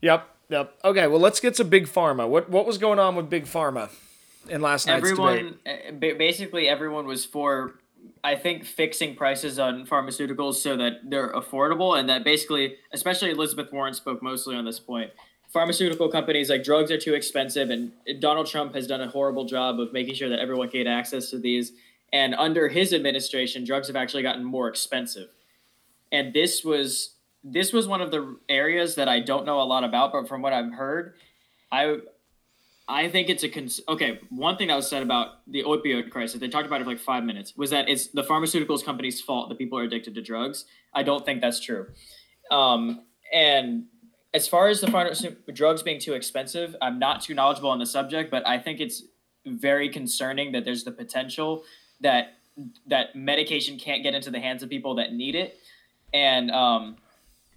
Yep, 0.00 0.26
yep. 0.52 0.78
Okay, 0.84 1.06
well, 1.06 1.18
let's 1.20 1.40
get 1.40 1.54
to 1.56 1.64
Big 1.64 1.86
Pharma. 1.86 2.28
What 2.28 2.48
what 2.48 2.66
was 2.66 2.78
going 2.78 2.98
on 2.98 3.16
with 3.16 3.28
Big 3.28 3.44
Pharma 3.46 3.90
in 4.48 4.60
last 4.60 4.86
night's 4.86 5.10
debate? 5.10 5.18
everyone, 5.18 5.58
uh, 5.66 5.92
ba- 5.92 6.14
basically 6.16 6.68
everyone 6.68 7.06
was 7.06 7.24
for, 7.24 7.74
I 8.22 8.36
think, 8.36 8.64
fixing 8.64 9.16
prices 9.16 9.58
on 9.58 9.86
pharmaceuticals 9.86 10.54
so 10.54 10.76
that 10.76 11.10
they're 11.10 11.32
affordable, 11.32 11.98
and 11.98 12.08
that 12.08 12.24
basically, 12.24 12.76
especially 12.92 13.30
Elizabeth 13.30 13.72
Warren 13.72 13.94
spoke 13.94 14.22
mostly 14.22 14.54
on 14.54 14.64
this 14.64 14.78
point. 14.78 15.10
Pharmaceutical 15.48 16.08
companies 16.08 16.48
like 16.48 16.62
drugs 16.64 16.90
are 16.90 16.98
too 16.98 17.14
expensive, 17.14 17.70
and 17.70 17.92
Donald 18.20 18.46
Trump 18.46 18.74
has 18.74 18.86
done 18.86 19.00
a 19.00 19.08
horrible 19.08 19.44
job 19.44 19.80
of 19.80 19.92
making 19.92 20.14
sure 20.14 20.28
that 20.28 20.38
everyone 20.38 20.68
can 20.68 20.80
get 20.80 20.86
access 20.86 21.30
to 21.30 21.38
these. 21.38 21.72
And 22.12 22.34
under 22.34 22.68
his 22.68 22.92
administration, 22.92 23.64
drugs 23.64 23.86
have 23.86 23.96
actually 23.96 24.22
gotten 24.22 24.44
more 24.44 24.68
expensive. 24.68 25.28
And 26.10 26.34
this 26.34 26.62
was 26.62 27.14
this 27.44 27.72
was 27.72 27.88
one 27.88 28.00
of 28.00 28.10
the 28.10 28.36
areas 28.48 28.94
that 28.94 29.08
I 29.08 29.20
don't 29.20 29.44
know 29.44 29.60
a 29.60 29.64
lot 29.64 29.84
about, 29.84 30.12
but 30.12 30.28
from 30.28 30.42
what 30.42 30.52
I've 30.52 30.72
heard, 30.72 31.14
I 31.70 31.96
I 32.88 33.08
think 33.08 33.28
it's 33.28 33.42
a 33.42 33.48
cons- 33.48 33.80
okay. 33.88 34.20
One 34.30 34.56
thing 34.56 34.68
that 34.68 34.76
was 34.76 34.88
said 34.88 35.02
about 35.02 35.38
the 35.46 35.62
opioid 35.62 36.10
crisis, 36.10 36.40
they 36.40 36.48
talked 36.48 36.66
about 36.66 36.80
it 36.80 36.84
for 36.84 36.90
like 36.90 36.98
five 36.98 37.24
minutes, 37.24 37.56
was 37.56 37.70
that 37.70 37.88
it's 37.88 38.08
the 38.08 38.22
pharmaceuticals 38.22 38.84
company's 38.84 39.20
fault 39.20 39.48
that 39.48 39.58
people 39.58 39.78
are 39.78 39.82
addicted 39.82 40.14
to 40.16 40.22
drugs. 40.22 40.64
I 40.92 41.02
don't 41.02 41.24
think 41.24 41.40
that's 41.40 41.60
true. 41.60 41.86
Um, 42.50 43.02
and 43.32 43.84
as 44.34 44.48
far 44.48 44.68
as 44.68 44.80
the 44.80 45.36
drugs 45.52 45.82
being 45.82 46.00
too 46.00 46.14
expensive, 46.14 46.74
I'm 46.82 46.98
not 46.98 47.22
too 47.22 47.34
knowledgeable 47.34 47.70
on 47.70 47.78
the 47.78 47.86
subject, 47.86 48.30
but 48.30 48.46
I 48.46 48.58
think 48.58 48.80
it's 48.80 49.04
very 49.46 49.88
concerning 49.88 50.52
that 50.52 50.64
there's 50.64 50.84
the 50.84 50.92
potential 50.92 51.64
that 52.00 52.34
that 52.86 53.16
medication 53.16 53.78
can't 53.78 54.02
get 54.02 54.14
into 54.14 54.30
the 54.30 54.40
hands 54.40 54.62
of 54.62 54.68
people 54.68 54.96
that 54.96 55.12
need 55.12 55.34
it, 55.34 55.58
and 56.12 56.50
um, 56.50 56.96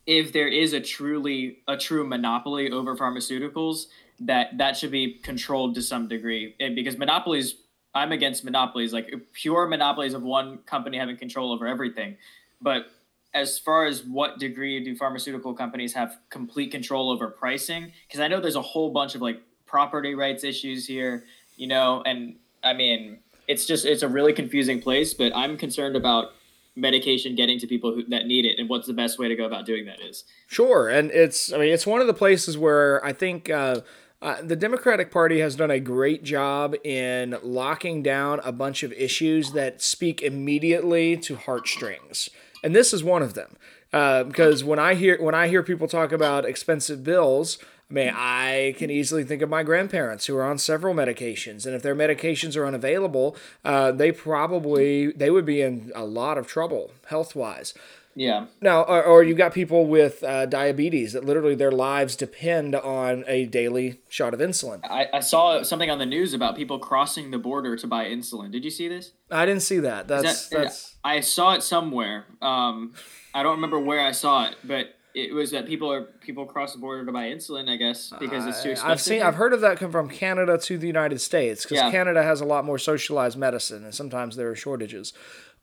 if 0.05 0.33
there 0.33 0.47
is 0.47 0.73
a 0.73 0.79
truly 0.79 1.59
a 1.67 1.77
true 1.77 2.05
monopoly 2.05 2.71
over 2.71 2.95
pharmaceuticals, 2.95 3.87
that 4.19 4.57
that 4.57 4.77
should 4.77 4.91
be 4.91 5.13
controlled 5.13 5.75
to 5.75 5.81
some 5.81 6.07
degree. 6.07 6.55
And 6.59 6.75
because 6.75 6.97
monopolies, 6.97 7.55
I'm 7.93 8.11
against 8.11 8.43
monopolies, 8.43 8.93
like 8.93 9.11
pure 9.33 9.67
monopolies 9.67 10.13
of 10.13 10.23
one 10.23 10.59
company 10.59 10.97
having 10.97 11.17
control 11.17 11.51
over 11.51 11.67
everything. 11.67 12.17
But 12.61 12.87
as 13.33 13.59
far 13.59 13.85
as 13.85 14.03
what 14.03 14.39
degree 14.39 14.83
do 14.83 14.95
pharmaceutical 14.95 15.53
companies 15.53 15.93
have 15.93 16.17
complete 16.29 16.71
control 16.71 17.11
over 17.11 17.27
pricing? 17.27 17.91
Because 18.07 18.21
I 18.21 18.27
know 18.27 18.39
there's 18.39 18.55
a 18.55 18.61
whole 18.61 18.91
bunch 18.91 19.15
of 19.15 19.21
like 19.21 19.41
property 19.65 20.15
rights 20.15 20.43
issues 20.43 20.87
here, 20.87 21.25
you 21.57 21.67
know, 21.67 22.01
and 22.05 22.35
I 22.63 22.73
mean, 22.73 23.19
it's 23.47 23.65
just 23.65 23.85
it's 23.85 24.03
a 24.03 24.07
really 24.07 24.33
confusing 24.33 24.81
place. 24.81 25.13
But 25.13 25.35
I'm 25.35 25.57
concerned 25.57 25.95
about 25.95 26.31
medication 26.75 27.35
getting 27.35 27.59
to 27.59 27.67
people 27.67 27.93
who, 27.93 28.03
that 28.05 28.25
need 28.25 28.45
it 28.45 28.59
and 28.59 28.69
what's 28.69 28.87
the 28.87 28.93
best 28.93 29.17
way 29.17 29.27
to 29.27 29.35
go 29.35 29.45
about 29.45 29.65
doing 29.65 29.85
that 29.85 30.01
is. 30.01 30.25
Sure, 30.47 30.89
and 30.89 31.11
it's 31.11 31.51
I 31.53 31.57
mean 31.57 31.73
it's 31.73 31.87
one 31.87 32.01
of 32.01 32.07
the 32.07 32.13
places 32.13 32.57
where 32.57 33.03
I 33.05 33.13
think 33.13 33.49
uh, 33.49 33.81
uh, 34.21 34.41
the 34.41 34.55
Democratic 34.55 35.11
Party 35.11 35.39
has 35.39 35.55
done 35.55 35.71
a 35.71 35.79
great 35.79 36.23
job 36.23 36.75
in 36.83 37.37
locking 37.43 38.03
down 38.03 38.41
a 38.43 38.51
bunch 38.51 38.83
of 38.83 38.91
issues 38.93 39.51
that 39.51 39.81
speak 39.81 40.21
immediately 40.21 41.17
to 41.17 41.35
heartstrings, 41.35 42.29
and 42.63 42.75
this 42.75 42.93
is 42.93 43.03
one 43.03 43.23
of 43.23 43.33
them. 43.33 43.57
Uh, 43.93 44.25
because 44.25 44.61
when 44.61 44.77
I 44.77 44.95
hear 44.95 45.17
when 45.21 45.35
I 45.35 45.47
hear 45.47 45.63
people 45.63 45.87
talk 45.87 46.11
about 46.11 46.43
expensive 46.43 47.03
bills, 47.03 47.57
I 47.89 47.93
mean 47.93 48.11
I 48.15 48.75
can 48.77 48.89
easily 48.89 49.23
think 49.23 49.41
of 49.41 49.49
my 49.49 49.63
grandparents 49.63 50.25
who 50.25 50.35
are 50.37 50.43
on 50.43 50.57
several 50.57 50.93
medications, 50.95 51.65
and 51.65 51.75
if 51.75 51.81
their 51.81 51.95
medications 51.95 52.55
are 52.57 52.65
unavailable, 52.65 53.35
uh, 53.63 53.91
they 53.91 54.11
probably 54.11 55.11
they 55.11 55.29
would 55.29 55.45
be 55.45 55.61
in 55.61 55.91
a 55.95 56.05
lot 56.05 56.37
of 56.37 56.47
trouble 56.47 56.91
health 57.07 57.35
wise. 57.35 57.73
Yeah. 58.17 58.45
Now, 58.61 58.83
or, 58.83 59.03
or 59.03 59.23
you 59.23 59.33
got 59.35 59.53
people 59.53 59.87
with 59.87 60.23
uh, 60.23 60.45
diabetes 60.45 61.11
that 61.11 61.25
literally 61.25 61.53
their 61.53 61.71
lives 61.71 62.15
depend 62.15 62.73
on 62.73 63.25
a 63.27 63.45
daily 63.45 63.99
shot 64.07 64.33
of 64.33 64.39
insulin. 64.39 64.79
I, 64.85 65.09
I 65.13 65.19
saw 65.19 65.61
something 65.63 65.91
on 65.91 65.99
the 65.99 66.05
news 66.05 66.33
about 66.33 66.55
people 66.55 66.79
crossing 66.79 67.31
the 67.31 67.37
border 67.37 67.75
to 67.75 67.87
buy 67.87 68.05
insulin. 68.05 68.51
Did 68.53 68.63
you 68.63 68.71
see 68.71 68.87
this? 68.87 69.11
I 69.29 69.45
didn't 69.45 69.63
see 69.63 69.79
that. 69.79 70.07
That's 70.07 70.47
That- 70.47 70.57
that's 70.63 70.95
I 71.03 71.19
saw 71.19 71.55
it 71.55 71.61
somewhere. 71.61 72.25
Um, 72.41 72.93
I 73.33 73.43
don't 73.43 73.55
remember 73.55 73.79
where 73.79 73.99
I 73.99 74.11
saw 74.11 74.45
it, 74.47 74.55
but 74.63 74.95
it 75.15 75.33
was 75.33 75.51
that 75.51 75.65
people 75.65 75.91
are 75.91 76.01
people 76.01 76.45
cross 76.45 76.73
the 76.73 76.79
border 76.79 77.05
to 77.05 77.11
buy 77.11 77.25
insulin. 77.29 77.69
I 77.69 77.77
guess 77.77 78.11
because 78.19 78.45
it's 78.45 78.61
too 78.61 78.71
expensive. 78.71 78.91
I've 78.91 79.01
seen 79.01 79.21
I've 79.21 79.35
heard 79.35 79.53
of 79.53 79.61
that 79.61 79.77
come 79.79 79.91
from 79.91 80.09
Canada 80.09 80.57
to 80.57 80.77
the 80.77 80.87
United 80.87 81.21
States 81.21 81.63
because 81.63 81.77
Yeah. 81.77 81.89
Canada 81.91 82.21
has 82.21 82.41
a 82.41 82.45
lot 82.45 82.65
more 82.65 82.77
socialized 82.77 83.37
medicine 83.37 83.83
and 83.85 83.95
sometimes 83.95 84.35
there 84.35 84.49
are 84.49 84.55
shortages. 84.55 85.13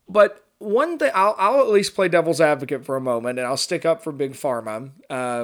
But 0.08 0.44
one 0.58 0.96
thing 0.98 1.10
I'll, 1.14 1.34
I'll 1.38 1.60
at 1.60 1.68
least 1.70 1.94
play 1.94 2.08
devil's 2.08 2.40
advocate 2.40 2.84
for 2.84 2.96
a 2.96 3.00
moment 3.00 3.38
and 3.38 3.46
I'll 3.46 3.56
stick 3.56 3.84
up 3.84 4.02
for 4.02 4.12
big 4.12 4.32
pharma 4.32 4.90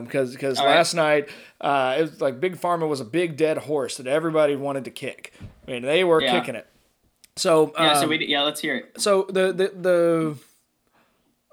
because 0.04 0.32
because 0.32 0.58
All 0.58 0.66
right. 0.66 0.76
last 0.76 0.94
night 0.94 1.28
uh, 1.60 1.96
it 1.98 2.02
was 2.02 2.20
like 2.20 2.40
big 2.40 2.56
pharma 2.56 2.88
was 2.88 3.00
a 3.00 3.04
big 3.04 3.36
dead 3.36 3.58
horse 3.58 3.96
that 3.98 4.06
everybody 4.06 4.56
wanted 4.56 4.84
to 4.84 4.90
kick. 4.90 5.32
I 5.66 5.70
mean 5.72 5.82
they 5.82 6.02
were 6.04 6.22
Yeah. 6.22 6.38
kicking 6.38 6.54
it. 6.54 6.66
So 7.36 7.72
Yeah. 7.78 7.94
so 7.94 8.04
um, 8.04 8.08
we 8.10 8.26
yeah. 8.26 8.42
Let's 8.42 8.60
hear 8.60 8.76
it. 8.76 9.00
so 9.00 9.22
the 9.28 9.52
the 9.52 9.72
the 9.76 10.38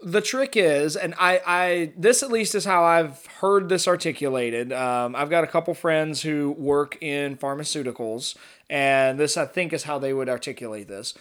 the 0.05 0.21
trick 0.21 0.55
is 0.55 0.95
and 0.95 1.15
i 1.17 1.41
i 1.47 1.91
this 1.97 2.21
at 2.21 2.31
least 2.31 2.53
is 2.53 2.63
how 2.63 2.83
i've 2.83 3.25
heard 3.25 3.67
this 3.69 3.87
articulated. 3.87 4.71
Um, 4.71 5.15
i've 5.15 5.31
got 5.31 5.43
a 5.43 5.47
couple 5.47 5.73
friends 5.73 6.21
who 6.21 6.51
work 6.51 6.95
in 7.01 7.35
pharmaceuticals 7.37 8.37
and 8.69 9.19
this 9.19 9.35
i 9.35 9.45
think 9.45 9.73
is 9.73 9.83
how 9.83 9.97
they 9.99 10.13
would 10.13 10.29
articulate 10.29 10.87
this. 10.87 11.13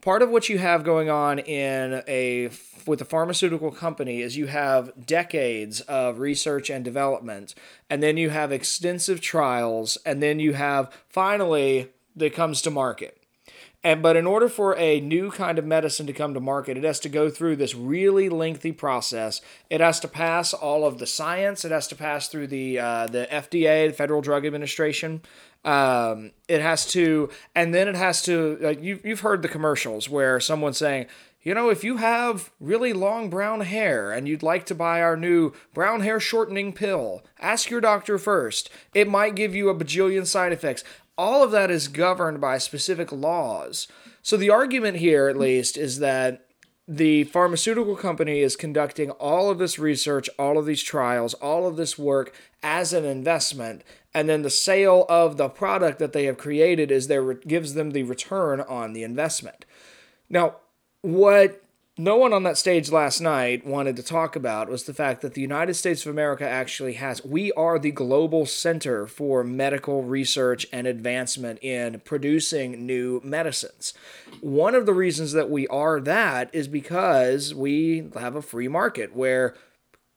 Part 0.00 0.22
of 0.22 0.30
what 0.30 0.48
you 0.48 0.56
have 0.56 0.82
going 0.82 1.10
on 1.10 1.40
in 1.40 2.02
a 2.08 2.50
with 2.86 3.02
a 3.02 3.04
pharmaceutical 3.04 3.70
company 3.70 4.22
is 4.22 4.36
you 4.36 4.46
have 4.46 5.06
decades 5.06 5.82
of 5.82 6.20
research 6.20 6.70
and 6.70 6.82
development 6.82 7.54
and 7.90 8.02
then 8.02 8.16
you 8.16 8.30
have 8.30 8.52
extensive 8.52 9.20
trials 9.20 9.98
and 10.06 10.22
then 10.22 10.40
you 10.40 10.54
have 10.54 10.90
finally 11.08 11.90
that 12.16 12.32
comes 12.32 12.62
to 12.62 12.70
market 12.70 13.19
and 13.82 14.02
but 14.02 14.16
in 14.16 14.26
order 14.26 14.48
for 14.48 14.76
a 14.76 15.00
new 15.00 15.30
kind 15.30 15.58
of 15.58 15.64
medicine 15.64 16.06
to 16.06 16.12
come 16.12 16.34
to 16.34 16.40
market, 16.40 16.76
it 16.76 16.84
has 16.84 17.00
to 17.00 17.08
go 17.08 17.30
through 17.30 17.56
this 17.56 17.74
really 17.74 18.28
lengthy 18.28 18.72
process. 18.72 19.40
It 19.70 19.80
has 19.80 20.00
to 20.00 20.08
pass 20.08 20.52
all 20.52 20.84
of 20.84 20.98
the 20.98 21.06
science. 21.06 21.64
It 21.64 21.70
has 21.70 21.88
to 21.88 21.96
pass 21.96 22.28
through 22.28 22.48
the 22.48 22.78
uh, 22.78 23.06
the 23.06 23.26
FDA, 23.30 23.88
the 23.88 23.94
Federal 23.94 24.20
Drug 24.20 24.44
Administration. 24.44 25.22
Um, 25.64 26.32
it 26.48 26.60
has 26.60 26.86
to, 26.92 27.30
and 27.54 27.74
then 27.74 27.88
it 27.88 27.96
has 27.96 28.22
to. 28.22 28.58
Like 28.60 28.82
you 28.82 29.00
you've 29.02 29.20
heard 29.20 29.40
the 29.40 29.48
commercials 29.48 30.10
where 30.10 30.40
someone's 30.40 30.78
saying, 30.78 31.06
you 31.42 31.54
know, 31.54 31.70
if 31.70 31.82
you 31.82 31.96
have 31.96 32.50
really 32.60 32.92
long 32.92 33.30
brown 33.30 33.62
hair 33.62 34.12
and 34.12 34.28
you'd 34.28 34.42
like 34.42 34.66
to 34.66 34.74
buy 34.74 35.00
our 35.00 35.16
new 35.16 35.54
brown 35.72 36.00
hair 36.00 36.20
shortening 36.20 36.74
pill, 36.74 37.22
ask 37.38 37.70
your 37.70 37.80
doctor 37.80 38.18
first. 38.18 38.68
It 38.92 39.08
might 39.08 39.34
give 39.34 39.54
you 39.54 39.70
a 39.70 39.74
bajillion 39.74 40.26
side 40.26 40.52
effects 40.52 40.84
all 41.20 41.44
of 41.44 41.50
that 41.50 41.70
is 41.70 41.86
governed 41.86 42.40
by 42.40 42.56
specific 42.56 43.12
laws. 43.12 43.86
So 44.22 44.38
the 44.38 44.48
argument 44.48 44.96
here, 44.96 45.28
at 45.28 45.36
least, 45.36 45.76
is 45.76 45.98
that 45.98 46.46
the 46.88 47.24
pharmaceutical 47.24 47.94
company 47.94 48.40
is 48.40 48.56
conducting 48.56 49.10
all 49.10 49.50
of 49.50 49.58
this 49.58 49.78
research, 49.78 50.30
all 50.38 50.56
of 50.56 50.64
these 50.64 50.82
trials, 50.82 51.34
all 51.34 51.66
of 51.66 51.76
this 51.76 51.98
work 51.98 52.34
as 52.62 52.94
an 52.94 53.04
investment, 53.04 53.82
and 54.14 54.30
then 54.30 54.40
the 54.40 54.48
sale 54.48 55.04
of 55.10 55.36
the 55.36 55.50
product 55.50 55.98
that 55.98 56.14
they 56.14 56.24
have 56.24 56.38
created 56.38 56.90
is 56.90 57.06
there 57.06 57.34
gives 57.34 57.74
them 57.74 57.90
the 57.90 58.02
return 58.04 58.62
on 58.62 58.94
the 58.94 59.02
investment. 59.02 59.66
Now, 60.30 60.56
what 61.02 61.62
no 61.98 62.16
one 62.16 62.32
on 62.32 62.44
that 62.44 62.56
stage 62.56 62.90
last 62.90 63.20
night 63.20 63.66
wanted 63.66 63.96
to 63.96 64.02
talk 64.02 64.36
about 64.36 64.68
was 64.68 64.84
the 64.84 64.94
fact 64.94 65.20
that 65.22 65.34
the 65.34 65.40
United 65.40 65.74
States 65.74 66.06
of 66.06 66.10
America 66.10 66.48
actually 66.48 66.94
has, 66.94 67.24
we 67.24 67.52
are 67.52 67.78
the 67.78 67.90
global 67.90 68.46
center 68.46 69.06
for 69.06 69.44
medical 69.44 70.02
research 70.02 70.66
and 70.72 70.86
advancement 70.86 71.62
in 71.62 72.00
producing 72.00 72.86
new 72.86 73.20
medicines. 73.22 73.92
One 74.40 74.74
of 74.74 74.86
the 74.86 74.94
reasons 74.94 75.32
that 75.32 75.50
we 75.50 75.66
are 75.68 76.00
that 76.00 76.48
is 76.54 76.68
because 76.68 77.54
we 77.54 78.08
have 78.18 78.34
a 78.34 78.42
free 78.42 78.68
market 78.68 79.14
where 79.14 79.54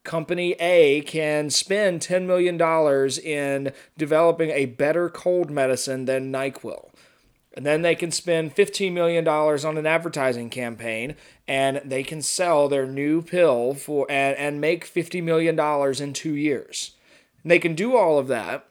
company 0.03 0.55
A 0.59 1.01
can 1.01 1.49
spend 1.49 2.01
$10 2.01 2.25
million 2.25 2.59
in 3.23 3.73
developing 3.97 4.51
a 4.51 4.65
better 4.65 5.09
cold 5.09 5.49
medicine 5.49 6.05
than 6.05 6.31
NyQuil. 6.31 6.92
And 7.55 7.65
then 7.65 7.83
they 7.83 7.95
can 7.95 8.11
spend 8.11 8.55
$15 8.55 8.93
million 8.93 9.27
on 9.27 9.77
an 9.77 9.85
advertising 9.85 10.49
campaign 10.49 11.15
and 11.47 11.81
they 11.85 12.03
can 12.03 12.21
sell 12.21 12.67
their 12.67 12.87
new 12.87 13.21
pill 13.21 13.75
for 13.75 14.07
and, 14.09 14.35
and 14.37 14.59
make 14.59 14.85
$50 14.85 15.21
million 15.21 15.59
in 16.01 16.13
two 16.13 16.33
years. 16.33 16.95
And 17.43 17.51
they 17.51 17.59
can 17.59 17.75
do 17.75 17.95
all 17.95 18.17
of 18.17 18.27
that. 18.27 18.65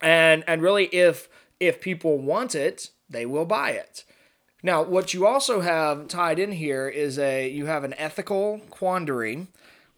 And 0.00 0.42
and 0.46 0.60
really 0.60 0.86
if 0.86 1.28
if 1.60 1.80
people 1.80 2.18
want 2.18 2.54
it, 2.54 2.90
they 3.08 3.24
will 3.24 3.44
buy 3.44 3.70
it. 3.70 4.04
Now, 4.64 4.82
what 4.82 5.14
you 5.14 5.26
also 5.26 5.60
have 5.60 6.08
tied 6.08 6.38
in 6.38 6.52
here 6.52 6.88
is 6.88 7.18
a 7.18 7.48
you 7.48 7.66
have 7.66 7.84
an 7.84 7.94
ethical 7.94 8.60
quandary. 8.68 9.46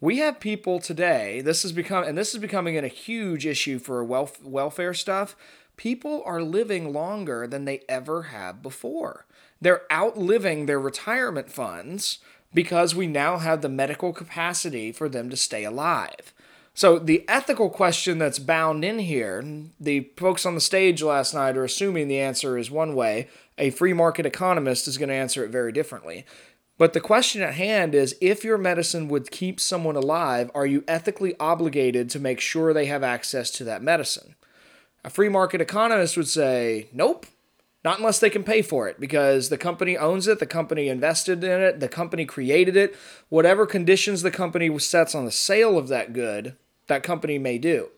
We 0.01 0.19
have 0.19 0.39
people 0.39 0.81
today, 0.81 1.41
this 1.41 1.65
is 1.65 1.73
become 1.73 2.05
and 2.05 2.17
this 2.17 2.35
is 2.35 2.41
becoming 2.41 2.77
a 2.77 2.87
huge 2.87 3.47
issue 3.47 3.79
for 3.79 4.05
wealth 4.05 4.43
welfare 4.45 4.95
stuff 4.95 5.35
people 5.77 6.23
are 6.25 6.43
living 6.43 6.93
longer 6.93 7.47
than 7.47 7.65
they 7.65 7.83
ever 7.89 8.25
have 8.25 8.63
before. 8.63 9.27
They're 9.61 9.83
outliving 9.93 10.67
their 10.67 10.81
retirement 10.81 11.51
funds 11.51 12.19
because 12.53 12.95
we 12.95 13.07
now 13.07 13.39
have 13.39 13.63
the 13.63 13.69
medical 13.69 14.13
capacity 14.13 14.93
for 14.93 15.09
them 15.09 15.31
to 15.31 15.37
stay 15.37 15.65
alive. 15.65 16.33
So, 16.77 16.99
the 16.99 17.25
ethical 17.29 17.71
question 17.71 18.19
that's 18.19 18.41
bound 18.41 18.85
in 18.85 18.99
here, 18.99 19.45
the 19.79 20.11
folks 20.17 20.45
on 20.45 20.57
the 20.57 20.61
stage 20.61 21.03
last 21.03 21.33
night 21.33 21.57
are 21.57 21.65
assuming 21.65 22.09
the 22.09 22.19
answer 22.19 22.59
is 22.59 22.69
one 22.71 22.97
way. 22.97 23.29
A 23.59 23.71
free 23.71 23.93
market 23.93 24.27
economist 24.27 24.89
is 24.89 24.99
going 24.99 25.09
to 25.09 25.15
answer 25.15 25.45
it 25.45 25.51
very 25.51 25.71
differently. 25.71 26.27
But 26.77 26.93
the 26.93 27.01
question 27.01 27.43
at 27.43 27.55
hand 27.55 27.95
is 27.95 28.17
if 28.21 28.43
your 28.43 28.59
medicine 28.59 29.09
would 29.09 29.31
keep 29.31 29.61
someone 29.61 29.95
alive, 29.95 30.51
are 30.55 30.67
you 30.67 30.83
ethically 30.89 31.37
obligated 31.39 32.11
to 32.11 32.19
make 32.19 32.41
sure 32.41 32.73
they 32.73 32.87
have 32.87 33.05
access 33.05 33.51
to 33.53 33.65
that 33.65 33.83
medicine? 33.83 34.35
A 35.05 35.11
free 35.11 35.29
market 35.29 35.61
economist 35.61 36.17
would 36.17 36.29
say, 36.29 36.89
nope, 36.93 37.27
not 37.85 37.99
unless 37.99 38.19
they 38.19 38.31
can 38.31 38.43
pay 38.43 38.63
for 38.63 38.89
it 38.89 38.99
because 38.99 39.51
the 39.51 39.59
company 39.59 39.99
owns 39.99 40.27
it, 40.27 40.39
the 40.39 40.47
company 40.47 40.89
invested 40.89 41.45
in 41.45 41.61
it, 41.61 41.81
the 41.81 41.89
company 41.89 42.25
created 42.25 42.77
it. 42.77 42.97
Whatever 43.29 43.67
conditions 43.67 44.23
the 44.23 44.31
company 44.31 44.77
sets 44.79 45.15
on 45.15 45.27
the 45.27 45.31
sale 45.31 45.77
of 45.77 45.89
that 45.89 46.15
good, 46.15 46.57
that 46.87 47.03
company 47.03 47.39
may 47.39 47.59
do. 47.59 47.91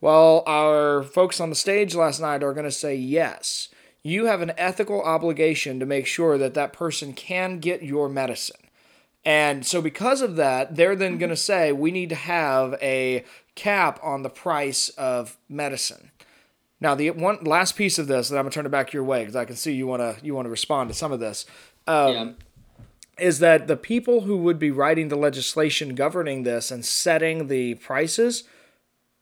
Well, 0.00 0.44
our 0.46 1.02
folks 1.02 1.40
on 1.40 1.50
the 1.50 1.56
stage 1.56 1.94
last 1.94 2.20
night 2.20 2.44
are 2.44 2.54
going 2.54 2.64
to 2.64 2.70
say 2.70 2.94
yes. 2.94 3.68
You 4.02 4.26
have 4.26 4.40
an 4.40 4.52
ethical 4.56 5.02
obligation 5.02 5.80
to 5.80 5.86
make 5.86 6.06
sure 6.06 6.38
that 6.38 6.54
that 6.54 6.72
person 6.72 7.12
can 7.12 7.58
get 7.58 7.82
your 7.82 8.08
medicine. 8.08 8.56
And 9.24 9.66
so, 9.66 9.82
because 9.82 10.22
of 10.22 10.36
that, 10.36 10.76
they're 10.76 10.96
then 10.96 11.18
going 11.18 11.28
to 11.28 11.36
say 11.36 11.72
we 11.72 11.90
need 11.90 12.08
to 12.08 12.14
have 12.14 12.78
a 12.80 13.24
cap 13.54 14.00
on 14.02 14.22
the 14.22 14.30
price 14.30 14.88
of 14.90 15.36
medicine. 15.50 16.10
Now, 16.80 16.94
the 16.94 17.10
one 17.10 17.38
last 17.42 17.76
piece 17.76 17.98
of 17.98 18.06
this, 18.06 18.30
and 18.30 18.38
I'm 18.38 18.44
gonna 18.44 18.52
turn 18.52 18.66
it 18.66 18.70
back 18.70 18.92
your 18.92 19.04
way 19.04 19.20
because 19.20 19.36
I 19.36 19.44
can 19.44 19.56
see 19.56 19.72
you 19.72 19.86
wanna 19.86 20.16
you 20.22 20.34
wanna 20.34 20.48
respond 20.48 20.88
to 20.90 20.94
some 20.94 21.12
of 21.12 21.20
this. 21.20 21.46
Um, 21.86 22.12
yeah. 22.12 22.30
Is 23.18 23.38
that 23.40 23.66
the 23.66 23.76
people 23.76 24.22
who 24.22 24.38
would 24.38 24.58
be 24.58 24.70
writing 24.70 25.08
the 25.08 25.16
legislation 25.16 25.94
governing 25.94 26.42
this 26.44 26.70
and 26.70 26.84
setting 26.84 27.48
the 27.48 27.74
prices? 27.74 28.44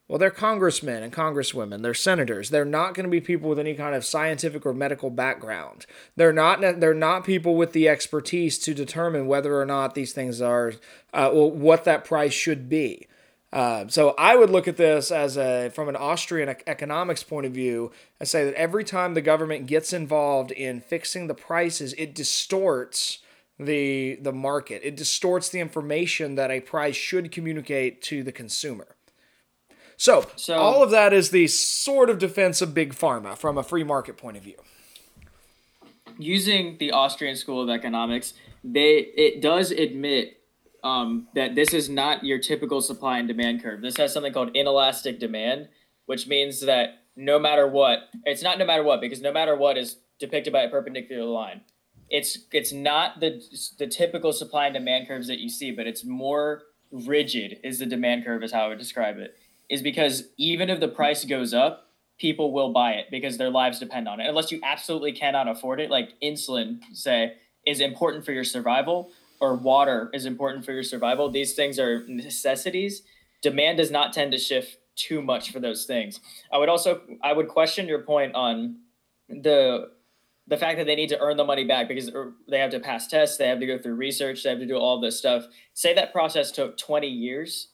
Well, 0.07 0.19
they're 0.19 0.31
congressmen 0.31 1.03
and 1.03 1.13
congresswomen. 1.13 1.83
They're 1.83 1.93
senators. 1.93 2.49
They're 2.49 2.65
not 2.65 2.95
going 2.95 3.05
to 3.05 3.11
be 3.11 3.21
people 3.21 3.51
with 3.51 3.59
any 3.59 3.75
kind 3.75 3.95
of 3.95 4.07
scientific 4.07 4.65
or 4.65 4.73
medical 4.73 5.11
background. 5.11 5.85
They're 6.17 6.33
not. 6.33 6.61
They're 6.81 6.95
not 6.95 7.25
people 7.25 7.57
with 7.57 7.73
the 7.73 7.89
expertise 7.89 8.59
to 8.61 8.73
determine 8.73 9.27
whether 9.27 9.61
or 9.61 9.67
not 9.67 9.95
these 9.95 10.15
things 10.15 10.41
are, 10.41 10.73
uh, 11.13 11.31
well, 11.35 11.51
what 11.51 11.85
that 11.85 12.07
price 12.07 12.33
should 12.33 12.71
be. 12.71 13.07
Uh, 13.53 13.89
so 13.89 14.15
I 14.19 14.37
would 14.37 14.51
look 14.51 14.69
at 14.69 14.77
this 14.77 15.11
as 15.11 15.39
a 15.39 15.71
from 15.71 15.89
an 15.89 15.97
Austrian 15.97 16.55
economics 16.67 17.23
point 17.23 17.47
of 17.47 17.53
view 17.53 17.93
and 18.21 18.29
say 18.29 18.45
that 18.45 18.55
every 18.55 18.85
time 18.85 19.15
the 19.15 19.23
government 19.23 19.67
gets 19.67 19.93
involved 19.93 20.51
in 20.51 20.81
fixing 20.81 21.29
the 21.29 21.35
prices, 21.35 21.95
it 21.97 22.15
distorts 22.15 23.21
the 23.59 24.17
the 24.17 24.33
market. 24.33 24.83
It 24.85 24.97
distorts 24.97 25.49
the 25.49 25.61
information 25.61 26.35
that 26.35 26.51
a 26.51 26.61
price 26.61 26.97
should 26.97 27.33
communicate 27.33 28.03
to 28.03 28.23
the 28.23 28.33
consumer. 28.33 28.97
So, 29.97 30.27
so 30.37 30.57
all 30.57 30.83
of 30.83 30.91
that 30.91 31.13
is 31.13 31.31
the 31.31 31.49
sort 31.49 32.09
of 32.09 32.19
defense 32.19 32.63
of 32.63 32.73
big 32.73 32.95
pharma 32.95 33.37
from 33.37 33.59
a 33.59 33.65
free 33.65 33.83
market 33.83 34.17
point 34.17 34.37
of 34.37 34.45
view. 34.45 34.55
Using 36.19 36.77
the 36.79 36.93
Austrian 36.93 37.35
School 37.35 37.63
of 37.63 37.69
Economics, 37.69 38.35
they 38.63 38.99
it 39.17 39.41
does 39.41 39.71
admit 39.71 40.38
um, 40.89 41.29
that 41.35 41.55
this 41.55 41.75
is 41.75 41.89
not 41.89 42.25
your 42.25 42.39
typical 42.39 42.81
supply 42.81 43.19
and 43.19 43.29
demand 43.29 43.63
curve. 43.63 43.83
This 43.83 43.97
has 43.99 44.13
something 44.13 44.33
called 44.33 44.51
inelastic 44.55 45.19
demand, 45.19 45.69
which 46.07 46.27
means 46.27 46.61
that 46.63 47.05
no 47.15 47.39
matter 47.39 47.67
what, 47.67 47.99
it's 48.25 48.43
not 48.43 48.59
no 48.59 48.65
matter 48.65 48.83
what 48.83 49.01
because 49.01 49.21
no 49.21 49.33
matter 49.33 49.55
what 49.55 49.77
is 49.77 49.99
depicted 50.19 50.53
by 50.53 50.63
a 50.63 50.71
perpendicular 50.71 51.25
line. 51.25 51.61
It's 52.09 52.39
it's 52.53 52.73
not 52.73 53.21
the 53.21 53.43
the 53.79 53.87
typical 53.87 54.33
supply 54.33 54.67
and 54.67 54.75
demand 54.75 55.09
curves 55.09 55.27
that 55.27 55.41
you 55.41 55.51
see, 55.51 55.71
but 55.73 55.87
it's 55.87 56.05
more 56.05 56.63
rigid. 56.91 57.59
Is 57.63 57.81
the 57.81 57.87
demand 57.87 58.25
curve 58.25 58.43
is 58.43 58.53
how 58.53 58.65
I 58.65 58.69
would 58.69 58.79
describe 58.79 59.19
it. 59.19 59.37
Is 59.69 59.83
because 59.83 60.29
even 60.39 60.71
if 60.71 60.81
the 60.81 60.89
price 60.89 61.27
goes 61.27 61.53
up, 61.53 61.91
people 62.19 62.51
will 62.51 62.73
buy 62.73 62.93
it 62.93 63.07
because 63.11 63.37
their 63.37 63.51
lives 63.51 63.79
depend 63.79 64.09
on 64.09 64.21
it. 64.21 64.27
Unless 64.27 64.51
you 64.51 64.61
absolutely 64.65 65.13
cannot 65.13 65.49
afford 65.49 65.81
it, 65.81 65.91
like 65.91 66.15
insulin, 66.23 66.81
say, 66.95 67.35
is 67.67 67.81
important 67.81 68.25
for 68.25 68.33
your 68.33 68.45
survival 68.45 69.11
or 69.41 69.55
water 69.55 70.11
is 70.13 70.27
important 70.27 70.65
for 70.65 70.73
your 70.73 70.83
survival. 70.83 71.31
These 71.31 71.55
things 71.55 71.79
are 71.79 72.07
necessities. 72.07 73.03
Demand 73.43 73.79
does 73.79 73.91
not 73.91 74.13
tend 74.13 74.33
to 74.33 74.39
shift 74.39 74.79
too 74.97 75.23
much 75.23 75.53
for 75.53 75.61
those 75.61 75.85
things. 75.85 76.21
I 76.53 76.59
would 76.59 76.69
also 76.69 77.03
I 77.23 77.33
would 77.33 77.49
question 77.49 77.87
your 77.87 78.03
point 78.03 78.35
on 78.35 78.79
the 79.29 79.91
the 80.47 80.57
fact 80.57 80.79
that 80.79 80.87
they 80.87 80.97
need 80.97 81.11
to 81.11 81.21
earn 81.21 81.37
the 81.37 81.45
money 81.45 81.65
back 81.65 81.89
because 81.89 82.11
er, 82.13 82.33
they 82.49 82.59
have 82.59 82.71
to 82.71 82.81
pass 82.81 83.07
tests, 83.07 83.37
they 83.37 83.49
have 83.49 83.61
to 83.61 83.67
go 83.67 83.79
through 83.79 83.95
research, 83.95 84.43
they 84.43 84.51
have 84.51 84.59
to 84.59 84.67
do 84.67 84.77
all 84.77 84.99
this 85.01 85.19
stuff. 85.19 85.45
Say 85.75 85.95
that 85.95 86.13
process 86.13 86.51
took 86.51 86.79
20 86.79 87.07
years, 87.07 87.69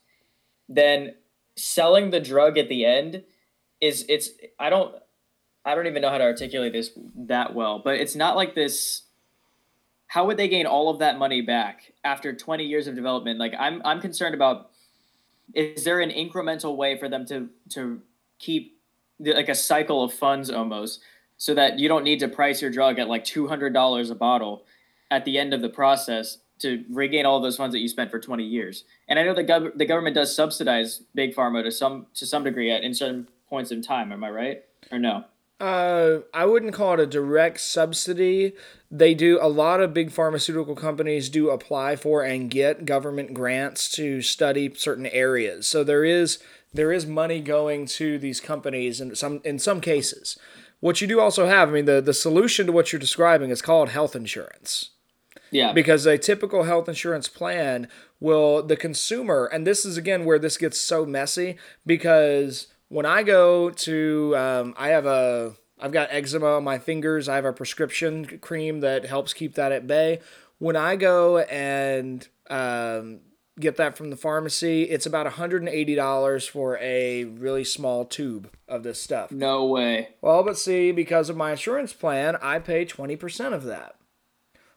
then 0.68 1.14
selling 1.56 2.10
the 2.10 2.20
drug 2.20 2.58
at 2.58 2.68
the 2.68 2.84
end 2.84 3.22
is 3.80 4.04
it's 4.08 4.30
I 4.58 4.70
don't 4.70 4.94
I 5.64 5.74
don't 5.74 5.86
even 5.86 6.02
know 6.02 6.10
how 6.10 6.18
to 6.18 6.24
articulate 6.24 6.72
this 6.72 6.90
that 7.16 7.54
well, 7.54 7.80
but 7.82 7.94
it's 7.94 8.14
not 8.14 8.36
like 8.36 8.54
this 8.54 9.03
how 10.06 10.26
would 10.26 10.36
they 10.36 10.48
gain 10.48 10.66
all 10.66 10.88
of 10.88 10.98
that 10.98 11.18
money 11.18 11.40
back 11.40 11.92
after 12.04 12.34
20 12.34 12.64
years 12.64 12.86
of 12.86 12.94
development? 12.94 13.38
Like 13.38 13.54
I'm 13.58 13.82
I'm 13.84 14.00
concerned 14.00 14.34
about 14.34 14.70
is 15.54 15.84
there 15.84 16.00
an 16.00 16.10
incremental 16.10 16.76
way 16.76 16.98
for 16.98 17.08
them 17.08 17.26
to 17.26 17.48
to 17.70 18.00
keep 18.38 18.78
like 19.18 19.48
a 19.48 19.54
cycle 19.54 20.02
of 20.02 20.12
funds 20.12 20.50
almost 20.50 21.00
so 21.36 21.54
that 21.54 21.78
you 21.78 21.88
don't 21.88 22.04
need 22.04 22.20
to 22.20 22.28
price 22.28 22.62
your 22.62 22.70
drug 22.70 22.98
at 22.98 23.08
like 23.08 23.24
$200 23.24 24.10
a 24.10 24.14
bottle 24.14 24.64
at 25.10 25.24
the 25.24 25.38
end 25.38 25.52
of 25.54 25.60
the 25.60 25.68
process 25.68 26.38
to 26.60 26.84
regain 26.90 27.26
all 27.26 27.40
those 27.40 27.56
funds 27.56 27.74
that 27.74 27.80
you 27.80 27.88
spent 27.88 28.10
for 28.10 28.20
20 28.20 28.44
years. 28.44 28.84
And 29.08 29.18
I 29.18 29.24
know 29.24 29.34
the, 29.34 29.44
gov- 29.44 29.76
the 29.76 29.84
government 29.84 30.14
does 30.14 30.34
subsidize 30.34 31.02
big 31.14 31.34
pharma 31.34 31.62
to 31.62 31.70
some 31.70 32.06
to 32.14 32.26
some 32.26 32.44
degree 32.44 32.70
at 32.70 32.82
in 32.82 32.94
certain 32.94 33.28
points 33.48 33.70
in 33.70 33.82
time. 33.82 34.12
Am 34.12 34.24
I 34.24 34.30
right 34.30 34.64
or 34.90 34.98
no? 34.98 35.24
Uh, 35.60 36.18
I 36.32 36.46
wouldn't 36.46 36.74
call 36.74 36.94
it 36.94 37.00
a 37.00 37.06
direct 37.06 37.60
subsidy. 37.60 38.54
They 38.90 39.14
do 39.14 39.38
a 39.40 39.48
lot 39.48 39.80
of 39.80 39.94
big 39.94 40.10
pharmaceutical 40.10 40.74
companies 40.74 41.28
do 41.28 41.50
apply 41.50 41.96
for 41.96 42.22
and 42.22 42.50
get 42.50 42.84
government 42.84 43.34
grants 43.34 43.90
to 43.92 44.20
study 44.20 44.72
certain 44.74 45.06
areas. 45.06 45.66
So 45.66 45.84
there 45.84 46.04
is 46.04 46.38
there 46.72 46.92
is 46.92 47.06
money 47.06 47.40
going 47.40 47.86
to 47.86 48.18
these 48.18 48.40
companies 48.40 49.00
in 49.00 49.14
some 49.14 49.40
in 49.44 49.58
some 49.58 49.80
cases. 49.80 50.36
What 50.80 51.00
you 51.00 51.06
do 51.06 51.18
also 51.18 51.46
have, 51.46 51.70
I 51.70 51.72
mean, 51.72 51.84
the, 51.86 52.02
the 52.02 52.12
solution 52.12 52.66
to 52.66 52.72
what 52.72 52.92
you're 52.92 53.00
describing 53.00 53.48
is 53.48 53.62
called 53.62 53.88
health 53.88 54.14
insurance. 54.14 54.90
Yeah. 55.50 55.72
Because 55.72 56.04
a 56.04 56.18
typical 56.18 56.64
health 56.64 56.88
insurance 56.88 57.28
plan 57.28 57.88
will, 58.20 58.62
the 58.62 58.76
consumer, 58.76 59.48
and 59.50 59.66
this 59.66 59.84
is 59.84 59.96
again 59.96 60.24
where 60.24 60.38
this 60.38 60.56
gets 60.58 60.78
so 60.78 61.06
messy 61.06 61.56
because 61.86 62.66
when 62.88 63.06
I 63.06 63.22
go 63.22 63.70
to, 63.70 64.36
um, 64.36 64.74
I 64.76 64.88
have 64.88 65.06
a, 65.06 65.54
I've 65.80 65.92
got 65.92 66.08
eczema 66.10 66.56
on 66.56 66.64
my 66.64 66.78
fingers. 66.78 67.28
I 67.28 67.36
have 67.36 67.44
a 67.44 67.52
prescription 67.52 68.38
cream 68.38 68.80
that 68.80 69.04
helps 69.04 69.32
keep 69.32 69.54
that 69.54 69.72
at 69.72 69.86
bay. 69.86 70.20
When 70.58 70.76
I 70.76 70.96
go 70.96 71.38
and 71.38 72.26
um, 72.48 73.20
get 73.58 73.76
that 73.76 73.96
from 73.96 74.10
the 74.10 74.16
pharmacy, 74.16 74.84
it's 74.84 75.06
about 75.06 75.26
$180 75.26 76.50
for 76.50 76.78
a 76.78 77.24
really 77.24 77.64
small 77.64 78.04
tube 78.04 78.50
of 78.68 78.82
this 78.82 79.00
stuff. 79.00 79.30
No 79.30 79.64
way. 79.66 80.10
Well, 80.20 80.42
but 80.42 80.58
see, 80.58 80.92
because 80.92 81.28
of 81.28 81.36
my 81.36 81.52
insurance 81.52 81.92
plan, 81.92 82.36
I 82.40 82.58
pay 82.58 82.86
20% 82.86 83.52
of 83.52 83.64
that. 83.64 83.96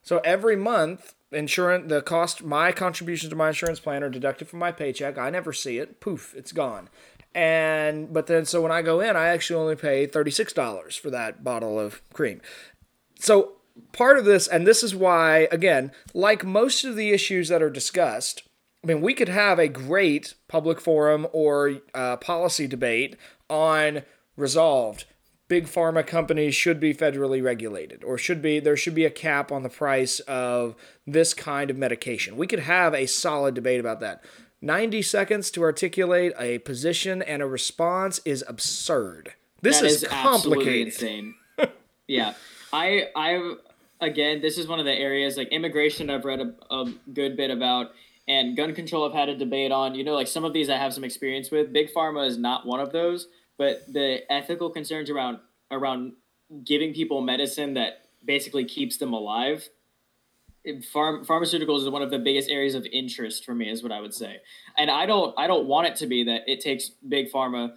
So 0.02 0.20
every 0.24 0.56
month, 0.56 1.16
insurance 1.32 1.90
the 1.90 2.02
cost 2.02 2.44
my 2.44 2.72
contributions 2.72 3.30
to 3.30 3.36
my 3.36 3.50
insurance 3.50 3.80
plan 3.80 4.04
are 4.04 4.10
deducted 4.10 4.48
from 4.48 4.60
my 4.60 4.72
paycheck. 4.72 5.18
I 5.18 5.30
never 5.30 5.52
see 5.52 5.78
it. 5.78 6.00
Poof, 6.00 6.34
it's 6.36 6.54
gone. 6.54 6.90
And 7.38 8.12
but 8.12 8.26
then 8.26 8.46
so 8.46 8.64
when 8.64 8.72
I 8.72 8.82
go 8.82 9.00
in, 9.00 9.16
I 9.16 9.28
actually 9.28 9.62
only 9.62 9.76
pay 9.76 10.08
$36 10.08 11.00
for 11.00 11.12
that 11.12 11.44
bottle 11.44 11.80
of 11.80 12.02
cream. 12.12 12.42
So 13.20 13.58
part 13.94 14.18
of 14.18 14.26
this 14.26 14.48
and 14.48 14.66
this 14.66 14.82
is 14.82 14.96
why 14.96 15.48
again, 15.52 15.92
like 16.16 16.44
most 16.44 16.84
of 16.84 16.96
the 16.96 17.12
issues 17.12 17.50
that 17.50 17.62
are 17.62 17.70
discussed, 17.70 18.42
I 18.84 18.88
mean, 18.88 19.02
we 19.02 19.14
could 19.14 19.30
have 19.30 19.60
a 19.60 19.68
great 19.68 20.34
public 20.48 20.82
forum 20.82 21.28
or 21.32 21.76
uh, 21.94 22.18
policy 22.18 22.66
debate 22.66 23.16
on 23.52 24.02
resolved. 24.36 25.06
Big 25.48 25.68
pharma 25.68 26.06
companies 26.06 26.56
should 26.56 26.80
be 26.80 26.94
federally 26.94 27.42
regulated, 27.42 28.04
or 28.04 28.18
should 28.18 28.42
be 28.42 28.60
there 28.60 28.76
should 28.76 28.96
be 28.96 29.06
a 29.06 29.12
cap 29.12 29.52
on 29.52 29.62
the 29.62 29.70
price 29.70 30.20
of 30.22 30.76
this 31.06 31.36
kind 31.36 31.70
of 31.70 31.78
medication. 31.78 32.36
We 32.36 32.48
could 32.48 32.62
have 32.62 32.96
a 32.96 33.06
solid 33.06 33.54
debate 33.54 33.80
about 33.80 34.00
that. 34.00 34.24
90 34.62 35.02
seconds 35.02 35.52
to 35.52 35.62
articulate 35.62 36.34
a 36.40 36.60
position 36.60 37.22
and 37.22 37.42
a 37.42 37.46
response 37.46 38.20
is 38.26 38.44
absurd. 38.48 39.34
This 39.62 39.82
is, 39.82 40.04
is 40.04 40.10
complicated. 40.10 40.88
insane. 40.88 41.36
yeah, 42.08 42.34
I 42.72 43.10
I 43.16 43.56
again, 44.02 44.42
this 44.42 44.58
is 44.58 44.68
one 44.68 44.80
of 44.80 44.86
the 44.86 44.94
areas 44.94 45.38
like 45.38 45.50
immigration. 45.50 46.10
I've 46.10 46.26
read 46.26 46.42
a, 46.42 46.54
a 46.74 46.94
good 47.14 47.36
bit 47.38 47.52
about, 47.52 47.92
and 48.28 48.56
gun 48.56 48.74
control. 48.74 49.08
I've 49.08 49.16
had 49.16 49.30
a 49.30 49.36
debate 49.36 49.72
on. 49.72 49.96
You 49.96 50.04
know, 50.04 50.14
like 50.14 50.28
some 50.28 50.46
of 50.46 50.54
these 50.54 50.70
I 50.70 50.78
have 50.78 50.94
some 50.94 51.04
experience 51.04 51.52
with. 51.52 51.74
Big 51.74 51.94
pharma 51.94 52.28
is 52.28 52.38
not 52.38 52.66
one 52.66 52.80
of 52.80 52.92
those, 52.92 53.28
but 53.58 53.82
the 53.92 54.20
ethical 54.32 54.70
concerns 54.70 55.10
around 55.10 55.40
around 55.72 56.14
giving 56.64 56.94
people 56.94 57.22
medicine 57.22 57.74
that 57.74 58.06
basically 58.24 58.66
keeps 58.66 58.98
them 58.98 59.14
alive. 59.14 59.70
Pharmaceuticals 60.68 61.80
is 61.80 61.90
one 61.90 62.02
of 62.02 62.12
the 62.12 62.20
biggest 62.20 62.50
areas 62.50 62.76
of 62.76 62.86
interest 62.92 63.46
for 63.46 63.56
me, 63.56 63.70
is 63.70 63.82
what 63.82 63.92
I 63.92 64.02
would 64.02 64.14
say, 64.14 64.38
and 64.78 64.92
I 64.92 65.06
don't 65.06 65.34
I 65.38 65.48
don't 65.48 65.68
want 65.68 65.88
it 65.88 65.96
to 65.98 66.08
be 66.08 66.24
that 66.26 66.42
it 66.48 66.60
takes 66.60 66.90
big 66.90 67.32
pharma 67.32 67.74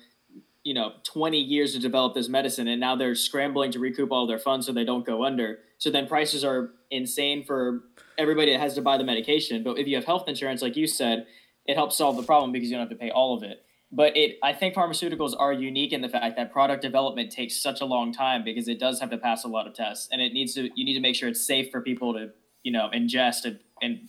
you 0.62 0.74
know 0.74 0.92
20 1.04 1.38
years 1.38 1.72
to 1.72 1.78
develop 1.78 2.14
this 2.14 2.28
medicine 2.28 2.68
and 2.68 2.80
now 2.80 2.94
they're 2.94 3.14
scrambling 3.14 3.72
to 3.72 3.78
recoup 3.78 4.12
all 4.12 4.26
their 4.26 4.38
funds 4.38 4.66
so 4.66 4.72
they 4.72 4.84
don't 4.84 5.06
go 5.06 5.24
under. 5.24 5.60
So 5.78 5.90
then 5.90 6.06
prices 6.06 6.44
are 6.44 6.72
insane 6.90 7.44
for 7.44 7.84
everybody 8.18 8.52
that 8.52 8.60
has 8.60 8.74
to 8.74 8.82
buy 8.82 8.98
the 8.98 9.04
medication. 9.04 9.62
But 9.62 9.78
if 9.78 9.86
you 9.86 9.96
have 9.96 10.04
health 10.04 10.28
insurance 10.28 10.62
like 10.62 10.76
you 10.76 10.86
said 10.86 11.26
it 11.66 11.76
helps 11.76 11.96
solve 11.96 12.16
the 12.16 12.22
problem 12.22 12.52
because 12.52 12.68
you 12.70 12.76
don't 12.76 12.88
have 12.88 12.90
to 12.90 13.02
pay 13.02 13.10
all 13.10 13.36
of 13.36 13.42
it. 13.42 13.64
But 13.92 14.16
it 14.16 14.38
i 14.42 14.52
think 14.52 14.74
pharmaceuticals 14.74 15.34
are 15.38 15.52
unique 15.52 15.92
in 15.92 16.02
the 16.02 16.08
fact 16.08 16.36
that 16.36 16.52
product 16.52 16.82
development 16.82 17.32
takes 17.32 17.60
such 17.60 17.80
a 17.80 17.86
long 17.86 18.12
time 18.12 18.44
because 18.44 18.68
it 18.68 18.78
does 18.78 19.00
have 19.00 19.10
to 19.10 19.18
pass 19.18 19.44
a 19.44 19.48
lot 19.48 19.66
of 19.66 19.74
tests 19.74 20.08
and 20.12 20.20
it 20.20 20.32
needs 20.32 20.54
to 20.54 20.68
you 20.74 20.84
need 20.84 20.94
to 20.94 21.00
make 21.00 21.16
sure 21.16 21.28
it's 21.28 21.44
safe 21.44 21.70
for 21.70 21.80
people 21.80 22.12
to 22.12 22.30
you 22.62 22.72
know 22.72 22.88
ingest 22.94 23.44
and, 23.44 23.58
and 23.82 24.08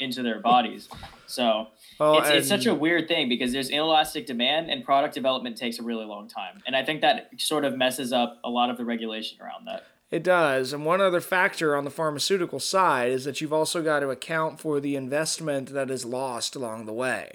into 0.00 0.22
their 0.22 0.40
bodies 0.40 0.88
so 1.32 1.68
Well, 1.98 2.18
it's, 2.18 2.28
it's 2.28 2.48
such 2.48 2.66
a 2.66 2.74
weird 2.74 3.08
thing 3.08 3.28
because 3.28 3.52
there's 3.52 3.70
inelastic 3.70 4.26
demand 4.26 4.70
and 4.70 4.84
product 4.84 5.14
development 5.14 5.56
takes 5.56 5.78
a 5.78 5.82
really 5.82 6.04
long 6.04 6.28
time. 6.28 6.62
And 6.66 6.76
I 6.76 6.84
think 6.84 7.00
that 7.00 7.30
sort 7.38 7.64
of 7.64 7.74
messes 7.74 8.12
up 8.12 8.38
a 8.44 8.50
lot 8.50 8.68
of 8.68 8.76
the 8.76 8.84
regulation 8.84 9.38
around 9.40 9.66
that. 9.66 9.84
It 10.10 10.22
does. 10.22 10.74
And 10.74 10.84
one 10.84 11.00
other 11.00 11.22
factor 11.22 11.74
on 11.74 11.84
the 11.84 11.90
pharmaceutical 11.90 12.60
side 12.60 13.10
is 13.10 13.24
that 13.24 13.40
you've 13.40 13.52
also 13.52 13.82
got 13.82 14.00
to 14.00 14.10
account 14.10 14.60
for 14.60 14.78
the 14.78 14.94
investment 14.94 15.72
that 15.72 15.90
is 15.90 16.04
lost 16.04 16.54
along 16.54 16.84
the 16.84 16.92
way. 16.92 17.32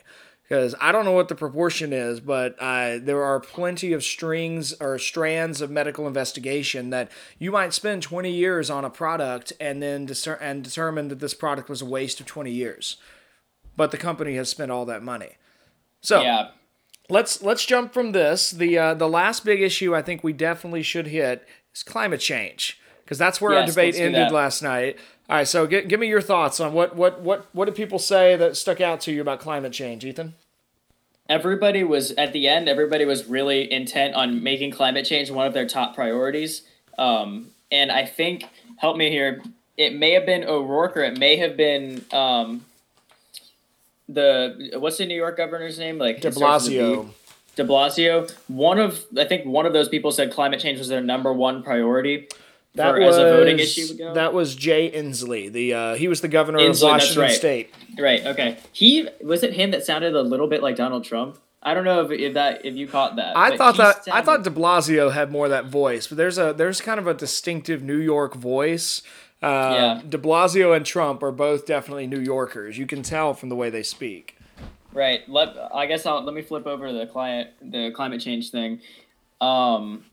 Because 0.47 0.73
I 0.79 0.93
don't 0.93 1.03
know 1.03 1.11
what 1.11 1.27
the 1.27 1.35
proportion 1.35 1.91
is, 1.91 2.21
but 2.21 2.55
uh, 2.59 2.99
there 3.01 3.21
are 3.21 3.39
plenty 3.39 3.91
of 3.91 4.01
strings 4.01 4.71
or 4.79 4.97
strands 4.97 5.59
of 5.59 5.69
medical 5.69 6.07
investigation 6.07 6.89
that 6.91 7.11
you 7.37 7.51
might 7.51 7.73
spend 7.73 8.01
20 8.01 8.31
years 8.31 8.69
on 8.69 8.85
a 8.85 8.89
product 8.89 9.51
and 9.59 9.83
then 9.83 10.07
discer- 10.07 10.37
and 10.39 10.63
determine 10.63 11.09
that 11.09 11.19
this 11.19 11.33
product 11.33 11.67
was 11.69 11.81
a 11.81 11.85
waste 11.85 12.21
of 12.21 12.27
20 12.27 12.49
years. 12.49 12.95
But 13.75 13.91
the 13.91 13.97
company 13.97 14.35
has 14.35 14.47
spent 14.49 14.71
all 14.71 14.85
that 14.85 15.03
money. 15.03 15.31
So 16.01 16.21
Yeah. 16.21 16.51
let's 17.09 17.41
let's 17.43 17.65
jump 17.65 17.93
from 17.93 18.13
this. 18.13 18.49
The 18.51 18.77
uh, 18.77 18.93
the 18.93 19.09
last 19.09 19.43
big 19.43 19.61
issue 19.61 19.93
I 19.93 20.01
think 20.01 20.23
we 20.23 20.31
definitely 20.31 20.81
should 20.83 21.07
hit 21.07 21.45
is 21.75 21.83
climate 21.83 22.21
change 22.21 22.79
because 23.07 23.17
that's 23.17 23.39
where 23.39 23.57
our 23.57 23.65
debate 23.65 23.95
ended 23.95 24.31
last 24.31 24.61
night. 24.61 24.97
All 25.29 25.37
right, 25.37 25.47
so 25.47 25.65
gi- 25.65 25.83
give 25.83 25.97
me 25.97 26.07
your 26.07 26.21
thoughts 26.21 26.59
on 26.59 26.73
what 26.73 26.95
what 26.95 27.21
what 27.21 27.47
what 27.53 27.65
did 27.65 27.75
people 27.75 27.99
say 27.99 28.35
that 28.35 28.57
stuck 28.57 28.81
out 28.81 28.99
to 29.01 29.13
you 29.13 29.21
about 29.21 29.39
climate 29.39 29.71
change, 29.71 30.03
Ethan? 30.03 30.35
Everybody 31.29 31.83
was, 31.83 32.11
at 32.11 32.31
the 32.31 32.47
end, 32.47 32.69
everybody 32.69 33.03
was 33.03 33.25
really 33.25 33.69
intent 33.69 34.15
on 34.15 34.41
making 34.41 34.71
climate 34.71 35.05
change 35.05 35.29
one 35.29 35.45
of 35.45 35.53
their 35.53 35.67
top 35.67 35.93
priorities. 35.93 36.61
Um, 36.97 37.47
and 37.69 37.91
I 37.91 38.05
think, 38.05 38.45
help 38.77 38.95
me 38.95 39.09
here, 39.09 39.41
it 39.75 39.93
may 39.93 40.13
have 40.13 40.25
been 40.25 40.45
O'Rourke 40.45 40.95
or 40.95 41.01
it 41.01 41.17
may 41.17 41.35
have 41.35 41.57
been 41.57 42.05
um, 42.13 42.65
the, 44.07 44.71
what's 44.75 44.99
the 44.99 45.05
New 45.05 45.17
York 45.17 45.35
governor's 45.35 45.77
name? 45.77 45.97
Like 45.97 46.21
De 46.21 46.29
it 46.29 46.35
starts 46.35 46.69
with 46.69 46.73
a 46.73 46.77
B. 46.77 46.83
Blasio. 46.85 47.09
De 47.57 47.63
Blasio. 47.65 48.31
One 48.47 48.79
of 48.79 49.05
I 49.17 49.25
think 49.25 49.45
one 49.45 49.65
of 49.65 49.73
those 49.73 49.89
people 49.89 50.13
said 50.13 50.31
climate 50.31 50.61
change 50.61 50.79
was 50.79 50.87
their 50.87 51.01
number 51.01 51.33
one 51.33 51.61
priority 51.61 52.29
That 52.77 52.93
for, 52.95 52.99
was 53.01 53.17
as 53.17 53.23
a 53.23 53.35
voting 53.37 53.59
issue 53.59 53.87
would 53.89 53.97
go. 53.97 54.13
that 54.13 54.33
was 54.33 54.55
Jay 54.55 54.89
Inslee. 54.91 55.51
The 55.51 55.73
uh, 55.73 55.95
he 55.95 56.07
was 56.07 56.21
the 56.21 56.27
governor 56.27 56.59
Inslee, 56.59 56.83
of 56.83 56.91
Washington 56.91 57.21
right. 57.23 57.31
State. 57.31 57.73
right. 57.99 58.25
Okay. 58.25 58.57
He 58.71 59.07
was 59.21 59.43
it 59.43 59.53
him 59.53 59.71
that 59.71 59.85
sounded 59.85 60.15
a 60.15 60.21
little 60.21 60.47
bit 60.47 60.61
like 60.63 60.75
Donald 60.75 61.03
Trump. 61.03 61.37
I 61.63 61.73
don't 61.73 61.83
know 61.85 62.01
if, 62.05 62.11
if 62.11 62.33
that 62.35 62.65
if 62.65 62.75
you 62.75 62.87
caught 62.87 63.15
that. 63.17 63.35
I 63.35 63.57
thought 63.57 63.77
that 63.77 63.97
I 63.97 64.01
sounded- 64.01 64.25
thought 64.25 64.43
De 64.43 64.49
Blasio 64.51 65.11
had 65.11 65.31
more 65.31 65.45
of 65.45 65.51
that 65.51 65.65
voice, 65.65 66.07
but 66.07 66.17
there's 66.17 66.37
a 66.37 66.53
there's 66.53 66.79
kind 66.81 66.99
of 66.99 67.07
a 67.07 67.13
distinctive 67.13 67.81
New 67.83 67.97
York 67.97 68.35
voice. 68.35 69.01
Uh, 69.41 69.47
Yeah. 69.47 70.01
De 70.07 70.17
Blasio 70.17 70.75
and 70.75 70.85
Trump 70.85 71.21
are 71.21 71.31
both 71.31 71.65
definitely 71.65 72.07
New 72.07 72.19
Yorkers. 72.19 72.77
You 72.77 72.85
can 72.87 73.03
tell 73.03 73.33
from 73.33 73.49
the 73.49 73.55
way 73.55 73.69
they 73.69 73.83
speak. 73.83 74.35
Right. 74.93 75.27
Let 75.27 75.55
I 75.73 75.85
guess 75.87 76.05
I'll 76.05 76.23
let 76.23 76.33
me 76.33 76.41
flip 76.41 76.65
over 76.65 76.87
to 76.87 76.93
the 76.93 77.05
client 77.07 77.49
the 77.61 77.91
climate 77.91 78.21
change 78.21 78.49
thing, 78.51 78.79
um, 79.41 80.05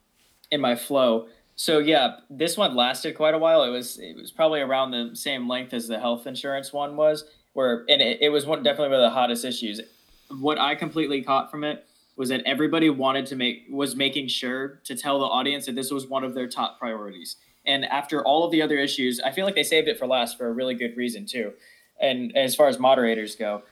in 0.51 0.61
my 0.61 0.75
flow. 0.77 1.29
So 1.57 1.79
yeah, 1.79 2.17
this 2.29 2.57
one 2.57 2.75
lasted 2.75 3.15
quite 3.15 3.35
a 3.35 3.39
while. 3.39 3.63
It 3.63 3.71
was 3.71 3.99
it 3.99 4.17
was 4.17 4.33
probably 4.33 4.61
around 4.61 4.91
the 4.91 5.15
same 5.15 5.49
length 5.49 5.73
as 5.73 5.87
the 5.87 6.01
health 6.01 6.27
insurance 6.27 6.73
one 6.73 6.97
was, 6.97 7.25
where 7.53 7.85
and 7.89 8.03
it, 8.03 8.19
it 8.21 8.29
was 8.31 8.47
one 8.47 8.63
definitely 8.63 8.89
one 8.89 9.05
of 9.05 9.11
the 9.11 9.15
hottest 9.15 9.45
issues. 9.45 9.81
What 10.41 10.59
I 10.59 10.75
completely 10.75 11.23
caught 11.23 11.51
from 11.51 11.65
it 11.65 11.87
was 12.17 12.29
that 12.29 12.43
everybody 12.45 12.91
wanted 12.91 13.27
to 13.27 13.37
make 13.37 13.67
was 13.71 13.95
making 13.95 14.29
sure 14.29 14.81
to 14.85 14.97
tell 14.97 15.19
the 15.21 15.27
audience 15.27 15.67
that 15.67 15.75
this 15.75 15.91
was 15.91 16.07
one 16.07 16.25
of 16.25 16.35
their 16.35 16.49
top 16.49 16.79
priorities. 16.79 17.37
And 17.67 17.85
after 17.87 18.23
all 18.23 18.45
of 18.45 18.51
the 18.51 18.61
other 18.61 18.79
issues, 18.79 19.21
I 19.21 19.31
feel 19.31 19.47
like 19.47 19.55
they 19.55 19.63
saved 19.63 19.89
it 19.89 19.99
for 19.99 20.07
last 20.07 20.37
for 20.37 20.49
a 20.49 20.53
really 20.53 20.75
good 20.75 20.97
reason 20.97 21.25
too. 21.25 21.53
And 22.01 22.37
as 22.37 22.55
far 22.55 22.69
as 22.69 22.79
moderators 22.79 23.37
go, 23.37 23.63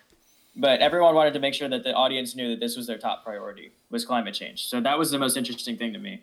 but 0.54 0.80
everyone 0.80 1.14
wanted 1.14 1.32
to 1.34 1.40
make 1.40 1.54
sure 1.54 1.68
that 1.68 1.84
the 1.84 1.94
audience 1.94 2.34
knew 2.34 2.50
that 2.50 2.60
this 2.60 2.76
was 2.76 2.86
their 2.86 2.98
top 2.98 3.24
priority 3.24 3.72
was 3.90 4.04
climate 4.04 4.34
change 4.34 4.66
so 4.66 4.80
that 4.80 4.98
was 4.98 5.10
the 5.10 5.18
most 5.18 5.36
interesting 5.36 5.76
thing 5.76 5.92
to 5.92 5.98
me 5.98 6.22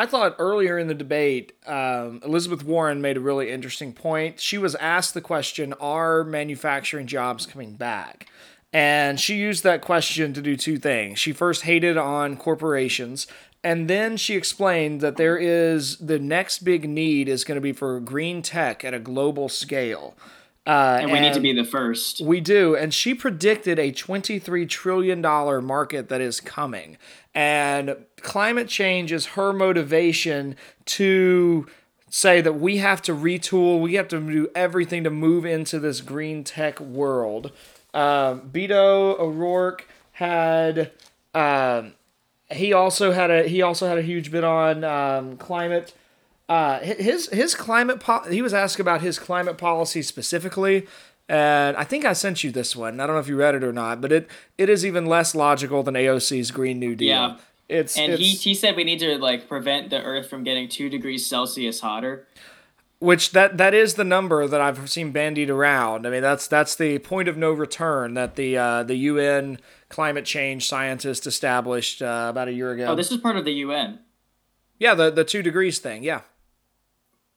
I 0.00 0.06
thought 0.06 0.36
earlier 0.38 0.78
in 0.78 0.88
the 0.88 0.94
debate, 0.94 1.52
um, 1.66 2.22
Elizabeth 2.24 2.64
Warren 2.64 3.02
made 3.02 3.18
a 3.18 3.20
really 3.20 3.50
interesting 3.50 3.92
point. 3.92 4.40
She 4.40 4.56
was 4.56 4.74
asked 4.76 5.12
the 5.12 5.20
question, 5.20 5.74
Are 5.74 6.24
manufacturing 6.24 7.06
jobs 7.06 7.44
coming 7.44 7.74
back? 7.74 8.26
And 8.72 9.20
she 9.20 9.34
used 9.34 9.62
that 9.64 9.82
question 9.82 10.32
to 10.32 10.40
do 10.40 10.56
two 10.56 10.78
things. 10.78 11.18
She 11.18 11.34
first 11.34 11.64
hated 11.64 11.98
on 11.98 12.38
corporations, 12.38 13.26
And 13.62 13.90
then 13.90 14.16
she 14.16 14.36
explained 14.36 15.02
that 15.02 15.18
there 15.18 15.36
is 15.36 15.98
the 15.98 16.18
next 16.18 16.60
big 16.60 16.88
need 16.88 17.28
is 17.28 17.44
going 17.44 17.56
to 17.56 17.60
be 17.60 17.74
for 17.74 18.00
green 18.00 18.40
tech 18.40 18.82
at 18.86 18.94
a 18.94 18.98
global 18.98 19.50
scale. 19.50 20.14
Uh, 20.66 20.98
and 21.00 21.10
we 21.10 21.18
and 21.18 21.26
need 21.26 21.34
to 21.34 21.40
be 21.40 21.52
the 21.52 21.64
first. 21.64 22.20
We 22.20 22.40
do. 22.40 22.76
And 22.76 22.92
she 22.92 23.14
predicted 23.14 23.78
a 23.78 23.90
$23 23.90 24.68
trillion 24.68 25.20
market 25.20 26.08
that 26.08 26.20
is 26.20 26.40
coming. 26.40 26.98
And 27.34 27.96
climate 28.20 28.68
change 28.68 29.12
is 29.12 29.26
her 29.26 29.52
motivation 29.52 30.56
to 30.86 31.66
say 32.10 32.40
that 32.40 32.54
we 32.54 32.78
have 32.78 33.00
to 33.02 33.14
retool, 33.14 33.80
we 33.80 33.94
have 33.94 34.08
to 34.08 34.20
do 34.20 34.48
everything 34.54 35.04
to 35.04 35.10
move 35.10 35.46
into 35.46 35.78
this 35.78 36.00
green 36.00 36.44
tech 36.44 36.80
world. 36.80 37.52
Um, 37.94 38.50
Beto 38.52 39.18
O'Rourke 39.18 39.88
had. 40.12 40.92
Um, 41.34 41.94
he 42.50 42.72
also 42.72 43.12
had 43.12 43.30
a 43.30 43.46
he 43.46 43.62
also 43.62 43.86
had 43.86 43.96
a 43.96 44.02
huge 44.02 44.30
bit 44.30 44.42
on 44.42 44.82
um, 44.84 45.36
climate. 45.36 45.94
Uh, 46.50 46.80
his 46.80 47.28
his 47.28 47.54
climate 47.54 48.00
po- 48.00 48.28
he 48.28 48.42
was 48.42 48.52
asked 48.52 48.80
about 48.80 49.00
his 49.00 49.20
climate 49.20 49.56
policy 49.56 50.02
specifically, 50.02 50.86
and 51.28 51.76
I 51.76 51.84
think 51.84 52.04
I 52.04 52.12
sent 52.12 52.42
you 52.42 52.50
this 52.50 52.74
one. 52.74 52.98
I 52.98 53.06
don't 53.06 53.14
know 53.14 53.20
if 53.20 53.28
you 53.28 53.36
read 53.36 53.54
it 53.54 53.62
or 53.62 53.72
not, 53.72 54.00
but 54.00 54.10
it 54.10 54.28
it 54.58 54.68
is 54.68 54.84
even 54.84 55.06
less 55.06 55.34
logical 55.34 55.84
than 55.84 55.94
AOC's 55.94 56.50
Green 56.50 56.80
New 56.80 56.96
Deal. 56.96 57.08
Yeah. 57.08 57.36
It's, 57.68 57.96
and 57.96 58.14
it's, 58.14 58.20
he, 58.20 58.30
he 58.30 58.54
said 58.54 58.74
we 58.74 58.82
need 58.82 58.98
to 58.98 59.16
like 59.18 59.46
prevent 59.48 59.90
the 59.90 60.02
earth 60.02 60.28
from 60.28 60.42
getting 60.42 60.68
two 60.68 60.88
degrees 60.88 61.24
celsius 61.24 61.78
hotter 61.78 62.26
which 63.00 63.30
that 63.32 63.56
that 63.58 63.74
is 63.74 63.94
the 63.94 64.04
number 64.04 64.46
that 64.46 64.60
I've 64.60 64.90
seen 64.90 65.10
bandied 65.10 65.50
around. 65.50 66.06
I 66.06 66.10
mean, 66.10 66.22
that's 66.22 66.46
that's 66.46 66.74
the 66.74 66.98
point 66.98 67.28
of 67.28 67.36
no 67.36 67.50
return 67.50 68.14
that 68.14 68.36
the 68.36 68.56
uh, 68.56 68.82
the 68.82 68.94
UN 68.96 69.58
climate 69.88 70.26
change 70.26 70.68
scientist 70.68 71.26
established 71.26 72.02
uh, 72.02 72.26
about 72.28 72.48
a 72.48 72.52
year 72.52 72.72
ago. 72.72 72.86
Oh, 72.86 72.94
this 72.94 73.10
is 73.10 73.16
part 73.16 73.36
of 73.36 73.44
the 73.44 73.52
UN. 73.52 74.00
Yeah, 74.78 74.94
the 74.94 75.10
the 75.10 75.24
two 75.24 75.42
degrees 75.42 75.78
thing. 75.78 76.02
Yeah. 76.02 76.20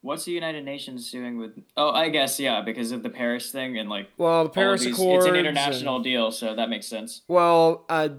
What's 0.03 0.25
the 0.25 0.33
United 0.33 0.65
Nations 0.65 1.09
doing 1.09 1.37
with? 1.37 1.57
Oh, 1.77 1.91
I 1.91 2.09
guess 2.09 2.37
yeah, 2.37 2.61
because 2.61 2.91
of 2.91 3.03
the 3.03 3.09
Paris 3.09 3.51
thing 3.51 3.77
and 3.77 3.89
like. 3.89 4.09
Well, 4.17 4.43
the 4.43 4.49
Paris 4.49 4.85
Accords. 4.85 5.25
It's 5.25 5.29
an 5.31 5.37
international 5.37 5.95
and, 5.95 6.03
deal, 6.03 6.29
so 6.29 6.53
that 6.53 6.69
makes 6.69 6.87
sense. 6.87 7.21
Well, 7.29 7.85
uh, 7.87 8.09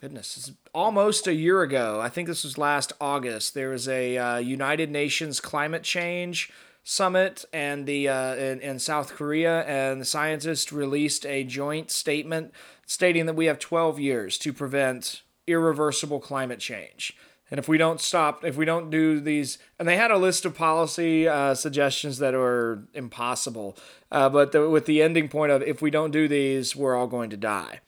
goodness, 0.00 0.52
almost 0.72 1.26
a 1.26 1.34
year 1.34 1.60
ago. 1.60 2.00
I 2.00 2.08
think 2.08 2.28
this 2.28 2.44
was 2.44 2.56
last 2.56 2.94
August. 2.98 3.52
There 3.52 3.68
was 3.68 3.86
a 3.88 4.16
uh, 4.16 4.36
United 4.38 4.90
Nations 4.90 5.38
climate 5.38 5.82
change 5.82 6.50
summit 6.82 7.44
and 7.52 7.84
the 7.84 8.08
uh, 8.08 8.36
in, 8.36 8.60
in 8.60 8.78
South 8.78 9.14
Korea, 9.14 9.64
and 9.64 10.00
the 10.00 10.06
scientists 10.06 10.72
released 10.72 11.26
a 11.26 11.44
joint 11.44 11.90
statement 11.90 12.54
stating 12.86 13.26
that 13.26 13.36
we 13.36 13.44
have 13.46 13.58
12 13.58 14.00
years 14.00 14.38
to 14.38 14.52
prevent 14.54 15.20
irreversible 15.46 16.20
climate 16.20 16.60
change. 16.60 17.14
And 17.54 17.60
if 17.60 17.68
we 17.68 17.78
don't 17.78 18.00
stop, 18.00 18.44
if 18.44 18.56
we 18.56 18.64
don't 18.64 18.90
do 18.90 19.20
these, 19.20 19.58
and 19.78 19.86
they 19.86 19.96
had 19.96 20.10
a 20.10 20.18
list 20.18 20.44
of 20.44 20.56
policy 20.56 21.28
uh, 21.28 21.54
suggestions 21.54 22.18
that 22.18 22.34
are 22.34 22.82
impossible, 22.94 23.76
uh, 24.10 24.28
but 24.28 24.50
the, 24.50 24.68
with 24.68 24.86
the 24.86 25.00
ending 25.00 25.28
point 25.28 25.52
of 25.52 25.62
if 25.62 25.80
we 25.80 25.88
don't 25.88 26.10
do 26.10 26.26
these, 26.26 26.74
we're 26.74 26.96
all 26.96 27.06
going 27.06 27.30
to 27.30 27.36
die. 27.36 27.78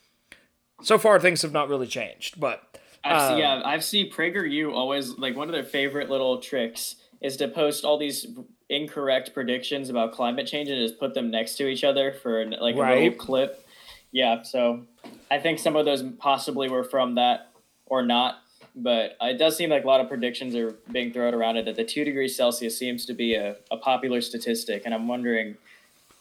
So 0.82 0.98
far, 0.98 1.18
things 1.18 1.42
have 1.42 1.50
not 1.50 1.68
really 1.68 1.88
changed, 1.88 2.38
but 2.38 2.78
I've 3.02 3.30
seen, 3.30 3.38
yeah, 3.38 3.60
I've 3.64 3.82
seen 3.82 4.08
PragerU 4.08 4.72
always 4.72 5.18
like 5.18 5.34
one 5.34 5.48
of 5.48 5.52
their 5.52 5.64
favorite 5.64 6.08
little 6.08 6.38
tricks 6.38 6.94
is 7.20 7.36
to 7.38 7.48
post 7.48 7.84
all 7.84 7.98
these 7.98 8.24
incorrect 8.70 9.34
predictions 9.34 9.90
about 9.90 10.12
climate 10.12 10.46
change 10.46 10.68
and 10.68 10.78
just 10.78 11.00
put 11.00 11.12
them 11.12 11.28
next 11.28 11.56
to 11.56 11.66
each 11.66 11.82
other 11.82 12.12
for 12.12 12.46
like 12.46 12.76
right. 12.76 12.98
a 12.98 13.00
little 13.00 13.18
clip. 13.18 13.66
Yeah, 14.12 14.42
so 14.42 14.84
I 15.28 15.40
think 15.40 15.58
some 15.58 15.74
of 15.74 15.84
those 15.84 16.04
possibly 16.20 16.68
were 16.68 16.84
from 16.84 17.16
that 17.16 17.50
or 17.86 18.04
not, 18.04 18.36
but 18.76 19.16
it 19.20 19.38
does 19.38 19.56
seem 19.56 19.70
like 19.70 19.84
a 19.84 19.86
lot 19.86 20.00
of 20.00 20.08
predictions 20.08 20.54
are 20.54 20.72
being 20.92 21.12
thrown 21.12 21.34
around 21.34 21.56
it 21.56 21.64
that 21.64 21.76
the 21.76 21.84
two 21.84 22.04
degrees 22.04 22.36
Celsius 22.36 22.78
seems 22.78 23.06
to 23.06 23.14
be 23.14 23.34
a, 23.34 23.56
a 23.70 23.76
popular 23.76 24.20
statistic, 24.20 24.82
and 24.84 24.94
I'm 24.94 25.08
wondering 25.08 25.56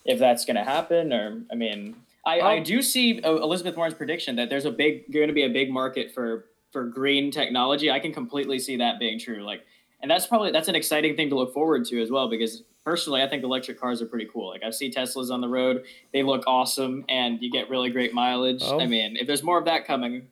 if 0.06 0.18
that's 0.20 0.46
going 0.46 0.56
to 0.56 0.64
happen 0.64 1.14
or 1.14 1.42
I 1.52 1.56
mean. 1.56 1.96
I, 2.28 2.42
I 2.42 2.60
do 2.60 2.82
see 2.82 3.22
uh, 3.22 3.36
Elizabeth 3.36 3.78
Warren's 3.78 3.94
prediction 3.94 4.38
that 4.38 4.50
there's 4.50 4.66
a 4.66 4.72
big 4.72 5.12
going 5.14 5.28
to 5.28 5.34
be 5.34 5.44
a 5.44 5.50
big 5.50 5.70
market 5.70 6.12
for 6.12 6.46
for 6.72 6.84
green 6.86 7.30
technology. 7.30 7.92
I 7.92 8.00
can 8.00 8.12
completely 8.12 8.58
see 8.58 8.78
that 8.78 8.98
being 8.98 9.20
true. 9.20 9.44
Like 9.44 9.64
and 10.06 10.12
that's 10.12 10.28
probably 10.28 10.52
that's 10.52 10.68
an 10.68 10.76
exciting 10.76 11.16
thing 11.16 11.30
to 11.30 11.36
look 11.36 11.52
forward 11.52 11.84
to 11.84 12.00
as 12.00 12.12
well 12.12 12.30
because 12.30 12.62
personally 12.84 13.24
i 13.24 13.28
think 13.28 13.44
electric 13.44 13.80
cars 13.80 14.04
are 14.04 14.06
pretty 14.06 14.28
cool 14.32 14.50
like 14.50 14.64
i 14.64 14.70
see 14.70 14.92
teslas 14.92 15.32
on 15.32 15.42
the 15.42 15.48
road 15.48 15.84
they 16.14 16.22
look 16.22 16.44
awesome 16.46 17.04
and 17.10 17.42
you 17.42 17.52
get 17.52 17.70
really 17.72 17.90
great 17.90 18.14
mileage 18.14 18.62
oh. 18.64 18.80
i 18.80 18.86
mean 18.86 19.18
if 19.18 19.26
there's 19.26 19.42
more 19.42 19.58
of 19.58 19.66
that 19.66 19.86
coming 19.86 20.28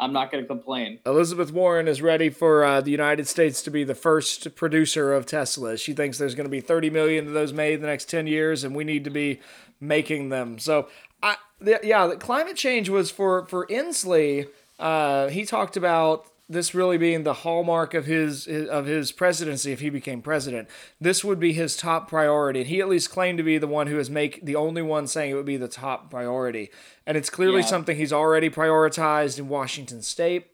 i'm 0.00 0.12
not 0.12 0.32
going 0.32 0.42
to 0.42 0.48
complain. 0.48 0.98
Elizabeth 1.06 1.52
warren 1.52 1.86
is 1.86 2.02
ready 2.02 2.30
for 2.30 2.64
uh, 2.64 2.80
the 2.80 2.90
united 2.90 3.28
states 3.28 3.62
to 3.62 3.70
be 3.70 3.84
the 3.84 3.94
first 3.94 4.56
producer 4.56 5.12
of 5.12 5.26
teslas 5.26 5.80
she 5.80 5.92
thinks 5.92 6.18
there's 6.18 6.34
going 6.34 6.46
to 6.46 6.50
be 6.50 6.60
30 6.60 6.90
million 6.90 7.26
of 7.26 7.32
those 7.32 7.52
made 7.52 7.74
in 7.74 7.80
the 7.80 7.86
next 7.86 8.08
10 8.08 8.26
years 8.26 8.64
and 8.64 8.74
we 8.74 8.84
need 8.84 9.04
to 9.04 9.10
be 9.10 9.40
making 9.80 10.28
them. 10.28 10.58
So 10.58 10.88
I, 11.22 11.36
yeah 11.82 12.06
the 12.06 12.16
climate 12.16 12.56
change 12.56 12.88
was 12.88 13.10
for 13.10 13.46
for 13.46 13.66
inslee 13.66 14.48
uh, 14.78 15.28
he 15.28 15.44
talked 15.44 15.76
about 15.76 16.26
this 16.50 16.74
really 16.74 16.98
being 16.98 17.22
the 17.22 17.32
hallmark 17.32 17.94
of 17.94 18.06
his, 18.06 18.48
of 18.48 18.86
his 18.86 19.12
presidency 19.12 19.70
if 19.70 19.78
he 19.78 19.88
became 19.88 20.20
president. 20.20 20.68
This 21.00 21.24
would 21.24 21.38
be 21.38 21.52
his 21.52 21.76
top 21.76 22.08
priority, 22.08 22.60
and 22.60 22.68
he 22.68 22.80
at 22.80 22.88
least 22.88 23.10
claimed 23.10 23.38
to 23.38 23.44
be 23.44 23.56
the 23.56 23.68
one 23.68 23.86
who 23.86 23.98
is 23.98 24.10
make 24.10 24.44
the 24.44 24.56
only 24.56 24.82
one 24.82 25.06
saying 25.06 25.30
it 25.30 25.34
would 25.34 25.46
be 25.46 25.56
the 25.56 25.68
top 25.68 26.10
priority. 26.10 26.70
And 27.06 27.16
it's 27.16 27.30
clearly 27.30 27.60
yeah. 27.60 27.66
something 27.66 27.96
he's 27.96 28.12
already 28.12 28.50
prioritized 28.50 29.38
in 29.38 29.48
Washington 29.48 30.02
State. 30.02 30.48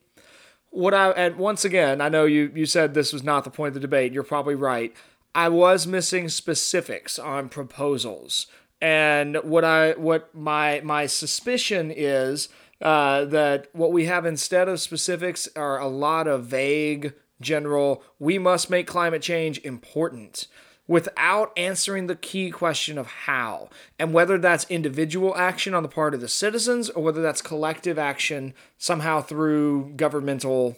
What 0.69 0.93
I 0.93 1.11
and 1.13 1.37
once 1.37 1.65
again, 1.65 2.03
I 2.03 2.11
know 2.11 2.27
you 2.27 2.53
you 2.55 2.67
said 2.67 2.93
this 2.93 3.13
was 3.13 3.23
not 3.23 3.45
the 3.45 3.51
point 3.51 3.69
of 3.69 3.75
the 3.75 3.81
debate. 3.81 4.13
You're 4.13 4.23
probably 4.23 4.55
right. 4.55 4.95
I 5.35 5.49
was 5.49 5.87
missing 5.87 6.29
specifics 6.29 7.19
on 7.19 7.49
proposals. 7.49 8.47
And 8.81 9.37
what 9.43 9.65
I 9.65 9.93
what 9.93 10.35
my 10.35 10.83
my 10.85 11.07
suspicion 11.07 11.91
is 11.95 12.51
uh, 12.81 13.25
that 13.27 13.69
what 13.73 13.93
we 13.93 14.07
have 14.07 14.27
instead 14.27 14.69
of 14.69 14.81
specifics 14.81 15.49
are 15.57 15.79
a 15.79 15.89
lot 15.89 16.27
of 16.27 16.45
vague, 16.45 17.15
general, 17.41 18.03
we 18.19 18.39
must 18.39 18.71
make 18.71 18.87
climate 18.87 19.23
change 19.23 19.59
important 19.65 20.47
without 20.89 21.53
answering 21.57 22.07
the 22.07 22.15
key 22.15 22.51
question 22.51 22.97
of 22.97 23.07
how 23.07 23.69
and 23.99 24.13
whether 24.13 24.39
that's 24.39 24.65
individual 24.71 25.37
action 25.37 25.75
on 25.75 25.83
the 25.83 25.89
part 25.89 26.15
of 26.15 26.21
the 26.21 26.29
citizens 26.29 26.89
or 26.91 27.03
whether 27.03 27.23
that's 27.23 27.43
collective 27.43 27.99
action 27.99 28.55
somehow 28.79 29.21
through 29.21 29.93
governmental 29.97 30.77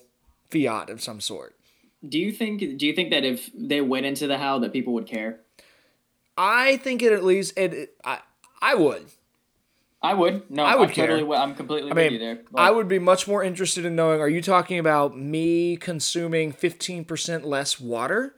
fiat 0.50 0.88
of 0.88 1.02
some 1.02 1.20
sort. 1.20 1.54
Do 2.06 2.18
you 2.18 2.32
think 2.32 2.60
do 2.78 2.86
you 2.86 2.94
think 2.94 3.10
that 3.10 3.24
if 3.24 3.50
they 3.54 3.80
went 3.80 4.06
into 4.06 4.26
the 4.26 4.38
how 4.38 4.60
that 4.60 4.72
people 4.72 4.94
would 4.94 5.06
care? 5.06 5.40
I 6.36 6.76
think 6.76 7.02
it 7.02 7.12
at 7.12 7.24
least 7.24 7.58
it, 7.58 7.74
it 7.74 7.94
I 8.04 8.20
I 8.62 8.74
would. 8.76 9.06
I 10.00 10.14
would. 10.14 10.48
No, 10.48 10.64
I 10.64 10.76
would 10.76 10.90
care. 10.90 11.08
Totally, 11.08 11.36
I'm 11.36 11.54
completely 11.54 11.90
I 11.90 11.94
mean, 11.94 12.04
with 12.04 12.12
you 12.12 12.18
there. 12.18 12.38
I 12.54 12.70
would 12.70 12.86
be 12.86 13.00
much 13.00 13.26
more 13.26 13.42
interested 13.42 13.84
in 13.84 13.96
knowing 13.96 14.20
are 14.20 14.28
you 14.28 14.40
talking 14.40 14.78
about 14.78 15.18
me 15.18 15.76
consuming 15.76 16.52
15% 16.52 17.44
less 17.44 17.80
water? 17.80 18.36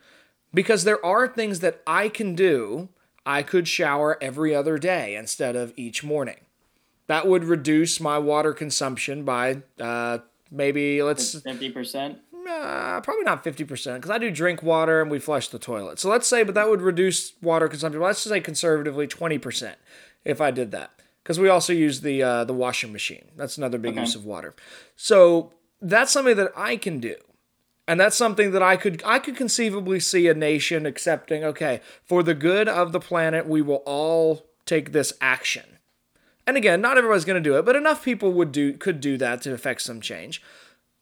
Because 0.54 0.84
there 0.84 1.04
are 1.04 1.28
things 1.28 1.60
that 1.60 1.82
I 1.86 2.08
can 2.08 2.34
do. 2.34 2.88
I 3.26 3.42
could 3.42 3.68
shower 3.68 4.16
every 4.22 4.54
other 4.54 4.78
day 4.78 5.14
instead 5.14 5.54
of 5.54 5.74
each 5.76 6.02
morning. 6.02 6.38
That 7.08 7.26
would 7.26 7.44
reduce 7.44 8.00
my 8.00 8.18
water 8.18 8.54
consumption 8.54 9.24
by 9.24 9.62
uh, 9.78 10.18
maybe, 10.50 11.02
let's. 11.02 11.34
50%? 11.34 12.16
Uh, 12.48 13.00
probably 13.02 13.22
not 13.22 13.44
50% 13.44 13.96
because 13.96 14.10
I 14.10 14.18
do 14.18 14.30
drink 14.30 14.62
water 14.62 15.02
and 15.02 15.10
we 15.10 15.18
flush 15.18 15.48
the 15.48 15.58
toilet. 15.58 15.98
So 15.98 16.08
let's 16.08 16.26
say, 16.26 16.42
but 16.42 16.54
that 16.54 16.70
would 16.70 16.80
reduce 16.80 17.34
water 17.42 17.68
consumption. 17.68 18.00
Let's 18.00 18.24
just 18.24 18.32
say 18.32 18.40
conservatively 18.40 19.06
20% 19.06 19.74
if 20.24 20.40
I 20.40 20.50
did 20.50 20.70
that 20.72 20.90
because 21.22 21.38
we 21.38 21.48
also 21.48 21.72
use 21.72 22.00
the 22.00 22.22
uh, 22.22 22.44
the 22.44 22.52
washing 22.52 22.92
machine. 22.92 23.30
That's 23.36 23.58
another 23.58 23.78
big 23.78 23.92
okay. 23.92 24.00
use 24.00 24.14
of 24.14 24.24
water. 24.24 24.54
So 24.96 25.52
that's 25.80 26.12
something 26.12 26.36
that 26.36 26.52
I 26.56 26.76
can 26.76 27.00
do. 27.00 27.16
And 27.88 27.98
that's 27.98 28.16
something 28.16 28.52
that 28.52 28.62
I 28.62 28.76
could 28.76 29.02
I 29.04 29.18
could 29.18 29.36
conceivably 29.36 29.98
see 30.00 30.28
a 30.28 30.34
nation 30.34 30.86
accepting, 30.86 31.42
okay, 31.42 31.80
for 32.04 32.22
the 32.22 32.34
good 32.34 32.68
of 32.68 32.92
the 32.92 33.00
planet, 33.00 33.48
we 33.48 33.62
will 33.62 33.82
all 33.86 34.46
take 34.64 34.92
this 34.92 35.12
action. 35.20 35.78
And 36.46 36.56
again, 36.56 36.80
not 36.80 36.98
everybody's 36.98 37.24
going 37.24 37.42
to 37.42 37.48
do 37.48 37.58
it, 37.58 37.64
but 37.64 37.76
enough 37.76 38.04
people 38.04 38.32
would 38.32 38.52
do 38.52 38.74
could 38.74 39.00
do 39.00 39.16
that 39.18 39.42
to 39.42 39.52
affect 39.52 39.82
some 39.82 40.00
change. 40.00 40.42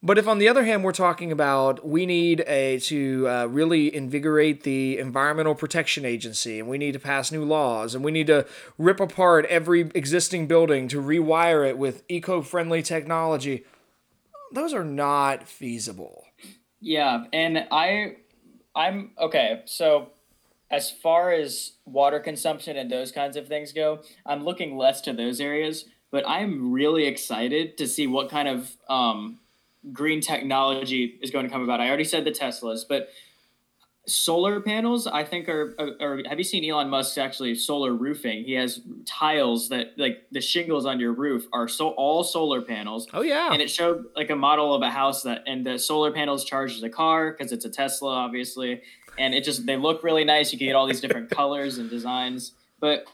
But 0.00 0.16
if, 0.16 0.28
on 0.28 0.38
the 0.38 0.48
other 0.48 0.64
hand, 0.64 0.84
we're 0.84 0.92
talking 0.92 1.32
about 1.32 1.86
we 1.86 2.06
need 2.06 2.44
a 2.46 2.78
to 2.80 3.28
uh, 3.28 3.46
really 3.46 3.92
invigorate 3.92 4.62
the 4.62 4.96
Environmental 4.96 5.56
Protection 5.56 6.04
Agency, 6.04 6.60
and 6.60 6.68
we 6.68 6.78
need 6.78 6.92
to 6.92 7.00
pass 7.00 7.32
new 7.32 7.44
laws, 7.44 7.96
and 7.96 8.04
we 8.04 8.12
need 8.12 8.28
to 8.28 8.46
rip 8.78 9.00
apart 9.00 9.44
every 9.46 9.90
existing 9.94 10.46
building 10.46 10.86
to 10.88 11.02
rewire 11.02 11.68
it 11.68 11.78
with 11.78 12.04
eco-friendly 12.08 12.82
technology, 12.82 13.64
those 14.52 14.72
are 14.72 14.84
not 14.84 15.48
feasible. 15.48 16.26
Yeah, 16.80 17.24
and 17.32 17.66
I, 17.72 18.18
I'm 18.76 19.10
okay. 19.18 19.62
So, 19.64 20.10
as 20.70 20.92
far 20.92 21.32
as 21.32 21.72
water 21.86 22.20
consumption 22.20 22.76
and 22.76 22.88
those 22.88 23.10
kinds 23.10 23.36
of 23.36 23.48
things 23.48 23.72
go, 23.72 24.02
I'm 24.24 24.44
looking 24.44 24.76
less 24.76 25.00
to 25.02 25.12
those 25.12 25.40
areas, 25.40 25.86
but 26.12 26.22
I'm 26.28 26.70
really 26.70 27.06
excited 27.06 27.76
to 27.78 27.88
see 27.88 28.06
what 28.06 28.30
kind 28.30 28.46
of 28.46 28.76
um, 28.88 29.40
green 29.92 30.20
technology 30.20 31.18
is 31.22 31.30
going 31.30 31.44
to 31.44 31.50
come 31.50 31.62
about. 31.62 31.80
I 31.80 31.88
already 31.88 32.04
said 32.04 32.24
the 32.24 32.30
Teslas, 32.30 32.80
but 32.88 33.08
solar 34.08 34.58
panels 34.60 35.06
i 35.06 35.22
think 35.22 35.50
are, 35.50 35.74
are, 36.00 36.22
have 36.26 36.38
you 36.38 36.44
seen 36.44 36.64
elon 36.64 36.88
musk's 36.88 37.18
actually 37.18 37.54
solar 37.54 37.92
roofing? 37.92 38.42
He 38.42 38.54
has 38.54 38.80
tiles 39.04 39.68
that 39.68 39.88
like 39.98 40.26
the 40.32 40.40
shingles 40.40 40.86
on 40.86 40.98
your 40.98 41.12
roof 41.12 41.46
are 41.52 41.68
so 41.68 41.90
all 41.90 42.24
solar 42.24 42.62
panels. 42.62 43.06
Oh 43.12 43.20
yeah. 43.20 43.52
And 43.52 43.60
it 43.60 43.68
showed 43.68 44.06
like 44.16 44.30
a 44.30 44.36
model 44.36 44.74
of 44.74 44.80
a 44.80 44.90
house 44.90 45.22
that 45.24 45.42
and 45.46 45.66
the 45.66 45.78
solar 45.78 46.10
panels 46.10 46.44
charges 46.44 46.82
a 46.82 46.88
car 46.88 47.32
because 47.32 47.52
it's 47.52 47.66
a 47.66 47.70
tesla 47.70 48.14
obviously. 48.14 48.80
And 49.18 49.34
it 49.34 49.44
just 49.44 49.66
they 49.66 49.76
look 49.76 50.02
really 50.02 50.24
nice. 50.24 50.52
You 50.52 50.58
can 50.58 50.68
get 50.68 50.74
all 50.74 50.86
these 50.86 51.02
different 51.02 51.30
colors 51.40 51.76
and 51.76 51.90
designs. 51.90 52.52
But 52.80 53.04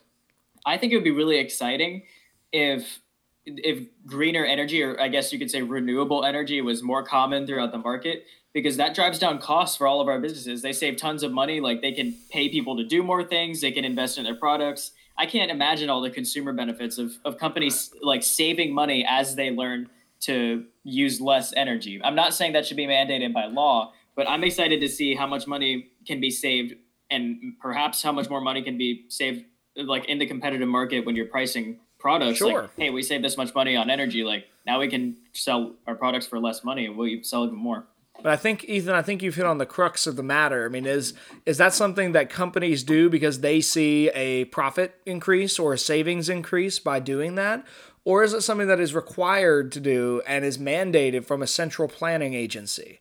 i 0.64 0.78
think 0.78 0.92
it 0.92 0.96
would 0.96 1.04
be 1.04 1.10
really 1.10 1.38
exciting 1.38 2.04
if 2.52 3.00
if 3.46 3.86
greener 4.06 4.44
energy 4.44 4.82
or 4.82 4.98
i 5.00 5.08
guess 5.08 5.32
you 5.32 5.38
could 5.38 5.50
say 5.50 5.60
renewable 5.60 6.24
energy 6.24 6.60
was 6.60 6.82
more 6.82 7.02
common 7.02 7.46
throughout 7.46 7.72
the 7.72 7.78
market 7.78 8.24
because 8.54 8.76
that 8.76 8.94
drives 8.94 9.18
down 9.18 9.38
costs 9.38 9.76
for 9.76 9.86
all 9.86 10.00
of 10.00 10.08
our 10.08 10.20
businesses. 10.20 10.62
They 10.62 10.72
save 10.72 10.96
tons 10.96 11.22
of 11.22 11.32
money. 11.32 11.60
Like 11.60 11.82
they 11.82 11.92
can 11.92 12.14
pay 12.30 12.48
people 12.48 12.76
to 12.76 12.84
do 12.84 13.02
more 13.02 13.22
things. 13.22 13.60
They 13.60 13.72
can 13.72 13.84
invest 13.84 14.16
in 14.16 14.24
their 14.24 14.36
products. 14.36 14.92
I 15.18 15.26
can't 15.26 15.50
imagine 15.50 15.90
all 15.90 16.00
the 16.00 16.10
consumer 16.10 16.52
benefits 16.52 16.96
of, 16.96 17.12
of 17.24 17.36
companies 17.36 17.92
like 18.00 18.22
saving 18.22 18.72
money 18.72 19.04
as 19.06 19.34
they 19.34 19.50
learn 19.50 19.90
to 20.20 20.64
use 20.84 21.20
less 21.20 21.52
energy. 21.54 22.00
I'm 22.02 22.14
not 22.14 22.32
saying 22.32 22.52
that 22.54 22.64
should 22.64 22.76
be 22.76 22.86
mandated 22.86 23.34
by 23.34 23.46
law, 23.46 23.92
but 24.16 24.28
I'm 24.28 24.42
excited 24.44 24.80
to 24.80 24.88
see 24.88 25.14
how 25.14 25.26
much 25.26 25.46
money 25.46 25.88
can 26.06 26.20
be 26.20 26.30
saved 26.30 26.74
and 27.10 27.54
perhaps 27.60 28.02
how 28.02 28.12
much 28.12 28.30
more 28.30 28.40
money 28.40 28.62
can 28.62 28.78
be 28.78 29.04
saved 29.08 29.44
like 29.76 30.06
in 30.06 30.18
the 30.18 30.26
competitive 30.26 30.68
market 30.68 31.04
when 31.04 31.16
you're 31.16 31.26
pricing 31.26 31.80
products. 32.04 32.36
Sure. 32.36 32.62
Like, 32.62 32.70
hey, 32.76 32.90
we 32.90 33.02
save 33.02 33.22
this 33.22 33.38
much 33.38 33.54
money 33.54 33.76
on 33.76 33.88
energy. 33.88 34.24
Like 34.24 34.46
now 34.66 34.78
we 34.78 34.88
can 34.88 35.16
sell 35.32 35.72
our 35.86 35.94
products 35.94 36.26
for 36.26 36.38
less 36.38 36.62
money 36.62 36.84
and 36.84 36.98
we'll 36.98 37.22
sell 37.22 37.46
even 37.46 37.56
more. 37.56 37.86
But 38.22 38.26
I 38.30 38.36
think 38.36 38.64
Ethan, 38.68 38.94
I 38.94 39.00
think 39.00 39.22
you've 39.22 39.34
hit 39.36 39.46
on 39.46 39.56
the 39.56 39.64
crux 39.64 40.06
of 40.06 40.16
the 40.16 40.22
matter. 40.22 40.66
I 40.66 40.68
mean, 40.68 40.84
is 40.84 41.14
is 41.46 41.56
that 41.56 41.72
something 41.72 42.12
that 42.12 42.28
companies 42.28 42.84
do 42.84 43.08
because 43.08 43.40
they 43.40 43.62
see 43.62 44.10
a 44.10 44.44
profit 44.46 45.00
increase 45.06 45.58
or 45.58 45.72
a 45.72 45.78
savings 45.78 46.28
increase 46.28 46.78
by 46.78 47.00
doing 47.00 47.36
that? 47.36 47.64
Or 48.04 48.22
is 48.22 48.34
it 48.34 48.42
something 48.42 48.68
that 48.68 48.80
is 48.80 48.94
required 48.94 49.72
to 49.72 49.80
do 49.80 50.20
and 50.26 50.44
is 50.44 50.58
mandated 50.58 51.24
from 51.24 51.40
a 51.42 51.46
central 51.46 51.88
planning 51.88 52.34
agency? 52.34 53.00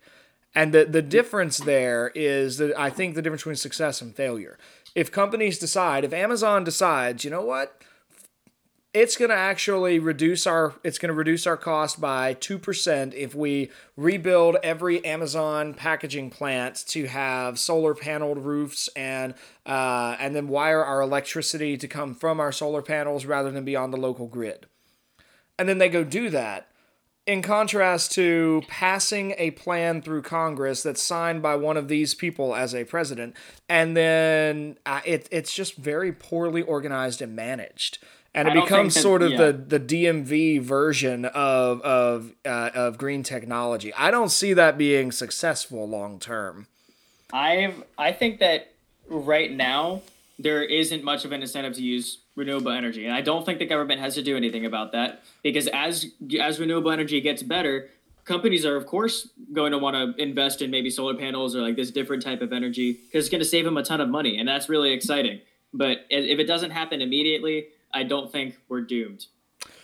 And 0.56 0.74
the, 0.74 0.86
the 0.86 1.02
difference 1.02 1.58
there 1.58 2.10
is 2.16 2.58
that 2.58 2.74
I 2.80 2.90
think 2.90 3.16
the 3.16 3.22
difference 3.22 3.42
between 3.42 3.58
success 3.58 4.02
and 4.02 4.16
failure. 4.16 4.58
If 4.96 5.12
companies 5.12 5.60
decide, 5.60 6.06
if 6.06 6.14
Amazon 6.14 6.64
decides, 6.64 7.26
you 7.26 7.32
know 7.32 7.44
what, 7.44 7.82
it's 8.94 9.18
going 9.18 9.30
to 9.30 9.36
actually 9.36 9.98
reduce 9.98 10.46
our 10.46 10.76
it's 10.84 10.98
going 10.98 11.10
to 11.10 11.14
reduce 11.14 11.48
our 11.48 11.58
cost 11.58 12.00
by 12.00 12.36
2% 12.36 13.14
if 13.14 13.34
we 13.34 13.72
rebuild 13.98 14.58
every 14.64 15.04
amazon 15.04 15.74
packaging 15.74 16.30
plant 16.30 16.84
to 16.88 17.08
have 17.08 17.58
solar 17.58 17.96
paneled 17.96 18.38
roofs 18.38 18.88
and 18.96 19.34
uh, 19.66 20.16
and 20.20 20.36
then 20.36 20.48
wire 20.48 20.84
our 20.84 21.02
electricity 21.02 21.78
to 21.78 21.88
come 21.88 22.14
from 22.14 22.40
our 22.40 22.52
solar 22.52 22.82
panels 22.82 23.26
rather 23.26 23.52
than 23.52 23.64
be 23.64 23.76
on 23.76 23.92
the 23.92 23.98
local 23.98 24.28
grid. 24.28 24.66
And 25.58 25.70
then 25.70 25.78
they 25.78 25.90
go 25.90 26.04
do 26.04 26.30
that. 26.32 26.68
In 27.26 27.42
contrast 27.42 28.12
to 28.14 28.64
passing 28.68 29.34
a 29.38 29.52
plan 29.52 30.02
through 30.02 30.24
Congress 30.24 30.84
that's 30.84 31.02
signed 31.02 31.42
by 31.42 31.56
one 31.56 31.78
of 31.78 31.88
these 31.88 32.14
people 32.14 32.54
as 32.54 32.76
a 32.76 32.84
president, 32.84 33.34
and 33.70 33.96
then 33.96 34.78
uh, 34.86 35.00
it, 35.06 35.30
it's 35.32 35.54
just 35.54 35.78
very 35.78 36.12
poorly 36.12 36.62
organized 36.62 37.22
and 37.22 37.34
managed 37.34 38.00
and 38.36 38.48
it 38.48 38.54
becomes 38.56 38.96
that, 38.96 39.02
sort 39.02 39.22
of 39.22 39.32
yeah. 39.32 39.38
the, 39.38 39.54
the 39.54 39.80
DMV 39.80 40.62
version 40.62 41.26
of 41.26 41.82
of 41.82 42.34
uh, 42.46 42.72
of 42.74 42.98
green 42.98 43.24
technology. 43.24 43.94
I 43.94 44.12
don't 44.12 44.30
see 44.30 44.54
that 44.54 44.78
being 44.78 45.12
successful 45.12 45.88
long 45.88 46.20
term. 46.20 46.68
I've 47.32 47.84
I 47.98 48.12
think 48.12 48.40
that 48.40 48.72
right 49.08 49.52
now 49.52 50.02
there 50.40 50.64
isn't 50.64 51.04
much 51.04 51.26
of 51.26 51.32
an 51.32 51.42
incentive 51.42 51.74
to 51.76 51.84
use 51.84 52.20
renewable 52.36 52.72
energy, 52.72 53.06
and 53.06 53.14
I 53.14 53.22
don't 53.22 53.46
think 53.46 53.60
the 53.60 53.66
government 53.66 54.00
has 54.02 54.16
to 54.16 54.24
do 54.24 54.36
anything 54.36 54.66
about 54.66 54.92
that 54.94 55.24
because 55.44 55.68
as 55.68 56.08
as 56.40 56.60
renewable 56.60 56.92
energy 56.92 57.22
gets 57.22 57.44
better, 57.44 57.90
companies 58.26 58.66
are 58.66 58.76
of 58.76 58.88
course 58.88 59.30
going 59.52 59.72
to 59.74 59.78
want 59.78 59.96
to 59.96 60.22
invest 60.22 60.64
in 60.64 60.72
maybe 60.72 60.90
solar 60.90 61.16
panels 61.16 61.56
or 61.56 61.62
like 61.62 61.76
this 61.76 61.92
different 61.92 62.24
type 62.24 62.42
of 62.42 62.52
energy 62.52 62.94
because 62.94 63.26
it's 63.26 63.30
going 63.30 63.42
to 63.42 63.46
save 63.46 63.66
them 63.66 63.78
a 63.78 63.84
ton 63.84 64.02
of 64.02 64.10
money, 64.10 64.40
and 64.40 64.48
that's 64.48 64.70
really 64.70 64.92
exciting. 64.92 65.40
But 65.72 66.06
if 66.10 66.40
it 66.40 66.46
doesn't 66.46 66.72
happen 66.72 67.02
immediately, 67.02 67.68
I 67.94 68.04
don't 68.04 68.32
think 68.32 68.58
we're 68.68 68.82
doomed. 68.82 69.28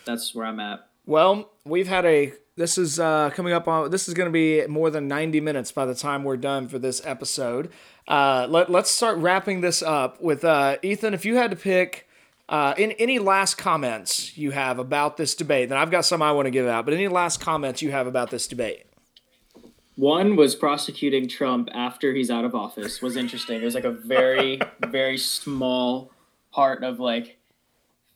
That's 0.06 0.34
where 0.34 0.46
I'm 0.46 0.60
at. 0.60 0.88
Well, 1.06 1.50
we've 1.66 1.88
had 1.88 2.06
a. 2.06 2.34
This 2.56 2.78
is 2.78 3.00
uh, 3.00 3.30
coming 3.32 3.54
up 3.54 3.68
on. 3.68 3.90
This 3.92 4.08
is 4.08 4.14
going 4.14 4.28
to 4.28 4.34
be 4.34 4.66
more 4.68 4.90
than 4.90 5.08
90 5.08 5.40
minutes 5.42 5.72
by 5.72 5.86
the 5.86 5.96
time 5.96 6.24
we're 6.24 6.38
done 6.38 6.68
for 6.68 6.78
this 6.80 7.02
episode. 7.06 7.72
Uh, 8.08 8.48
let, 8.50 8.70
let's 8.70 8.90
start 8.90 9.18
wrapping 9.18 9.62
this 9.62 9.82
up 9.82 10.22
with 10.22 10.44
uh, 10.44 10.78
Ethan. 10.82 11.14
If 11.14 11.26
you 11.26 11.36
had 11.36 11.52
to 11.52 11.58
pick. 11.58 12.06
Uh, 12.48 12.74
in 12.80 12.94
any 12.94 13.20
last 13.20 13.60
comments 13.60 14.36
you 14.36 14.50
have 14.50 14.80
about 14.80 15.18
this 15.18 15.36
debate, 15.36 15.70
then 15.70 15.78
I've 15.78 15.92
got 15.92 16.04
some 16.04 16.20
I 16.24 16.32
want 16.32 16.48
to 16.48 16.50
give 16.50 16.66
out. 16.66 16.84
But 16.84 16.96
any 16.96 17.08
last 17.08 17.40
comments 17.40 17.84
you 17.84 17.92
have 17.92 18.08
about 18.08 18.32
this 18.32 18.48
debate? 18.48 18.88
One 20.00 20.38
was 20.38 20.56
prosecuting 20.56 21.28
Trump 21.28 21.68
after 21.74 22.14
he's 22.14 22.32
out 22.32 22.46
of 22.46 22.56
office 22.56 23.02
was 23.02 23.18
interesting. 23.18 23.62
It 23.62 23.66
was 23.66 23.76
like 23.76 23.84
a 23.84 23.92
very, 23.92 24.60
very 24.88 25.18
small 25.18 26.12
part 26.52 26.86
of 26.86 27.02
like 27.02 27.39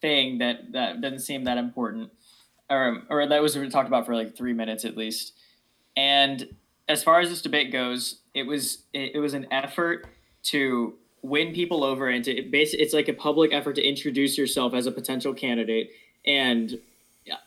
thing 0.04 0.38
that 0.38 0.74
that 0.74 1.02
doesn't 1.02 1.22
seem 1.22 1.46
that 1.46 1.58
important, 1.58 2.12
or 2.70 3.02
or 3.10 3.26
that 3.26 3.42
was 3.42 3.58
talked 3.72 3.88
about 3.88 4.06
for 4.06 4.14
like 4.14 4.38
three 4.38 4.54
minutes 4.54 4.86
at 4.86 4.96
least. 4.96 5.34
And 5.98 6.56
as 6.88 7.04
far 7.04 7.20
as 7.22 7.30
this 7.30 7.42
debate 7.42 7.72
goes, 7.72 8.20
it 8.36 8.44
was 8.44 8.84
it, 8.94 9.16
it 9.16 9.20
was 9.20 9.34
an 9.34 9.48
effort 9.50 10.06
to 10.44 10.94
win 11.24 11.54
people 11.54 11.84
over 11.84 12.10
and 12.10 12.24
to 12.26 12.44
basically 12.52 12.84
it's 12.84 12.94
like 12.94 13.08
a 13.08 13.14
public 13.14 13.54
effort 13.54 13.76
to 13.78 13.82
introduce 13.82 14.38
yourself 14.38 14.74
as 14.74 14.86
a 14.86 14.92
potential 14.92 15.34
candidate 15.34 15.90
and 16.26 16.78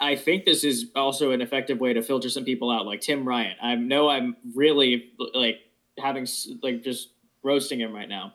I 0.00 0.16
think 0.16 0.44
this 0.44 0.64
is 0.64 0.86
also 0.96 1.32
an 1.32 1.42
effective 1.42 1.78
way 1.78 1.92
to 1.92 2.02
filter 2.02 2.30
some 2.30 2.44
people 2.44 2.70
out, 2.70 2.86
like 2.86 3.00
Tim 3.02 3.26
Ryan. 3.28 3.56
I 3.60 3.74
know 3.74 4.08
I'm 4.08 4.36
really 4.54 5.10
like 5.34 5.58
having 5.98 6.26
like 6.62 6.82
just 6.82 7.10
roasting 7.42 7.80
him 7.80 7.92
right 7.92 8.08
now, 8.08 8.32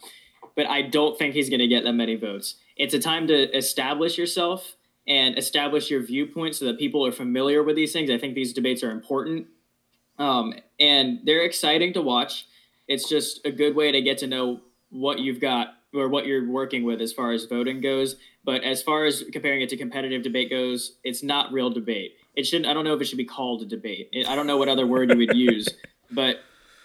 but 0.55 0.67
I 0.67 0.83
don't 0.83 1.17
think 1.17 1.33
he's 1.33 1.49
going 1.49 1.59
to 1.59 1.67
get 1.67 1.83
that 1.83 1.93
many 1.93 2.15
votes 2.15 2.55
it's 2.81 2.95
a 2.95 2.99
time 2.99 3.27
to 3.27 3.55
establish 3.55 4.17
yourself 4.17 4.75
and 5.07 5.37
establish 5.37 5.91
your 5.91 6.01
viewpoint 6.01 6.55
so 6.55 6.65
that 6.65 6.79
people 6.79 7.05
are 7.05 7.11
familiar 7.11 7.61
with 7.61 7.75
these 7.75 7.93
things. 7.93 8.09
I 8.09 8.17
think 8.17 8.33
these 8.33 8.53
debates 8.53 8.81
are 8.83 8.89
important. 8.89 9.45
Um, 10.17 10.55
and 10.79 11.19
they're 11.23 11.43
exciting 11.43 11.93
to 11.93 12.01
watch. 12.01 12.47
It's 12.87 13.07
just 13.07 13.45
a 13.45 13.51
good 13.51 13.75
way 13.75 13.91
to 13.91 14.01
get 14.01 14.17
to 14.19 14.27
know 14.27 14.61
what 14.89 15.19
you've 15.19 15.39
got 15.39 15.75
or 15.93 16.09
what 16.09 16.25
you're 16.25 16.49
working 16.49 16.83
with 16.83 17.01
as 17.01 17.13
far 17.13 17.31
as 17.33 17.45
voting 17.45 17.81
goes. 17.81 18.15
But 18.43 18.63
as 18.63 18.81
far 18.81 19.05
as 19.05 19.25
comparing 19.31 19.61
it 19.61 19.69
to 19.69 19.77
competitive 19.77 20.23
debate 20.23 20.49
goes, 20.49 20.97
it's 21.03 21.21
not 21.21 21.53
real 21.53 21.69
debate. 21.69 22.15
It 22.35 22.47
shouldn't. 22.47 22.65
I 22.65 22.73
don't 22.73 22.83
know 22.83 22.95
if 22.95 23.01
it 23.01 23.05
should 23.05 23.17
be 23.19 23.25
called 23.25 23.61
a 23.61 23.65
debate. 23.65 24.09
I 24.27 24.35
don't 24.35 24.47
know 24.47 24.57
what 24.57 24.69
other 24.69 24.87
word 24.87 25.11
you 25.11 25.17
would 25.17 25.37
use, 25.37 25.69
but 26.11 26.37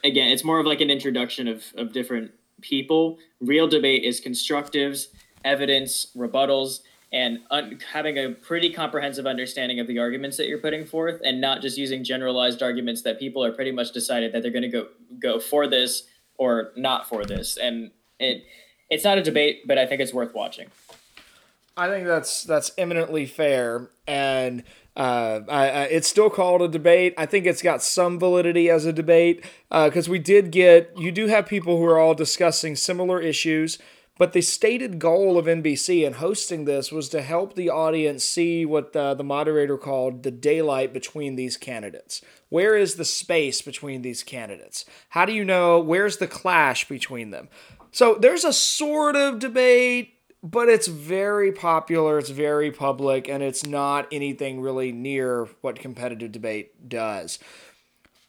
again, 0.04 0.28
it's 0.28 0.44
more 0.44 0.60
of 0.60 0.66
like 0.66 0.82
an 0.82 0.90
introduction 0.90 1.48
of 1.48 1.64
of 1.74 1.94
different 1.94 2.32
people. 2.60 3.18
Real 3.40 3.66
debate 3.66 4.04
is 4.04 4.20
constructives 4.20 5.06
evidence, 5.46 6.08
rebuttals, 6.14 6.80
and 7.12 7.38
un- 7.50 7.78
having 7.92 8.18
a 8.18 8.30
pretty 8.30 8.70
comprehensive 8.70 9.26
understanding 9.26 9.80
of 9.80 9.86
the 9.86 9.98
arguments 9.98 10.36
that 10.36 10.48
you're 10.48 10.58
putting 10.58 10.84
forth, 10.84 11.20
and 11.24 11.40
not 11.40 11.62
just 11.62 11.78
using 11.78 12.04
generalized 12.04 12.62
arguments 12.62 13.02
that 13.02 13.18
people 13.18 13.42
are 13.42 13.52
pretty 13.52 13.72
much 13.72 13.92
decided 13.92 14.32
that 14.32 14.42
they're 14.42 14.50
going 14.50 14.62
to 14.62 14.68
go 14.68 14.88
go 15.18 15.40
for 15.40 15.66
this 15.66 16.02
or 16.36 16.72
not 16.76 17.08
for 17.08 17.24
this. 17.24 17.56
And 17.56 17.90
it 18.18 18.44
it's 18.90 19.04
not 19.04 19.18
a 19.18 19.22
debate, 19.22 19.66
but 19.66 19.78
I 19.78 19.86
think 19.86 20.00
it's 20.00 20.12
worth 20.12 20.34
watching. 20.34 20.68
I 21.76 21.88
think 21.88 22.06
that's 22.06 22.44
that's 22.44 22.72
eminently 22.76 23.26
fair, 23.26 23.90
and 24.06 24.62
uh, 24.96 25.40
I, 25.48 25.68
I, 25.68 25.82
it's 25.84 26.08
still 26.08 26.30
called 26.30 26.62
a 26.62 26.68
debate. 26.68 27.12
I 27.18 27.26
think 27.26 27.44
it's 27.44 27.60
got 27.60 27.82
some 27.82 28.18
validity 28.18 28.70
as 28.70 28.86
a 28.86 28.92
debate 28.94 29.44
because 29.68 30.08
uh, 30.08 30.12
we 30.12 30.18
did 30.18 30.50
get 30.50 30.90
you 30.96 31.12
do 31.12 31.26
have 31.26 31.46
people 31.46 31.76
who 31.76 31.84
are 31.84 31.98
all 31.98 32.14
discussing 32.14 32.76
similar 32.76 33.20
issues. 33.20 33.78
But 34.18 34.32
the 34.32 34.40
stated 34.40 34.98
goal 34.98 35.36
of 35.36 35.44
NBC 35.44 36.06
in 36.06 36.14
hosting 36.14 36.64
this 36.64 36.90
was 36.90 37.08
to 37.10 37.20
help 37.20 37.54
the 37.54 37.68
audience 37.68 38.24
see 38.24 38.64
what 38.64 38.92
the, 38.92 39.14
the 39.14 39.24
moderator 39.24 39.76
called 39.76 40.22
the 40.22 40.30
daylight 40.30 40.94
between 40.94 41.36
these 41.36 41.58
candidates. 41.58 42.22
Where 42.48 42.76
is 42.76 42.94
the 42.94 43.04
space 43.04 43.60
between 43.60 44.00
these 44.00 44.22
candidates? 44.22 44.86
How 45.10 45.26
do 45.26 45.32
you 45.32 45.44
know 45.44 45.80
where's 45.80 46.16
the 46.16 46.26
clash 46.26 46.88
between 46.88 47.30
them? 47.30 47.48
So 47.92 48.14
there's 48.14 48.44
a 48.44 48.54
sort 48.54 49.16
of 49.16 49.38
debate, 49.38 50.14
but 50.42 50.68
it's 50.68 50.86
very 50.86 51.52
popular, 51.52 52.18
it's 52.18 52.30
very 52.30 52.70
public, 52.70 53.28
and 53.28 53.42
it's 53.42 53.66
not 53.66 54.06
anything 54.10 54.60
really 54.60 54.92
near 54.92 55.48
what 55.60 55.78
competitive 55.78 56.32
debate 56.32 56.88
does. 56.88 57.38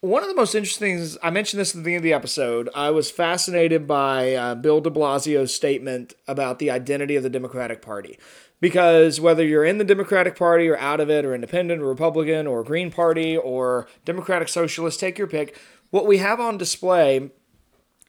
One 0.01 0.21
of 0.21 0.29
the 0.29 0.35
most 0.35 0.53
interesting 0.53 0.97
things 0.97 1.17
I 1.23 1.31
mentioned 1.31 1.59
this 1.59 1.71
at 1.71 1.77
the 1.77 1.81
beginning 1.81 1.97
of 1.97 2.03
the 2.03 2.13
episode. 2.13 2.69
I 2.75 2.91
was 2.91 3.09
fascinated 3.09 3.87
by 3.87 4.35
uh, 4.35 4.55
Bill 4.55 4.79
De 4.79 4.91
Blasio's 4.91 5.53
statement 5.53 6.13
about 6.27 6.59
the 6.59 6.69
identity 6.69 7.15
of 7.15 7.23
the 7.23 7.29
Democratic 7.29 7.81
Party, 7.81 8.19
because 8.61 9.19
whether 9.19 9.43
you're 9.43 9.65
in 9.65 9.79
the 9.79 9.83
Democratic 9.83 10.35
Party 10.37 10.67
or 10.67 10.77
out 10.77 10.99
of 10.99 11.09
it, 11.09 11.25
or 11.25 11.33
independent, 11.33 11.81
or 11.81 11.87
Republican, 11.87 12.45
or 12.45 12.63
Green 12.63 12.91
Party, 12.91 13.35
or 13.35 13.87
Democratic 14.05 14.49
Socialist, 14.49 14.99
take 14.99 15.17
your 15.17 15.27
pick. 15.27 15.57
What 15.89 16.05
we 16.05 16.17
have 16.17 16.39
on 16.39 16.57
display 16.57 17.31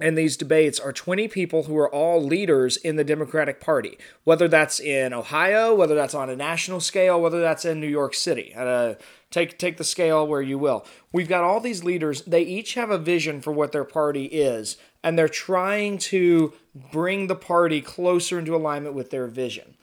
in 0.00 0.14
these 0.14 0.36
debates 0.36 0.78
are 0.78 0.92
20 0.92 1.26
people 1.28 1.64
who 1.64 1.76
are 1.78 1.92
all 1.92 2.22
leaders 2.22 2.76
in 2.76 2.96
the 2.96 3.04
Democratic 3.04 3.60
Party, 3.60 3.98
whether 4.24 4.46
that's 4.46 4.78
in 4.78 5.12
Ohio, 5.12 5.74
whether 5.74 5.94
that's 5.94 6.14
on 6.14 6.28
a 6.28 6.36
national 6.36 6.80
scale, 6.80 7.20
whether 7.20 7.40
that's 7.40 7.64
in 7.64 7.80
New 7.80 7.88
York 7.88 8.14
City. 8.14 8.52
Uh, 8.54 8.94
take 9.30 9.58
take 9.58 9.76
the 9.76 9.84
scale 9.84 10.26
where 10.26 10.42
you 10.42 10.58
will. 10.58 10.86
We've 11.12 11.28
got 11.28 11.44
all 11.44 11.60
these 11.60 11.84
leaders. 11.84 12.22
They 12.22 12.42
each 12.42 12.74
have 12.74 12.90
a 12.90 12.98
vision 12.98 13.40
for 13.40 13.52
what 13.52 13.72
their 13.72 13.84
party 13.84 14.24
is, 14.26 14.76
and 15.02 15.18
they're 15.18 15.28
trying 15.28 15.98
to 15.98 16.52
bring 16.92 17.26
the 17.26 17.34
party 17.34 17.80
closer 17.80 18.38
into 18.38 18.54
alignment 18.54 18.94
with 18.94 19.10
their 19.10 19.26
vision. 19.26 19.76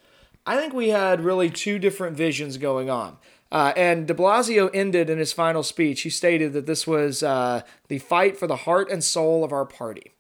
I 0.46 0.58
think 0.58 0.74
we 0.74 0.90
had 0.90 1.22
really 1.22 1.50
two 1.50 1.80
different 1.80 2.16
visions 2.16 2.58
going 2.58 2.90
on. 2.90 3.18
Uh, 3.52 3.74
and 3.78 4.08
de 4.08 4.14
Blasio 4.14 4.70
ended 4.74 5.10
in 5.10 5.18
his 5.18 5.32
final 5.32 5.64
speech. 5.64 6.02
He 6.02 6.10
stated 6.10 6.54
that 6.54 6.66
this 6.66 6.86
was 6.86 7.24
uh, 7.24 7.62
the 7.88 8.00
fight 8.00 8.38
for 8.38 8.48
the 8.48 8.56
heart 8.56 8.90
and 8.92 9.04
soul 9.04 9.44
of 9.44 9.52
our 9.52 9.66
party. 9.66 10.14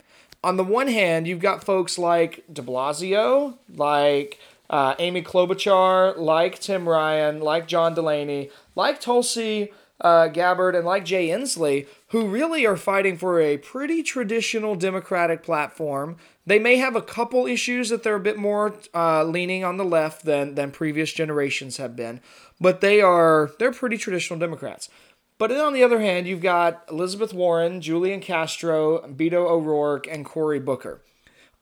On 0.43 0.57
the 0.57 0.63
one 0.63 0.87
hand, 0.87 1.27
you've 1.27 1.39
got 1.39 1.63
folks 1.63 1.97
like 1.97 2.43
de 2.51 2.61
Blasio, 2.61 3.57
like 3.67 4.39
uh, 4.69 4.95
Amy 4.99 5.21
Klobuchar, 5.21 6.17
like 6.17 6.59
Tim 6.59 6.87
Ryan, 6.87 7.39
like 7.39 7.67
John 7.67 7.93
Delaney, 7.93 8.49
like 8.75 8.99
Tulsi 8.99 9.71
uh, 10.01 10.27
Gabbard, 10.27 10.75
and 10.75 10.85
like 10.85 11.05
Jay 11.05 11.29
Inslee, 11.29 11.87
who 12.09 12.27
really 12.27 12.65
are 12.65 12.77
fighting 12.77 13.17
for 13.17 13.39
a 13.39 13.57
pretty 13.57 14.03
traditional 14.03 14.75
Democratic 14.75 15.43
platform. 15.43 16.17
They 16.45 16.59
may 16.59 16.77
have 16.77 16.95
a 16.95 17.01
couple 17.01 17.47
issues 17.47 17.89
that 17.89 18.03
they're 18.03 18.15
a 18.15 18.19
bit 18.19 18.37
more 18.37 18.75
uh, 18.93 19.23
leaning 19.23 19.63
on 19.63 19.77
the 19.77 19.85
left 19.85 20.25
than 20.25 20.55
than 20.55 20.71
previous 20.71 21.13
generations 21.13 21.77
have 21.77 21.95
been, 21.95 22.21
but 22.59 22.81
they 22.81 23.01
are 23.01 23.51
they're 23.59 23.71
pretty 23.71 23.97
traditional 23.97 24.39
Democrats. 24.39 24.89
But 25.37 25.49
then 25.49 25.59
on 25.59 25.73
the 25.73 25.83
other 25.83 25.99
hand, 25.99 26.27
you've 26.27 26.41
got 26.41 26.83
Elizabeth 26.89 27.33
Warren, 27.33 27.81
Julian 27.81 28.21
Castro, 28.21 28.99
Beto 29.01 29.49
O'Rourke, 29.49 30.07
and 30.07 30.23
Cory 30.23 30.59
Booker, 30.59 31.01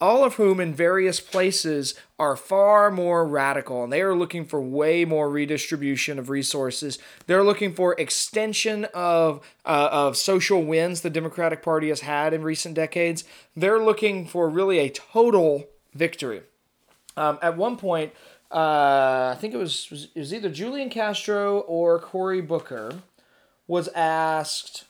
all 0.04 0.26
of 0.26 0.34
whom 0.34 0.60
in 0.60 0.74
various 0.74 1.22
places 1.22 1.96
are 2.20 2.36
far 2.36 2.92
more 2.92 3.26
radical 3.26 3.86
and 3.86 3.94
they 3.94 4.02
are 4.02 4.14
looking 4.14 4.44
for 4.44 4.62
way 4.62 5.06
more 5.06 5.30
redistribution 5.30 6.20
of 6.20 6.30
resources. 6.30 7.00
They're 7.26 7.42
looking 7.42 7.74
for 7.74 7.94
extension 7.98 8.86
of, 8.94 9.40
uh, 9.66 9.88
of 9.94 10.18
social 10.18 10.62
wins 10.62 11.00
the 11.00 11.10
Democratic 11.10 11.64
Party 11.64 11.88
has 11.88 12.02
had 12.02 12.34
in 12.34 12.44
recent 12.44 12.76
decades. 12.76 13.24
They're 13.56 13.82
looking 13.82 14.28
for 14.28 14.50
really 14.50 14.80
a 14.80 14.90
total 14.90 15.70
victory. 15.94 16.42
Um, 17.16 17.40
at 17.42 17.56
one 17.56 17.78
point, 17.78 18.12
uh, 18.52 19.34
I 19.34 19.38
think 19.40 19.54
it 19.54 19.58
was, 19.58 19.88
it 20.14 20.20
was 20.20 20.34
either 20.34 20.50
Julian 20.50 20.90
Castro 20.90 21.60
or 21.60 21.98
Cory 21.98 22.42
Booker 22.42 22.96
was 23.68 23.88
asked, 23.96 24.84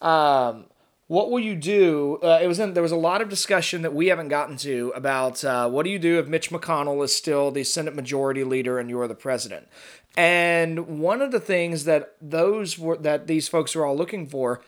um, 0.00 0.64
"What 1.06 1.30
will 1.30 1.40
you 1.40 1.54
do?" 1.54 2.18
Uh, 2.22 2.40
it 2.42 2.46
was 2.46 2.58
in, 2.58 2.74
there 2.74 2.82
was 2.82 2.92
a 2.92 2.96
lot 2.96 3.20
of 3.20 3.28
discussion 3.28 3.82
that 3.82 3.94
we 3.94 4.08
haven't 4.08 4.28
gotten 4.28 4.56
to 4.58 4.92
about 4.94 5.44
uh, 5.44 5.68
what 5.68 5.84
do 5.84 5.90
you 5.90 5.98
do 5.98 6.18
if 6.18 6.26
Mitch 6.26 6.50
McConnell 6.50 7.04
is 7.04 7.14
still 7.14 7.50
the 7.50 7.64
Senate 7.64 7.94
Majority 7.94 8.44
Leader 8.44 8.78
and 8.78 8.88
you're 8.88 9.08
the 9.08 9.14
president. 9.14 9.68
And 10.16 11.00
one 11.00 11.20
of 11.20 11.32
the 11.32 11.40
things 11.40 11.84
that 11.84 12.14
those 12.20 12.78
were 12.78 12.96
that 12.98 13.26
these 13.26 13.48
folks 13.48 13.74
are 13.74 13.84
all 13.84 13.96
looking 13.96 14.26
for 14.26 14.60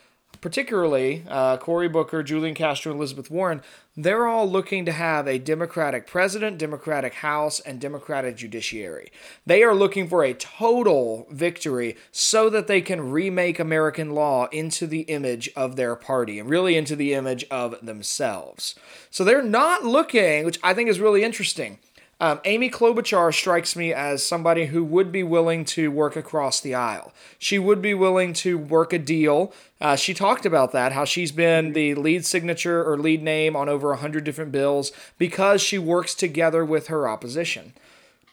particularly 0.46 1.24
uh, 1.28 1.56
Cory 1.56 1.88
Booker, 1.88 2.22
Julian 2.22 2.54
Castro, 2.54 2.92
Elizabeth 2.92 3.32
Warren, 3.32 3.62
they're 3.96 4.28
all 4.28 4.48
looking 4.48 4.84
to 4.84 4.92
have 4.92 5.26
a 5.26 5.40
Democratic 5.40 6.06
president, 6.06 6.56
Democratic 6.56 7.14
House, 7.14 7.58
and 7.58 7.80
Democratic 7.80 8.36
judiciary. 8.36 9.10
They 9.44 9.64
are 9.64 9.74
looking 9.74 10.06
for 10.06 10.22
a 10.22 10.34
total 10.34 11.26
victory 11.32 11.96
so 12.12 12.48
that 12.50 12.68
they 12.68 12.80
can 12.80 13.10
remake 13.10 13.58
American 13.58 14.12
law 14.12 14.46
into 14.52 14.86
the 14.86 15.00
image 15.00 15.50
of 15.56 15.74
their 15.74 15.96
party 15.96 16.38
and 16.38 16.48
really 16.48 16.76
into 16.76 16.94
the 16.94 17.12
image 17.12 17.44
of 17.50 17.84
themselves. 17.84 18.76
So 19.10 19.24
they're 19.24 19.42
not 19.42 19.82
looking, 19.82 20.44
which 20.44 20.60
I 20.62 20.74
think 20.74 20.88
is 20.88 21.00
really 21.00 21.24
interesting. 21.24 21.80
Um, 22.18 22.40
Amy 22.46 22.70
Klobuchar 22.70 23.34
strikes 23.34 23.76
me 23.76 23.92
as 23.92 24.26
somebody 24.26 24.66
who 24.66 24.82
would 24.82 25.12
be 25.12 25.22
willing 25.22 25.66
to 25.66 25.90
work 25.90 26.16
across 26.16 26.60
the 26.60 26.74
aisle. 26.74 27.12
She 27.38 27.58
would 27.58 27.82
be 27.82 27.92
willing 27.92 28.32
to 28.34 28.56
work 28.56 28.94
a 28.94 28.98
deal. 28.98 29.52
Uh, 29.82 29.96
she 29.96 30.14
talked 30.14 30.46
about 30.46 30.72
that, 30.72 30.92
how 30.92 31.04
she's 31.04 31.30
been 31.30 31.74
the 31.74 31.94
lead 31.94 32.24
signature 32.24 32.82
or 32.82 32.96
lead 32.96 33.22
name 33.22 33.54
on 33.54 33.68
over 33.68 33.88
100 33.90 34.24
different 34.24 34.50
bills 34.50 34.92
because 35.18 35.60
she 35.60 35.78
works 35.78 36.14
together 36.14 36.64
with 36.64 36.86
her 36.86 37.06
opposition. 37.06 37.74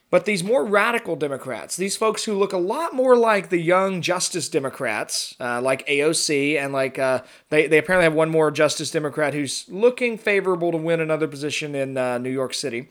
But 0.10 0.26
these 0.26 0.43
more 0.43 0.64
radical 0.64 1.15
Democrats, 1.15 1.76
these 1.76 1.97
folks 1.97 2.23
who 2.23 2.35
look 2.35 2.53
a 2.53 2.57
lot 2.57 2.93
more 2.93 3.18
like 3.18 3.49
the 3.49 3.57
young 3.57 3.99
Justice 4.01 4.47
Democrats, 4.47 5.35
uh, 5.41 5.60
like 5.60 5.85
AOC, 5.88 6.55
and 6.55 6.72
like 6.72 6.99
uh, 6.99 7.23
they, 7.49 7.65
they 7.65 7.80
apparently 7.80 8.03
have 8.03 8.14
one 8.14 8.30
more 8.30 8.51
Justice 8.51 8.91
Democrat 8.91 9.34
who's 9.34 9.65
looking 9.68 10.19
favorable 10.19 10.72
to 10.72 10.77
win 10.77 11.01
another 11.01 11.27
position 11.27 11.73
in 11.73 11.97
uh, 11.97 12.19
New 12.19 12.30
York 12.30 12.53
City. 12.53 12.89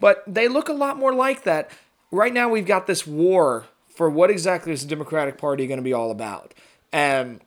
But 0.00 0.22
they 0.26 0.48
look 0.48 0.68
a 0.68 0.72
lot 0.72 0.98
more 0.98 1.14
like 1.14 1.44
that. 1.44 1.70
Right 2.10 2.32
now, 2.32 2.48
we've 2.48 2.66
got 2.66 2.86
this 2.86 3.06
war 3.06 3.66
for 3.88 4.10
what 4.10 4.30
exactly 4.30 4.72
is 4.72 4.82
the 4.82 4.88
Democratic 4.88 5.38
Party 5.38 5.66
going 5.66 5.78
to 5.78 5.84
be 5.84 5.92
all 5.92 6.10
about. 6.10 6.52
And 6.92 7.40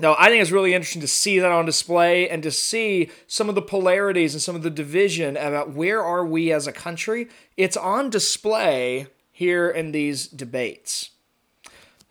now, 0.00 0.16
I 0.18 0.28
think 0.28 0.42
it's 0.42 0.50
really 0.50 0.74
interesting 0.74 1.02
to 1.02 1.08
see 1.08 1.38
that 1.38 1.50
on 1.50 1.66
display 1.66 2.28
and 2.28 2.42
to 2.42 2.50
see 2.50 3.10
some 3.26 3.48
of 3.48 3.54
the 3.54 3.62
polarities 3.62 4.34
and 4.34 4.42
some 4.42 4.56
of 4.56 4.62
the 4.62 4.70
division 4.70 5.36
about 5.36 5.72
where 5.72 6.02
are 6.02 6.24
we 6.24 6.52
as 6.52 6.66
a 6.66 6.72
country. 6.72 7.28
It's 7.56 7.76
on 7.76 8.10
display 8.10 9.06
here 9.30 9.68
in 9.70 9.92
these 9.92 10.26
debates. 10.26 11.10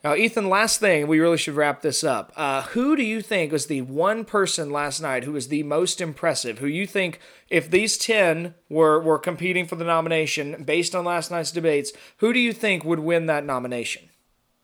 Now, 0.04 0.16
Ethan, 0.16 0.48
last 0.48 0.80
thing, 0.80 1.06
we 1.06 1.20
really 1.20 1.38
should 1.38 1.54
wrap 1.54 1.80
this 1.80 2.02
up. 2.02 2.32
Uh, 2.34 2.62
who 2.62 2.96
do 2.96 3.04
you 3.04 3.22
think 3.22 3.52
was 3.52 3.66
the 3.66 3.82
one 3.82 4.24
person 4.24 4.70
last 4.70 5.00
night 5.00 5.22
who 5.22 5.32
was 5.32 5.46
the 5.46 5.62
most 5.62 6.00
impressive? 6.00 6.58
Who 6.58 6.66
you 6.66 6.88
think, 6.88 7.20
if 7.48 7.70
these 7.70 7.96
10 7.98 8.54
were, 8.68 8.98
were 9.00 9.18
competing 9.18 9.64
for 9.64 9.76
the 9.76 9.84
nomination 9.84 10.64
based 10.64 10.96
on 10.96 11.04
last 11.04 11.30
night's 11.30 11.52
debates, 11.52 11.92
who 12.16 12.32
do 12.32 12.40
you 12.40 12.52
think 12.52 12.84
would 12.84 12.98
win 12.98 13.26
that 13.26 13.44
nomination? 13.44 14.08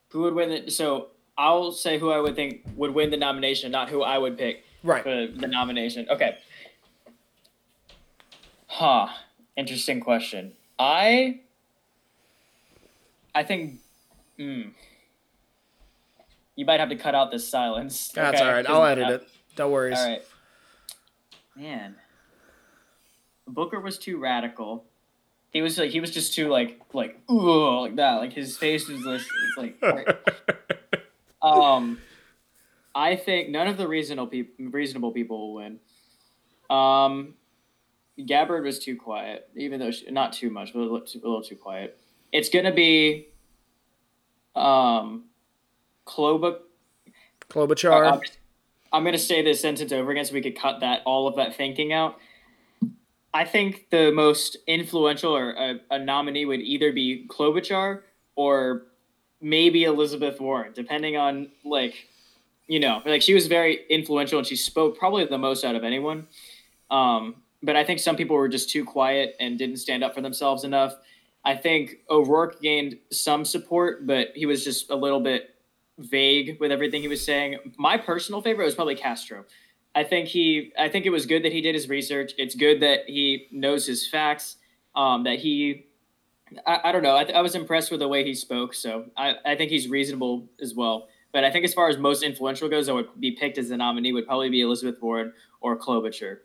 Who 0.09 0.23
would 0.23 0.35
win 0.35 0.51
it? 0.51 0.73
So 0.73 1.09
I'll 1.37 1.71
say 1.71 2.01
who 2.01 2.11
I 2.11 2.19
would 2.19 2.35
think 2.35 2.67
would 2.75 2.93
win 2.93 3.11
the 3.11 3.17
nomination, 3.17 3.71
not 3.71 3.91
who 3.91 4.03
I 4.03 4.19
would 4.19 4.37
pick 4.37 4.65
right. 4.83 5.05
for 5.05 5.29
the 5.29 5.47
nomination. 5.47 6.09
Okay. 6.11 6.37
Huh. 8.67 9.07
Interesting 9.57 10.01
question. 10.01 10.55
I. 10.81 11.43
I 13.37 13.45
think. 13.45 13.79
Hmm 14.37 14.71
you 16.59 16.65
might 16.65 16.81
have 16.81 16.89
to 16.89 16.97
cut 16.97 17.15
out 17.15 17.31
this 17.31 17.49
silence. 17.49 18.09
That's 18.09 18.41
okay? 18.41 18.45
all 18.45 18.53
right. 18.53 18.69
I'll 18.69 18.85
edit 18.85 19.09
it. 19.09 19.29
Don't 19.55 19.71
worry. 19.71 19.95
All 19.95 20.05
right. 20.05 20.25
Man, 21.55 21.95
Booker 23.47 23.79
was 23.79 23.97
too 23.97 24.19
radical. 24.19 24.85
He 25.53 25.63
was 25.63 25.79
like 25.79 25.93
he 25.93 26.01
was 26.01 26.11
just 26.11 26.35
too 26.35 26.49
like 26.49 26.81
like 26.93 27.21
ooh 27.31 27.83
like 27.83 27.95
that. 27.95 28.17
Like 28.17 28.33
his 28.33 28.57
face 28.57 28.89
was 28.89 29.05
just 29.05 29.31
like. 29.57 29.81
um, 31.43 32.01
I 32.93 33.15
think 33.15 33.51
none 33.51 33.69
of 33.69 33.77
the 33.77 33.87
reasonable 33.87 34.27
people 34.27 34.67
reasonable 34.71 35.13
people 35.13 35.39
will 35.39 35.55
win. 35.55 35.79
Um, 36.69 37.35
Gabbard 38.27 38.65
was 38.65 38.81
too 38.81 38.97
quiet, 38.97 39.49
even 39.55 39.79
though 39.79 39.93
she, 39.93 40.11
not 40.11 40.33
too 40.33 40.51
much, 40.51 40.73
but 40.73 40.81
a 40.81 40.83
little 40.83 41.01
too, 41.03 41.21
a 41.23 41.27
little 41.29 41.43
too 41.43 41.55
quiet. 41.55 41.97
It's 42.33 42.49
gonna 42.49 42.75
be 42.75 43.29
um 44.57 45.28
Klobuchar. 46.09 46.59
Klobuchar. 47.51 48.13
I'm, 48.13 48.21
I'm 48.93 49.03
going 49.03 49.13
to 49.13 49.19
say 49.19 49.43
this 49.43 49.61
sentence 49.61 49.93
over 49.93 50.11
again 50.11 50.25
so 50.25 50.35
we 50.35 50.41
could 50.41 50.59
cut 50.59 50.81
that 50.81 51.03
all 51.05 51.29
of 51.29 51.37
that 51.37 51.55
thinking 51.55 51.93
out. 51.93 52.19
I 53.35 53.45
think 53.45 53.91
the 53.91 54.11
most 54.11 54.57
influential 54.67 55.37
or 55.37 55.51
a, 55.51 55.81
a 55.91 55.99
nominee 55.99 56.47
would 56.47 56.61
either 56.61 56.93
be 56.93 57.27
Klobuchar 57.29 58.03
or 58.37 58.87
maybe 59.41 59.85
Elizabeth 59.85 60.41
Warren, 60.41 60.73
depending 60.75 61.17
on 61.17 61.51
like, 61.65 62.09
you 62.67 62.81
know, 62.81 63.03
like 63.05 63.23
she 63.23 63.35
was 63.35 63.47
very 63.47 63.85
influential 63.91 64.39
and 64.39 64.47
she 64.47 64.57
spoke 64.57 64.99
probably 64.99 65.27
the 65.27 65.39
most 65.39 65.65
out 65.65 65.75
of 65.75 65.85
anyone. 65.85 66.27
Um, 66.91 67.37
but 67.63 67.77
I 67.77 67.85
think 67.85 68.01
some 68.01 68.17
people 68.17 68.37
were 68.37 68.49
just 68.49 68.71
too 68.71 68.85
quiet 68.85 69.37
and 69.41 69.59
didn't 69.59 69.77
stand 69.77 70.03
up 70.03 70.15
for 70.15 70.23
themselves 70.23 70.65
enough. 70.65 70.95
I 71.45 71.55
think 71.55 71.99
O'Rourke 72.11 72.61
gained 72.61 72.99
some 73.13 73.45
support, 73.45 74.07
but 74.07 74.29
he 74.35 74.47
was 74.47 74.65
just 74.65 74.91
a 74.91 74.97
little 74.97 75.21
bit 75.21 75.55
vague 75.99 76.59
with 76.61 76.71
everything 76.71 77.03
he 77.03 77.09
was 77.09 77.25
saying. 77.25 77.59
My 77.77 77.99
personal 77.99 78.41
favorite 78.41 78.65
was 78.65 78.75
probably 78.75 78.95
Castro. 78.95 79.45
I 79.95 80.05
think 80.05 80.29
he, 80.29 80.73
I 80.79 80.89
think 80.89 81.07
it 81.07 81.11
was 81.11 81.27
good 81.27 81.43
that 81.45 81.53
he 81.53 81.61
did 81.61 81.75
his 81.75 81.89
research. 81.89 82.33
It's 82.39 82.55
good 82.55 82.81
that 82.81 83.01
he 83.07 83.49
knows 83.51 83.87
his 83.87 84.09
facts. 84.09 84.57
Um, 84.95 85.25
that 85.25 85.39
he, 85.39 85.87
I, 86.67 86.81
I 86.85 86.93
don't 86.93 87.03
know. 87.03 87.15
I, 87.15 87.25
I 87.25 87.41
was 87.41 87.55
impressed 87.55 87.91
with 87.91 88.01
the 88.01 88.09
way 88.09 88.25
he 88.25 88.35
spoke, 88.35 88.75
so 88.75 89.07
I, 89.17 89.35
I 89.45 89.55
think 89.57 89.71
he's 89.71 89.89
reasonable 89.89 90.49
as 90.61 90.75
well. 90.75 91.09
But 91.33 91.45
I 91.45 91.51
think 91.51 91.65
as 91.65 91.75
far 91.75 91.89
as 91.89 91.99
most 91.99 92.23
influential 92.23 92.69
goes, 92.69 92.87
that 92.87 92.95
would 92.95 93.09
be 93.21 93.33
picked 93.33 93.59
as 93.59 93.69
the 93.69 93.77
nominee 93.77 94.13
would 94.13 94.27
probably 94.27 94.49
be 94.49 94.61
Elizabeth 94.61 95.01
Warren 95.01 95.33
or 95.61 95.79
Klobuchar. 95.79 96.39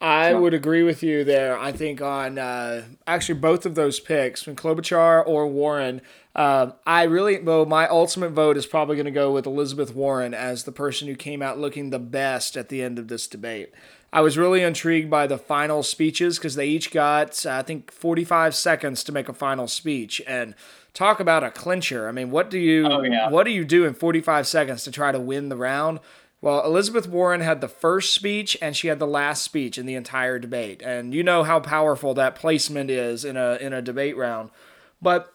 I 0.00 0.32
would 0.32 0.54
agree 0.54 0.82
with 0.82 1.02
you 1.02 1.24
there. 1.24 1.58
I 1.58 1.72
think 1.72 2.00
on 2.00 2.38
uh, 2.38 2.84
actually 3.06 3.38
both 3.38 3.66
of 3.66 3.74
those 3.74 4.00
picks, 4.00 4.42
from 4.42 4.56
Klobuchar 4.56 5.22
or 5.26 5.46
Warren, 5.46 6.00
um, 6.40 6.72
I 6.86 7.02
really, 7.02 7.38
well, 7.38 7.66
my 7.66 7.86
ultimate 7.86 8.30
vote 8.30 8.56
is 8.56 8.64
probably 8.64 8.96
going 8.96 9.04
to 9.04 9.10
go 9.10 9.30
with 9.30 9.44
Elizabeth 9.44 9.94
Warren 9.94 10.32
as 10.32 10.64
the 10.64 10.72
person 10.72 11.06
who 11.06 11.14
came 11.14 11.42
out 11.42 11.58
looking 11.58 11.90
the 11.90 11.98
best 11.98 12.56
at 12.56 12.70
the 12.70 12.82
end 12.82 12.98
of 12.98 13.08
this 13.08 13.26
debate. 13.26 13.74
I 14.10 14.22
was 14.22 14.38
really 14.38 14.62
intrigued 14.62 15.10
by 15.10 15.26
the 15.26 15.36
final 15.36 15.82
speeches 15.82 16.38
because 16.38 16.54
they 16.54 16.66
each 16.66 16.92
got, 16.92 17.44
I 17.44 17.60
think, 17.60 17.92
45 17.92 18.54
seconds 18.54 19.04
to 19.04 19.12
make 19.12 19.28
a 19.28 19.34
final 19.34 19.68
speech. 19.68 20.22
And 20.26 20.54
talk 20.94 21.20
about 21.20 21.44
a 21.44 21.50
clincher. 21.50 22.08
I 22.08 22.12
mean, 22.12 22.30
what 22.30 22.48
do 22.48 22.58
you 22.58 22.86
oh, 22.86 23.02
yeah. 23.02 23.28
what 23.28 23.44
do 23.44 23.50
you 23.50 23.66
do 23.66 23.84
in 23.84 23.92
45 23.92 24.46
seconds 24.46 24.82
to 24.84 24.90
try 24.90 25.12
to 25.12 25.20
win 25.20 25.50
the 25.50 25.56
round? 25.56 26.00
Well, 26.40 26.64
Elizabeth 26.64 27.06
Warren 27.06 27.42
had 27.42 27.60
the 27.60 27.68
first 27.68 28.14
speech 28.14 28.56
and 28.62 28.74
she 28.74 28.88
had 28.88 28.98
the 28.98 29.06
last 29.06 29.42
speech 29.42 29.76
in 29.76 29.84
the 29.84 29.94
entire 29.94 30.38
debate. 30.38 30.80
And 30.80 31.12
you 31.12 31.22
know 31.22 31.42
how 31.42 31.60
powerful 31.60 32.14
that 32.14 32.34
placement 32.34 32.88
is 32.88 33.26
in 33.26 33.36
a 33.36 33.56
in 33.60 33.74
a 33.74 33.82
debate 33.82 34.16
round. 34.16 34.48
But 35.02 35.34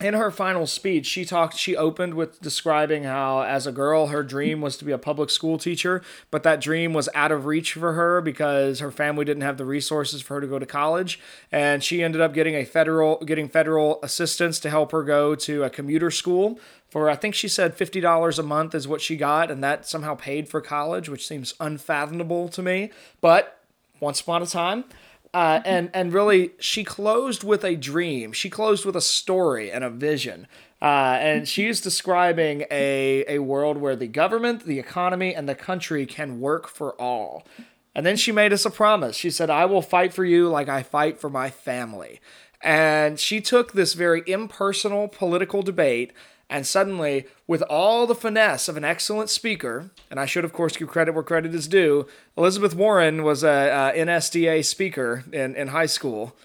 in 0.00 0.14
her 0.14 0.30
final 0.30 0.66
speech, 0.66 1.06
she 1.06 1.24
talked, 1.24 1.56
she 1.56 1.76
opened 1.76 2.14
with 2.14 2.40
describing 2.40 3.04
how, 3.04 3.42
as 3.42 3.66
a 3.66 3.72
girl, 3.72 4.08
her 4.08 4.22
dream 4.22 4.60
was 4.60 4.76
to 4.78 4.84
be 4.84 4.92
a 4.92 4.98
public 4.98 5.30
school 5.30 5.58
teacher, 5.58 6.02
but 6.30 6.42
that 6.42 6.60
dream 6.60 6.92
was 6.92 7.08
out 7.14 7.30
of 7.30 7.46
reach 7.46 7.74
for 7.74 7.92
her 7.92 8.20
because 8.20 8.80
her 8.80 8.90
family 8.90 9.24
didn't 9.24 9.42
have 9.42 9.58
the 9.58 9.64
resources 9.64 10.22
for 10.22 10.34
her 10.34 10.40
to 10.40 10.46
go 10.46 10.58
to 10.58 10.66
college. 10.66 11.20
And 11.52 11.84
she 11.84 12.02
ended 12.02 12.20
up 12.20 12.32
getting 12.32 12.54
a 12.54 12.64
federal, 12.64 13.16
getting 13.24 13.48
federal 13.48 14.00
assistance 14.02 14.58
to 14.60 14.70
help 14.70 14.92
her 14.92 15.02
go 15.02 15.34
to 15.34 15.64
a 15.64 15.70
commuter 15.70 16.10
school 16.10 16.58
for, 16.90 17.08
I 17.08 17.14
think 17.14 17.34
she 17.34 17.46
said 17.46 17.76
$50 17.76 18.38
a 18.38 18.42
month 18.42 18.74
is 18.74 18.88
what 18.88 19.00
she 19.00 19.16
got, 19.16 19.50
and 19.50 19.62
that 19.62 19.86
somehow 19.86 20.16
paid 20.16 20.48
for 20.48 20.60
college, 20.60 21.08
which 21.08 21.26
seems 21.26 21.54
unfathomable 21.60 22.48
to 22.48 22.62
me. 22.62 22.90
But 23.20 23.60
once 24.00 24.20
upon 24.20 24.42
a 24.42 24.46
time, 24.46 24.84
uh, 25.32 25.60
and 25.64 25.90
and 25.94 26.12
really, 26.12 26.52
she 26.58 26.84
closed 26.84 27.44
with 27.44 27.64
a 27.64 27.76
dream. 27.76 28.32
She 28.32 28.50
closed 28.50 28.84
with 28.84 28.96
a 28.96 29.00
story 29.00 29.70
and 29.70 29.84
a 29.84 29.90
vision. 29.90 30.46
Uh, 30.82 31.18
and 31.20 31.46
she 31.46 31.66
is 31.66 31.80
describing 31.80 32.64
a, 32.70 33.24
a 33.28 33.38
world 33.40 33.76
where 33.76 33.94
the 33.94 34.06
government, 34.06 34.64
the 34.64 34.78
economy, 34.78 35.34
and 35.34 35.46
the 35.46 35.54
country 35.54 36.06
can 36.06 36.40
work 36.40 36.66
for 36.66 36.98
all. 37.00 37.46
And 37.94 38.06
then 38.06 38.16
she 38.16 38.32
made 38.32 38.52
us 38.52 38.64
a 38.64 38.70
promise. 38.70 39.16
She 39.16 39.30
said, 39.30 39.50
I 39.50 39.66
will 39.66 39.82
fight 39.82 40.14
for 40.14 40.24
you 40.24 40.48
like 40.48 40.68
I 40.68 40.82
fight 40.82 41.20
for 41.20 41.28
my 41.28 41.50
family. 41.50 42.20
And 42.62 43.18
she 43.18 43.40
took 43.40 43.72
this 43.72 43.94
very 43.94 44.22
impersonal 44.26 45.08
political 45.08 45.62
debate 45.62 46.12
and 46.50 46.66
suddenly, 46.66 47.26
with 47.46 47.62
all 47.70 48.06
the 48.06 48.14
finesse 48.14 48.68
of 48.68 48.76
an 48.76 48.84
excellent 48.84 49.30
speaker, 49.30 49.92
and 50.10 50.18
I 50.18 50.26
should, 50.26 50.44
of 50.44 50.52
course, 50.52 50.76
give 50.76 50.88
credit 50.88 51.14
where 51.14 51.22
credit 51.22 51.54
is 51.54 51.68
due, 51.68 52.06
Elizabeth 52.36 52.74
Warren 52.74 53.22
was 53.22 53.44
a, 53.44 53.92
a 53.94 53.98
NSDA 53.98 54.64
speaker 54.64 55.24
in, 55.32 55.54
in 55.54 55.68
high 55.68 55.86
school. 55.86 56.36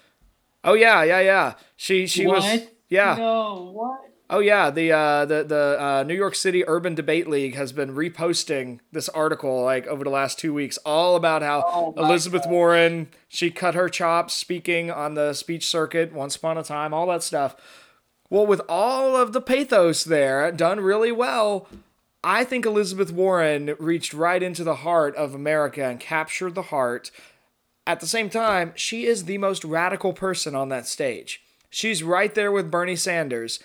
Oh 0.62 0.74
yeah, 0.74 1.02
yeah, 1.02 1.20
yeah. 1.20 1.54
She 1.76 2.06
she 2.06 2.26
what? 2.26 2.36
was 2.36 2.60
yeah. 2.88 3.16
No, 3.16 3.70
what? 3.72 4.00
Oh 4.28 4.40
yeah, 4.40 4.70
the 4.70 4.92
uh, 4.92 5.24
the 5.24 5.44
the 5.44 5.76
uh, 5.80 6.02
New 6.04 6.14
York 6.14 6.34
City 6.34 6.66
Urban 6.66 6.94
Debate 6.94 7.28
League 7.28 7.54
has 7.54 7.72
been 7.72 7.94
reposting 7.94 8.80
this 8.90 9.08
article 9.08 9.62
like 9.62 9.86
over 9.86 10.02
the 10.02 10.10
last 10.10 10.38
two 10.38 10.52
weeks, 10.52 10.78
all 10.78 11.14
about 11.16 11.42
how 11.42 11.64
Oh, 11.66 11.94
Elizabeth 11.96 12.42
God. 12.44 12.52
Warren 12.52 13.08
she 13.28 13.50
cut 13.50 13.74
her 13.74 13.88
chops 13.88 14.34
speaking 14.34 14.90
on 14.90 15.14
the 15.14 15.32
speech 15.32 15.66
circuit 15.66 16.12
once 16.12 16.36
upon 16.36 16.58
a 16.58 16.64
time, 16.64 16.92
all 16.92 17.06
that 17.08 17.22
stuff. 17.22 17.54
Well, 18.28 18.46
with 18.46 18.60
all 18.68 19.16
of 19.16 19.32
the 19.32 19.40
pathos 19.40 20.04
there, 20.04 20.50
done 20.50 20.80
really 20.80 21.12
well, 21.12 21.68
I 22.24 22.42
think 22.42 22.66
Elizabeth 22.66 23.12
Warren 23.12 23.76
reached 23.78 24.12
right 24.12 24.42
into 24.42 24.64
the 24.64 24.76
heart 24.76 25.14
of 25.14 25.34
America 25.34 25.84
and 25.84 26.00
captured 26.00 26.54
the 26.54 26.62
heart. 26.62 27.12
At 27.86 28.00
the 28.00 28.06
same 28.08 28.28
time, 28.28 28.72
she 28.74 29.06
is 29.06 29.24
the 29.24 29.38
most 29.38 29.64
radical 29.64 30.12
person 30.12 30.56
on 30.56 30.68
that 30.70 30.88
stage. 30.88 31.40
She's 31.70 32.02
right 32.02 32.34
there 32.34 32.50
with 32.50 32.70
Bernie 32.70 32.96
Sanders, 32.96 33.60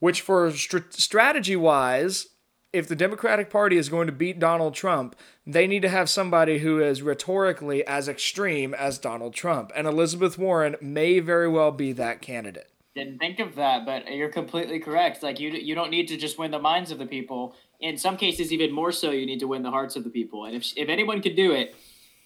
which, 0.00 0.22
for 0.22 0.50
str- 0.50 0.78
strategy 0.90 1.54
wise, 1.54 2.26
if 2.72 2.88
the 2.88 2.96
Democratic 2.96 3.48
Party 3.48 3.76
is 3.76 3.88
going 3.88 4.06
to 4.06 4.12
beat 4.12 4.40
Donald 4.40 4.74
Trump, 4.74 5.14
they 5.46 5.66
need 5.66 5.82
to 5.82 5.88
have 5.88 6.10
somebody 6.10 6.58
who 6.58 6.80
is 6.80 7.02
rhetorically 7.02 7.86
as 7.86 8.08
extreme 8.08 8.74
as 8.74 8.98
Donald 8.98 9.34
Trump. 9.34 9.70
And 9.74 9.86
Elizabeth 9.86 10.36
Warren 10.38 10.76
may 10.80 11.20
very 11.20 11.48
well 11.48 11.70
be 11.70 11.92
that 11.92 12.22
candidate. 12.22 12.70
Didn't 12.94 13.18
think 13.18 13.38
of 13.38 13.54
that, 13.54 13.86
but 13.86 14.12
you're 14.12 14.30
completely 14.30 14.80
correct. 14.80 15.22
Like 15.22 15.38
you, 15.38 15.50
you 15.50 15.74
don't 15.74 15.90
need 15.90 16.08
to 16.08 16.16
just 16.16 16.38
win 16.38 16.50
the 16.50 16.58
minds 16.58 16.90
of 16.90 16.98
the 16.98 17.06
people. 17.06 17.54
In 17.78 17.96
some 17.96 18.16
cases, 18.16 18.52
even 18.52 18.72
more 18.72 18.90
so, 18.90 19.10
you 19.12 19.26
need 19.26 19.40
to 19.40 19.46
win 19.46 19.62
the 19.62 19.70
hearts 19.70 19.94
of 19.94 20.02
the 20.02 20.10
people. 20.10 20.44
And 20.44 20.56
if 20.56 20.72
if 20.76 20.88
anyone 20.88 21.22
could 21.22 21.36
do 21.36 21.52
it, 21.52 21.76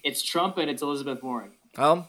it's 0.02 0.22
Trump 0.22 0.56
and 0.56 0.70
it's 0.70 0.82
Elizabeth 0.82 1.22
Warren. 1.22 1.52
Well, 1.76 2.08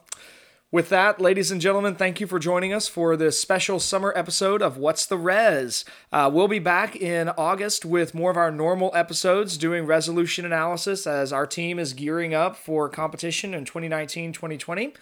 with 0.75 0.89
that, 0.89 1.21
ladies 1.21 1.51
and 1.51 1.61
gentlemen, 1.61 1.95
thank 1.95 2.19
you 2.19 2.27
for 2.27 2.37
joining 2.37 2.73
us 2.73 2.87
for 2.87 3.15
this 3.15 3.39
special 3.39 3.79
summer 3.79 4.11
episode 4.13 4.61
of 4.61 4.75
What's 4.75 5.05
the 5.05 5.17
Res. 5.17 5.85
Uh, 6.11 6.29
we'll 6.33 6.49
be 6.49 6.59
back 6.59 6.97
in 6.97 7.29
August 7.29 7.85
with 7.85 8.13
more 8.13 8.29
of 8.29 8.35
our 8.35 8.51
normal 8.51 8.91
episodes 8.93 9.57
doing 9.57 9.85
resolution 9.85 10.43
analysis 10.43 11.07
as 11.07 11.31
our 11.31 11.47
team 11.47 11.79
is 11.79 11.93
gearing 11.93 12.33
up 12.33 12.57
for 12.57 12.89
competition 12.89 13.53
in 13.53 13.63
2019 13.63 14.33
2020. 14.33 14.93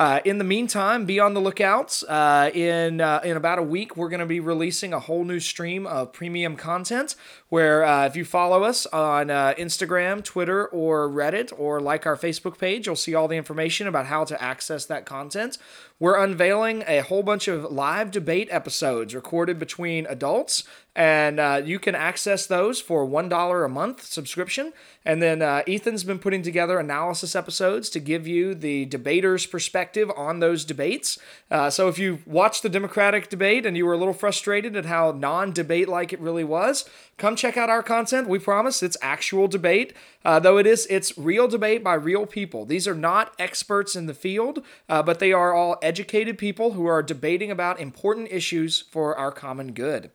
Uh, 0.00 0.18
in 0.24 0.38
the 0.38 0.44
meantime, 0.44 1.04
be 1.04 1.20
on 1.20 1.34
the 1.34 1.40
lookouts. 1.42 2.02
Uh, 2.04 2.50
in 2.54 3.02
uh, 3.02 3.20
in 3.22 3.36
about 3.36 3.58
a 3.58 3.62
week, 3.62 3.98
we're 3.98 4.08
going 4.08 4.20
to 4.20 4.24
be 4.24 4.40
releasing 4.40 4.94
a 4.94 4.98
whole 4.98 5.24
new 5.24 5.38
stream 5.38 5.86
of 5.86 6.10
premium 6.10 6.56
content. 6.56 7.14
Where 7.50 7.84
uh, 7.84 8.06
if 8.06 8.16
you 8.16 8.24
follow 8.24 8.62
us 8.62 8.86
on 8.86 9.28
uh, 9.28 9.52
Instagram, 9.58 10.24
Twitter, 10.24 10.64
or 10.68 11.06
Reddit, 11.06 11.52
or 11.54 11.82
like 11.82 12.06
our 12.06 12.16
Facebook 12.16 12.56
page, 12.56 12.86
you'll 12.86 12.96
see 12.96 13.14
all 13.14 13.28
the 13.28 13.36
information 13.36 13.86
about 13.86 14.06
how 14.06 14.24
to 14.24 14.42
access 14.42 14.86
that 14.86 15.04
content. 15.04 15.58
We're 16.00 16.16
unveiling 16.16 16.82
a 16.86 17.00
whole 17.00 17.22
bunch 17.22 17.46
of 17.46 17.70
live 17.70 18.10
debate 18.10 18.48
episodes 18.50 19.14
recorded 19.14 19.58
between 19.58 20.06
adults, 20.06 20.64
and 20.96 21.38
uh, 21.38 21.62
you 21.64 21.78
can 21.78 21.94
access 21.94 22.46
those 22.46 22.80
for 22.80 23.06
$1 23.06 23.64
a 23.64 23.68
month 23.68 24.04
subscription. 24.04 24.72
And 25.04 25.22
then 25.22 25.40
uh, 25.40 25.62
Ethan's 25.66 26.02
been 26.02 26.18
putting 26.18 26.42
together 26.42 26.78
analysis 26.78 27.36
episodes 27.36 27.88
to 27.90 28.00
give 28.00 28.26
you 28.26 28.54
the 28.54 28.86
debater's 28.86 29.46
perspective 29.46 30.10
on 30.16 30.40
those 30.40 30.64
debates. 30.64 31.18
Uh, 31.50 31.70
so 31.70 31.88
if 31.88 31.98
you 31.98 32.18
watched 32.26 32.62
the 32.62 32.68
Democratic 32.68 33.28
debate 33.28 33.64
and 33.64 33.76
you 33.76 33.86
were 33.86 33.92
a 33.92 33.96
little 33.96 34.14
frustrated 34.14 34.76
at 34.76 34.86
how 34.86 35.12
non 35.12 35.52
debate 35.52 35.88
like 35.88 36.12
it 36.12 36.20
really 36.20 36.44
was, 36.44 36.88
come 37.16 37.36
check 37.36 37.56
out 37.56 37.70
our 37.70 37.82
content. 37.82 38.28
We 38.28 38.38
promise 38.38 38.82
it's 38.82 38.96
actual 39.00 39.46
debate, 39.46 39.94
uh, 40.24 40.40
though 40.40 40.58
it 40.58 40.66
is 40.66 40.86
it's 40.90 41.16
real 41.16 41.46
debate 41.46 41.84
by 41.84 41.94
real 41.94 42.26
people. 42.26 42.64
These 42.66 42.88
are 42.88 42.94
not 42.94 43.32
experts 43.38 43.94
in 43.94 44.06
the 44.06 44.14
field, 44.14 44.62
uh, 44.88 45.02
but 45.02 45.18
they 45.18 45.32
are 45.32 45.54
all 45.54 45.78
educated 45.90 46.38
people 46.38 46.74
who 46.74 46.86
are 46.86 47.02
debating 47.02 47.50
about 47.50 47.80
important 47.80 48.28
issues 48.30 48.82
for 48.92 49.18
our 49.18 49.32
common 49.32 49.72
good. 49.72 50.12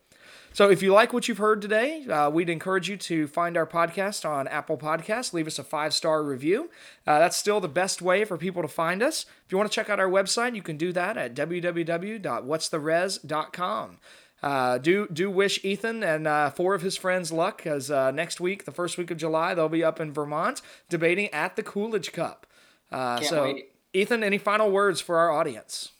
So 0.53 0.69
if 0.69 0.81
you 0.81 0.93
like 0.93 1.11
what 1.11 1.27
you've 1.27 1.39
heard 1.39 1.61
today, 1.61 2.05
uh, 2.05 2.29
we'd 2.29 2.49
encourage 2.49 2.87
you 2.87 2.95
to 2.95 3.27
find 3.27 3.57
our 3.57 3.67
podcast 3.67 4.23
on 4.23 4.47
Apple 4.47 4.77
Podcasts. 4.77 5.33
Leave 5.33 5.47
us 5.47 5.59
a 5.59 5.65
five 5.65 5.93
star 5.93 6.23
review. 6.23 6.69
Uh, 7.05 7.19
that's 7.19 7.35
still 7.35 7.59
the 7.59 7.67
best 7.67 8.01
way 8.01 8.23
for 8.23 8.37
people 8.37 8.61
to 8.61 8.69
find 8.69 9.03
us. 9.03 9.25
If 9.45 9.51
you 9.51 9.57
want 9.57 9.69
to 9.69 9.75
check 9.75 9.89
out 9.89 9.99
our 9.99 10.09
website, 10.09 10.55
you 10.55 10.61
can 10.61 10.77
do 10.77 10.93
that 10.93 11.17
at 11.17 11.35
www.whatstheres.com. 11.35 13.97
Uh, 14.41 14.77
do 14.77 15.07
do 15.11 15.29
wish 15.29 15.65
Ethan 15.65 16.03
and 16.03 16.25
uh, 16.25 16.51
four 16.51 16.73
of 16.73 16.83
his 16.83 16.95
friends 16.95 17.33
luck, 17.33 17.67
as 17.67 17.91
uh, 17.91 18.11
next 18.11 18.39
week, 18.39 18.63
the 18.63 18.71
first 18.71 18.97
week 18.97 19.11
of 19.11 19.17
July, 19.17 19.53
they'll 19.53 19.67
be 19.67 19.83
up 19.83 19.99
in 19.99 20.13
Vermont 20.13 20.61
debating 20.87 21.27
at 21.33 21.57
the 21.57 21.63
Coolidge 21.63 22.13
Cup. 22.13 22.47
Uh, 22.93 23.19
so, 23.19 23.43
wait. 23.43 23.74
Ethan, 23.95 24.23
any 24.23 24.37
final 24.37 24.69
words 24.69 24.99
for 24.99 25.17
our 25.17 25.31
audience? 25.31 25.91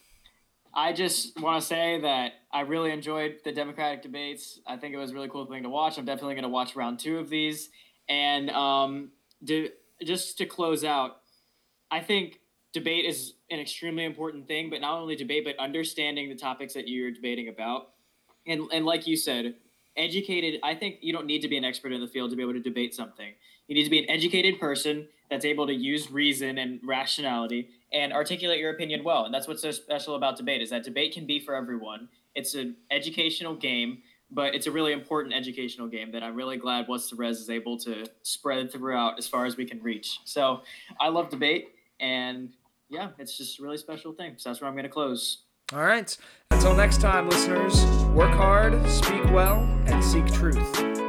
I 0.74 0.92
just 0.92 1.40
want 1.40 1.62
to 1.62 1.66
say 1.66 1.98
that 2.02 2.32
I 2.52 2.60
really 2.60 2.90
enjoyed 2.90 3.36
the 3.42 3.52
Democratic 3.52 4.02
debates. 4.02 4.60
I 4.66 4.76
think 4.76 4.92
it 4.92 4.98
was 4.98 5.12
a 5.12 5.14
really 5.14 5.28
cool 5.28 5.46
thing 5.46 5.62
to 5.62 5.70
watch. 5.70 5.96
I'm 5.96 6.04
definitely 6.04 6.34
going 6.34 6.42
to 6.42 6.50
watch 6.50 6.76
round 6.76 6.98
two 6.98 7.18
of 7.18 7.30
these. 7.30 7.70
And 8.10 8.50
um, 8.50 9.10
do, 9.42 9.70
just 10.04 10.36
to 10.38 10.44
close 10.44 10.84
out, 10.84 11.22
I 11.90 12.00
think 12.00 12.40
debate 12.74 13.06
is 13.06 13.32
an 13.50 13.58
extremely 13.58 14.04
important 14.04 14.46
thing, 14.46 14.68
but 14.68 14.82
not 14.82 15.00
only 15.00 15.16
debate, 15.16 15.44
but 15.46 15.58
understanding 15.58 16.28
the 16.28 16.34
topics 16.34 16.74
that 16.74 16.88
you're 16.88 17.10
debating 17.10 17.48
about. 17.48 17.92
And, 18.46 18.68
and 18.70 18.84
like 18.84 19.06
you 19.06 19.16
said, 19.16 19.54
educated, 19.96 20.60
I 20.62 20.74
think 20.74 20.98
you 21.00 21.14
don't 21.14 21.26
need 21.26 21.40
to 21.40 21.48
be 21.48 21.56
an 21.56 21.64
expert 21.64 21.92
in 21.92 22.02
the 22.02 22.06
field 22.06 22.28
to 22.30 22.36
be 22.36 22.42
able 22.42 22.52
to 22.52 22.60
debate 22.60 22.94
something. 22.94 23.32
You 23.66 23.74
need 23.74 23.84
to 23.84 23.90
be 23.90 24.00
an 24.00 24.10
educated 24.10 24.60
person 24.60 25.08
that's 25.30 25.46
able 25.46 25.66
to 25.66 25.72
use 25.72 26.10
reason 26.10 26.58
and 26.58 26.80
rationality 26.84 27.70
and 27.92 28.12
articulate 28.12 28.58
your 28.58 28.70
opinion 28.70 29.04
well. 29.04 29.24
And 29.24 29.34
that's 29.34 29.48
what's 29.48 29.62
so 29.62 29.70
special 29.70 30.14
about 30.14 30.36
debate 30.36 30.62
is 30.62 30.70
that 30.70 30.84
debate 30.84 31.12
can 31.14 31.26
be 31.26 31.38
for 31.38 31.54
everyone. 31.54 32.08
It's 32.34 32.54
an 32.54 32.76
educational 32.90 33.54
game, 33.54 34.02
but 34.30 34.54
it's 34.54 34.66
a 34.66 34.70
really 34.70 34.92
important 34.92 35.34
educational 35.34 35.86
game 35.86 36.10
that 36.12 36.22
I'm 36.22 36.34
really 36.34 36.56
glad 36.56 36.88
What's 36.88 37.10
the 37.10 37.16
Res 37.16 37.40
is 37.40 37.50
able 37.50 37.78
to 37.78 38.06
spread 38.22 38.72
throughout 38.72 39.18
as 39.18 39.26
far 39.26 39.46
as 39.46 39.56
we 39.56 39.64
can 39.64 39.82
reach. 39.82 40.18
So 40.24 40.62
I 41.00 41.08
love 41.08 41.30
debate 41.30 41.68
and 42.00 42.50
yeah, 42.88 43.10
it's 43.18 43.36
just 43.36 43.58
a 43.58 43.62
really 43.62 43.78
special 43.78 44.12
thing. 44.12 44.34
So 44.36 44.50
that's 44.50 44.60
where 44.60 44.68
I'm 44.68 44.74
going 44.74 44.84
to 44.84 44.90
close. 44.90 45.42
All 45.72 45.82
right. 45.82 46.16
Until 46.52 46.76
next 46.76 47.00
time, 47.00 47.28
listeners, 47.28 47.84
work 48.14 48.30
hard, 48.30 48.88
speak 48.88 49.24
well, 49.32 49.62
and 49.86 50.04
seek 50.04 50.26
truth. 50.32 51.05